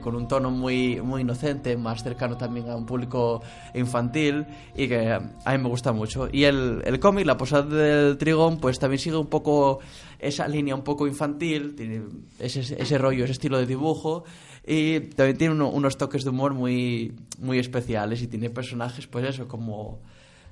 con 0.00 0.14
un 0.14 0.28
tono 0.28 0.50
muy, 0.52 1.00
muy 1.02 1.22
inocente, 1.22 1.76
más 1.76 2.04
cercano 2.04 2.36
también 2.36 2.70
a 2.70 2.76
un 2.76 2.86
público 2.86 3.42
infantil 3.74 4.46
y 4.76 4.86
que 4.86 5.10
a 5.10 5.52
mí 5.56 5.58
me 5.62 5.68
gusta 5.68 5.90
mucho. 5.92 6.28
Y 6.30 6.44
el, 6.44 6.82
el 6.84 7.00
cómic, 7.00 7.26
La 7.26 7.36
Posada 7.36 7.62
del 7.64 8.16
Trigón, 8.16 8.58
pues 8.60 8.78
también 8.78 9.00
sigue 9.00 9.16
un 9.16 9.26
poco 9.26 9.80
esa 10.20 10.46
línea 10.46 10.74
un 10.76 10.82
poco 10.84 11.08
infantil, 11.08 11.74
tiene 11.74 12.02
ese, 12.38 12.60
ese 12.80 12.98
rollo, 12.98 13.24
ese 13.24 13.32
estilo 13.32 13.58
de 13.58 13.66
dibujo 13.66 14.22
y 14.64 15.00
también 15.00 15.36
tiene 15.36 15.54
uno- 15.54 15.70
unos 15.70 15.96
toques 15.96 16.22
de 16.22 16.30
humor 16.30 16.54
muy, 16.54 17.12
muy 17.40 17.58
especiales 17.58 18.22
y 18.22 18.28
tiene 18.28 18.50
personajes, 18.50 19.08
pues 19.08 19.24
eso, 19.28 19.48
como 19.48 19.98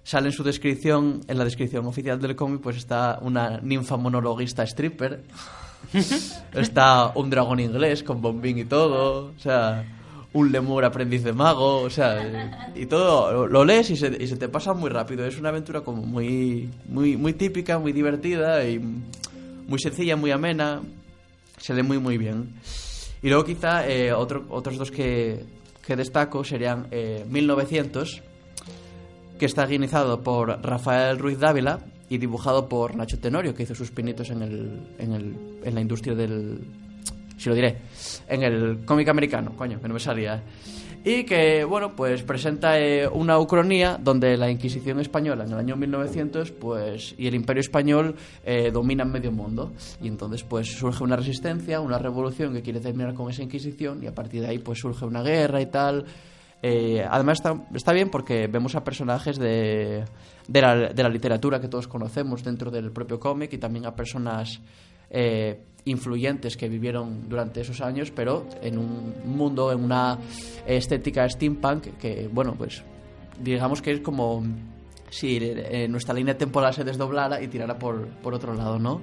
sale 0.04 0.28
en 0.28 0.32
su 0.32 0.44
descripción, 0.44 1.22
en 1.26 1.38
la 1.38 1.44
descripción 1.44 1.86
oficial 1.86 2.20
del 2.20 2.36
cómic, 2.36 2.60
pues 2.60 2.76
está 2.76 3.18
una 3.22 3.58
ninfa 3.60 3.96
monologuista 3.96 4.62
stripper, 4.62 5.24
está 6.52 7.12
un 7.14 7.30
dragón 7.30 7.58
inglés 7.58 8.02
con 8.02 8.20
bombín 8.20 8.58
y 8.58 8.64
todo, 8.64 9.32
o 9.36 9.38
sea, 9.40 9.84
un 10.34 10.52
lemur 10.52 10.84
aprendiz 10.84 11.22
de 11.22 11.32
mago, 11.32 11.80
o 11.80 11.90
sea, 11.90 12.72
y 12.74 12.86
todo 12.86 13.32
lo, 13.32 13.46
lo 13.46 13.64
lees 13.64 13.90
y 13.90 13.96
se, 13.96 14.16
y 14.20 14.26
se 14.26 14.36
te 14.36 14.48
pasa 14.48 14.74
muy 14.74 14.90
rápido. 14.90 15.24
Es 15.24 15.38
una 15.38 15.48
aventura 15.48 15.82
como 15.82 16.02
muy, 16.02 16.68
muy, 16.88 17.16
muy 17.16 17.32
típica, 17.32 17.78
muy 17.78 17.92
divertida 17.92 18.64
y 18.64 18.78
muy 18.78 19.78
sencilla, 19.78 20.16
muy 20.16 20.32
amena. 20.32 20.82
Se 21.58 21.72
lee 21.72 21.82
muy, 21.82 21.98
muy 21.98 22.18
bien. 22.18 22.52
Y 23.22 23.28
luego 23.28 23.44
quizá 23.44 23.88
eh, 23.88 24.12
otro, 24.12 24.44
otros 24.50 24.76
dos 24.76 24.90
que, 24.90 25.44
que 25.86 25.96
destaco 25.96 26.42
serían 26.42 26.88
eh, 26.90 27.24
1900, 27.28 28.22
que 29.44 29.48
está 29.48 29.66
guionizado 29.66 30.22
por 30.22 30.58
Rafael 30.62 31.18
Ruiz 31.18 31.38
Dávila, 31.38 31.80
y 32.08 32.16
dibujado 32.16 32.66
por 32.66 32.96
Nacho 32.96 33.18
Tenorio, 33.18 33.54
que 33.54 33.64
hizo 33.64 33.74
sus 33.74 33.90
pinitos 33.90 34.30
en, 34.30 34.40
el, 34.40 34.80
en, 34.98 35.12
el, 35.12 35.36
en 35.62 35.74
la 35.74 35.82
industria 35.82 36.14
del... 36.14 36.60
Si 37.36 37.50
lo 37.50 37.54
diré, 37.54 37.76
en 38.26 38.42
el 38.42 38.86
cómic 38.86 39.06
americano, 39.10 39.52
coño, 39.54 39.78
que 39.82 39.86
no 39.86 39.92
me 39.92 40.00
salía. 40.00 40.42
Y 41.04 41.24
que, 41.24 41.62
bueno, 41.64 41.94
pues 41.94 42.22
presenta 42.22 42.80
eh, 42.80 43.06
una 43.06 43.38
ucronía 43.38 43.98
donde 44.02 44.34
la 44.38 44.50
Inquisición 44.50 44.98
española 45.00 45.44
en 45.44 45.52
el 45.52 45.58
año 45.58 45.76
1900, 45.76 46.50
pues, 46.52 47.14
y 47.18 47.26
el 47.26 47.34
Imperio 47.34 47.60
español 47.60 48.16
eh, 48.46 48.70
dominan 48.72 49.12
medio 49.12 49.30
mundo. 49.30 49.72
Y 50.00 50.08
entonces, 50.08 50.42
pues, 50.42 50.68
surge 50.68 51.04
una 51.04 51.16
resistencia, 51.16 51.82
una 51.82 51.98
revolución 51.98 52.54
que 52.54 52.62
quiere 52.62 52.80
terminar 52.80 53.12
con 53.12 53.28
esa 53.28 53.42
Inquisición 53.42 54.02
y 54.02 54.06
a 54.06 54.14
partir 54.14 54.40
de 54.40 54.48
ahí, 54.48 54.58
pues, 54.58 54.78
surge 54.78 55.04
una 55.04 55.22
guerra 55.22 55.60
y 55.60 55.66
tal. 55.66 56.06
Eh, 56.66 57.06
además 57.06 57.40
está, 57.40 57.62
está 57.74 57.92
bien 57.92 58.08
porque 58.08 58.46
vemos 58.46 58.74
a 58.74 58.82
personajes 58.82 59.38
de, 59.38 60.02
de, 60.48 60.62
la, 60.62 61.08
literatura 61.10 61.60
que 61.60 61.68
todos 61.68 61.86
conocemos 61.86 62.42
dentro 62.42 62.70
del 62.70 62.90
propio 62.90 63.20
cómic 63.20 63.52
y 63.52 63.58
también 63.58 63.84
a 63.84 63.94
personas 63.94 64.62
eh, 65.10 65.60
influyentes 65.84 66.56
que 66.56 66.70
vivieron 66.70 67.28
durante 67.28 67.60
esos 67.60 67.82
años, 67.82 68.10
pero 68.10 68.46
en 68.62 68.78
un 68.78 69.12
mundo, 69.26 69.72
en 69.72 69.84
una 69.84 70.18
estética 70.66 71.28
steampunk 71.28 71.98
que, 71.98 72.30
bueno, 72.32 72.54
pues 72.56 72.82
digamos 73.38 73.82
que 73.82 73.92
es 73.92 74.00
como 74.00 74.42
si 75.10 75.36
eh, 75.42 75.86
nuestra 75.86 76.14
línea 76.14 76.38
temporal 76.38 76.72
se 76.72 76.82
desdoblara 76.82 77.42
y 77.42 77.48
tirara 77.48 77.78
por, 77.78 78.08
por 78.22 78.32
otro 78.32 78.54
lado, 78.54 78.78
¿no? 78.78 79.02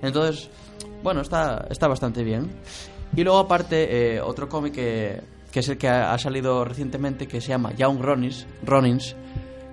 Entonces, 0.00 0.48
bueno, 1.02 1.22
está, 1.22 1.66
está 1.70 1.88
bastante 1.88 2.22
bien. 2.22 2.52
Y 3.16 3.24
luego 3.24 3.40
aparte, 3.40 4.20
otro 4.20 4.48
cómic 4.48 4.74
que, 4.74 5.39
que 5.52 5.60
es 5.60 5.68
el 5.68 5.78
que 5.78 5.88
ha, 5.88 6.16
salido 6.18 6.64
recientemente, 6.64 7.26
que 7.26 7.40
se 7.40 7.48
llama 7.48 7.72
Young 7.74 8.00
Ronins, 8.00 8.46
Ronins 8.64 9.16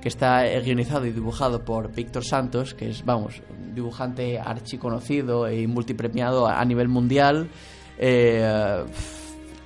que 0.01 0.09
está 0.09 0.45
eh, 0.47 0.61
guionizado 0.61 1.05
y 1.05 1.11
dibujado 1.11 1.63
por 1.65 1.93
Víctor 1.93 2.23
Santos, 2.23 2.73
que 2.73 2.89
es, 2.89 3.03
vamos, 3.03 3.41
un 3.49 3.73
dibujante 3.75 4.39
archiconocido 4.39 5.51
y 5.51 5.67
multipremiado 5.67 6.47
a, 6.47 6.59
a 6.61 6.65
nivel 6.65 6.87
mundial, 6.87 7.49
eh, 7.97 8.83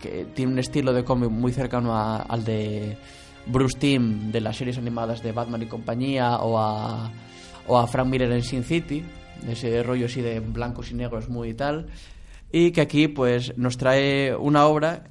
que 0.01 0.25
tiene 0.33 0.53
un 0.53 0.59
estilo 0.59 0.93
de 0.93 1.03
cómic 1.03 1.29
muy 1.29 1.51
cercano 1.51 1.95
a- 1.95 2.21
al 2.21 2.43
de 2.43 2.97
Bruce 3.45 3.77
Timm 3.77 4.31
de 4.31 4.41
las 4.41 4.57
series 4.57 4.77
animadas 4.77 5.21
de 5.21 5.31
Batman 5.31 5.61
y 5.63 5.65
compañía 5.67 6.37
o 6.37 6.57
a, 6.57 7.11
o 7.67 7.77
a 7.77 7.87
Frank 7.87 8.07
Miller 8.07 8.31
en 8.31 8.41
Sin 8.43 8.63
City, 8.63 9.03
ese 9.47 9.83
rollo 9.83 10.05
así 10.07 10.21
de 10.21 10.39
blancos 10.39 10.91
y 10.91 10.95
negros 10.95 11.29
muy 11.29 11.49
y 11.49 11.53
tal, 11.53 11.87
y 12.51 12.71
que 12.71 12.81
aquí 12.81 13.07
pues 13.07 13.57
nos 13.57 13.77
trae 13.77 14.35
una 14.35 14.65
obra 14.65 15.03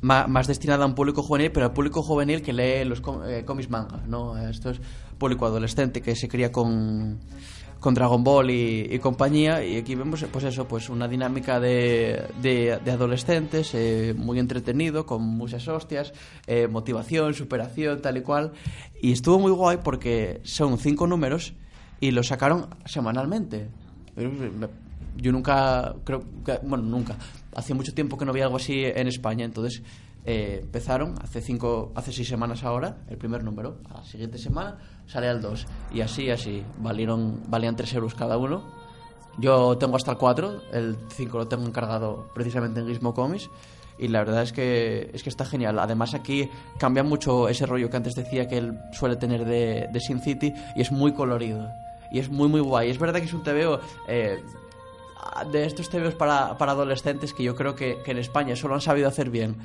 ma- 0.00 0.26
más 0.26 0.46
destinada 0.46 0.84
a 0.84 0.86
un 0.86 0.94
público 0.94 1.22
juvenil, 1.22 1.52
pero 1.52 1.66
al 1.66 1.72
público 1.72 2.02
juvenil 2.02 2.42
que 2.42 2.52
lee 2.52 2.84
los 2.84 3.02
eh, 3.26 3.44
cómics 3.44 3.70
manga, 3.70 4.02
¿no? 4.06 4.36
Esto 4.36 4.70
es 4.70 4.80
público 5.18 5.46
adolescente 5.46 6.00
que 6.02 6.16
se 6.16 6.28
cría 6.28 6.50
con, 6.50 7.18
con 7.78 7.94
Dragon 7.94 8.24
Ball 8.24 8.50
y, 8.50 8.98
compañía, 8.98 9.64
y 9.64 9.76
aquí 9.76 9.94
vemos, 9.94 10.24
pues 10.32 10.44
eso, 10.44 10.66
pues 10.66 10.88
una 10.88 11.06
dinámica 11.06 11.60
de, 11.60 12.24
de, 12.40 12.72
adolescentes 12.90 13.72
eh, 13.74 14.14
muy 14.16 14.38
entretenido, 14.40 15.06
con 15.06 15.22
muchas 15.22 15.68
hostias, 15.68 16.12
eh, 16.46 16.66
motivación, 16.66 17.34
superación, 17.34 18.00
tal 18.02 18.16
y 18.16 18.22
cual, 18.22 18.52
y 19.00 19.12
estuvo 19.12 19.38
muy 19.38 19.52
guay 19.52 19.78
porque 19.84 20.40
son 20.44 20.78
cinco 20.78 21.06
números 21.06 21.54
y 22.00 22.10
los 22.10 22.26
sacaron 22.26 22.66
semanalmente. 22.84 23.68
Yo 25.16 25.32
nunca, 25.32 25.94
creo 26.04 26.22
que, 26.44 26.58
bueno, 26.62 26.84
nunca. 26.84 27.16
Hace 27.54 27.74
mucho 27.74 27.92
tiempo 27.92 28.16
que 28.16 28.24
no 28.24 28.30
había 28.30 28.44
algo 28.44 28.56
así 28.56 28.84
en 28.84 29.08
España, 29.08 29.44
entonces 29.44 29.82
eh, 30.24 30.60
empezaron 30.62 31.16
hace 31.20 31.40
cinco, 31.40 31.92
hace 31.94 32.12
seis 32.12 32.28
semanas 32.28 32.62
ahora, 32.64 32.98
el 33.08 33.18
primer 33.18 33.42
número. 33.42 33.78
A 33.90 33.98
la 33.98 34.04
siguiente 34.04 34.38
semana 34.38 34.78
sale 35.06 35.28
al 35.28 35.42
2. 35.42 35.66
Y 35.92 36.00
así, 36.00 36.30
así. 36.30 36.62
Valieron, 36.78 37.42
valían 37.48 37.76
3 37.76 37.94
euros 37.94 38.14
cada 38.14 38.36
uno. 38.36 38.64
Yo 39.38 39.78
tengo 39.78 39.96
hasta 39.96 40.12
el 40.12 40.18
4, 40.18 40.62
el 40.72 40.96
5 41.08 41.38
lo 41.38 41.48
tengo 41.48 41.66
encargado 41.66 42.28
precisamente 42.34 42.80
en 42.80 42.86
Gizmo 42.86 43.14
Comics. 43.14 43.50
Y 43.98 44.08
la 44.08 44.20
verdad 44.20 44.42
es 44.42 44.52
que, 44.52 45.10
es 45.12 45.22
que 45.22 45.28
está 45.28 45.44
genial. 45.44 45.78
Además, 45.78 46.14
aquí 46.14 46.48
cambia 46.78 47.02
mucho 47.02 47.48
ese 47.48 47.66
rollo 47.66 47.88
que 47.88 47.96
antes 47.96 48.14
decía 48.14 48.48
que 48.48 48.58
él 48.58 48.78
suele 48.92 49.16
tener 49.16 49.44
de, 49.44 49.88
de 49.92 50.00
Sin 50.00 50.20
City 50.20 50.52
y 50.74 50.80
es 50.80 50.90
muy 50.90 51.12
colorido. 51.12 51.68
Y 52.10 52.18
es 52.18 52.30
muy, 52.30 52.48
muy 52.48 52.60
guay. 52.60 52.90
Es 52.90 52.98
verdad 52.98 53.20
que 53.20 53.26
es 53.26 53.32
un 53.32 53.42
TVO 53.42 53.80
eh, 54.08 54.42
de 55.50 55.64
estos 55.64 55.88
TVOs 55.88 56.14
para, 56.14 56.56
para 56.58 56.72
adolescentes 56.72 57.32
que 57.32 57.42
yo 57.42 57.54
creo 57.54 57.74
que, 57.74 57.98
en 58.04 58.18
España 58.18 58.56
solo 58.56 58.74
han 58.74 58.80
sabido 58.80 59.08
hacer 59.08 59.30
bien. 59.30 59.56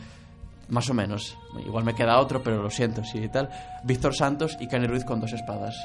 Más 0.70 0.90
o 0.90 0.94
menos. 0.94 1.38
Igual 1.66 1.86
me 1.86 1.96
queda 1.96 2.20
otro, 2.20 2.44
pero 2.44 2.62
lo 2.62 2.70
siento, 2.70 3.02
sí 3.06 3.20
y 3.20 3.30
tal. 3.30 3.50
Víctor 3.84 4.14
Santos 4.14 4.58
y 4.60 4.68
Kenny 4.68 4.88
Ruiz 4.88 5.06
con 5.06 5.22
dos 5.22 5.32
espadas. 5.32 5.78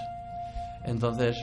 Entonces, 0.85 1.36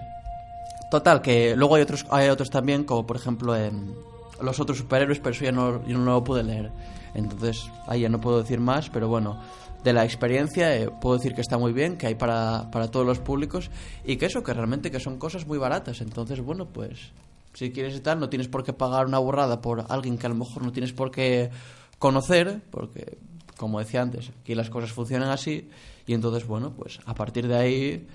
total, 0.91 1.21
que 1.21 1.55
luego 1.55 1.75
hay 1.75 1.83
otros, 1.83 2.05
hay 2.09 2.27
otros 2.27 2.49
también, 2.49 2.83
como 2.83 3.05
por 3.07 3.15
ejemplo 3.15 3.55
en 3.55 3.95
los 4.41 4.59
otros 4.59 4.77
superhéroes, 4.77 5.19
pero 5.19 5.31
eso 5.31 5.45
ya 5.45 5.53
no, 5.53 5.85
yo 5.85 5.97
no 5.97 6.11
lo 6.11 6.23
pude 6.23 6.43
leer. 6.43 6.69
Entonces, 7.13 7.69
ahí 7.87 8.01
ya 8.01 8.09
no 8.09 8.19
puedo 8.19 8.41
decir 8.41 8.59
más, 8.59 8.89
pero 8.89 9.07
bueno, 9.07 9.39
de 9.83 9.93
la 9.93 10.03
experiencia 10.03 10.75
eh, 10.75 10.89
puedo 10.89 11.17
decir 11.17 11.33
que 11.33 11.41
está 11.41 11.57
muy 11.57 11.71
bien, 11.71 11.97
que 11.97 12.07
hay 12.07 12.15
para, 12.15 12.69
para 12.71 12.89
todos 12.89 13.05
los 13.05 13.19
públicos 13.19 13.71
y 14.03 14.17
que 14.17 14.25
eso, 14.25 14.43
que 14.43 14.53
realmente 14.53 14.91
que 14.91 14.99
son 14.99 15.17
cosas 15.17 15.47
muy 15.47 15.57
baratas. 15.57 16.01
Entonces, 16.01 16.41
bueno, 16.41 16.65
pues 16.65 17.11
si 17.53 17.71
quieres 17.71 17.95
y 17.95 18.01
tal, 18.01 18.19
no 18.19 18.29
tienes 18.29 18.47
por 18.47 18.63
qué 18.63 18.73
pagar 18.73 19.05
una 19.05 19.19
burrada 19.19 19.61
por 19.61 19.85
alguien 19.89 20.17
que 20.17 20.27
a 20.27 20.29
lo 20.29 20.35
mejor 20.35 20.63
no 20.63 20.71
tienes 20.71 20.93
por 20.93 21.11
qué 21.11 21.49
conocer, 21.97 22.61
porque, 22.71 23.17
como 23.57 23.79
decía 23.79 24.01
antes, 24.01 24.31
aquí 24.41 24.55
las 24.55 24.69
cosas 24.69 24.91
funcionan 24.91 25.29
así 25.29 25.69
y 26.05 26.13
entonces, 26.13 26.47
bueno, 26.47 26.71
pues 26.71 26.99
a 27.05 27.13
partir 27.13 27.47
de 27.47 27.55
ahí, 27.55 28.07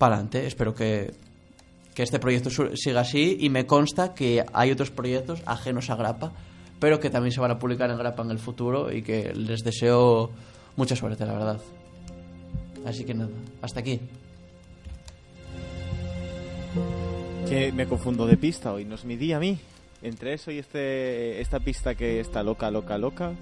para 0.00 0.14
adelante. 0.14 0.46
Espero 0.46 0.74
que, 0.74 1.12
que 1.94 2.02
este 2.02 2.18
proyecto 2.18 2.48
siga 2.74 3.02
así 3.02 3.36
y 3.38 3.50
me 3.50 3.66
consta 3.66 4.14
que 4.14 4.44
hay 4.52 4.70
otros 4.70 4.90
proyectos 4.90 5.42
ajenos 5.44 5.90
a 5.90 5.96
Grapa, 5.96 6.32
pero 6.80 6.98
que 6.98 7.10
también 7.10 7.32
se 7.32 7.40
van 7.40 7.50
a 7.50 7.58
publicar 7.58 7.90
en 7.90 7.98
Grapa 7.98 8.22
en 8.22 8.30
el 8.30 8.38
futuro 8.38 8.90
y 8.90 9.02
que 9.02 9.34
les 9.34 9.60
deseo 9.60 10.30
mucha 10.76 10.96
suerte, 10.96 11.26
la 11.26 11.34
verdad. 11.34 11.60
Así 12.86 13.04
que 13.04 13.12
nada, 13.12 13.30
hasta 13.60 13.80
aquí. 13.80 14.00
Que 17.50 17.72
me 17.72 17.88
confundo 17.88 18.28
de 18.28 18.36
pista 18.36 18.72
hoy, 18.72 18.84
nos 18.84 19.04
midí 19.04 19.32
a 19.32 19.40
mí. 19.40 19.58
Entre 20.02 20.34
eso 20.34 20.52
y 20.52 20.58
este, 20.58 21.40
esta 21.40 21.58
pista 21.58 21.96
que 21.96 22.20
está 22.20 22.44
loca, 22.44 22.70
loca, 22.70 22.96
loca. 22.96 23.32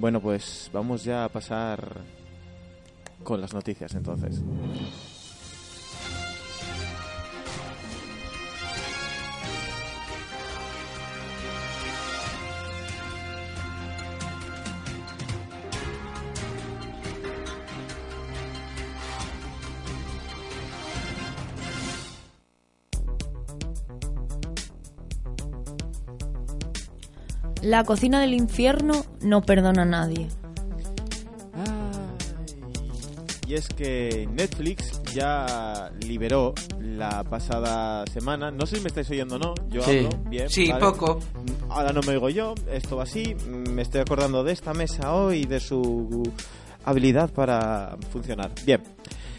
Bueno, 0.00 0.22
pues 0.22 0.70
vamos 0.72 1.04
ya 1.04 1.24
a 1.24 1.28
pasar 1.28 2.00
con 3.22 3.42
las 3.42 3.52
noticias 3.52 3.94
entonces. 3.94 4.40
La 27.62 27.84
cocina 27.84 28.20
del 28.20 28.34
infierno 28.34 29.04
no 29.20 29.42
perdona 29.42 29.82
a 29.82 29.86
nadie. 29.86 30.28
Y 33.46 33.54
es 33.54 33.66
que 33.68 34.28
Netflix 34.30 35.00
ya 35.14 35.90
liberó 36.06 36.52
la 36.82 37.24
pasada 37.24 38.04
semana. 38.12 38.50
No 38.50 38.66
sé 38.66 38.76
si 38.76 38.82
me 38.82 38.88
estáis 38.88 39.08
oyendo 39.10 39.36
o 39.36 39.38
no. 39.38 39.54
Yo 39.70 39.82
Sí. 39.82 39.90
hablo 39.98 40.10
bien. 40.28 40.50
Sí, 40.50 40.68
¿vale? 40.68 40.80
poco. 40.84 41.18
Ahora 41.70 41.92
no 41.94 42.02
me 42.02 42.08
oigo 42.12 42.28
yo. 42.28 42.54
Esto 42.70 42.96
va 42.96 43.04
así. 43.04 43.34
Me 43.70 43.80
estoy 43.80 44.02
acordando 44.02 44.44
de 44.44 44.52
esta 44.52 44.74
mesa 44.74 45.14
hoy 45.14 45.38
y 45.40 45.44
de 45.46 45.60
su 45.60 46.22
habilidad 46.84 47.30
para 47.32 47.96
funcionar. 48.12 48.50
Bien. 48.66 48.82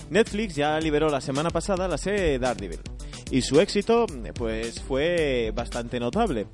Netflix 0.10 0.56
ya 0.56 0.80
liberó 0.80 1.10
la 1.10 1.22
semana 1.22 1.52
pasada 1.52 1.88
la 1.88 2.00
serie 2.00 2.40
Daredevil. 2.40 2.80
Y 3.30 3.44
su 3.44 3.60
éxito, 3.62 4.08
pues, 4.34 4.82
fue 4.82 5.52
bastante 5.54 6.00
notable. 6.00 6.48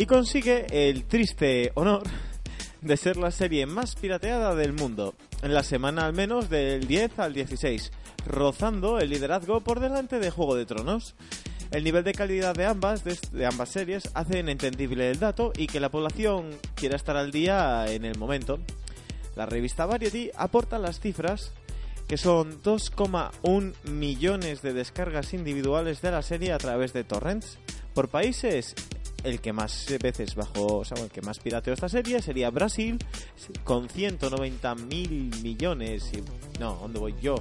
Y 0.00 0.06
consigue 0.06 0.64
el 0.88 1.04
triste 1.04 1.72
honor 1.74 2.04
de 2.80 2.96
ser 2.96 3.18
la 3.18 3.30
serie 3.30 3.66
más 3.66 3.96
pirateada 3.96 4.54
del 4.54 4.72
mundo, 4.72 5.14
en 5.42 5.52
la 5.52 5.62
semana 5.62 6.06
al 6.06 6.14
menos 6.14 6.48
del 6.48 6.86
10 6.86 7.18
al 7.18 7.34
16, 7.34 7.92
rozando 8.26 8.98
el 8.98 9.10
liderazgo 9.10 9.60
por 9.60 9.78
delante 9.78 10.18
de 10.18 10.30
Juego 10.30 10.56
de 10.56 10.64
Tronos. 10.64 11.16
El 11.70 11.84
nivel 11.84 12.02
de 12.02 12.14
calidad 12.14 12.54
de 12.54 12.64
ambas, 12.64 13.04
de, 13.04 13.44
ambas 13.44 13.68
series 13.68 14.08
hacen 14.14 14.48
entendible 14.48 15.10
el 15.10 15.18
dato 15.18 15.52
y 15.54 15.66
que 15.66 15.80
la 15.80 15.90
población 15.90 16.48
quiera 16.76 16.96
estar 16.96 17.18
al 17.18 17.30
día 17.30 17.84
en 17.92 18.06
el 18.06 18.16
momento. 18.16 18.58
La 19.36 19.44
revista 19.44 19.84
Variety 19.84 20.30
aporta 20.34 20.78
las 20.78 20.98
cifras 20.98 21.52
que 22.08 22.16
son 22.16 22.62
2,1 22.62 23.74
millones 23.84 24.62
de 24.62 24.72
descargas 24.72 25.34
individuales 25.34 26.00
de 26.00 26.10
la 26.10 26.22
serie 26.22 26.54
a 26.54 26.58
través 26.58 26.94
de 26.94 27.04
torrents. 27.04 27.58
Por 27.92 28.08
países, 28.08 28.74
el 29.24 29.40
que 29.40 29.52
más 29.52 29.86
veces 30.02 30.34
bajó, 30.34 30.78
o 30.78 30.84
sea, 30.84 31.02
el 31.02 31.10
que 31.10 31.22
más 31.22 31.38
pirateó 31.38 31.72
esta 31.72 31.88
serie 31.88 32.20
sería 32.22 32.50
Brasil, 32.50 32.98
con 33.64 33.88
190 33.88 34.74
mil 34.76 35.30
millones. 35.42 36.10
Y, 36.12 36.22
no, 36.58 36.76
¿dónde 36.76 36.98
voy 36.98 37.14
yo? 37.20 37.36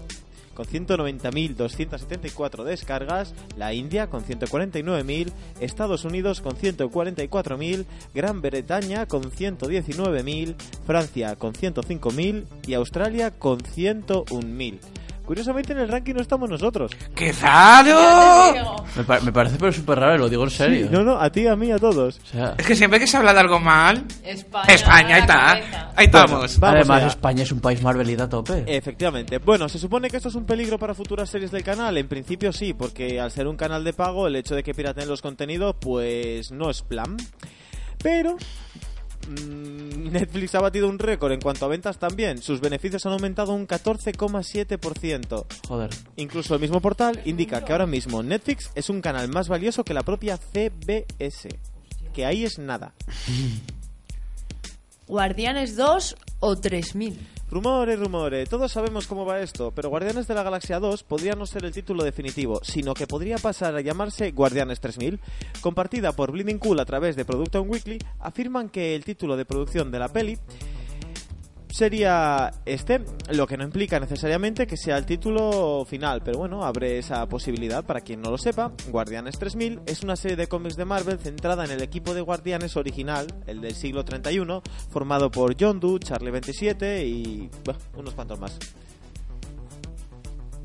Con 0.53 0.65
190.274 0.65 2.63
descargas, 2.65 3.33
la 3.55 3.73
India 3.73 4.07
con 4.07 4.25
149.000, 4.25 5.31
Estados 5.61 6.03
Unidos 6.03 6.41
con 6.41 6.57
144.000, 6.57 7.85
Gran 8.13 8.41
Bretaña 8.41 9.05
con 9.05 9.23
119.000, 9.23 10.55
Francia 10.85 11.37
con 11.37 11.53
105.000 11.53 12.45
y 12.67 12.73
Australia 12.73 13.31
con 13.31 13.59
101.000. 13.59 14.79
Curiosamente 15.29 15.73
en 15.73 15.77
el 15.77 15.87
ranking 15.89 16.15
no 16.15 16.21
estamos 16.21 16.49
nosotros. 16.49 16.91
¡Qué 17.13 17.31
raro! 17.33 18.75
Me, 18.95 19.03
pa- 19.03 19.19
me 19.19 19.31
parece 19.31 19.57
pero 19.59 19.71
súper 19.71 19.99
raro, 19.99 20.17
lo 20.17 20.27
digo 20.27 20.43
en 20.43 20.49
serio. 20.49 20.87
Sí, 20.87 20.91
no, 20.91 21.03
no, 21.03 21.19
a 21.21 21.29
ti, 21.29 21.45
a 21.45 21.55
mí, 21.55 21.71
a 21.71 21.77
todos. 21.77 22.19
O 22.23 22.25
sea, 22.25 22.55
Es 22.57 22.65
que 22.65 22.75
siempre 22.75 22.99
que 22.99 23.05
se 23.05 23.15
habla 23.15 23.31
de 23.35 23.39
algo 23.41 23.59
mal... 23.59 24.03
España, 24.23 24.73
España, 24.73 25.15
ahí 25.17 25.21
está. 25.21 25.51
Ahí 25.95 26.05
estamos. 26.07 26.31
vamos 26.59 26.59
además 26.79 26.97
allá. 26.97 27.07
España 27.09 27.43
es 27.43 27.51
un 27.51 27.59
país 27.59 27.79
marvelita 27.83 28.23
a 28.23 28.29
tope. 28.29 28.63
Efectivamente. 28.65 29.37
Bueno, 29.37 29.69
se 29.69 29.77
supone 29.77 30.09
que 30.09 30.17
esto 30.17 30.29
es 30.29 30.35
un 30.35 30.45
peligro 30.47 30.79
para 30.79 30.95
futuras 30.95 31.29
series 31.29 31.51
del 31.51 31.63
canal. 31.63 31.95
En 31.99 32.07
principio 32.07 32.51
sí, 32.51 32.73
porque 32.73 33.19
al 33.19 33.29
ser 33.29 33.45
un 33.47 33.55
canal 33.55 33.83
de 33.83 33.93
pago, 33.93 34.25
el 34.25 34.35
hecho 34.35 34.55
de 34.55 34.63
que 34.63 34.73
pirateen 34.73 35.07
los 35.07 35.21
contenidos, 35.21 35.75
pues 35.79 36.51
no 36.51 36.71
es 36.71 36.81
plan. 36.81 37.17
Pero 38.01 38.35
Netflix 39.29 40.55
ha 40.55 40.61
batido 40.61 40.89
un 40.89 40.99
récord 40.99 41.31
en 41.31 41.41
cuanto 41.41 41.65
a 41.65 41.69
ventas 41.69 41.97
también. 41.97 42.41
Sus 42.41 42.61
beneficios 42.61 43.05
han 43.05 43.13
aumentado 43.13 43.53
un 43.53 43.67
14,7%. 43.67 45.45
Joder. 45.67 45.89
Incluso 46.15 46.55
el 46.55 46.61
mismo 46.61 46.81
portal 46.81 47.21
indica 47.25 47.63
que 47.63 47.71
ahora 47.71 47.85
mismo 47.85 48.23
Netflix 48.23 48.71
es 48.75 48.89
un 48.89 49.01
canal 49.01 49.29
más 49.29 49.47
valioso 49.47 49.83
que 49.83 49.93
la 49.93 50.03
propia 50.03 50.37
CBS. 50.37 51.49
Que 52.13 52.25
ahí 52.25 52.43
es 52.43 52.59
nada. 52.59 52.93
Guardianes 55.09 55.75
2 55.75 56.15
o 56.39 56.55
3000. 56.55 57.17
Rumores, 57.49 57.99
rumores, 57.99 58.47
todos 58.47 58.71
sabemos 58.71 59.07
cómo 59.07 59.25
va 59.25 59.39
esto, 59.39 59.71
pero 59.71 59.89
Guardianes 59.89 60.27
de 60.27 60.35
la 60.35 60.43
Galaxia 60.43 60.79
2 60.79 61.01
podría 61.01 61.33
no 61.33 61.47
ser 61.47 61.65
el 61.65 61.71
título 61.71 62.03
definitivo, 62.03 62.59
sino 62.61 62.93
que 62.93 63.07
podría 63.07 63.39
pasar 63.39 63.75
a 63.75 63.81
llamarse 63.81 64.29
Guardianes 64.29 64.79
3000. 64.79 65.19
Compartida 65.61 66.11
por 66.11 66.31
Bleeding 66.31 66.59
Cool 66.59 66.79
a 66.79 66.85
través 66.85 67.15
de 67.15 67.25
Production 67.25 67.67
Weekly, 67.67 67.97
afirman 68.19 68.69
que 68.69 68.95
el 68.95 69.03
título 69.03 69.35
de 69.35 69.45
producción 69.45 69.89
de 69.89 69.97
la 69.97 70.09
peli 70.09 70.37
sería 71.69 72.51
este, 72.65 73.01
lo 73.31 73.47
que 73.47 73.57
no 73.57 73.63
implica 73.63 73.99
necesariamente 73.99 74.67
que 74.67 74.77
sea 74.77 74.97
el 74.97 75.05
título 75.05 75.85
final, 75.85 76.21
pero 76.23 76.39
bueno, 76.39 76.63
abre 76.63 76.97
esa 76.97 77.27
posibilidad 77.27 77.83
para 77.83 78.01
quien 78.01 78.21
no 78.21 78.31
lo 78.31 78.37
sepa. 78.37 78.71
Guardianes 78.89 79.37
3000 79.37 79.81
es 79.85 80.03
una 80.03 80.15
serie 80.15 80.35
de 80.35 80.47
cómics 80.47 80.75
de 80.75 80.85
Marvel 80.85 81.19
centrada 81.19 81.65
en 81.65 81.71
el 81.71 81.81
equipo 81.81 82.13
de 82.13 82.21
Guardianes 82.21 82.75
original, 82.75 83.27
el 83.47 83.61
del 83.61 83.75
siglo 83.75 84.03
31, 84.03 84.61
formado 84.89 85.29
por 85.31 85.55
John 85.59 85.79
Doe, 85.79 85.99
Charlie 85.99 86.31
27 86.31 87.05
y 87.05 87.49
bueno, 87.63 87.79
unos 87.95 88.13
cuantos 88.13 88.39
más. 88.39 88.57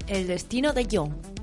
El 0.07 0.27
destino 0.27 0.73
de 0.73 0.87
John. 0.91 1.34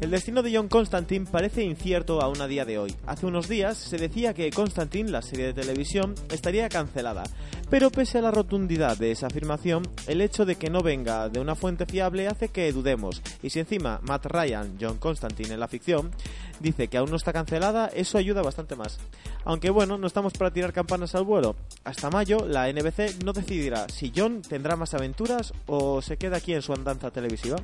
El 0.00 0.12
destino 0.12 0.44
de 0.44 0.56
John 0.56 0.68
Constantine 0.68 1.26
parece 1.28 1.64
incierto 1.64 2.22
aún 2.22 2.40
a 2.40 2.46
día 2.46 2.64
de 2.64 2.78
hoy. 2.78 2.94
Hace 3.06 3.26
unos 3.26 3.48
días 3.48 3.76
se 3.76 3.98
decía 3.98 4.32
que 4.32 4.50
Constantine, 4.50 5.10
la 5.10 5.22
serie 5.22 5.46
de 5.46 5.60
televisión, 5.60 6.14
estaría 6.30 6.68
cancelada. 6.68 7.24
Pero 7.68 7.90
pese 7.90 8.18
a 8.18 8.22
la 8.22 8.30
rotundidad 8.30 8.96
de 8.96 9.10
esa 9.10 9.26
afirmación, 9.26 9.82
el 10.06 10.20
hecho 10.20 10.46
de 10.46 10.54
que 10.54 10.70
no 10.70 10.82
venga 10.82 11.28
de 11.28 11.40
una 11.40 11.56
fuente 11.56 11.84
fiable 11.84 12.28
hace 12.28 12.48
que 12.48 12.72
dudemos. 12.72 13.20
Y 13.42 13.50
si 13.50 13.58
encima 13.58 13.98
Matt 14.04 14.26
Ryan, 14.26 14.78
John 14.80 14.98
Constantine 14.98 15.54
en 15.54 15.60
la 15.60 15.66
ficción, 15.66 16.12
dice 16.60 16.86
que 16.86 16.96
aún 16.96 17.10
no 17.10 17.16
está 17.16 17.32
cancelada, 17.32 17.88
eso 17.88 18.18
ayuda 18.18 18.40
bastante 18.40 18.76
más. 18.76 19.00
Aunque 19.44 19.70
bueno, 19.70 19.98
no 19.98 20.06
estamos 20.06 20.32
para 20.32 20.52
tirar 20.52 20.72
campanas 20.72 21.16
al 21.16 21.24
vuelo. 21.24 21.56
Hasta 21.82 22.08
mayo, 22.08 22.46
la 22.46 22.72
NBC 22.72 23.24
no 23.24 23.32
decidirá 23.32 23.88
si 23.88 24.12
John 24.14 24.42
tendrá 24.42 24.76
más 24.76 24.94
aventuras 24.94 25.52
o 25.66 26.00
se 26.02 26.16
queda 26.16 26.36
aquí 26.36 26.54
en 26.54 26.62
su 26.62 26.72
andanza 26.72 27.10
televisiva. 27.10 27.56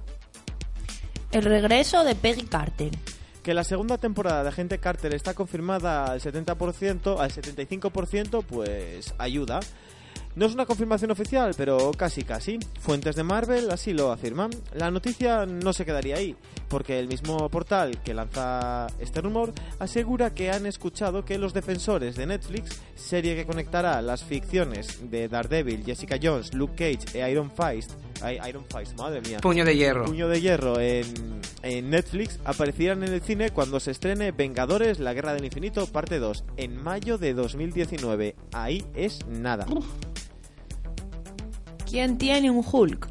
El 1.34 1.42
regreso 1.42 2.04
de 2.04 2.14
Peggy 2.14 2.44
Carter. 2.44 2.92
Que 3.42 3.54
la 3.54 3.64
segunda 3.64 3.98
temporada 3.98 4.44
de 4.44 4.50
Agente 4.50 4.78
Carter 4.78 5.12
está 5.12 5.34
confirmada 5.34 6.04
al 6.04 6.20
70%, 6.20 7.18
al 7.18 7.32
75%, 7.32 8.44
pues 8.44 9.12
ayuda. 9.18 9.58
No 10.36 10.46
es 10.46 10.54
una 10.54 10.66
confirmación 10.66 11.12
oficial, 11.12 11.54
pero 11.56 11.92
casi 11.92 12.24
casi. 12.24 12.58
Fuentes 12.80 13.14
de 13.14 13.22
Marvel 13.22 13.70
así 13.70 13.92
lo 13.92 14.10
afirman. 14.10 14.50
La 14.74 14.90
noticia 14.90 15.46
no 15.46 15.72
se 15.72 15.84
quedaría 15.84 16.16
ahí, 16.16 16.34
porque 16.68 16.98
el 16.98 17.06
mismo 17.06 17.48
portal 17.50 18.02
que 18.02 18.14
lanza 18.14 18.88
este 18.98 19.20
rumor 19.20 19.52
asegura 19.78 20.34
que 20.34 20.50
han 20.50 20.66
escuchado 20.66 21.24
que 21.24 21.38
los 21.38 21.54
defensores 21.54 22.16
de 22.16 22.26
Netflix, 22.26 22.80
serie 22.96 23.36
que 23.36 23.46
conectará 23.46 24.02
las 24.02 24.24
ficciones 24.24 25.08
de 25.08 25.28
Daredevil, 25.28 25.84
Jessica 25.84 26.18
Jones, 26.20 26.52
Luke 26.52 26.74
Cage 26.74 27.16
e 27.16 27.30
Iron 27.30 27.52
Fist, 27.52 27.92
Iron 28.48 28.64
Fist, 28.64 28.98
madre 28.98 29.20
mía. 29.20 29.38
Puño 29.40 29.64
de 29.64 29.76
hierro. 29.76 30.04
Puño 30.04 30.28
de 30.28 30.40
Hierro 30.40 30.80
en, 30.80 31.40
en 31.62 31.90
Netflix 31.90 32.40
aparecieran 32.44 33.04
en 33.04 33.12
el 33.12 33.20
cine 33.20 33.50
cuando 33.50 33.78
se 33.78 33.90
estrene 33.90 34.32
Vengadores, 34.32 34.98
la 34.98 35.12
Guerra 35.12 35.34
del 35.34 35.44
Infinito, 35.44 35.86
parte 35.86 36.18
2, 36.18 36.44
en 36.56 36.82
mayo 36.82 37.18
de 37.18 37.34
2019. 37.34 38.34
Ahí 38.52 38.84
es 38.94 39.24
nada. 39.26 39.66
¿Quién 41.94 42.18
tiene 42.18 42.50
un 42.50 42.64
Hulk? 42.68 43.06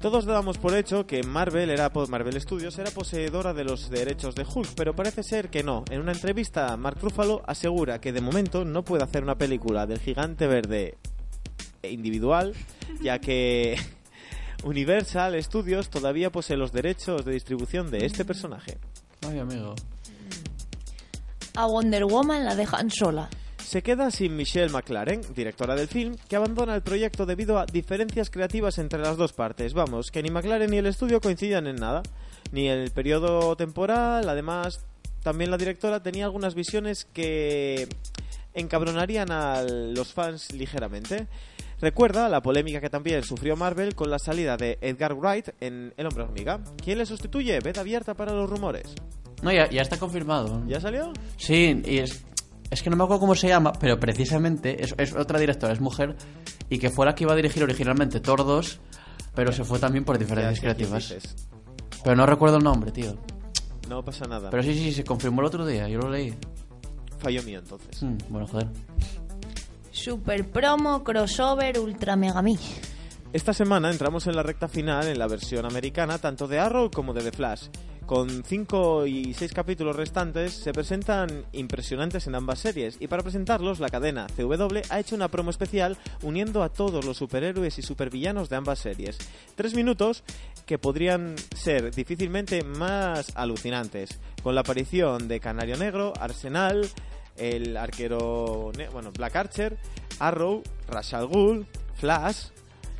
Todos 0.00 0.24
dábamos 0.24 0.58
por 0.58 0.74
hecho 0.74 1.06
que 1.06 1.22
Marvel 1.22 1.70
era 1.70 1.92
Marvel 2.08 2.40
Studios 2.40 2.76
era 2.76 2.90
poseedora 2.90 3.54
de 3.54 3.62
los 3.62 3.88
derechos 3.88 4.34
de 4.34 4.44
Hulk, 4.52 4.70
pero 4.74 4.96
parece 4.96 5.22
ser 5.22 5.48
que 5.48 5.62
no. 5.62 5.84
En 5.92 6.00
una 6.00 6.10
entrevista, 6.10 6.76
Mark 6.76 6.98
Ruffalo 7.00 7.40
asegura 7.46 8.00
que 8.00 8.10
de 8.12 8.20
momento 8.20 8.64
no 8.64 8.82
puede 8.82 9.04
hacer 9.04 9.22
una 9.22 9.38
película 9.38 9.86
del 9.86 10.00
gigante 10.00 10.48
verde 10.48 10.98
individual, 11.84 12.52
ya 13.00 13.20
que 13.20 13.76
Universal 14.64 15.40
Studios 15.40 15.88
todavía 15.88 16.32
posee 16.32 16.56
los 16.56 16.72
derechos 16.72 17.24
de 17.24 17.30
distribución 17.30 17.92
de 17.92 18.06
este 18.06 18.24
personaje. 18.24 18.78
Ay, 19.24 19.38
amigo. 19.38 19.76
A 21.54 21.64
Wonder 21.66 22.06
Woman 22.06 22.44
la 22.44 22.56
dejan 22.56 22.90
sola. 22.90 23.30
Se 23.70 23.84
queda 23.84 24.10
sin 24.10 24.34
Michelle 24.34 24.68
McLaren, 24.68 25.20
directora 25.32 25.76
del 25.76 25.86
film, 25.86 26.16
que 26.28 26.34
abandona 26.34 26.74
el 26.74 26.82
proyecto 26.82 27.24
debido 27.24 27.56
a 27.56 27.66
diferencias 27.66 28.28
creativas 28.28 28.78
entre 28.78 28.98
las 28.98 29.16
dos 29.16 29.32
partes. 29.32 29.74
Vamos, 29.74 30.10
que 30.10 30.24
ni 30.24 30.28
McLaren 30.28 30.68
ni 30.68 30.78
el 30.78 30.86
estudio 30.86 31.20
coincidían 31.20 31.68
en 31.68 31.76
nada, 31.76 32.02
ni 32.50 32.66
el 32.66 32.90
periodo 32.90 33.54
temporal, 33.54 34.28
además 34.28 34.84
también 35.22 35.52
la 35.52 35.56
directora 35.56 36.02
tenía 36.02 36.24
algunas 36.24 36.56
visiones 36.56 37.04
que 37.12 37.86
encabronarían 38.54 39.30
a 39.30 39.62
los 39.62 40.12
fans 40.12 40.52
ligeramente. 40.52 41.28
Recuerda 41.80 42.28
la 42.28 42.42
polémica 42.42 42.80
que 42.80 42.90
también 42.90 43.22
sufrió 43.22 43.54
Marvel 43.54 43.94
con 43.94 44.10
la 44.10 44.18
salida 44.18 44.56
de 44.56 44.78
Edgar 44.80 45.14
Wright 45.14 45.50
en 45.60 45.94
El 45.96 46.06
Hombre 46.08 46.24
Hormiga. 46.24 46.58
¿Quién 46.82 46.98
le 46.98 47.06
sustituye? 47.06 47.60
Veda 47.60 47.82
abierta 47.82 48.14
para 48.14 48.32
los 48.32 48.50
rumores. 48.50 48.96
No, 49.42 49.52
ya, 49.52 49.70
ya 49.70 49.82
está 49.82 49.96
confirmado. 49.96 50.60
¿Ya 50.66 50.80
salió? 50.80 51.12
Sí, 51.38 51.80
y 51.86 51.98
es, 51.98 52.24
es 52.70 52.82
que 52.82 52.90
no 52.90 52.96
me 52.96 53.04
acuerdo 53.04 53.20
cómo 53.20 53.34
se 53.34 53.48
llama, 53.48 53.72
pero 53.72 53.98
precisamente 53.98 54.82
es, 54.82 54.94
es 54.98 55.14
otra 55.14 55.38
directora, 55.38 55.72
es 55.72 55.80
mujer, 55.80 56.16
y 56.68 56.78
que 56.78 56.90
fue 56.90 57.06
la 57.06 57.14
que 57.14 57.24
iba 57.24 57.32
a 57.32 57.36
dirigir 57.36 57.62
originalmente 57.62 58.20
2, 58.20 58.80
pero 59.34 59.52
se 59.52 59.64
fue 59.64 59.78
también 59.78 60.04
por 60.04 60.18
diferencias 60.18 60.56
Ya 60.56 60.60
creativas. 60.60 61.08
dices. 61.08 61.34
Pero 62.02 62.16
no 62.16 62.26
recuerdo 62.26 62.56
el 62.58 62.64
nombre, 62.64 62.92
tío. 62.92 63.16
No 63.88 64.04
pasa 64.04 64.24
nada. 64.26 64.50
Pero 64.50 64.62
sí, 64.62 64.72
sí, 64.74 64.84
sí, 64.84 64.92
se 64.92 65.04
confirmó 65.04 65.40
el 65.40 65.48
otro 65.48 65.66
día, 65.66 65.88
yo 65.88 65.98
lo 65.98 66.08
leí. 66.10 66.34
Fallo 67.18 67.42
mío 67.42 67.58
entonces. 67.58 68.02
Mm, 68.02 68.16
bueno, 68.30 68.46
joder. 68.46 68.68
Super 69.90 70.48
promo, 70.50 71.02
crossover, 71.02 71.78
ultra 71.78 72.16
mega 72.16 72.40
mí. 72.40 72.58
Esta 73.32 73.52
semana 73.52 73.90
entramos 73.90 74.26
en 74.26 74.36
la 74.36 74.42
recta 74.42 74.68
final 74.68 75.06
en 75.08 75.18
la 75.18 75.26
versión 75.28 75.64
americana 75.66 76.18
tanto 76.18 76.48
de 76.48 76.58
Arrow 76.58 76.90
como 76.90 77.12
de 77.12 77.22
The 77.22 77.32
Flash. 77.32 77.64
Con 78.10 78.42
5 78.42 79.06
y 79.06 79.34
6 79.34 79.52
capítulos 79.52 79.94
restantes 79.94 80.52
se 80.52 80.72
presentan 80.72 81.44
impresionantes 81.52 82.26
en 82.26 82.34
ambas 82.34 82.58
series 82.58 82.96
y 82.98 83.06
para 83.06 83.22
presentarlos 83.22 83.78
la 83.78 83.88
cadena 83.88 84.26
CW 84.34 84.80
ha 84.90 84.98
hecho 84.98 85.14
una 85.14 85.28
promo 85.28 85.50
especial 85.50 85.96
uniendo 86.24 86.64
a 86.64 86.70
todos 86.70 87.04
los 87.04 87.18
superhéroes 87.18 87.78
y 87.78 87.82
supervillanos 87.82 88.48
de 88.48 88.56
ambas 88.56 88.80
series. 88.80 89.16
Tres 89.54 89.76
minutos 89.76 90.24
que 90.66 90.76
podrían 90.76 91.36
ser 91.54 91.94
difícilmente 91.94 92.64
más 92.64 93.30
alucinantes, 93.36 94.18
con 94.42 94.56
la 94.56 94.62
aparición 94.62 95.28
de 95.28 95.38
Canario 95.38 95.76
Negro, 95.76 96.12
Arsenal, 96.18 96.88
el 97.36 97.76
arquero, 97.76 98.72
bueno, 98.92 99.12
Black 99.12 99.36
Archer, 99.36 99.78
Arrow, 100.18 100.64
Ra's 100.88 101.14
al 101.14 101.28
Ghul, 101.28 101.64
Flash, 101.94 102.46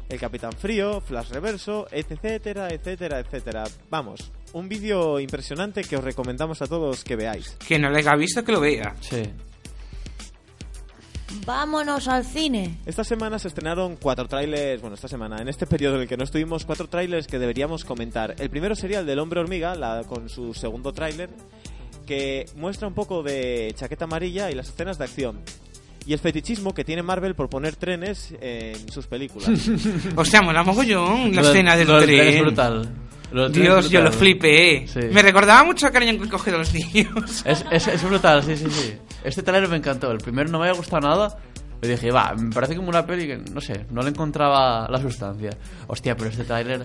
el 0.09 0.21
Capitán 0.21 0.53
Frío, 0.53 1.01
Flash 1.01 1.31
Reverso, 1.31 1.89
etcétera, 1.91 2.69
etcétera, 2.69 3.19
etcétera. 3.19 3.65
Vamos, 3.91 4.31
un 4.53 4.69
vídeo 4.69 5.21
impresionante 5.21 5.83
que 5.85 5.97
os 5.97 6.05
recomendamos 6.05 6.61
a 6.63 6.67
todos 6.67 7.05
que 7.05 7.17
veáis. 7.17 7.57
Que 7.67 7.79
no 7.79 7.89
lo 7.91 7.97
haya 7.97 8.15
visto, 8.17 8.43
que 8.45 8.53
lo 8.53 8.61
vea. 8.61 8.95
Sí. 9.01 9.23
Vámonos 11.47 12.09
al 12.09 12.25
cine. 12.25 12.79
Esta 12.85 13.05
semana 13.05 13.39
se 13.39 13.49
estrenaron 13.49 13.97
cuatro 13.97 14.27
trailers, 14.27 14.81
bueno, 14.81 14.95
esta 14.95 15.07
semana, 15.07 15.37
en 15.41 15.49
este 15.49 15.65
periodo 15.65 15.95
en 15.97 16.03
el 16.03 16.09
que 16.09 16.17
no 16.17 16.25
estuvimos, 16.25 16.65
cuatro 16.65 16.89
trailers 16.89 17.29
que 17.29 17.39
deberíamos 17.39 17.85
comentar. 17.85 18.35
El 18.39 18.51
primero 18.51 18.75
sería 18.75 18.99
el 19.01 19.07
del 19.07 19.21
Hombre 19.21 19.39
Hormiga, 19.41 19.77
la- 19.77 20.03
con 20.09 20.29
su 20.29 20.53
segundo 20.55 20.93
tráiler, 20.93 21.31
que 22.05 22.47
muestra 22.57 22.89
un 22.89 22.95
poco 22.95 23.23
de 23.23 23.73
chaqueta 23.77 24.07
amarilla 24.07 24.51
y 24.51 24.55
las 24.57 24.69
escenas 24.71 24.99
de 24.99 25.05
acción. 25.05 25.41
Y 26.05 26.15
el 26.15 26.19
fetichismo 26.19 26.75
que 26.75 26.83
tiene 26.83 27.03
Marvel 27.05 27.37
por 27.37 27.49
poner 27.49 27.77
trenes 27.77 28.35
en 28.41 28.91
sus 28.91 29.07
películas. 29.07 29.51
O 30.17 30.25
sea, 30.25 30.43
mola 30.43 30.65
mogollón 30.65 31.33
la 31.37 31.43
escena 31.43 31.77
del 31.77 31.87
tren 31.87 32.27
es 32.27 32.41
brutal. 32.41 32.89
Lo 33.33 33.49
Dios, 33.49 33.91
yo 33.91 34.01
lo 34.01 34.11
flipé. 34.13 34.87
Sí. 34.87 35.01
Me 35.13 35.23
recordaba 35.23 35.63
mucho 35.65 35.87
a 35.87 35.91
Cariño 35.91 36.21
que 36.21 36.29
coge 36.29 36.51
de 36.51 36.59
los 36.59 36.73
niños. 36.75 37.43
Es, 37.47 37.65
es, 37.71 37.89
es 37.89 38.03
brutal, 38.03 38.43
sí, 38.43 38.57
sí, 38.57 38.71
sí. 38.71 38.95
Este 39.25 39.43
trailer 39.43 39.69
me 39.69 39.77
encantó. 39.77 40.11
El 40.11 40.19
primero 40.19 40.51
no 40.51 40.59
me 40.59 40.67
había 40.69 40.77
gustado 40.77 41.07
nada. 41.09 41.39
Y 41.83 41.89
dije, 41.89 42.11
va, 42.11 42.35
me 42.35 42.53
parece 42.53 42.77
como 42.77 42.89
una 42.89 43.07
peli 43.07 43.27
que, 43.27 43.37
no 43.39 43.61
sé, 43.61 43.87
no 43.91 44.03
le 44.03 44.11
encontraba 44.11 44.87
la 44.89 45.01
sustancia. 45.01 45.51
Hostia, 45.87 46.17
pero 46.17 46.31
este 46.31 46.45
trailer... 46.45 46.85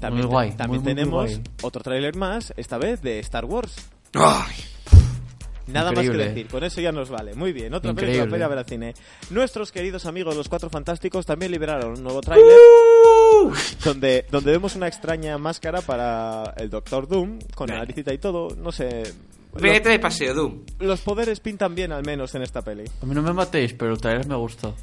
También, 0.00 0.26
muy 0.26 0.32
guay. 0.32 0.52
también 0.56 0.82
muy, 0.82 0.94
muy, 0.94 0.94
muy 0.94 0.94
tenemos 0.94 1.30
guay. 1.30 1.42
otro 1.62 1.82
tráiler 1.82 2.16
más, 2.16 2.52
esta 2.56 2.76
vez 2.76 3.02
de 3.02 3.20
Star 3.20 3.44
Wars. 3.44 3.76
Ay. 4.14 4.54
Nada 5.68 5.90
Increíble. 5.90 6.18
más 6.18 6.26
que 6.26 6.34
decir, 6.34 6.50
con 6.50 6.64
eso 6.64 6.80
ya 6.80 6.90
nos 6.90 7.08
vale. 7.08 7.34
Muy 7.34 7.52
bien, 7.52 7.72
otra 7.72 7.94
película 7.94 8.24
para 8.24 8.36
ir 8.36 8.42
a 8.42 8.48
ver 8.48 8.58
al 8.58 8.66
cine. 8.66 8.94
Nuestros 9.30 9.70
queridos 9.70 10.06
amigos 10.06 10.34
los 10.36 10.48
Cuatro 10.48 10.70
Fantásticos 10.70 11.24
también 11.24 11.52
liberaron 11.52 11.92
un 11.92 12.02
nuevo 12.02 12.20
tráiler 12.20 12.56
¡Uh! 13.32 13.52
donde, 13.84 14.26
donde 14.30 14.52
vemos 14.52 14.76
una 14.76 14.88
extraña 14.88 15.38
máscara 15.38 15.80
para 15.80 16.54
el 16.56 16.70
Doctor 16.70 17.08
Doom, 17.08 17.38
con 17.54 17.68
la 17.68 17.78
naricita 17.78 18.12
y 18.12 18.18
todo, 18.18 18.54
no 18.56 18.72
sé... 18.72 19.12
Vete 19.54 19.90
de 19.90 19.98
paseo, 19.98 20.32
Doom. 20.34 20.60
Los 20.80 21.02
poderes 21.02 21.40
pintan 21.40 21.74
bien 21.74 21.92
al 21.92 22.04
menos 22.04 22.34
en 22.34 22.42
esta 22.42 22.62
peli. 22.62 22.84
A 23.02 23.06
mí 23.06 23.14
no 23.14 23.20
me 23.22 23.32
matéis, 23.34 23.74
pero 23.74 23.92
el 23.92 24.00
trailer 24.00 24.26
me 24.26 24.34
gustó. 24.36 24.74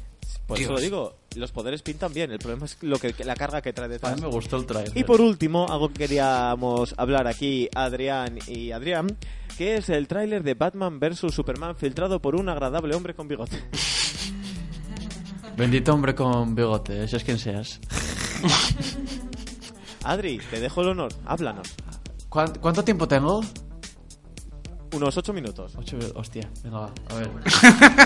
Por 0.46 0.58
eso 0.58 0.68
Dios. 0.68 0.80
lo 0.80 0.80
digo, 0.80 1.16
los 1.36 1.50
poderes 1.52 1.82
pintan 1.82 2.12
bien, 2.12 2.30
el 2.30 2.38
problema 2.38 2.66
es 2.66 2.76
lo 2.80 2.98
que, 2.98 3.12
la 3.24 3.34
carga 3.34 3.62
que 3.62 3.72
trae 3.72 3.86
A 3.86 3.88
detrás. 3.88 4.16
mí 4.16 4.22
me 4.22 4.28
gustó 4.28 4.56
el 4.58 4.66
trailer. 4.66 4.96
Y 4.96 5.04
por 5.04 5.20
último, 5.20 5.66
algo 5.68 5.88
que 5.88 5.94
queríamos 5.94 6.94
hablar 6.98 7.26
aquí, 7.26 7.68
Adrián 7.74 8.38
y 8.46 8.70
Adrián, 8.72 9.16
que 9.58 9.76
es 9.76 9.88
el 9.88 10.06
tráiler 10.08 10.42
de 10.42 10.54
Batman 10.54 10.98
vs 11.00 11.32
Superman 11.32 11.76
filtrado 11.76 12.20
por 12.20 12.34
un 12.36 12.48
agradable 12.48 12.94
hombre 12.94 13.14
con 13.14 13.26
bigote. 13.28 13.60
Bendito 15.56 15.92
hombre 15.92 16.14
con 16.14 16.54
bigote, 16.54 17.06
seas 17.06 17.24
quien 17.24 17.38
seas. 17.38 17.80
Adri, 20.04 20.38
te 20.50 20.60
dejo 20.60 20.80
el 20.82 20.88
honor, 20.88 21.12
háblanos. 21.26 21.68
¿Cuánto, 22.28 22.60
cuánto 22.60 22.82
tiempo 22.84 23.06
tengo? 23.06 23.42
Unos 24.92 25.16
ocho 25.16 25.32
minutos. 25.32 25.72
Ocho, 25.76 25.98
hostia, 26.14 26.48
venga, 26.64 26.80
va, 26.80 26.92
a 27.10 27.14
ver. 27.14 27.30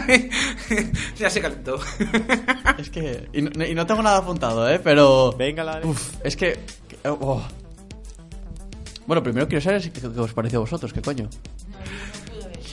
ya 1.17 1.31
se 1.31 1.41
calentó. 1.41 1.79
es 2.79 2.91
que... 2.91 3.29
Y 3.33 3.41
no, 3.43 3.65
y 3.65 3.75
no 3.75 3.87
tengo 3.87 4.03
nada 4.03 4.19
apuntado, 4.19 4.69
¿eh? 4.69 4.81
Pero... 4.83 5.33
Venga, 5.33 5.65
la... 5.65 5.81
Uf, 5.83 6.17
es 6.23 6.37
que... 6.37 6.59
oh. 7.05 7.43
Bueno, 9.07 9.23
primero 9.23 9.47
quiero 9.49 9.63
saber 9.63 9.81
si- 9.83 9.91
qué, 9.91 10.01
qué 10.01 10.09
os 10.09 10.33
pareció 10.35 10.59
a 10.59 10.63
vosotros, 10.63 10.93
¿qué 10.93 11.01
coño? 11.01 11.29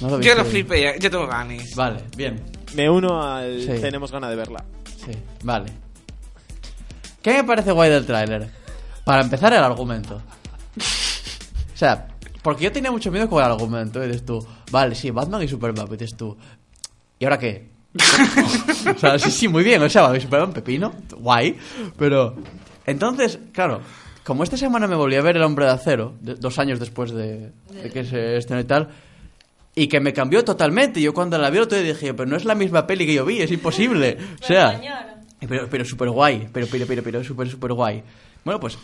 No 0.01 0.09
lo 0.09 0.21
Yo 0.21 0.35
lo 0.35 0.43
flipé, 0.43 0.97
yo 0.99 1.11
tengo 1.11 1.27
ganas. 1.27 1.73
Vale, 1.75 2.03
bien. 2.17 2.41
Me 2.75 2.89
uno 2.89 3.21
al... 3.21 3.61
Sí. 3.61 3.81
Tenemos 3.81 4.11
ganas 4.11 4.29
de 4.29 4.35
verla. 4.35 4.63
Sí, 4.85 5.11
vale. 5.43 5.71
¿Qué 7.21 7.33
me 7.33 7.43
parece 7.43 7.71
guay 7.71 7.89
del 7.89 8.05
tráiler? 8.05 8.49
Para 9.03 9.21
empezar, 9.21 9.51
el 9.53 9.63
argumento. 9.63 10.21
O 10.77 11.77
sea, 11.77 12.07
porque 12.41 12.63
yo 12.63 12.71
tenía 12.71 12.91
mucho 12.91 13.11
miedo 13.11 13.29
con 13.29 13.43
el 13.43 13.51
argumento. 13.51 14.03
Y 14.03 14.07
dices 14.07 14.25
tú, 14.25 14.45
vale, 14.71 14.95
sí, 14.95 15.11
Batman 15.11 15.43
y 15.43 15.47
Superman. 15.47 15.87
Y 15.87 15.91
dices 15.97 16.15
tú, 16.17 16.37
¿y 17.19 17.25
ahora 17.25 17.37
qué? 17.39 17.69
o 18.95 18.97
sea, 18.99 19.19
sí, 19.19 19.31
sí, 19.31 19.47
muy 19.47 19.63
bien. 19.63 19.81
O 19.83 19.89
sea, 19.89 20.03
Batman 20.03 20.19
y 20.19 20.23
Superman, 20.23 20.53
pepino, 20.53 20.93
guay. 21.17 21.57
Pero, 21.97 22.35
entonces, 22.85 23.39
claro, 23.51 23.81
como 24.23 24.43
esta 24.43 24.57
semana 24.57 24.87
me 24.87 24.95
volví 24.95 25.15
a 25.15 25.21
ver 25.21 25.35
El 25.37 25.43
Hombre 25.43 25.65
de 25.65 25.71
Acero, 25.71 26.13
de- 26.21 26.35
dos 26.35 26.57
años 26.59 26.79
después 26.79 27.11
de, 27.11 27.51
de 27.69 27.89
que 27.91 28.05
se 28.05 28.37
estrenó 28.37 28.61
y 28.61 28.65
tal, 28.65 28.89
y 29.75 29.87
que 29.87 29.99
me 29.99 30.13
cambió 30.13 30.43
totalmente. 30.43 31.01
Yo 31.01 31.13
cuando 31.13 31.37
la 31.37 31.49
vi 31.49 31.57
el 31.57 31.63
otro 31.63 31.77
día 31.77 31.93
dije, 31.93 32.13
pero 32.13 32.29
no 32.29 32.35
es 32.35 32.45
la 32.45 32.55
misma 32.55 32.87
peli 32.87 33.05
que 33.05 33.13
yo 33.13 33.25
vi, 33.25 33.41
es 33.41 33.51
imposible. 33.51 34.17
O 34.41 34.45
sea, 34.45 34.81
pero, 35.39 35.67
pero 35.69 35.85
súper 35.85 36.09
guay, 36.09 36.49
pero, 36.51 36.67
pero, 36.69 36.85
pero, 36.85 37.03
pero 37.03 37.23
súper, 37.23 37.49
súper 37.49 37.73
guay. 37.73 38.03
Bueno, 38.43 38.59
pues 38.59 38.77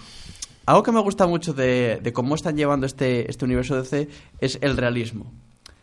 algo 0.65 0.83
que 0.83 0.91
me 0.91 0.99
gusta 0.99 1.27
mucho 1.27 1.53
de, 1.53 1.99
de 2.01 2.13
cómo 2.13 2.35
están 2.35 2.57
llevando 2.57 2.85
este, 2.85 3.29
este 3.29 3.45
universo 3.45 3.81
DC 3.81 4.07
es 4.39 4.59
el 4.61 4.75
realismo. 4.75 5.31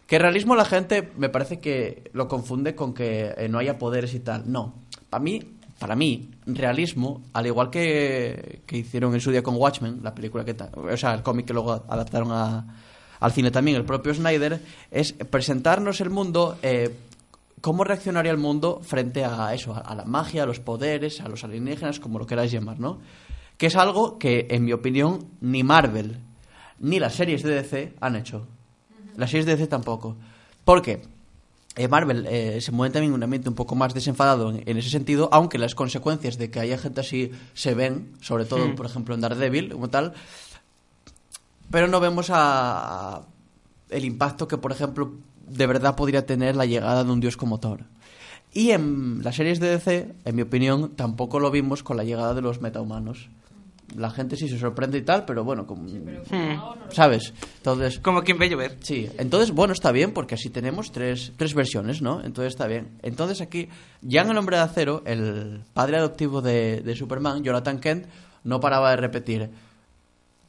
Que 0.06 0.18
realismo 0.18 0.54
la 0.54 0.64
gente 0.64 1.10
me 1.16 1.28
parece 1.28 1.60
que 1.60 2.10
lo 2.12 2.28
confunde 2.28 2.74
con 2.74 2.92
que 2.92 3.34
eh, 3.36 3.48
no 3.48 3.58
haya 3.58 3.78
poderes 3.78 4.14
y 4.14 4.20
tal. 4.20 4.50
No, 4.50 4.74
para 5.08 5.22
mí, 5.22 5.40
para 5.78 5.96
mí, 5.96 6.30
realismo, 6.46 7.22
al 7.32 7.46
igual 7.46 7.70
que, 7.70 8.62
que 8.66 8.78
hicieron 8.78 9.14
en 9.14 9.20
su 9.20 9.30
día 9.30 9.42
con 9.42 9.56
Watchmen, 9.56 10.00
la 10.02 10.14
película 10.14 10.44
que... 10.44 10.54
O 10.74 10.96
sea, 10.96 11.14
el 11.14 11.22
cómic 11.22 11.46
que 11.46 11.54
luego 11.54 11.72
adaptaron 11.72 12.30
a, 12.32 12.66
al 13.20 13.32
cine 13.32 13.50
también, 13.50 13.76
el 13.76 13.84
propio 13.84 14.14
Snyder, 14.14 14.60
es 14.90 15.12
presentarnos 15.12 16.00
el 16.00 16.10
mundo... 16.10 16.58
eh, 16.62 16.94
cómo 17.60 17.82
reaccionaría 17.82 18.30
el 18.30 18.36
mundo 18.36 18.82
frente 18.84 19.24
a 19.24 19.54
eso, 19.54 19.74
a, 19.74 19.94
la 19.94 20.04
magia, 20.04 20.42
a 20.42 20.46
los 20.46 20.60
poderes, 20.60 21.22
a 21.22 21.28
los 21.28 21.44
alienígenas, 21.44 21.98
como 21.98 22.18
lo 22.18 22.26
queráis 22.26 22.52
llamar, 22.52 22.78
¿no? 22.78 22.98
Que 23.56 23.68
es 23.68 23.76
algo 23.76 24.18
que, 24.18 24.48
en 24.50 24.64
mi 24.66 24.74
opinión, 24.74 25.28
ni 25.40 25.62
Marvel 25.62 26.18
ni 26.78 26.98
las 26.98 27.14
series 27.14 27.42
de 27.42 27.54
DC 27.54 27.94
han 28.02 28.16
hecho. 28.16 28.46
Las 29.16 29.30
series 29.30 29.46
de 29.46 29.52
DC 29.56 29.68
tampoco. 29.68 30.16
Porque 30.66 31.04
eh, 31.76 31.88
Marvel 31.88 32.26
eh, 32.28 32.60
se 32.60 32.70
mueve 32.70 32.92
también 32.92 33.12
en 33.12 33.14
un 33.14 33.22
ambiente 33.22 33.48
un 33.48 33.54
poco 33.54 33.74
más 33.76 33.94
desenfadado 33.94 34.50
en, 34.50 34.62
en 34.68 34.76
ese 34.76 34.90
sentido, 34.90 35.30
aunque 35.32 35.56
las 35.56 35.74
consecuencias 35.74 36.36
de 36.36 36.50
que 36.50 36.60
haya 36.60 36.76
gente 36.76 37.00
así 37.00 37.30
se 37.54 37.72
ven, 37.72 38.12
sobre 38.20 38.44
todo, 38.44 38.68
Mm. 38.68 38.74
por 38.74 38.84
ejemplo, 38.84 39.14
en 39.14 39.22
Daredevil, 39.22 39.70
como 39.72 39.88
tal, 39.88 40.12
pero 41.74 41.88
no 41.88 41.98
vemos 41.98 42.30
a, 42.30 43.16
a 43.16 43.22
el 43.90 44.04
impacto 44.04 44.46
que, 44.46 44.58
por 44.58 44.70
ejemplo, 44.70 45.14
de 45.48 45.66
verdad 45.66 45.96
podría 45.96 46.24
tener 46.24 46.54
la 46.54 46.66
llegada 46.66 47.02
de 47.02 47.10
un 47.10 47.18
dios 47.18 47.36
como 47.36 47.58
Thor. 47.58 47.80
Y 48.52 48.70
en 48.70 49.24
las 49.24 49.34
series 49.34 49.58
de 49.58 49.70
DC, 49.70 50.14
en 50.24 50.36
mi 50.36 50.42
opinión, 50.42 50.94
tampoco 50.94 51.40
lo 51.40 51.50
vimos 51.50 51.82
con 51.82 51.96
la 51.96 52.04
llegada 52.04 52.32
de 52.32 52.42
los 52.42 52.60
metahumanos. 52.60 53.28
La 53.96 54.10
gente 54.10 54.36
sí 54.36 54.48
se 54.48 54.56
sorprende 54.56 54.98
y 54.98 55.02
tal, 55.02 55.24
pero 55.24 55.42
bueno, 55.42 55.66
como, 55.66 55.88
¿sabes? 56.90 57.34
Entonces, 57.56 57.98
Como 57.98 58.22
quien 58.22 58.38
ve 58.38 58.48
llover. 58.48 58.78
Sí, 58.80 59.10
entonces, 59.18 59.50
bueno, 59.50 59.72
está 59.72 59.90
bien 59.90 60.12
porque 60.12 60.36
así 60.36 60.50
tenemos 60.50 60.92
tres, 60.92 61.32
tres 61.36 61.54
versiones, 61.54 62.02
¿no? 62.02 62.22
Entonces 62.22 62.52
está 62.52 62.68
bien. 62.68 63.00
Entonces 63.02 63.40
aquí, 63.40 63.68
ya 64.00 64.22
en 64.22 64.30
El 64.30 64.38
Hombre 64.38 64.58
de 64.58 64.62
Acero, 64.62 65.02
el 65.06 65.64
padre 65.72 65.96
adoptivo 65.96 66.40
de, 66.40 66.82
de 66.82 66.94
Superman, 66.94 67.42
Jonathan 67.42 67.80
Kent, 67.80 68.06
no 68.44 68.60
paraba 68.60 68.90
de 68.90 68.96
repetir, 68.96 69.50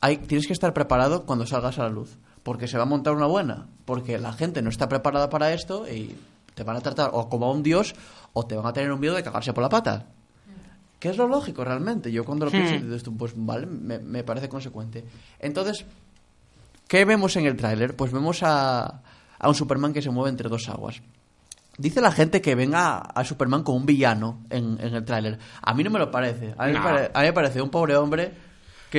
hay, 0.06 0.18
tienes 0.18 0.48
que 0.48 0.54
estar 0.54 0.74
preparado 0.74 1.26
cuando 1.26 1.46
salgas 1.46 1.80
a 1.80 1.84
la 1.84 1.90
luz, 1.90 2.18
porque 2.44 2.68
se 2.68 2.78
va 2.78 2.84
a 2.84 2.88
montar 2.88 3.14
una 3.14 3.26
buena, 3.26 3.68
porque 3.86 4.18
la 4.18 4.34
gente 4.34 4.62
no 4.62 4.70
está 4.70 4.88
preparada 4.90 5.30
para 5.30 5.52
esto 5.54 5.88
y 5.92 6.16
te 6.54 6.64
van 6.64 6.78
a 6.78 6.82
tratar 6.82 7.10
o 7.14 7.28
como 7.30 7.46
a 7.48 7.52
un 7.52 7.64
dios 7.64 7.96
o 8.34 8.46
te 8.46 8.56
van 8.56 8.66
a 8.66 8.74
tener 8.74 8.92
un 8.92 9.00
miedo 9.00 9.16
de 9.16 9.24
cagarse 9.24 9.54
por 9.54 9.64
la 9.64 9.70
pata. 9.70 10.06
Que 11.00 11.10
es 11.10 11.18
lo 11.18 11.28
lógico 11.28 11.64
realmente. 11.64 12.12
Yo 12.12 12.24
cuando 12.24 12.46
lo 12.46 12.52
Hmm. 12.52 12.64
pienso, 12.80 13.04
tú, 13.04 13.18
pues 13.18 13.34
vale, 13.36 13.66
me, 13.68 14.00
me 14.00 14.24
parece 14.24 14.48
consecuente. 14.50 15.04
Entonces, 15.40 15.86
¿Qué 16.88 17.04
vemos 17.04 17.36
en 17.36 17.46
el 17.48 17.56
tráiler? 17.58 17.96
Pues 17.96 18.12
vemos 18.12 18.44
a, 18.44 19.02
a 19.40 19.50
un 19.50 19.56
Superman 19.56 19.92
que 19.92 20.02
se 20.04 20.12
mueve 20.12 20.30
entre 20.30 20.50
dos 20.50 20.70
aguas. 20.70 21.02
Dice 21.78 22.00
la 22.00 22.12
gente 22.12 22.42
que 22.42 22.54
venga 22.56 22.98
a 23.00 23.24
Superman 23.26 23.64
como 23.64 23.78
un 23.78 23.86
villano 23.88 24.44
en, 24.52 24.78
en 24.80 24.94
el 24.94 25.04
tráiler. 25.04 25.40
A 25.64 25.74
mí 25.74 25.84
no 25.84 25.90
me 25.90 25.98
lo 26.00 26.12
parece. 26.12 26.54
A 26.58 26.68
mí, 26.68 26.74
me 26.74 26.78
No. 26.80 26.84
pare- 26.86 27.12
a 27.14 27.20
mí 27.22 27.26
me 27.26 27.34
parece 27.34 27.62
un 27.62 27.70
pobre 27.72 27.98
hombre 27.98 28.32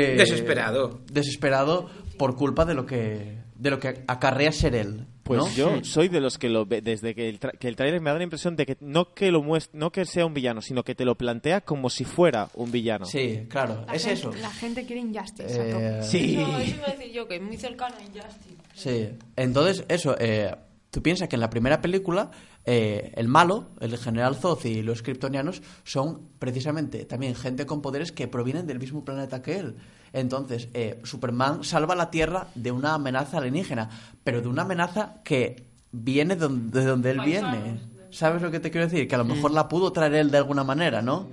que... 0.00 0.14
Desesperado. 0.16 1.00
Desesperado 1.10 1.88
por 2.18 2.36
culpa 2.36 2.64
de 2.64 2.74
lo 2.74 2.86
que, 2.86 3.38
de 3.54 3.70
lo 3.70 3.78
que 3.80 4.04
acarrea 4.06 4.52
ser 4.52 4.74
él. 4.74 5.06
Pues 5.22 5.40
¿no? 5.40 5.50
yo 5.54 5.82
soy 5.84 6.06
de 6.08 6.20
los 6.20 6.38
que 6.38 6.48
lo 6.48 6.66
ve, 6.66 6.80
desde 6.82 7.12
que 7.14 7.28
el, 7.28 7.40
tra- 7.40 7.58
que 7.58 7.66
el 7.66 7.74
trailer 7.74 8.00
me 8.00 8.10
da 8.10 8.16
la 8.16 8.22
impresión 8.22 8.54
de 8.54 8.64
que 8.64 8.76
no 8.80 9.12
que 9.12 9.32
lo 9.32 9.42
muest- 9.42 9.70
no 9.72 9.90
que 9.90 10.04
sea 10.04 10.24
un 10.24 10.34
villano, 10.34 10.62
sino 10.62 10.84
que 10.84 10.94
te 10.94 11.04
lo 11.04 11.16
plantea 11.16 11.62
como 11.62 11.90
si 11.90 12.04
fuera 12.04 12.48
un 12.54 12.70
villano. 12.70 13.06
Sí, 13.06 13.46
claro, 13.48 13.84
La 13.88 13.94
es 13.94 14.04
gente- 14.04 14.20
eso. 14.20 14.32
La 14.40 14.50
gente 14.50 14.86
quiere 14.86 15.02
Injustice. 15.02 15.48
Eh, 15.58 15.72
a 15.72 15.74
tope. 15.74 16.02
Sí. 16.04 16.36
No, 16.36 16.58
eso 16.60 16.76
iba 16.76 16.86
a 16.86 16.92
decir 16.92 17.12
yo, 17.12 17.26
que 17.26 17.36
es 17.36 17.42
muy 17.42 17.56
cercano 17.56 17.96
a 17.98 18.02
Injustice. 18.02 18.54
Sí, 18.74 19.08
entonces 19.34 19.84
eso, 19.88 20.14
eh, 20.20 20.54
tú 20.92 21.02
piensas 21.02 21.28
que 21.28 21.34
en 21.34 21.40
la 21.40 21.50
primera 21.50 21.80
película 21.80 22.30
eh, 22.66 23.12
el 23.16 23.28
malo, 23.28 23.68
el 23.80 23.96
general 23.96 24.34
Zod 24.36 24.64
y 24.64 24.82
los 24.82 25.02
kryptonianos 25.02 25.62
son 25.84 26.20
precisamente 26.38 27.04
también 27.04 27.34
gente 27.34 27.64
con 27.64 27.80
poderes 27.80 28.10
que 28.12 28.26
provienen 28.28 28.66
del 28.66 28.78
mismo 28.80 29.04
planeta 29.04 29.40
que 29.40 29.58
él. 29.58 29.76
Entonces, 30.12 30.68
eh, 30.74 31.00
Superman 31.04 31.62
salva 31.64 31.94
la 31.94 32.10
Tierra 32.10 32.48
de 32.54 32.72
una 32.72 32.94
amenaza 32.94 33.38
alienígena, 33.38 33.88
pero 34.24 34.40
de 34.40 34.48
una 34.48 34.62
amenaza 34.62 35.16
que 35.24 35.64
viene 35.92 36.36
don- 36.36 36.70
de 36.70 36.84
donde 36.84 37.10
él 37.10 37.20
viene. 37.20 37.80
¿Sabes 38.10 38.40
lo 38.42 38.50
que 38.50 38.60
te 38.60 38.70
quiero 38.70 38.86
decir? 38.86 39.06
Que 39.08 39.14
a 39.14 39.18
lo 39.18 39.24
mejor 39.24 39.50
la 39.50 39.68
pudo 39.68 39.92
traer 39.92 40.14
él 40.14 40.30
de 40.30 40.38
alguna 40.38 40.64
manera, 40.64 41.02
¿no? 41.02 41.28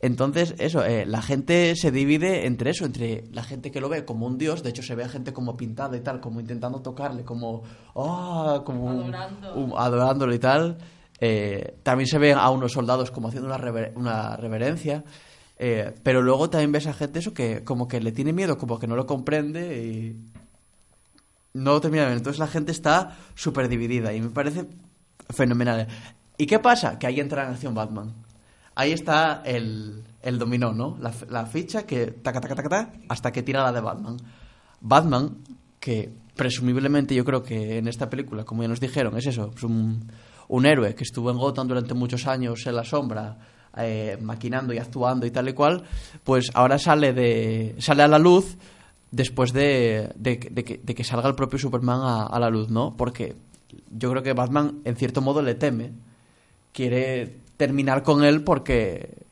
Entonces, 0.00 0.54
eso, 0.58 0.84
eh, 0.84 1.06
la 1.06 1.22
gente 1.22 1.74
se 1.74 1.90
divide 1.90 2.46
entre 2.46 2.70
eso, 2.70 2.84
entre 2.84 3.24
la 3.32 3.42
gente 3.42 3.70
que 3.72 3.80
lo 3.80 3.88
ve 3.88 4.04
como 4.04 4.26
un 4.26 4.38
dios, 4.38 4.62
de 4.62 4.70
hecho 4.70 4.82
se 4.82 4.94
ve 4.94 5.02
a 5.04 5.08
gente 5.08 5.32
como 5.32 5.56
pintada 5.56 5.96
y 5.96 6.00
tal, 6.00 6.20
como 6.20 6.38
intentando 6.40 6.80
tocarle, 6.80 7.24
como, 7.24 7.62
ah, 7.96 8.62
como 8.64 8.84
Adorando. 8.90 9.50
un- 9.54 9.72
adorándolo 9.76 10.34
y 10.34 10.38
tal. 10.38 10.78
Eh, 11.20 11.78
también 11.82 12.06
se 12.06 12.18
ven 12.18 12.38
a 12.38 12.48
unos 12.50 12.72
soldados 12.72 13.10
como 13.10 13.26
haciendo 13.28 13.48
una, 13.48 13.58
rever- 13.58 13.92
una 13.96 14.36
reverencia. 14.36 15.02
Eh, 15.58 15.92
pero 16.04 16.22
luego 16.22 16.48
también 16.48 16.70
ves 16.70 16.86
a 16.86 16.92
gente 16.92 17.18
eso 17.18 17.34
que 17.34 17.64
como 17.64 17.88
que 17.88 18.00
le 18.00 18.12
tiene 18.12 18.32
miedo, 18.32 18.56
como 18.56 18.78
que 18.78 18.86
no 18.86 18.94
lo 18.94 19.04
comprende 19.06 19.82
y... 19.84 20.16
no 21.54 21.72
lo 21.72 21.80
termina 21.80 22.04
ver. 22.04 22.16
Entonces 22.18 22.38
la 22.38 22.46
gente 22.46 22.70
está 22.70 23.16
súper 23.34 23.68
dividida 23.68 24.12
y 24.14 24.20
me 24.20 24.28
parece 24.30 24.66
fenomenal. 25.30 25.88
¿Y 26.36 26.46
qué 26.46 26.60
pasa? 26.60 27.00
Que 27.00 27.08
ahí 27.08 27.18
entra 27.18 27.42
en 27.44 27.50
acción 27.50 27.74
Batman. 27.74 28.14
Ahí 28.78 28.92
está 28.92 29.42
el, 29.44 30.04
el 30.22 30.38
dominó, 30.38 30.72
¿no? 30.72 30.96
La, 31.00 31.12
la 31.30 31.46
ficha 31.46 31.84
que 31.84 32.12
taca, 32.12 32.40
taca, 32.40 32.54
taca, 32.54 32.68
taca, 32.68 32.92
hasta 33.08 33.32
que 33.32 33.42
tira 33.42 33.64
la 33.64 33.72
de 33.72 33.80
Batman. 33.80 34.18
Batman, 34.80 35.38
que 35.80 36.12
presumiblemente 36.36 37.12
yo 37.12 37.24
creo 37.24 37.42
que 37.42 37.78
en 37.78 37.88
esta 37.88 38.08
película, 38.08 38.44
como 38.44 38.62
ya 38.62 38.68
nos 38.68 38.78
dijeron, 38.78 39.18
es 39.18 39.26
eso, 39.26 39.50
es 39.52 39.64
un, 39.64 40.08
un 40.46 40.64
héroe 40.64 40.94
que 40.94 41.02
estuvo 41.02 41.28
en 41.32 41.38
Gotham 41.38 41.66
durante 41.66 41.92
muchos 41.94 42.28
años 42.28 42.64
en 42.68 42.76
la 42.76 42.84
sombra, 42.84 43.36
eh, 43.76 44.16
maquinando 44.22 44.72
y 44.72 44.78
actuando 44.78 45.26
y 45.26 45.32
tal 45.32 45.48
y 45.48 45.54
cual, 45.54 45.82
pues 46.22 46.52
ahora 46.54 46.78
sale, 46.78 47.12
de, 47.12 47.74
sale 47.80 48.04
a 48.04 48.06
la 48.06 48.20
luz 48.20 48.58
después 49.10 49.52
de, 49.52 50.12
de, 50.14 50.38
que 50.38 51.02
salga 51.02 51.28
el 51.28 51.34
propio 51.34 51.58
Superman 51.58 52.00
a, 52.00 52.26
a 52.26 52.38
la 52.38 52.48
luz, 52.48 52.68
¿no? 52.68 52.96
Porque 52.96 53.34
yo 53.90 54.08
creo 54.12 54.22
que 54.22 54.34
Batman 54.34 54.82
en 54.84 54.94
cierto 54.94 55.20
modo 55.20 55.42
le 55.42 55.56
teme, 55.56 55.94
quiere 56.72 57.47
terminar 57.58 58.02
con 58.02 58.24
él 58.24 58.42
porque, 58.42 59.26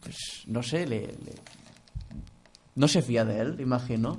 pues, 0.00 0.42
no 0.46 0.62
sé, 0.62 0.86
le, 0.86 1.00
le- 1.06 1.42
no 2.74 2.86
se 2.88 3.00
fía 3.00 3.24
de 3.24 3.40
él, 3.40 3.56
imagino. 3.60 4.18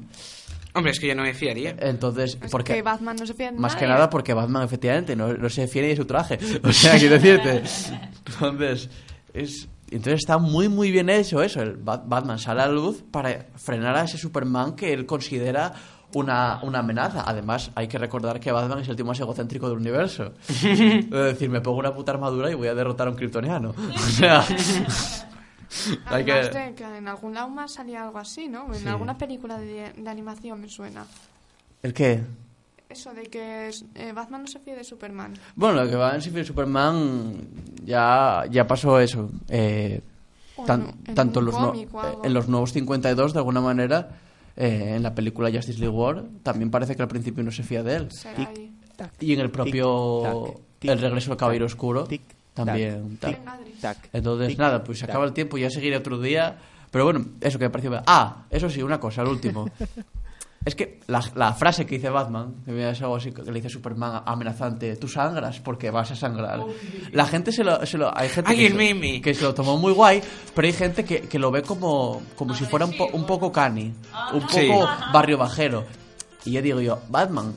Hombre, 0.74 0.91
es 0.91 0.99
que 0.99 1.07
yo 1.07 1.16
no 1.16 1.24
me 1.24 1.34
fiaría. 1.34 1.76
Entonces, 1.80 2.38
Es 2.41 2.52
porque 2.52 2.74
que 2.74 2.82
Batman 2.82 3.16
no 3.18 3.26
se 3.26 3.34
fía 3.34 3.52
de 3.52 3.57
más 3.57 3.76
que 3.76 3.82
nadie. 3.84 3.94
nada 3.94 4.10
porque 4.10 4.34
Batman 4.34 4.64
efectivamente 4.64 5.16
no, 5.16 5.34
no 5.34 5.49
se 5.49 5.68
fía 5.68 5.82
ni 5.84 5.90
de 5.90 5.95
su 5.95 6.06
traje. 6.06 6.38
O 6.64 6.72
sea, 6.74 6.98
quiero 6.98 7.16
decirte. 7.20 7.64
Entonces, 8.26 8.90
es, 9.34 9.68
entonces 9.91 10.20
está 10.22 10.38
muy 10.38 10.68
muy 10.68 10.91
bien 10.91 11.10
hecho 11.10 11.41
eso. 11.44 11.62
El 11.62 11.78
Bat- 11.78 12.03
Batman 12.07 12.40
sale 12.40 12.62
a 12.62 12.68
la 12.68 12.74
luz 12.74 13.03
para 13.10 13.48
frenar 13.56 13.95
a 13.95 14.03
ese 14.03 14.18
Superman 14.18 14.76
que 14.76 14.91
él 14.94 15.06
considera 15.06 15.74
una, 16.16 16.60
una 16.64 16.80
amenaza. 16.80 17.24
Además, 17.28 17.72
hay 17.76 17.88
que 17.88 17.98
recordar 17.98 18.40
que 18.40 18.52
Batman 18.52 18.80
es 18.80 18.88
el 18.90 18.96
tío 18.96 19.06
más 19.06 19.20
egocéntrico 19.20 19.68
del 19.70 19.78
universo. 19.78 20.34
es 20.50 21.10
decir, 21.10 21.50
me 21.50 21.62
pongo 21.62 21.80
una 21.80 21.94
puta 21.94 22.12
armadura 22.14 22.50
y 22.50 22.54
voy 22.56 22.68
a 22.70 22.74
derrotar 22.74 23.08
a 23.08 23.12
un 23.12 23.16
kryptoniano. 23.18 23.74
O 23.96 24.00
sea, 24.00 24.44
hay 26.06 26.24
que... 26.24 26.34
de 26.34 26.74
que 26.76 26.84
en 26.98 27.08
algún 27.08 27.34
lado 27.34 27.50
más 27.50 27.74
salía 27.74 28.04
algo 28.04 28.18
así, 28.20 28.48
¿no? 28.48 28.68
En 28.74 28.80
Sí. 28.82 28.88
alguna 28.88 29.18
película 29.18 29.58
de, 29.60 29.92
de 29.94 30.10
animación 30.10 30.62
me 30.62 30.70
suena. 30.70 31.06
¿El 31.84 31.94
qué? 31.94 32.24
Eso 32.88 33.14
de 33.14 33.24
que 33.24 33.72
eh, 33.96 34.12
Batman 34.14 34.42
no 34.44 34.48
se 34.48 34.60
fía 34.60 34.76
de 34.76 34.84
Superman. 34.84 35.34
Bueno, 35.56 35.84
lo 35.84 35.90
que 35.90 35.96
va 35.96 36.16
en 36.16 36.22
Civil 36.22 36.46
Superman 36.46 37.36
ya, 37.84 38.44
ya 38.50 38.66
pasó 38.68 39.00
eso. 39.00 39.30
Eh, 39.50 40.02
tan- 40.66 40.82
en- 40.84 40.96
en 41.08 41.16
tanto 41.16 41.42
los 41.42 41.54
no- 41.56 41.72
algo. 41.72 42.22
en 42.24 42.34
los 42.34 42.48
nuevos 42.48 42.72
52, 42.72 43.34
de 43.34 43.40
alguna 43.40 43.60
manera, 43.60 44.10
eh, 44.57 44.94
en 44.95 45.03
la 45.03 45.14
película 45.14 45.52
Justice 45.52 45.80
League 45.80 45.95
War, 45.95 46.23
también 46.44 46.72
parece 46.72 46.95
que 46.95 47.02
al 47.02 47.07
principio 47.07 47.44
no 47.44 47.52
se 47.52 47.64
fía 47.64 47.84
de 47.84 47.95
él. 47.95 48.10
Y 49.19 49.34
en 49.34 49.40
el 49.41 49.52
propio 49.52 50.61
El 50.82 50.99
regreso 50.99 51.32
del 51.32 51.38
Caballero 51.38 51.65
Oscuro, 51.65 52.07
también. 52.53 53.18
tac, 53.18 53.44
tal. 53.44 53.60
tac, 53.82 54.10
Entonces, 54.14 54.49
tic, 54.49 54.60
nada, 54.60 54.84
pues 54.84 54.99
se 54.99 55.06
acaba 55.06 55.26
el 55.26 55.34
tiempo, 55.34 55.57
ya 55.57 55.69
seguiré 55.69 55.98
otro 55.98 56.19
día. 56.19 56.57
Pero 56.91 57.03
bueno, 57.03 57.26
eso 57.41 57.60
que 57.60 57.65
me 57.65 57.69
pareció. 57.69 58.02
Ah, 58.07 58.45
eso 58.49 58.69
sí, 58.69 58.82
una 58.82 58.99
cosa, 58.99 59.22
el 59.22 59.27
último. 59.27 59.69
Es 60.66 60.74
que 60.76 61.00
la, 61.06 61.24
la 61.36 61.54
frase 61.54 61.86
que 61.86 61.96
dice 61.96 62.10
Batman, 62.10 62.56
que 62.66 62.90
es 62.90 63.00
algo 63.04 63.16
así 63.18 63.32
que 63.32 63.44
le 63.44 63.52
dice 63.54 63.70
Superman 63.70 64.24
amenazante, 64.26 64.96
tú 64.96 65.08
sangras 65.08 65.60
porque 65.60 65.92
vas 65.92 66.10
a 66.10 66.16
sangrar. 66.16 66.60
La 67.12 67.28
gente 67.28 67.52
se 67.52 67.64
lo... 67.64 67.86
se 67.86 68.00
lo- 68.00 68.16
hay 68.18 68.30
gente 68.30 68.50
Ay, 68.50 68.58
que, 68.58 68.66
el 68.66 68.72
se, 68.72 68.78
meme. 68.78 69.22
que 69.22 69.34
se 69.36 69.44
lo 69.44 69.54
tomó 69.54 69.78
muy 69.78 69.94
guay, 69.94 70.22
pero 70.56 70.66
hay 70.68 70.74
gente 70.74 71.06
que, 71.06 71.22
que 71.22 71.38
lo 71.38 71.52
ve 71.52 71.62
como, 71.62 72.22
como 72.36 72.56
si 72.56 72.66
fuera 72.66 72.86
un, 72.88 72.98
po- 72.98 73.10
un 73.14 73.26
poco 73.28 73.52
cani, 73.52 73.94
un 74.34 74.42
poco 74.42 74.54
Sí. 74.54 74.68
barrio 75.14 75.38
bajero. 75.38 75.86
Y 76.46 76.52
yo 76.54 76.62
digo 76.64 76.82
yo, 76.82 77.00
Batman, 77.10 77.54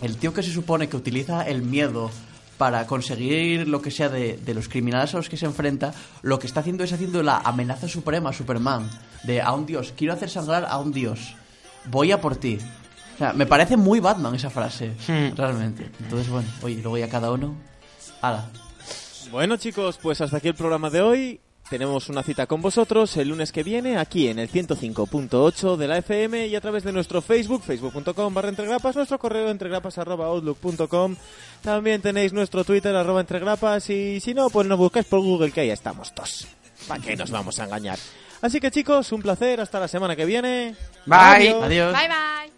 el 0.00 0.16
tío 0.16 0.32
que 0.32 0.42
se 0.44 0.52
supone 0.52 0.88
que 0.88 0.96
utiliza 0.96 1.42
el 1.42 1.62
miedo 1.62 2.10
para 2.56 2.86
conseguir 2.86 3.66
lo 3.66 3.82
que 3.82 3.90
sea 3.90 4.08
de, 4.08 4.36
de 4.36 4.54
los 4.54 4.68
criminales 4.68 5.12
a 5.14 5.16
los 5.16 5.28
que 5.28 5.36
se 5.36 5.46
enfrenta, 5.46 5.92
lo 6.22 6.38
que 6.38 6.46
está 6.46 6.60
haciendo 6.60 6.84
es 6.84 6.92
haciendo 6.92 7.20
la 7.24 7.38
amenaza 7.38 7.88
suprema 7.88 8.30
a 8.30 8.32
Superman, 8.32 8.88
de 9.24 9.42
a 9.42 9.50
un 9.52 9.66
dios, 9.66 9.92
quiero 9.96 10.12
hacer 10.14 10.30
sangrar 10.30 10.64
a 10.68 10.78
un 10.78 10.92
dios, 10.92 11.34
voy 11.86 12.12
a 12.12 12.20
por 12.20 12.36
ti. 12.36 12.58
O 13.14 13.18
sea, 13.18 13.32
me 13.32 13.46
parece 13.46 13.76
muy 13.76 14.00
Batman 14.00 14.34
esa 14.34 14.50
frase, 14.50 14.92
realmente. 15.36 15.90
Entonces, 16.00 16.28
bueno, 16.28 16.48
oye, 16.62 16.76
luego 16.76 16.98
ya 16.98 17.08
cada 17.08 17.30
uno... 17.30 17.54
¡Hala! 18.20 18.50
Bueno 19.30 19.56
chicos, 19.56 19.98
pues 20.02 20.20
hasta 20.20 20.36
aquí 20.36 20.48
el 20.48 20.54
programa 20.54 20.90
de 20.90 21.00
hoy. 21.00 21.40
Tenemos 21.70 22.10
una 22.10 22.22
cita 22.22 22.46
con 22.46 22.60
vosotros 22.60 23.16
el 23.16 23.28
lunes 23.28 23.50
que 23.50 23.62
viene 23.62 23.96
aquí 23.96 24.28
en 24.28 24.38
el 24.38 24.50
105.8 24.50 25.76
de 25.76 25.88
la 25.88 25.98
FM 25.98 26.46
y 26.46 26.54
a 26.54 26.60
través 26.60 26.84
de 26.84 26.92
nuestro 26.92 27.22
Facebook, 27.22 27.62
facebook.com 27.62 28.34
barra 28.34 28.50
entregrapas, 28.50 28.94
nuestro 28.94 29.18
correo 29.18 29.48
entregrapas 29.48 29.96
arroba 29.96 30.26
outlook.com. 30.26 31.16
También 31.62 32.02
tenéis 32.02 32.34
nuestro 32.34 32.64
Twitter 32.64 32.94
arroba 32.94 33.22
entregrapas 33.22 33.88
y 33.88 34.20
si 34.20 34.34
no, 34.34 34.50
pues 34.50 34.66
nos 34.66 34.78
buscáis 34.78 35.06
por 35.06 35.20
Google 35.20 35.52
que 35.52 35.62
ahí 35.62 35.70
estamos 35.70 36.14
todos. 36.14 36.46
¿Para 36.86 37.02
qué 37.02 37.16
nos 37.16 37.30
vamos 37.30 37.58
a 37.58 37.64
engañar? 37.64 37.98
Así 38.44 38.60
que 38.60 38.70
chicos, 38.70 39.10
un 39.10 39.22
placer, 39.22 39.58
hasta 39.58 39.80
la 39.80 39.88
semana 39.88 40.14
que 40.14 40.26
viene. 40.26 40.76
Bye. 41.06 41.56
Adiós. 41.62 41.94
Bye 41.94 42.08
bye. 42.08 42.52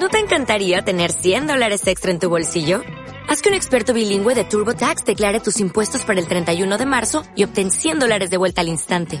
¿No 0.00 0.08
te 0.08 0.18
encantaría 0.18 0.80
tener 0.80 1.12
100 1.12 1.46
dólares 1.46 1.86
extra 1.86 2.10
en 2.10 2.18
tu 2.18 2.30
bolsillo? 2.30 2.80
Haz 3.28 3.42
que 3.42 3.50
un 3.50 3.54
experto 3.54 3.92
bilingüe 3.92 4.34
de 4.34 4.44
TurboTax 4.44 5.04
declare 5.04 5.40
tus 5.40 5.60
impuestos 5.60 6.06
para 6.06 6.18
el 6.18 6.26
31 6.26 6.78
de 6.78 6.86
marzo 6.86 7.24
y 7.36 7.44
obtén 7.44 7.70
100 7.70 7.98
dólares 7.98 8.30
de 8.30 8.38
vuelta 8.38 8.62
al 8.62 8.68
instante. 8.68 9.20